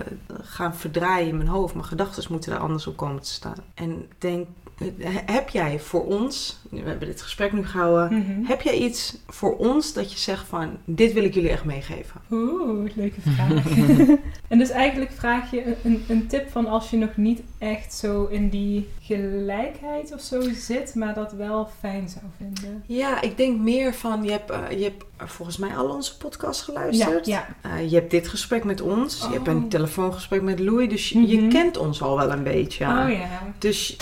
gaan 0.41 0.75
verdraaien 0.75 1.27
in 1.27 1.37
mijn 1.37 1.49
hoofd. 1.49 1.73
Mijn 1.73 1.85
gedachten 1.85 2.23
moeten 2.29 2.51
daar 2.51 2.59
anders 2.59 2.87
op 2.87 2.97
komen 2.97 3.21
te 3.21 3.29
staan. 3.33 3.55
En 3.73 4.05
denk, 4.17 4.47
eh, 4.77 4.87
heb 5.25 5.49
jij 5.49 5.79
voor 5.79 6.05
ons, 6.05 6.59
we 6.69 6.81
hebben 6.85 7.07
dit 7.07 7.21
gesprek 7.21 7.53
nu 7.53 7.65
gehouden, 7.65 8.17
Mhm. 8.17 8.43
heb 8.45 8.61
jij 8.61 8.77
iets 8.77 9.17
voor 9.27 9.57
ons 9.57 9.93
dat 9.93 10.11
je 10.11 10.17
zegt 10.19 10.47
van, 10.47 10.77
dit 10.85 11.13
wil 11.13 11.23
ik 11.23 11.33
jullie 11.33 11.49
echt 11.49 11.65
meegeven? 11.65 12.21
Oeh, 12.31 12.89
leuke 12.95 13.21
vraag. 13.21 13.63
en 14.47 14.57
dus 14.57 14.69
eigenlijk 14.69 15.11
vraag 15.11 15.51
je 15.51 15.75
een, 15.83 16.03
een 16.07 16.27
tip 16.27 16.49
van 16.51 16.65
als 16.67 16.89
je 16.89 16.97
nog 16.97 17.17
niet 17.17 17.41
echt 17.57 17.93
zo 17.93 18.25
in 18.25 18.49
die 18.49 18.87
gelijkheid 19.01 20.13
of 20.13 20.21
zo 20.21 20.41
zit, 20.53 20.95
maar 20.99 21.13
dat 21.13 21.31
wel 21.31 21.69
fijn 21.79 22.09
zou 22.09 22.23
vinden. 22.37 22.83
Ja, 22.85 23.21
ik 23.21 23.37
denk 23.37 23.59
meer 23.59 23.93
van, 23.93 24.23
je 24.23 24.31
hebt, 24.31 24.49
eh, 24.51 24.71
je 24.77 24.83
hebt 24.83 25.03
eh, 25.17 25.27
volgens 25.27 25.57
mij 25.57 25.75
al 25.77 25.89
onze 25.89 26.17
podcast 26.17 26.61
geluisterd. 26.61 27.25
Ja, 27.25 27.47
Eh, 27.61 27.89
je 27.89 27.95
hebt 27.95 28.11
dit 28.11 28.27
gesprek 28.27 28.63
met 28.63 28.81
ons. 28.81 29.19
Je 29.21 29.33
hebt 29.33 29.47
Oh. 29.47 29.53
een 29.53 29.69
telefoongesprek 29.69 30.41
met 30.41 30.59
Louis. 30.59 30.89
Dus 30.89 31.09
je, 31.09 31.27
je 31.27 31.37
Mhm. 31.39 31.49
kent 31.49 31.77
ons 31.77 32.01
al 32.01 32.15
wel 32.17 32.31
een 32.31 32.43
beetje. 32.43 32.83
ja. 32.85 33.03
Oh 33.05 33.11
ja. 33.11 33.27
Dus 33.59 33.97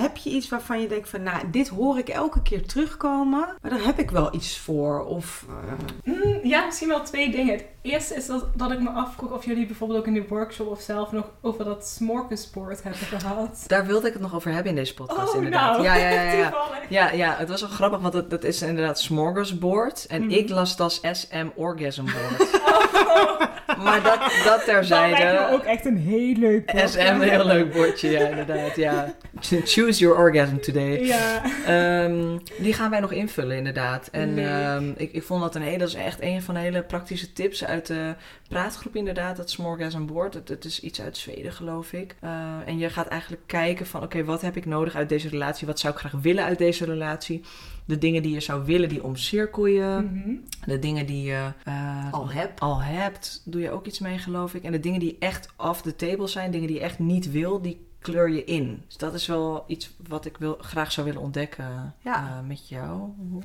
heb 0.00 0.16
je 0.16 0.30
iets 0.30 0.48
waarvan 0.48 0.80
je 0.80 0.88
denkt 0.88 1.08
van, 1.08 1.22
nou, 1.22 1.50
dit 1.50 1.68
hoor 1.68 1.98
ik 1.98 2.08
elke 2.08 2.42
keer 2.42 2.66
terugkomen. 2.66 3.48
Maar 3.60 3.70
daar 3.70 3.84
heb 3.84 3.98
ik 3.98 4.10
wel 4.10 4.34
iets 4.34 4.58
voor. 4.58 5.04
Of, 5.04 5.44
eh, 5.48 5.72
Mm, 6.04 6.40
ja, 6.42 6.64
misschien 6.64 6.88
wel 6.88 7.02
twee 7.02 7.30
dingen. 7.30 7.52
Het 7.54 7.64
eerste 7.82 8.14
is 8.14 8.26
dat, 8.26 8.46
dat 8.54 8.70
ik 8.70 8.80
me 8.80 8.90
afvroeg 8.90 9.30
of 9.32 9.44
jullie 9.44 9.66
bijvoorbeeld 9.66 9.98
ook 9.98 10.06
in 10.06 10.14
de 10.14 10.24
workshop 10.28 10.66
of 10.70 10.80
zelf 10.80 11.12
nog 11.12 11.24
over 11.40 11.64
dat 11.64 11.86
smorgasbord 11.88 12.82
hebben 12.82 13.00
gehad. 13.20 13.64
Daar 13.66 13.86
wilde 13.86 14.06
ik 14.06 14.12
het 14.12 14.22
nog 14.22 14.34
over 14.34 14.50
hebben 14.52 14.70
in 14.70 14.76
deze 14.76 14.94
podcast, 14.94 15.28
oh, 15.30 15.34
inderdaad. 15.36 15.70
nou, 15.72 15.82
Ja, 15.84 15.94
ja, 15.96 16.08
ja, 16.10 16.32
ja. 16.32 16.52
Ja, 16.88 17.10
ja, 17.10 17.34
het 17.38 17.48
was 17.48 17.60
wel 17.60 17.70
grappig, 17.70 18.00
want 18.00 18.14
het, 18.14 18.30
dat 18.30 18.44
is 18.44 18.62
inderdaad 18.62 19.00
smorgasbord. 19.00 20.06
En 20.06 20.22
Mhm. 20.22 20.30
ik 20.30 20.48
las 20.48 20.70
het 20.70 20.80
als 20.80 21.00
SM 21.12 21.46
orgasmboard. 21.54 22.50
Oh, 23.76 23.84
maar 23.84 24.02
dat, 24.02 24.18
dat 24.20 24.42
dat 24.44 24.64
terzijde. 24.64 25.22
lijkt 25.22 25.50
me 25.50 25.54
ook 25.56 25.62
echt 25.62 25.84
een 25.86 25.96
heel 25.96 26.34
leuk 26.36 26.72
bord. 26.72 26.90
SM, 26.90 26.98
een 26.98 27.20
heel 27.20 27.44
leuk 27.46 27.72
bordje, 27.72 28.10
ja, 28.10 28.26
inderdaad. 28.28 28.76
Ja. 28.76 29.14
Choose 29.82 30.00
your 30.00 30.18
orgasm 30.18 30.56
today. 30.58 31.04
Ja. 31.04 31.42
Ehm, 31.66 32.38
die 32.58 32.72
gaan 32.72 32.90
wij 32.90 33.00
nog 33.00 33.12
invullen, 33.12 33.56
inderdaad. 33.56 34.08
En 34.08 34.38
ehm, 34.38 34.92
ik, 34.96 35.12
ik 35.12 35.22
vond 35.22 35.40
dat 35.40 35.54
een 35.54 35.62
hele, 35.62 35.78
dat 35.78 35.88
is 35.88 35.94
echt 35.94 36.20
een 36.20 36.42
van 36.42 36.54
de 36.54 36.60
hele 36.60 36.82
praktische 36.82 37.32
tips 37.32 37.64
uit 37.64 37.86
de 37.86 38.14
praatgroep, 38.48 38.96
inderdaad. 38.96 39.36
Dat 39.36 39.50
Smorgasm 39.50 40.06
Board. 40.06 40.34
Het, 40.34 40.48
het 40.48 40.64
is 40.64 40.80
iets 40.80 41.00
uit 41.00 41.16
Zweden, 41.16 41.52
geloof 41.52 41.92
ik. 41.92 42.16
Eh, 42.20 42.30
en 42.66 42.78
je 42.78 42.90
gaat 42.90 43.06
eigenlijk 43.06 43.42
kijken 43.46 43.86
van, 43.86 44.02
oké, 44.02 44.24
wat 44.24 44.40
heb 44.40 44.56
ik 44.56 44.66
nodig 44.66 44.94
uit 44.94 45.08
deze 45.08 45.28
relatie? 45.28 45.66
Wat 45.66 45.78
zou 45.78 45.92
ik 45.92 45.98
graag 45.98 46.20
willen 46.20 46.44
uit 46.44 46.58
deze 46.58 46.84
relatie? 46.84 47.44
De 47.84 47.98
dingen 47.98 48.22
die 48.22 48.32
je 48.32 48.40
zou 48.40 48.64
willen, 48.64 48.88
die 48.88 49.02
omcirkel 49.02 49.66
je. 49.66 50.08
Mhm. 50.12 50.34
De 50.66 50.78
dingen 50.78 51.06
die 51.06 51.22
je 51.22 51.52
eh, 51.64 52.12
al 52.12 52.30
heb. 52.30 52.60
al 52.60 52.82
hebt, 52.82 53.42
doe 53.44 53.60
je 53.60 53.70
ook 53.70 53.86
iets 53.86 53.98
mee, 53.98 54.18
geloof 54.18 54.54
ik. 54.54 54.62
En 54.62 54.72
de 54.72 54.80
dingen 54.80 55.00
die 55.00 55.16
echt 55.18 55.48
off 55.56 55.82
the 55.82 55.96
table 55.96 56.26
zijn, 56.26 56.50
dingen 56.50 56.66
die 56.66 56.76
je 56.76 56.82
echt 56.82 56.98
niet 56.98 57.30
wil, 57.30 57.62
die 57.62 57.90
kleur 58.02 58.30
je 58.30 58.44
in. 58.44 58.82
Dus 58.86 58.96
dat 58.96 59.14
is 59.14 59.26
wel 59.26 59.64
iets 59.66 59.90
wat 60.08 60.24
ik 60.24 60.36
wil, 60.38 60.56
graag 60.60 60.92
zou 60.92 61.06
willen 61.06 61.20
ontdekken 61.22 61.94
Ja. 61.98 62.16
eh, 62.16 62.48
met 62.48 62.68
jou. 62.68 63.00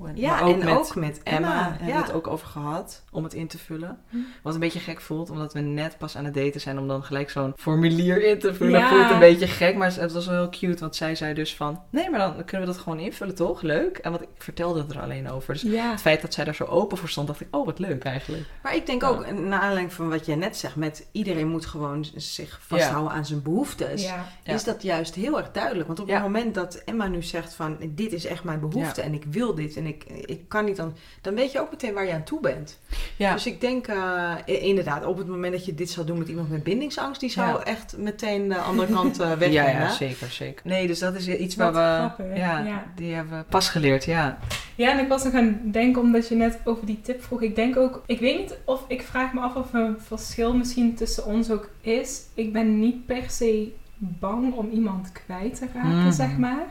En, 0.06 0.16
Ja, 0.16 0.30
maar 0.30 0.44
ook 0.44 0.60
en 0.60 0.66
met 0.66 0.76
ook 0.78 0.96
met 0.96 1.20
Emma, 1.24 1.38
Emma. 1.48 1.62
hebben 1.70 1.86
we 1.86 1.92
ja. 1.94 2.02
het 2.02 2.12
ook 2.14 2.28
over 2.28 2.48
gehad 2.48 3.04
om 3.12 3.24
het 3.24 3.34
in 3.34 3.48
te 3.48 3.58
vullen. 3.58 4.00
Hm. 4.10 4.18
Wat 4.44 4.54
een 4.54 4.60
beetje 4.60 4.80
gek 4.80 5.02
voelt, 5.02 5.30
omdat 5.30 5.54
we 5.54 5.60
net 5.60 5.98
pas 5.98 6.18
aan 6.18 6.26
het 6.26 6.34
daten 6.34 6.62
zijn 6.62 6.80
om 6.80 6.88
dan 6.88 7.04
gelijk 7.04 7.30
zo'n 7.30 7.54
formulier 7.58 8.24
in 8.26 8.40
te 8.40 8.54
vullen. 8.54 8.80
Ja. 8.80 8.90
Voelt 8.90 9.10
een 9.12 9.20
beetje 9.20 9.48
gek, 9.48 9.76
maar 9.76 9.96
het 9.96 10.12
was 10.12 10.26
wel 10.28 10.36
heel 10.36 10.50
cute, 10.50 10.80
want 10.80 10.96
zij 10.96 11.16
zei 11.16 11.34
dus 11.34 11.56
van, 11.56 11.82
nee, 11.90 12.10
maar 12.10 12.20
dan 12.20 12.46
kunnen 12.46 12.68
we 12.68 12.74
dat 12.74 12.82
gewoon 12.84 13.00
invullen, 13.00 13.36
toch? 13.36 13.62
Leuk. 13.62 13.98
En 13.98 14.12
wat 14.12 14.22
ik 14.22 14.28
vertelde 14.38 14.86
er 14.90 15.02
alleen 15.02 15.30
over. 15.30 15.54
Dus 15.54 15.62
Ja. 15.62 15.92
het 15.92 16.02
feit 16.02 16.22
dat 16.22 16.34
zij 16.34 16.44
daar 16.44 16.56
zo 16.56 16.64
open 16.64 16.98
voor 16.98 17.10
stond, 17.10 17.28
dacht 17.28 17.42
ik, 17.42 17.48
oh, 17.52 17.66
wat 17.66 17.80
leuk 17.80 18.04
eigenlijk. 18.04 18.46
Maar 18.64 18.76
ik 18.76 18.86
denk 18.86 19.02
Ja. 19.02 19.08
ook, 19.08 19.32
naar 19.32 19.60
aanleiding 19.60 19.94
van 19.94 20.10
wat 20.10 20.26
jij 20.26 20.36
net 20.36 20.58
zegt, 20.58 20.76
met 20.76 21.08
iedereen 21.12 21.48
moet 21.48 21.66
gewoon 21.66 22.06
zich 22.16 22.60
vasthouden 22.62 23.12
aan 23.12 23.26
zijn 23.26 23.42
behoeftes. 23.42 24.04
Ja. 24.48 24.54
Ja. 24.54 24.60
Is 24.60 24.64
dat 24.64 24.82
juist 24.84 25.16
heel 25.16 25.38
erg 25.38 25.52
duidelijk. 25.52 25.88
Want 25.88 26.00
op 26.00 26.08
Ja. 26.08 26.14
het 26.14 26.24
moment 26.24 26.56
dat 26.56 26.82
Emma 26.86 27.08
nu 27.08 27.24
zegt 27.24 27.54
van 27.54 27.78
dit 27.90 28.14
is 28.14 28.26
echt 28.26 28.44
mijn 28.44 28.60
behoefte 28.60 29.02
Ja. 29.02 29.08
en 29.08 29.14
ik 29.14 29.24
wil 29.30 29.56
dit 29.56 29.76
en 29.76 29.86
ik, 29.86 30.04
ik 30.26 30.42
kan 30.48 30.66
niet 30.66 30.76
dan, 30.76 30.94
dan 31.22 31.36
weet 31.36 31.52
je 31.52 31.60
ook 31.60 31.72
meteen 31.72 31.94
waar 31.94 32.06
je 32.06 32.14
aan 32.14 32.24
toe 32.24 32.40
bent. 32.42 32.80
Ja. 33.16 33.34
Dus 33.34 33.46
ik 33.46 33.62
denk 33.62 33.88
eh, 33.88 34.34
inderdaad, 34.46 35.06
op 35.06 35.18
het 35.18 35.28
moment 35.28 35.54
dat 35.54 35.66
je 35.66 35.74
dit 35.76 35.90
zou 35.90 36.06
doen 36.06 36.18
met 36.18 36.28
iemand 36.28 36.50
met 36.50 36.64
bindingsangst, 36.64 37.20
die 37.20 37.30
zou 37.30 37.48
Ja. 37.58 37.64
echt 37.64 37.98
meteen 37.98 38.50
de 38.50 38.58
andere 38.58 38.94
kant 38.94 39.20
eh 39.20 39.26
Ja, 39.30 39.38
wegrennen. 39.38 39.82
ja, 39.84 39.92
zeker, 39.94 40.28
zeker. 40.32 40.62
Nee, 40.68 40.88
dus 40.88 41.00
dat 41.00 41.16
is 41.16 41.28
iets 41.28 41.56
Wat 41.56 41.74
waar 41.74 42.02
we... 42.02 42.14
grappig, 42.16 42.38
ja, 42.38 42.60
ja. 42.60 42.84
die 42.96 43.14
hebben 43.14 43.38
we 43.38 43.44
pas 43.50 43.70
geleerd, 43.70 44.04
ja. 44.06 44.38
Ja, 44.76 44.92
en 44.92 45.00
ik 45.00 45.08
was 45.08 45.24
nog 45.24 45.34
aan 45.34 45.46
het 45.64 45.74
denken, 45.74 46.02
omdat 46.02 46.28
je 46.28 46.36
net 46.36 46.60
over 46.64 46.86
die 46.86 47.02
tip 47.02 47.24
vroeg. 47.24 47.42
Ik 47.42 47.56
denk 47.56 47.78
ook, 47.78 48.04
ik 48.06 48.20
weet 48.20 48.38
niet 48.38 48.58
of, 48.66 48.84
ik 48.88 49.02
vraag 49.02 49.34
me 49.34 49.40
af 49.40 49.56
of 49.56 49.74
er 49.74 49.80
een 49.82 49.96
verschil 50.00 50.54
misschien 50.54 50.96
tussen 50.96 51.26
ons 51.26 51.52
ook 51.52 51.70
is. 51.82 52.22
Ik 52.34 52.54
ben 52.54 52.80
niet 52.80 53.06
per 53.06 53.24
se 53.30 53.72
bang 53.98 54.54
om 54.54 54.70
iemand 54.70 55.12
kwijt 55.12 55.56
te 55.56 55.68
raken, 55.74 55.98
Mhm. 55.98 56.12
zeg 56.12 56.38
maar. 56.38 56.66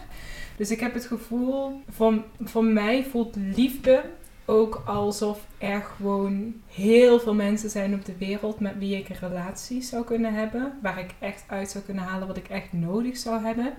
Dus 0.56 0.70
ik 0.70 0.80
heb 0.80 0.94
het 0.94 1.06
gevoel, 1.06 1.80
voor, 1.88 2.14
voor 2.40 2.64
mij 2.64 3.04
voelt 3.04 3.36
liefde 3.36 4.04
ook 4.48 4.82
alsof 4.86 5.46
er 5.58 5.82
gewoon 5.96 6.54
heel 6.74 7.20
veel 7.20 7.34
mensen 7.34 7.70
zijn 7.70 7.94
op 7.94 8.04
de 8.04 8.16
wereld 8.18 8.60
met 8.60 8.78
wie 8.78 8.96
ik 8.96 9.08
een 9.08 9.28
relatie 9.28 9.82
zou 9.82 10.04
kunnen 10.04 10.34
hebben. 10.34 10.72
Waar 10.82 10.98
ik 10.98 11.14
echt 11.18 11.44
uit 11.46 11.70
zou 11.70 11.84
kunnen 11.84 12.04
halen 12.04 12.26
wat 12.26 12.36
ik 12.36 12.48
echt 12.48 12.72
nodig 12.72 13.16
zou 13.16 13.44
hebben. 13.44 13.72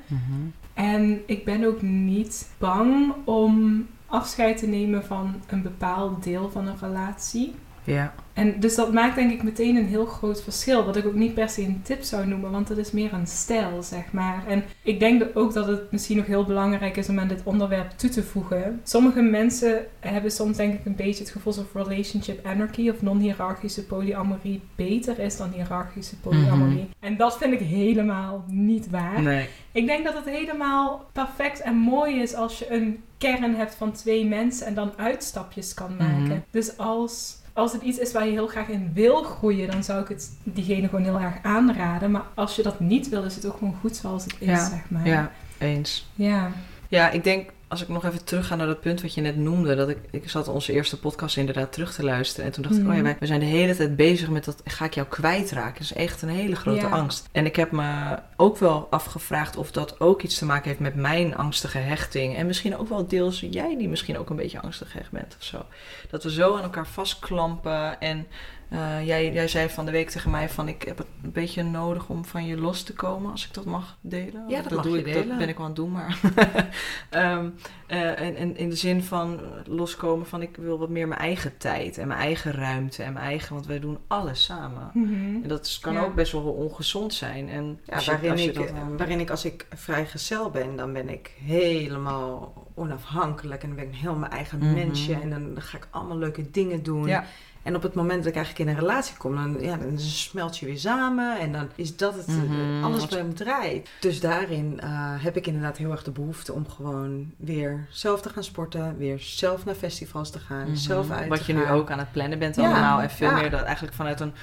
En 0.73 1.21
ik 1.25 1.45
ben 1.45 1.63
ook 1.63 1.81
niet 1.81 2.49
bang 2.57 3.13
om 3.25 3.85
afscheid 4.05 4.57
te 4.57 4.67
nemen 4.67 5.05
van 5.05 5.35
een 5.47 5.61
bepaald 5.61 6.23
deel 6.23 6.49
van 6.49 6.67
een 6.67 6.77
relatie. 6.81 7.53
Ja. 7.87 8.13
En 8.33 8.59
dus 8.59 8.75
dat 8.75 8.93
maakt 8.93 9.15
denk 9.15 9.31
ik 9.31 9.43
meteen 9.43 9.75
een 9.75 9.85
heel 9.85 10.05
groot 10.05 10.43
verschil. 10.43 10.85
Wat 10.85 10.95
ik 10.95 11.05
ook 11.05 11.13
niet 11.13 11.33
per 11.33 11.49
se 11.49 11.61
een 11.61 11.81
tip 11.83 12.03
zou 12.03 12.27
noemen, 12.27 12.51
want 12.51 12.69
het 12.69 12.77
is 12.77 12.91
meer 12.91 13.13
een 13.13 13.27
stijl, 13.27 13.83
zeg 13.83 14.11
maar. 14.11 14.43
En 14.47 14.63
ik 14.81 14.99
denk 14.99 15.19
dat 15.19 15.35
ook 15.35 15.53
dat 15.53 15.67
het 15.67 15.91
misschien 15.91 16.17
nog 16.17 16.25
heel 16.25 16.43
belangrijk 16.43 16.97
is 16.97 17.09
om 17.09 17.19
aan 17.19 17.27
dit 17.27 17.41
onderwerp 17.43 17.89
toe 17.89 18.09
te 18.09 18.23
voegen. 18.23 18.81
Sommige 18.83 19.21
mensen 19.21 19.85
hebben 19.99 20.31
soms 20.31 20.57
denk 20.57 20.73
ik 20.73 20.85
een 20.85 20.95
beetje 20.95 21.23
het 21.23 21.31
gevoel 21.31 21.53
alsof 21.53 21.73
relationship 21.73 22.45
anarchy 22.45 22.89
of 22.89 23.01
non-hierarchische 23.01 23.85
polyamorie 23.85 24.61
beter 24.75 25.19
is 25.19 25.37
dan 25.37 25.51
hiërarchische 25.51 26.19
polyamorie. 26.19 26.89
En 26.99 27.17
dat 27.17 27.37
vind 27.37 27.53
ik 27.53 27.59
helemaal 27.59 28.43
niet 28.47 28.89
waar. 28.89 29.21
Nee. 29.21 29.47
Ik 29.71 29.85
denk 29.85 30.05
dat 30.05 30.13
het 30.13 30.25
helemaal 30.25 31.09
perfect 31.11 31.61
en 31.61 31.75
mooi 31.75 32.21
is 32.21 32.33
als 32.33 32.59
je 32.59 32.71
een 32.71 32.99
kern 33.17 33.55
hebt 33.55 33.75
van 33.75 33.91
twee 33.91 34.25
mensen 34.25 34.67
en 34.67 34.73
dan 34.73 34.91
uitstapjes 34.97 35.73
kan 35.73 35.95
maken. 35.97 36.23
Mhm. 36.23 36.39
Dus 36.51 36.77
als, 36.77 37.36
als 37.57 37.73
het 37.73 37.81
iets 37.81 37.97
is 37.97 38.11
waar 38.11 38.25
je 38.25 38.31
heel 38.31 38.47
graag 38.47 38.67
in 38.67 38.91
wil 38.93 39.23
groeien, 39.23 39.71
dan 39.71 39.83
zou 39.83 40.01
ik 40.01 40.07
het 40.07 40.31
diegene 40.43 40.87
gewoon 40.87 41.03
heel 41.03 41.19
erg 41.19 41.35
aanraden. 41.41 42.11
Maar 42.11 42.23
als 42.33 42.55
je 42.55 42.63
dat 42.63 42.79
niet 42.79 43.09
wil, 43.09 43.23
is 43.23 43.35
het 43.35 43.45
ook 43.45 43.57
gewoon 43.57 43.75
goed 43.79 43.95
zoals 43.95 44.23
het 44.23 44.35
is, 44.39 44.47
Ja, 44.47 44.69
zeg 44.69 44.89
maar. 44.89 45.07
Ja, 45.07 45.31
eens. 45.57 46.09
Ja. 46.15 46.51
Ja, 46.87 47.09
ik 47.09 47.23
denk, 47.23 47.49
als 47.67 47.81
ik 47.81 47.87
nog 47.87 48.05
even 48.05 48.23
terug 48.23 48.47
ga 48.47 48.55
naar 48.55 48.67
dat 48.67 48.79
punt 48.81 49.01
wat 49.01 49.13
je 49.13 49.21
net 49.21 49.37
noemde, 49.37 49.75
dat 49.75 49.89
ik, 49.89 49.97
ik 50.11 50.29
zat 50.29 50.47
onze 50.47 50.73
eerste 50.73 50.99
podcast 50.99 51.37
inderdaad 51.37 51.73
terug 51.73 51.93
te 51.93 52.03
luisteren. 52.03 52.45
En 52.45 52.51
toen 52.51 52.63
dacht 52.63 52.75
ik, 52.75 52.81
Mhm. 52.81 52.89
oh 52.91 52.97
ja, 52.97 53.03
wij, 53.03 53.15
we 53.19 53.25
zijn 53.25 53.39
de 53.39 53.45
hele 53.45 53.75
tijd 53.75 53.95
bezig 53.95 54.29
met 54.29 54.45
dat, 54.45 54.61
ga 54.65 54.85
ik 54.85 54.93
jou 54.93 55.07
kwijtraken? 55.07 55.73
Dat 55.73 55.81
is 55.81 55.93
echt 55.93 56.21
een 56.21 56.29
hele 56.29 56.55
grote 56.55 56.81
Ja. 56.85 56.89
angst. 56.89 57.29
En 57.31 57.45
ik 57.45 57.55
heb 57.55 57.71
me 57.71 58.19
ook 58.35 58.57
wel 58.57 58.87
afgevraagd 58.89 59.55
of 59.57 59.71
dat 59.71 59.99
ook 59.99 60.21
iets 60.21 60.37
te 60.37 60.45
maken 60.45 60.67
heeft 60.67 60.79
met 60.79 60.95
mijn 60.95 61.35
angstige 61.35 61.77
hechting. 61.77 62.35
En 62.35 62.45
misschien 62.45 62.77
ook 62.77 62.89
wel 62.89 63.07
deels 63.07 63.39
jij 63.49 63.77
die 63.77 63.89
misschien 63.89 64.17
ook 64.17 64.29
een 64.29 64.35
beetje 64.35 64.61
angstig 64.61 64.91
gehecht 64.91 65.11
bent 65.11 65.35
of 65.39 65.43
zo. 65.43 65.65
Dat 66.09 66.23
we 66.23 66.31
zo 66.31 66.55
aan 66.57 66.63
elkaar 66.63 66.87
vastklampen 66.87 67.99
en... 67.99 68.27
eh, 68.69 69.05
jij, 69.05 69.33
jij 69.33 69.47
zei 69.47 69.69
van 69.69 69.85
de 69.85 69.91
week 69.91 70.09
tegen 70.09 70.31
mij 70.31 70.49
van 70.49 70.67
ik 70.67 70.83
heb 70.83 70.97
het 70.97 71.07
een 71.23 71.31
beetje 71.31 71.63
nodig 71.63 72.09
om 72.09 72.25
van 72.25 72.45
je 72.45 72.57
los 72.57 72.83
te 72.83 72.93
komen, 72.93 73.31
als 73.31 73.45
ik 73.47 73.53
dat 73.53 73.65
mag 73.65 73.97
delen. 74.01 74.43
Ja, 74.47 74.61
dat 74.61 74.71
mag 74.71 74.83
doe 74.83 74.91
je 74.93 74.99
ik, 74.99 75.05
delen. 75.05 75.27
Dat 75.27 75.37
ben 75.37 75.49
ik 75.49 75.57
wel 75.57 75.65
aan 75.65 75.71
het 75.71 75.79
doen, 75.81 75.91
maar 75.91 76.19
Ehm, 77.09 77.49
eh, 77.87 78.19
en, 78.21 78.35
en 78.35 78.57
in 78.57 78.69
de 78.69 78.75
zin 78.75 79.03
van 79.03 79.39
loskomen 79.65 80.25
van 80.27 80.41
ik 80.41 80.55
wil 80.57 80.77
wat 80.79 80.89
meer 80.89 81.07
mijn 81.07 81.19
eigen 81.19 81.57
tijd 81.57 81.97
en 81.97 82.07
mijn 82.07 82.19
eigen 82.19 82.51
ruimte 82.51 83.03
en 83.03 83.13
mijn 83.13 83.25
eigen, 83.25 83.53
want 83.53 83.65
wij 83.65 83.79
doen 83.79 83.97
alles 84.07 84.43
samen. 84.43 84.89
Mhm. 84.93 85.13
En 85.43 85.47
dat 85.47 85.65
is- 85.65 85.79
kan 85.79 85.93
Ja. 85.93 86.03
ook 86.03 86.15
best 86.15 86.31
wel 86.31 86.41
ongezond 86.41 87.13
zijn. 87.13 87.49
En 87.49 87.79
Ja, 87.85 88.01
waarin, 88.05 88.37
je 88.37 88.43
ik, 88.43 88.53
dat, 88.55 88.65
eh, 88.65 88.73
waarin 88.97 89.19
ik, 89.19 89.29
als 89.29 89.45
ik 89.45 89.65
vrijgezel 89.75 90.49
ben, 90.49 90.75
dan 90.75 90.93
ben 90.93 91.09
ik 91.09 91.31
helemaal 91.45 92.53
onafhankelijk. 92.77 93.61
En 93.61 93.67
dan 93.67 93.77
ben 93.77 93.87
ik 93.87 93.95
helemaal 93.95 94.15
mijn 94.19 94.31
eigen 94.31 94.57
Mhm. 94.57 94.73
mensje. 94.73 95.13
En 95.13 95.29
dan 95.29 95.51
ga 95.55 95.77
ik 95.77 95.87
allemaal 95.89 96.17
leuke 96.17 96.51
dingen 96.51 96.83
doen. 96.83 97.07
Ja. 97.07 97.23
En 97.63 97.75
op 97.75 97.81
het 97.81 97.93
moment 97.93 98.17
dat 98.17 98.27
ik 98.27 98.35
eigenlijk 98.35 98.69
in 98.69 98.75
een 98.75 98.81
relatie 98.81 99.17
kom, 99.17 99.35
dan, 99.35 99.57
ja, 99.59 99.77
dan 99.77 99.99
smelt 99.99 100.57
je 100.57 100.65
weer 100.65 100.77
samen. 100.77 101.39
En 101.39 101.51
dan 101.51 101.69
is 101.75 101.97
dat 101.97 102.15
het, 102.15 102.27
Mhm. 102.27 102.83
alles 102.83 103.07
bij 103.07 103.17
hem 103.19 103.33
draait. 103.33 103.89
Dus 103.99 104.19
daarin 104.19 104.79
eh, 104.79 104.89
heb 105.23 105.35
ik 105.37 105.47
inderdaad 105.47 105.77
heel 105.77 105.91
erg 105.91 106.03
de 106.03 106.11
behoefte 106.11 106.53
om 106.53 106.69
gewoon 106.69 107.31
weer 107.37 107.87
zelf 107.89 108.21
te 108.21 108.29
gaan 108.29 108.43
sporten. 108.43 108.97
Weer 108.97 109.19
zelf 109.19 109.65
naar 109.65 109.75
festivals 109.75 110.31
te 110.31 110.39
gaan. 110.39 110.65
Mhm. 110.67 110.75
Zelf 110.75 111.09
uit 111.11 111.27
Wat 111.27 111.45
te 111.45 111.51
je 111.53 111.53
nu 111.59 111.69
ook 111.69 111.91
aan 111.91 111.99
het 111.99 112.11
plannen 112.11 112.39
bent 112.39 112.55
Ja, 112.55 112.63
allemaal. 112.63 113.01
En 113.01 113.09
veel 113.09 113.29
ja. 113.29 113.35
meer 113.39 113.49
dat 113.49 113.61
eigenlijk 113.63 113.95
vanuit 113.95 114.19
een... 114.19 114.33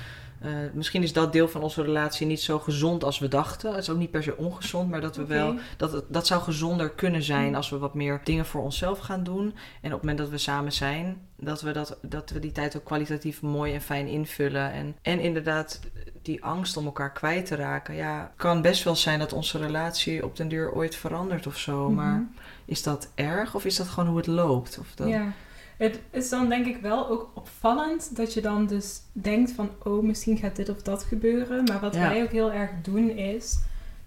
eh, 0.45 0.51
misschien 0.72 1.03
is 1.03 1.12
dat 1.12 1.32
deel 1.32 1.49
van 1.49 1.62
onze 1.62 1.82
relatie 1.82 2.26
niet 2.26 2.40
zo 2.40 2.59
gezond 2.59 3.05
als 3.05 3.18
we 3.18 3.28
dachten. 3.28 3.70
Het 3.70 3.80
is 3.80 3.90
ook 3.90 3.99
niet 3.99 4.11
per 4.11 4.22
se 4.22 4.36
ongezond, 4.36 4.90
maar 4.90 5.01
dat 5.01 5.16
we 5.16 5.26
wel... 5.26 5.55
Dat, 5.76 6.05
dat 6.09 6.26
zou 6.26 6.42
gezonder 6.42 6.90
kunnen 6.90 7.22
zijn 7.22 7.49
Mm. 7.49 7.55
als 7.55 7.70
we 7.70 7.78
wat 7.78 7.95
meer 7.95 8.20
dingen 8.24 8.47
voor 8.47 8.62
onszelf 8.62 8.99
gaan 8.99 9.24
doen. 9.24 9.55
En 9.80 9.92
op 9.92 9.92
het 9.92 10.01
moment 10.01 10.18
dat 10.18 10.28
we 10.28 10.38
samen 10.38 10.72
zijn, 10.72 11.20
dat 11.36 11.61
we, 11.61 11.72
dat, 11.72 11.99
dat 12.03 12.30
we 12.30 12.38
die 12.38 12.53
tijd 12.53 12.76
ook 12.76 12.84
kwalitatief 12.84 13.42
mooi 13.42 13.74
en 13.74 13.80
fijn 13.80 14.07
invullen. 14.07 14.72
En, 14.72 14.97
en 15.03 15.20
inderdaad, 15.20 15.80
die 16.22 16.45
angst 16.45 16.76
om 16.76 16.84
elkaar 16.84 17.12
kwijt 17.12 17.47
te 17.47 17.55
raken. 17.55 17.95
Ja, 17.95 18.32
kan 18.36 18.62
best 18.62 18.84
wel 18.84 18.97
zijn 18.97 19.18
dat 19.18 19.32
onze 19.32 19.59
relatie 19.59 20.24
op 20.24 20.36
den 20.36 20.49
duur 20.49 20.72
ooit 20.72 20.97
verandert 20.97 21.47
of 21.47 21.59
zo. 21.59 21.86
Mhm. 21.86 21.95
Maar 21.95 22.26
is 22.64 22.82
dat 22.82 23.11
erg 23.14 23.55
of 23.55 23.64
is 23.64 23.76
dat 23.76 23.88
gewoon 23.88 24.09
hoe 24.09 24.18
het 24.18 24.26
loopt? 24.26 24.78
Of 24.78 24.95
dat... 24.95 25.09
Ja. 25.09 25.32
Het 25.77 26.01
is 26.11 26.29
dan 26.29 26.49
denk 26.49 26.66
ik 26.66 26.77
wel 26.77 27.09
ook 27.09 27.31
opvallend 27.35 28.16
dat 28.16 28.35
je 28.35 28.41
dan 28.41 28.66
dus 28.66 29.01
denkt 29.12 29.53
van, 29.53 29.70
oh, 29.85 30.03
misschien 30.03 30.37
gaat 30.37 30.57
dit 30.57 30.68
of 30.68 30.83
dat 30.83 31.03
gebeuren. 31.03 31.64
Maar 31.64 31.81
wat 31.81 31.95
Ja. 31.95 32.09
wij 32.09 32.22
ook 32.22 32.31
heel 32.33 32.53
erg 32.53 32.70
doen 32.83 33.11
is 33.11 33.59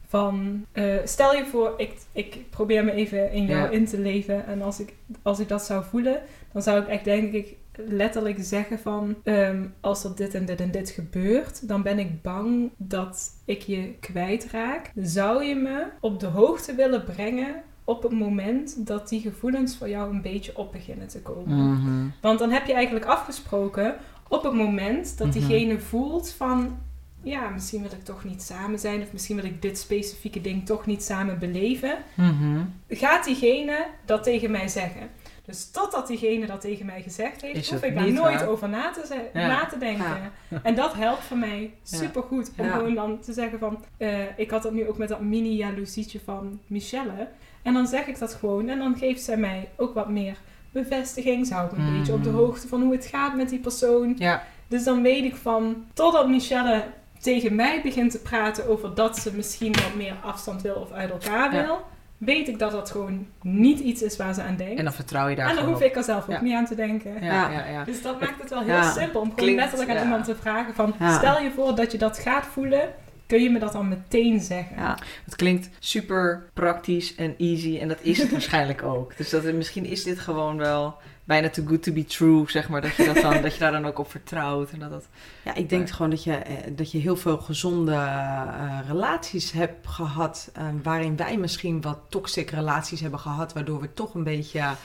van, 0.07 0.65
eh, 0.71 0.95
stel 1.03 1.33
je 1.35 1.45
voor, 1.45 1.73
ik, 1.77 1.93
ik 2.11 2.49
probeer 2.49 2.83
me 2.85 2.91
even 2.91 3.31
in 3.31 3.45
jou 3.45 3.61
Ja. 3.63 3.69
in 3.69 3.85
te 3.85 3.99
leven. 3.99 4.45
En 4.45 4.61
als 4.61 4.79
ik, 4.79 4.93
als 5.21 5.39
ik 5.39 5.47
dat 5.47 5.61
zou 5.61 5.83
voelen, 5.89 6.21
dan 6.53 6.61
zou 6.61 6.81
ik 6.81 6.87
echt 6.87 7.03
denk 7.03 7.33
ik 7.33 7.55
letterlijk 7.75 8.37
zeggen 8.39 8.79
van, 8.79 9.15
ehm, 9.23 9.65
als 9.81 10.03
er 10.03 10.15
dit 10.15 10.33
en 10.33 10.45
dit 10.45 10.61
en 10.61 10.71
dit 10.71 10.89
gebeurt, 10.89 11.67
dan 11.67 11.81
ben 11.81 11.99
ik 11.99 12.21
bang 12.21 12.71
dat 12.77 13.29
ik 13.45 13.61
je 13.61 13.93
kwijtraak. 13.99 14.91
Zou 14.95 15.43
je 15.43 15.55
me 15.55 15.85
op 15.99 16.19
de 16.19 16.25
hoogte 16.25 16.75
willen 16.75 17.03
brengen 17.03 17.55
op 17.87 18.03
het 18.03 18.11
moment 18.11 18.87
dat 18.87 19.09
die 19.09 19.21
gevoelens 19.21 19.77
voor 19.77 19.89
jou 19.89 20.13
een 20.13 20.21
beetje 20.21 20.57
op 20.57 20.71
beginnen 20.71 21.07
te 21.07 21.21
komen? 21.21 21.57
Mhm. 21.73 22.05
Want 22.21 22.39
dan 22.39 22.49
heb 22.51 22.65
je 22.65 22.73
eigenlijk 22.73 23.05
afgesproken 23.05 23.95
op 24.27 24.43
het 24.43 24.53
moment 24.53 25.17
dat 25.17 25.27
Mhm. 25.27 25.37
diegene 25.39 25.79
voelt 25.79 26.31
van... 26.31 26.77
Ja, 27.23 27.49
misschien 27.49 27.81
wil 27.81 27.91
ik 27.91 28.03
toch 28.03 28.23
niet 28.23 28.41
samen 28.41 28.79
zijn. 28.79 29.01
Of 29.01 29.11
misschien 29.13 29.35
wil 29.35 29.45
ik 29.45 29.61
dit 29.61 29.77
specifieke 29.77 30.41
ding 30.41 30.65
toch 30.65 30.85
niet 30.85 31.03
samen 31.03 31.39
beleven. 31.39 31.97
Mhm. 32.15 32.59
Gaat 32.89 33.25
diegene 33.25 33.85
dat 34.05 34.23
tegen 34.23 34.51
mij 34.51 34.67
zeggen? 34.67 35.09
Dus 35.45 35.71
totdat 35.71 36.07
diegene 36.07 36.45
dat 36.45 36.61
tegen 36.61 36.85
mij 36.85 37.01
gezegd 37.01 37.41
heeft, 37.41 37.69
hoef 37.71 37.83
ik 37.83 37.95
daar 37.95 38.11
nooit 38.11 38.39
waar? 38.39 38.47
over 38.47 38.69
na 38.69 38.91
te, 38.91 39.03
ze- 39.07 39.39
Ja. 39.39 39.47
na 39.47 39.65
te 39.65 39.77
denken. 39.77 40.05
Ja. 40.49 40.59
En 40.63 40.75
dat 40.75 40.93
helpt 40.93 41.23
voor 41.23 41.37
mij 41.37 41.73
Ja. 41.83 41.97
supergoed. 41.97 42.51
Om 42.57 42.65
Ja. 42.65 42.71
gewoon 42.71 42.95
dan 42.95 43.19
te 43.19 43.33
zeggen 43.33 43.59
van... 43.59 43.83
eh, 43.97 44.37
ik 44.37 44.51
had 44.51 44.63
dat 44.63 44.73
nu 44.73 44.87
ook 44.87 44.97
met 44.97 45.09
dat 45.09 45.21
mini-jaloezietje 45.21 46.19
van 46.25 46.59
Michelle. 46.67 47.27
En 47.67 47.73
dan 47.73 47.87
zeg 47.87 48.07
ik 48.07 48.19
dat 48.19 48.33
gewoon. 48.33 48.69
En 48.69 48.77
dan 48.79 48.95
geeft 48.97 49.21
zij 49.23 49.37
mij 49.37 49.69
ook 49.75 49.93
wat 49.93 50.09
meer 50.09 50.37
bevestiging. 50.71 51.47
Zou 51.47 51.65
ik 51.65 51.71
een 51.71 51.83
Mhm. 51.83 51.97
beetje 51.97 52.13
op 52.13 52.23
de 52.23 52.29
hoogte 52.29 52.67
van 52.67 52.81
hoe 52.81 52.91
het 52.91 53.05
gaat 53.05 53.35
met 53.35 53.49
die 53.49 53.59
persoon. 53.59 54.15
Ja. 54.17 54.43
Dus 54.67 54.83
dan 54.83 55.01
weet 55.01 55.23
ik 55.23 55.35
van... 55.35 55.85
Totdat 55.93 56.29
Michelle 56.29 56.83
tegen 57.19 57.55
mij 57.55 57.81
begint 57.83 58.11
te 58.11 58.19
praten 58.19 58.67
over 58.69 58.95
dat 58.95 59.17
ze 59.17 59.31
misschien 59.35 59.71
wat 59.71 59.95
meer 59.95 60.15
afstand 60.23 60.61
wil 60.61 60.73
of 60.75 60.91
uit 60.91 61.09
elkaar 61.11 61.55
Ja. 61.55 61.65
wil... 61.65 61.81
Weet 62.17 62.47
ik 62.47 62.59
dat 62.59 62.71
dat 62.71 62.91
gewoon 62.91 63.27
niet 63.41 63.79
iets 63.79 64.01
is 64.01 64.17
waar 64.17 64.33
ze 64.33 64.41
aan 64.41 64.55
denkt. 64.55 64.77
En 64.77 64.83
dan 64.83 64.93
vertrouw 64.93 65.27
je 65.27 65.35
daar 65.35 65.45
En 65.45 65.51
dan 65.55 65.63
gewoon 65.63 65.73
hoef 65.79 65.83
ik 65.89 65.95
er 65.95 66.03
zelf 66.03 66.23
ook 66.23 66.29
Ja. 66.31 66.41
niet 66.41 66.53
aan 66.53 66.65
te 66.65 66.75
denken. 66.75 67.23
Ja, 67.23 67.49
ja, 67.49 67.65
ja. 67.65 67.83
Dus 67.83 68.01
dat 68.01 68.19
maakt 68.19 68.41
het 68.41 68.49
wel 68.49 68.59
heel 68.59 68.73
Ja, 68.73 68.91
simpel. 68.91 69.19
Om 69.21 69.29
gewoon 69.29 69.35
klinkt- 69.35 69.59
letterlijk 69.61 69.89
aan 69.89 69.95
ja. 69.95 70.01
iemand 70.03 70.23
te 70.25 70.35
vragen 70.35 70.73
van... 70.73 70.93
Ja. 70.99 71.17
Stel 71.17 71.41
je 71.41 71.51
voor 71.51 71.75
dat 71.75 71.91
je 71.91 71.97
dat 71.97 72.17
gaat 72.19 72.45
voelen. 72.45 72.81
Kun 73.27 73.43
je 73.43 73.49
me 73.49 73.59
dat 73.59 73.71
dan 73.71 73.87
meteen 73.87 74.39
zeggen? 74.39 74.75
Ja. 74.77 74.97
Het 75.25 75.35
klinkt 75.35 75.69
super 75.79 76.49
praktisch 76.53 77.15
en 77.15 77.35
easy 77.37 77.77
en 77.77 77.87
dat 77.87 77.99
is 78.01 78.17
het 78.17 78.31
waarschijnlijk 78.37 78.83
ook. 78.83 79.17
Dus 79.17 79.29
dat, 79.29 79.43
misschien 79.43 79.85
is 79.85 80.03
dit 80.03 80.19
gewoon 80.19 80.57
wel 80.57 80.97
bijna 81.27 81.49
too 81.49 81.65
good 81.65 81.83
to 81.83 81.91
be 81.91 82.05
true, 82.05 82.43
zeg 82.49 82.69
maar. 82.69 82.81
Dat 82.81 82.95
je, 82.95 83.05
dat 83.05 83.21
dan, 83.21 83.41
dat 83.41 83.53
je 83.53 83.59
daar 83.59 83.71
dan 83.71 83.85
ook 83.85 83.99
op 83.99 84.11
vertrouwt. 84.11 84.69
En 84.71 84.79
dat 84.79 84.89
dat... 84.89 85.05
Ja, 85.43 85.55
ik 85.55 85.69
denk 85.69 85.89
gewoon 85.89 86.09
dat 86.09 86.23
je, 86.23 86.33
eh, 86.33 86.55
dat 86.75 86.91
je 86.91 86.97
heel 86.97 87.17
veel 87.17 87.37
gezonde 87.37 87.91
eh, 87.93 88.79
relaties 88.87 89.51
hebt 89.51 89.87
gehad. 89.87 90.49
eh, 90.53 90.65
waarin 90.83 91.15
wij 91.15 91.37
misschien 91.37 91.81
wat 91.81 91.99
toxic 92.09 92.49
relaties 92.49 92.99
hebben 93.01 93.19
gehad. 93.19 93.53
Waardoor 93.53 93.81
we 93.81 93.93
toch 93.93 94.13
een 94.13 94.23
beetje. 94.23 94.75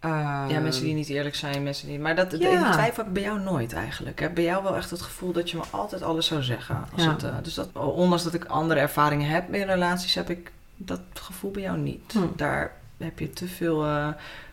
Eh, 0.00 0.10
ja, 0.48 0.60
mensen 0.60 0.84
die 0.84 0.94
niet 0.94 1.08
eerlijk 1.08 1.34
zijn, 1.34 1.62
mensen 1.62 1.88
die... 1.88 1.98
Maar 1.98 2.16
dat, 2.16 2.32
Ja. 2.32 2.38
die 2.38 2.70
twijfel 2.72 2.96
heb 2.96 3.06
ik 3.06 3.12
bij 3.12 3.22
jou 3.22 3.40
nooit 3.40 3.72
eigenlijk. 3.72 4.12
Ik 4.12 4.18
heb 4.22 4.34
bij 4.34 4.44
jou 4.44 4.62
wel 4.62 4.76
echt 4.76 4.90
het 4.90 5.00
gevoel 5.02 5.32
dat 5.32 5.50
je 5.50 5.56
me 5.56 5.62
altijd 5.70 6.02
alles 6.02 6.26
zou 6.26 6.42
zeggen. 6.42 6.84
Als 6.94 7.04
Ja. 7.04 7.10
het, 7.10 7.22
eh, 7.22 7.34
dus 7.42 7.54
dat, 7.54 7.68
ondanks 7.72 8.24
dat 8.24 8.34
ik 8.34 8.44
andere 8.44 8.80
ervaringen 8.80 9.28
heb 9.28 9.54
in 9.54 9.66
relaties, 9.66 10.14
heb 10.14 10.30
ik 10.30 10.52
dat 10.76 11.00
gevoel 11.14 11.50
bij 11.50 11.62
jou 11.62 11.78
niet. 11.78 12.12
Hm. 12.12 12.18
Daar 12.36 12.72
heb 12.96 13.18
je 13.18 13.30
te 13.30 13.46
veel 13.48 13.84
eh 13.84 14.08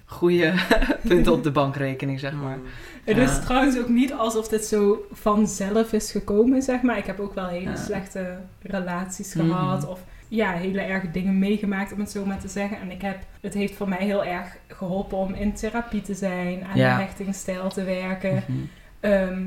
goede 0.08 0.54
punten 1.08 1.32
op 1.34 1.44
de 1.44 1.52
bankrekening, 1.52 2.20
zeg 2.20 2.34
maar. 2.34 2.58
Het 3.04 3.16
Ja. 3.18 3.24
is 3.24 3.40
trouwens 3.40 3.78
ook 3.78 3.90
niet 3.90 4.14
alsof 4.14 4.48
dit 4.48 4.66
zo 4.66 5.06
vanzelf 5.12 5.94
is 5.94 6.12
gekomen, 6.12 6.62
zeg 6.62 6.82
maar. 6.82 6.98
Ik 6.98 7.06
heb 7.06 7.20
ook 7.20 7.34
wel 7.36 7.48
hele 7.48 7.70
Ja. 7.70 7.76
slechte 7.76 8.38
relaties 8.62 9.34
Mhm. 9.34 9.48
gehad. 9.48 9.88
Of 9.88 10.00
ja, 10.28 10.52
hele 10.52 10.82
erge 10.82 11.12
dingen 11.12 11.40
meegemaakt, 11.40 11.94
om 11.94 12.00
het 12.00 12.12
zo 12.12 12.26
maar 12.26 12.40
te 12.40 12.48
zeggen. 12.48 12.80
En 12.80 12.92
ik 12.92 13.02
heb, 13.02 13.18
het 13.42 13.54
heeft 13.54 13.76
voor 13.76 13.90
mij 13.90 14.04
heel 14.04 14.26
erg 14.26 14.58
geholpen 14.68 15.18
om 15.18 15.34
in 15.34 15.54
therapie 15.54 16.02
te 16.02 16.14
zijn. 16.14 16.64
Aan 16.66 16.78
Ja. 16.78 16.98
de 16.98 17.04
hechtingstijl 17.04 17.70
te 17.70 17.84
werken. 17.84 18.44
Mhm. 18.48 18.58
ehm, 19.00 19.44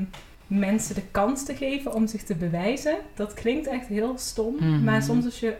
mensen 0.49 0.95
de 0.95 1.03
kans 1.11 1.45
te 1.45 1.55
geven 1.55 1.93
om 1.93 2.07
zich 2.07 2.23
te 2.23 2.35
bewijzen. 2.35 2.95
Dat 3.15 3.33
klinkt 3.33 3.67
echt 3.67 3.87
heel 3.87 4.17
stom. 4.17 4.55
Mhm. 4.59 4.83
Maar 4.83 5.03
soms 5.03 5.25
als 5.25 5.39
je 5.39 5.55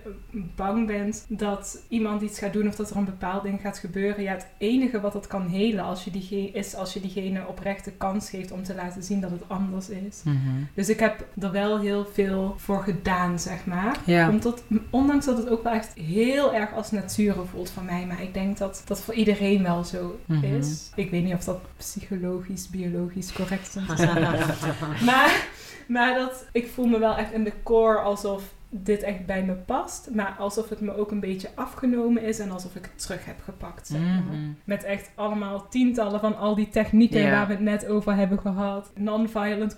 bang 0.55 0.87
bent 0.87 1.25
dat 1.27 1.83
iemand 1.87 2.21
iets 2.21 2.39
gaat 2.39 2.53
doen 2.53 2.67
of 2.67 2.75
dat 2.75 2.89
er 2.89 2.95
een 2.97 3.05
bepaald 3.05 3.43
ding 3.43 3.61
gaat 3.61 3.77
gebeuren. 3.77 4.23
Ja, 4.23 4.31
het 4.31 4.47
enige 4.57 4.99
wat 5.01 5.13
dat 5.13 5.27
kan 5.27 5.47
helen 5.47 5.83
als 5.83 6.03
je 6.03 6.11
diegene, 6.11 6.51
is 6.51 6.75
als 6.75 6.93
je 6.93 7.01
diegene 7.01 7.47
oprecht 7.47 7.85
de 7.85 7.91
kans 7.91 8.29
geeft 8.29 8.51
om 8.51 8.63
te 8.63 8.75
laten 8.75 9.03
zien 9.03 9.21
dat 9.21 9.31
het 9.31 9.43
anders 9.47 9.89
is. 9.89 10.21
Mhm. 10.23 10.35
Dus 10.73 10.89
ik 10.89 10.99
heb 10.99 11.25
er 11.39 11.51
wel 11.51 11.79
heel 11.79 12.05
veel 12.13 12.53
voor 12.57 12.83
gedaan, 12.83 13.39
zeg 13.39 13.65
maar. 13.65 13.99
Ja. 14.05 14.29
Omdat, 14.29 14.63
ondanks 14.89 15.25
dat 15.25 15.37
het 15.37 15.49
ook 15.49 15.63
wel 15.63 15.73
echt 15.73 15.93
heel 15.93 16.53
erg 16.53 16.73
als 16.73 16.91
nature 16.91 17.45
voelt 17.45 17.69
van 17.69 17.85
mij. 17.85 18.05
Maar 18.05 18.21
ik 18.21 18.33
denk 18.33 18.57
dat 18.57 18.81
dat 18.85 19.01
voor 19.01 19.13
iedereen 19.13 19.63
wel 19.63 19.83
zo 19.83 20.19
Mhm. 20.25 20.43
is. 20.43 20.89
Ik 20.95 21.09
weet 21.11 21.23
niet 21.23 21.33
of 21.33 21.43
dat 21.43 21.59
psychologisch, 21.77 22.69
biologisch 22.69 23.31
correct 23.33 23.75
is. 23.75 24.05
maar, 25.05 25.47
maar 25.87 26.15
dat, 26.15 26.45
ik 26.51 26.67
voel 26.67 26.85
me 26.85 26.99
wel 26.99 27.15
echt 27.15 27.31
in 27.31 27.43
de 27.43 27.53
core 27.63 27.99
alsof 27.99 28.43
dit 28.69 29.03
echt 29.03 29.25
bij 29.25 29.43
me 29.43 29.53
past. 29.53 30.09
Maar 30.13 30.35
alsof 30.39 30.69
het 30.69 30.81
me 30.81 30.95
ook 30.95 31.11
een 31.11 31.19
beetje 31.19 31.49
afgenomen 31.55 32.23
is. 32.23 32.39
En 32.39 32.51
alsof 32.51 32.75
ik 32.75 32.83
het 32.83 33.01
terug 33.01 33.25
heb 33.25 33.41
gepakt, 33.43 33.87
zeg 33.87 33.99
maar. 33.99 34.23
Mhm. 34.23 34.49
Met 34.63 34.83
echt 34.83 35.11
allemaal 35.15 35.67
tientallen 35.69 36.19
van 36.19 36.37
al 36.37 36.55
die 36.55 36.69
technieken 36.69 37.31
waar 37.31 37.47
we 37.47 37.53
het 37.53 37.61
net 37.61 37.87
over 37.87 38.15
hebben 38.15 38.39
gehad. 38.39 38.91
Non-violent 38.95 39.75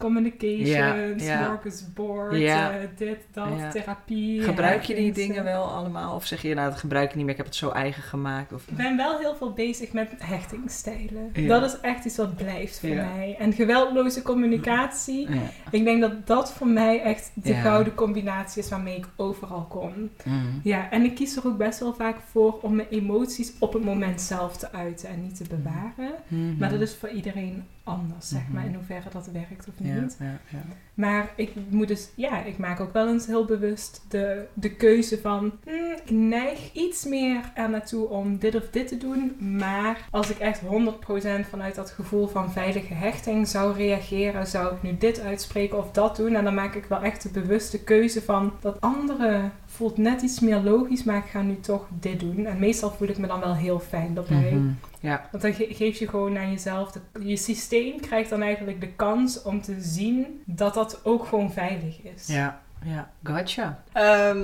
ja. 1.21 1.47
Marcus 1.47 1.93
Board, 1.93 2.33
eh, 2.33 2.67
dit, 2.97 3.17
dat, 3.33 3.71
therapie. 3.71 4.41
Gebruik 4.41 4.83
je 4.83 4.95
die 4.95 5.11
dingen 5.11 5.43
wel 5.43 5.63
allemaal? 5.63 6.15
Of 6.15 6.25
zeg 6.25 6.41
je, 6.41 6.53
nou, 6.53 6.69
dat 6.69 6.79
gebruik 6.79 7.09
ik 7.09 7.15
niet 7.15 7.23
meer, 7.23 7.31
ik 7.31 7.37
heb 7.37 7.45
het 7.45 7.55
zo 7.55 7.69
eigen 7.69 8.03
gemaakt? 8.03 8.53
Of... 8.53 8.67
Ik 8.67 8.75
ben 8.75 8.97
wel 8.97 9.17
heel 9.17 9.35
veel 9.35 9.53
bezig 9.53 9.93
met 9.93 10.09
hechtingstijlen. 10.17 11.29
Ja. 11.33 11.47
Dat 11.47 11.63
is 11.63 11.79
echt 11.79 12.05
iets 12.05 12.17
wat 12.17 12.35
blijft 12.35 12.79
voor 12.79 12.89
mij. 12.89 13.35
En 13.39 13.53
geweldloze 13.53 14.21
communicatie. 14.21 15.27
Ik 15.71 15.83
denk 15.83 16.01
dat 16.01 16.27
dat 16.27 16.53
voor 16.53 16.67
mij 16.67 17.01
echt 17.01 17.31
de 17.33 17.53
gouden 17.53 17.95
combinatie 17.95 18.61
is 18.61 18.69
waarmee 18.83 18.99
ik 18.99 19.07
overal 19.15 19.65
kom. 19.69 20.09
Mhm. 20.23 20.35
Ja, 20.63 20.91
en 20.91 21.03
ik 21.03 21.15
kies 21.15 21.35
er 21.35 21.47
ook 21.47 21.57
best 21.57 21.79
wel 21.79 21.93
vaak 21.93 22.17
voor 22.31 22.59
om 22.61 22.75
mijn 22.75 22.87
emoties 22.87 23.53
op 23.59 23.73
het 23.73 23.83
moment 23.83 24.21
zelf 24.21 24.57
te 24.57 24.71
uiten 24.71 25.09
en 25.09 25.21
niet 25.21 25.35
te 25.35 25.43
bewaren. 25.49 26.13
Mhm. 26.27 26.57
Maar 26.57 26.69
dat 26.69 26.81
is 26.81 26.95
voor 26.95 27.09
iedereen 27.09 27.63
anders, 27.83 28.27
zeg 28.29 28.41
maar, 28.49 28.61
Mhm. 28.61 28.69
in 28.69 28.75
hoeverre 28.75 29.09
dat 29.11 29.27
werkt 29.27 29.67
of 29.67 29.73
Ja, 29.77 30.01
niet. 30.01 30.15
ja, 30.19 30.39
ja. 30.49 30.61
Maar 30.93 31.29
ik 31.35 31.51
moet 31.69 31.87
dus, 31.87 32.09
ja, 32.15 32.43
ik 32.43 32.57
maak 32.57 32.79
ook 32.79 32.93
wel 32.93 33.07
eens 33.07 33.25
heel 33.25 33.45
bewust 33.45 34.05
de, 34.09 34.45
de 34.53 34.75
keuze 34.75 35.19
van, 35.21 35.51
hmm, 35.63 35.91
ik 36.05 36.09
neig 36.09 36.73
iets 36.73 37.05
meer 37.05 37.51
er 37.55 37.69
naartoe 37.69 38.07
om 38.09 38.37
dit 38.37 38.55
of 38.55 38.69
dit 38.69 38.87
te 38.87 38.97
doen. 38.97 39.35
Maar 39.57 40.07
als 40.11 40.29
ik 40.29 40.37
echt 40.39 40.59
100% 40.59 41.47
vanuit 41.49 41.75
dat 41.75 41.89
gevoel 41.89 42.27
van 42.27 42.51
veilige 42.51 42.93
hechting 42.93 43.47
zou 43.47 43.75
reageren, 43.75 44.47
zou 44.47 44.75
ik 44.75 44.81
nu 44.81 44.97
dit 44.97 45.19
uitspreken 45.19 45.77
of 45.77 45.91
dat 45.91 46.15
doen. 46.15 46.35
En 46.35 46.43
dan 46.43 46.53
maak 46.53 46.75
ik 46.75 46.85
wel 46.85 47.01
echt 47.01 47.23
de 47.23 47.29
bewuste 47.41 47.83
keuze 47.83 48.21
van, 48.21 48.53
dat 48.59 48.81
andere 48.81 49.49
voelt 49.81 49.97
net 49.97 50.21
iets 50.21 50.39
meer 50.39 50.59
logisch, 50.59 51.03
maar 51.03 51.17
ik 51.17 51.29
ga 51.29 51.41
nu 51.41 51.59
toch 51.59 51.87
dit 51.99 52.19
doen. 52.19 52.45
En 52.45 52.59
meestal 52.59 52.91
voel 52.91 53.07
ik 53.07 53.17
me 53.17 53.27
dan 53.27 53.39
wel 53.39 53.55
heel 53.55 53.79
fijn 53.79 54.13
daarbij. 54.13 54.51
Mhm. 54.53 54.69
Ja. 54.99 55.27
Want 55.31 55.43
dan 55.43 55.53
ge- 55.53 55.67
geef 55.69 55.97
je 55.99 56.07
gewoon 56.07 56.37
aan 56.37 56.51
jezelf, 56.51 56.91
de- 56.91 57.27
je 57.29 57.35
systeem 57.37 57.99
krijgt 57.99 58.29
dan 58.29 58.41
eigenlijk 58.41 58.81
de 58.81 58.87
kans 58.93 59.41
om 59.41 59.61
te 59.61 59.75
zien 59.79 60.41
dat 60.45 60.73
dat 60.73 60.99
ook 61.03 61.25
gewoon 61.25 61.51
veilig 61.51 62.01
is. 62.01 62.27
Ja. 62.27 62.61
Ja, 62.85 63.09
gotcha. 63.23 63.83
Ehm, 63.93 64.37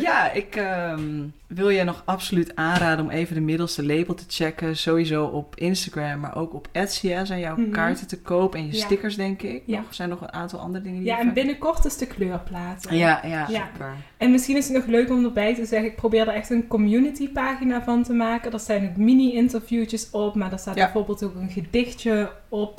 ja, 0.00 0.30
ik 0.32 0.56
ehm, 0.56 1.22
wil 1.46 1.68
je 1.68 1.84
nog 1.84 2.02
absoluut 2.04 2.56
aanraden 2.56 3.04
om 3.04 3.10
even 3.10 3.34
de 3.34 3.40
middelste 3.40 3.84
label 3.86 4.14
te 4.14 4.24
checken. 4.28 4.76
Sowieso 4.76 5.24
op 5.24 5.56
Instagram, 5.56 6.20
maar 6.20 6.36
ook 6.36 6.54
op 6.54 6.68
Etsy 6.72 7.08
hè, 7.08 7.24
zijn 7.24 7.40
jouw 7.40 7.56
Mhm. 7.56 7.70
kaarten 7.70 8.06
te 8.06 8.20
koop. 8.20 8.54
En 8.54 8.66
je 8.66 8.72
Ja. 8.72 8.84
stickers, 8.84 9.16
denk 9.16 9.42
ik. 9.42 9.62
Ja. 9.66 9.76
Nog? 9.80 9.94
Zijn 9.94 10.08
nog 10.08 10.20
een 10.20 10.32
aantal 10.32 10.58
andere 10.58 10.84
dingen 10.84 10.98
die 10.98 11.08
Ja, 11.08 11.18
en 11.18 11.24
vaak- 11.24 11.34
binnenkort 11.34 11.84
is 11.84 11.96
de 11.96 12.06
kleurplaten. 12.06 12.96
Ja, 12.96 13.20
ja, 13.26 13.46
Ja. 13.48 13.66
super. 13.72 13.92
En 14.16 14.30
misschien 14.30 14.56
is 14.56 14.68
het 14.68 14.76
nog 14.76 14.86
leuk 14.86 15.10
om 15.10 15.24
erbij 15.24 15.54
te 15.54 15.64
zeggen, 15.64 15.88
ik 15.88 15.96
probeer 15.96 16.28
er 16.28 16.34
echt 16.34 16.50
een 16.50 16.66
community 16.66 17.28
pagina 17.32 17.82
van 17.82 18.02
te 18.02 18.12
maken. 18.12 18.52
Er 18.52 18.60
zijn 18.60 18.88
ook 18.88 18.96
mini-interviewtjes 18.96 20.10
op, 20.10 20.34
maar 20.34 20.50
daar 20.50 20.58
staat 20.58 20.74
bijvoorbeeld 20.74 21.22
ook 21.22 21.34
een 21.34 21.50
gedichtje 21.50 22.30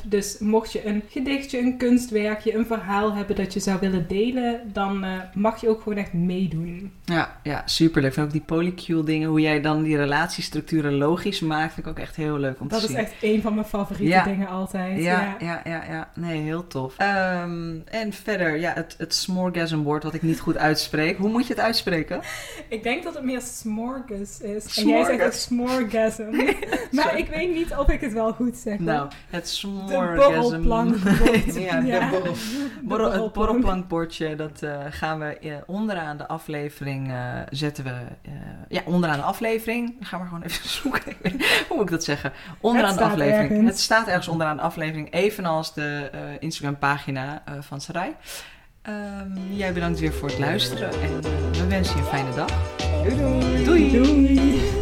Dus 0.04 0.38
mocht 0.38 0.72
je 0.72 0.86
een 0.86 1.02
gedichtje, 1.08 1.58
een 1.58 1.76
kunstwerkje, 1.76 2.54
een 2.54 2.66
verhaal 2.66 3.14
hebben 3.14 3.36
dat 3.36 3.52
je 3.52 3.60
zou 3.60 3.80
willen 3.80 4.08
delen, 4.08 4.60
dan 4.72 5.04
eh, 5.04 5.18
mag 5.34 5.60
je 5.60 5.68
ook 5.68 5.82
gewoon 5.82 5.98
echt 5.98 6.12
meedoen. 6.12 6.92
Ja, 7.12 7.36
ja, 7.42 7.62
super 7.64 8.00
leuk. 8.00 8.08
Ik 8.10 8.14
vind 8.16 8.26
ook 8.26 8.32
die 8.32 8.42
polycule 8.42 9.04
dingen, 9.04 9.28
hoe 9.28 9.40
jij 9.40 9.60
dan 9.60 9.82
die 9.82 9.96
relatiestructuren 9.96 10.94
logisch 10.94 11.40
maakt, 11.40 11.74
vind 11.74 11.86
ik 11.86 11.92
ook 11.92 11.98
echt 11.98 12.16
heel 12.16 12.38
leuk 12.38 12.60
om 12.60 12.68
Dat 12.68 12.78
te 12.80 12.84
is 12.86 12.90
zien. 12.90 13.00
echt 13.00 13.12
een 13.20 13.42
van 13.42 13.54
mijn 13.54 13.66
favoriete 13.66 14.12
Ja. 14.14 14.24
dingen 14.24 14.48
altijd. 14.48 15.02
Ja, 15.02 15.36
ja, 15.38 15.60
ja, 15.64 15.84
ja. 15.90 16.08
Nee, 16.14 16.40
heel 16.40 16.66
tof. 16.66 16.94
Ehm, 16.96 17.74
en 17.84 18.12
verder, 18.12 18.56
ja, 18.56 18.72
het, 18.74 18.94
het 18.98 19.14
smorgasm 19.14 19.76
woord 19.78 20.02
wat 20.02 20.14
ik 20.14 20.22
niet 20.22 20.40
goed 20.40 20.56
uitspreek. 20.56 21.16
Hoe 21.18 21.30
moet 21.30 21.46
je 21.46 21.52
het 21.54 21.62
uitspreken? 21.62 22.20
Ik 22.68 22.82
denk 22.82 23.02
dat 23.04 23.14
het 23.14 23.24
meer 23.24 23.40
smorgas 23.40 24.40
is. 24.40 24.76
En 24.78 24.88
jij 24.88 25.04
zegt 25.04 25.22
ook 25.24 25.32
Smorgas. 25.32 25.42
smorgasm. 25.42 26.54
maar 26.96 27.18
ik 27.18 27.28
weet 27.28 27.54
niet 27.54 27.74
of 27.76 27.88
ik 27.88 28.00
het 28.00 28.12
wel 28.12 28.32
goed 28.32 28.56
zeg. 28.56 28.78
Nou, 28.78 29.08
het 29.30 29.42
de 29.42 29.48
smorgasm. 29.50 29.92
borrelplankbord. 30.62 31.54
ja, 31.68 31.80
de 31.80 32.08
borrel, 32.10 32.32
De 32.32 32.80
borrel, 32.82 33.10
het 33.10 33.32
borrelplank. 33.32 33.32
borrelplankbordje, 33.34 34.36
dat 34.36 34.62
eh, 34.62 34.78
gaan 34.90 35.18
we 35.18 35.38
eh, 35.38 35.54
onderaan 35.66 36.16
de 36.16 36.28
aflevering 36.28 37.01
eh, 37.10 37.40
zetten 37.50 37.84
we. 37.84 37.90
eh, 38.22 38.32
ja, 38.68 38.82
onderaan 38.84 39.16
de 39.16 39.22
aflevering. 39.22 39.94
Ga 40.00 40.18
maar 40.18 40.26
gewoon 40.26 40.42
even 40.42 40.68
zoeken. 40.80 41.16
Hoe 41.68 41.76
moet 41.76 41.84
ik 41.84 41.90
dat 41.90 42.04
zeggen? 42.04 42.32
Onderaan 42.60 42.90
Het 42.90 42.98
de 42.98 43.04
aflevering. 43.04 43.50
ergens. 43.50 43.68
Het 43.68 43.80
staat 43.80 44.06
ergens 44.06 44.28
onderaan 44.28 44.56
de 44.56 44.62
aflevering, 44.62 45.12
evenals 45.12 45.74
de 45.74 46.10
eh, 46.12 46.20
Instagram 46.38 46.78
pagina 46.78 47.42
van 47.60 47.80
Sarai. 47.80 48.10
Ehm, 48.82 49.36
jij 49.50 49.72
bedankt 49.72 50.00
weer 50.00 50.12
voor 50.12 50.28
het 50.28 50.38
luisteren 50.38 50.90
en 51.02 51.20
we 51.52 51.66
wensen 51.68 51.96
je 51.96 52.02
een 52.02 52.08
fijne 52.08 52.34
dag. 52.34 52.50
Doei 53.02 53.16
doei! 53.16 53.64
Doei. 53.64 53.90
Doei. 53.90 54.81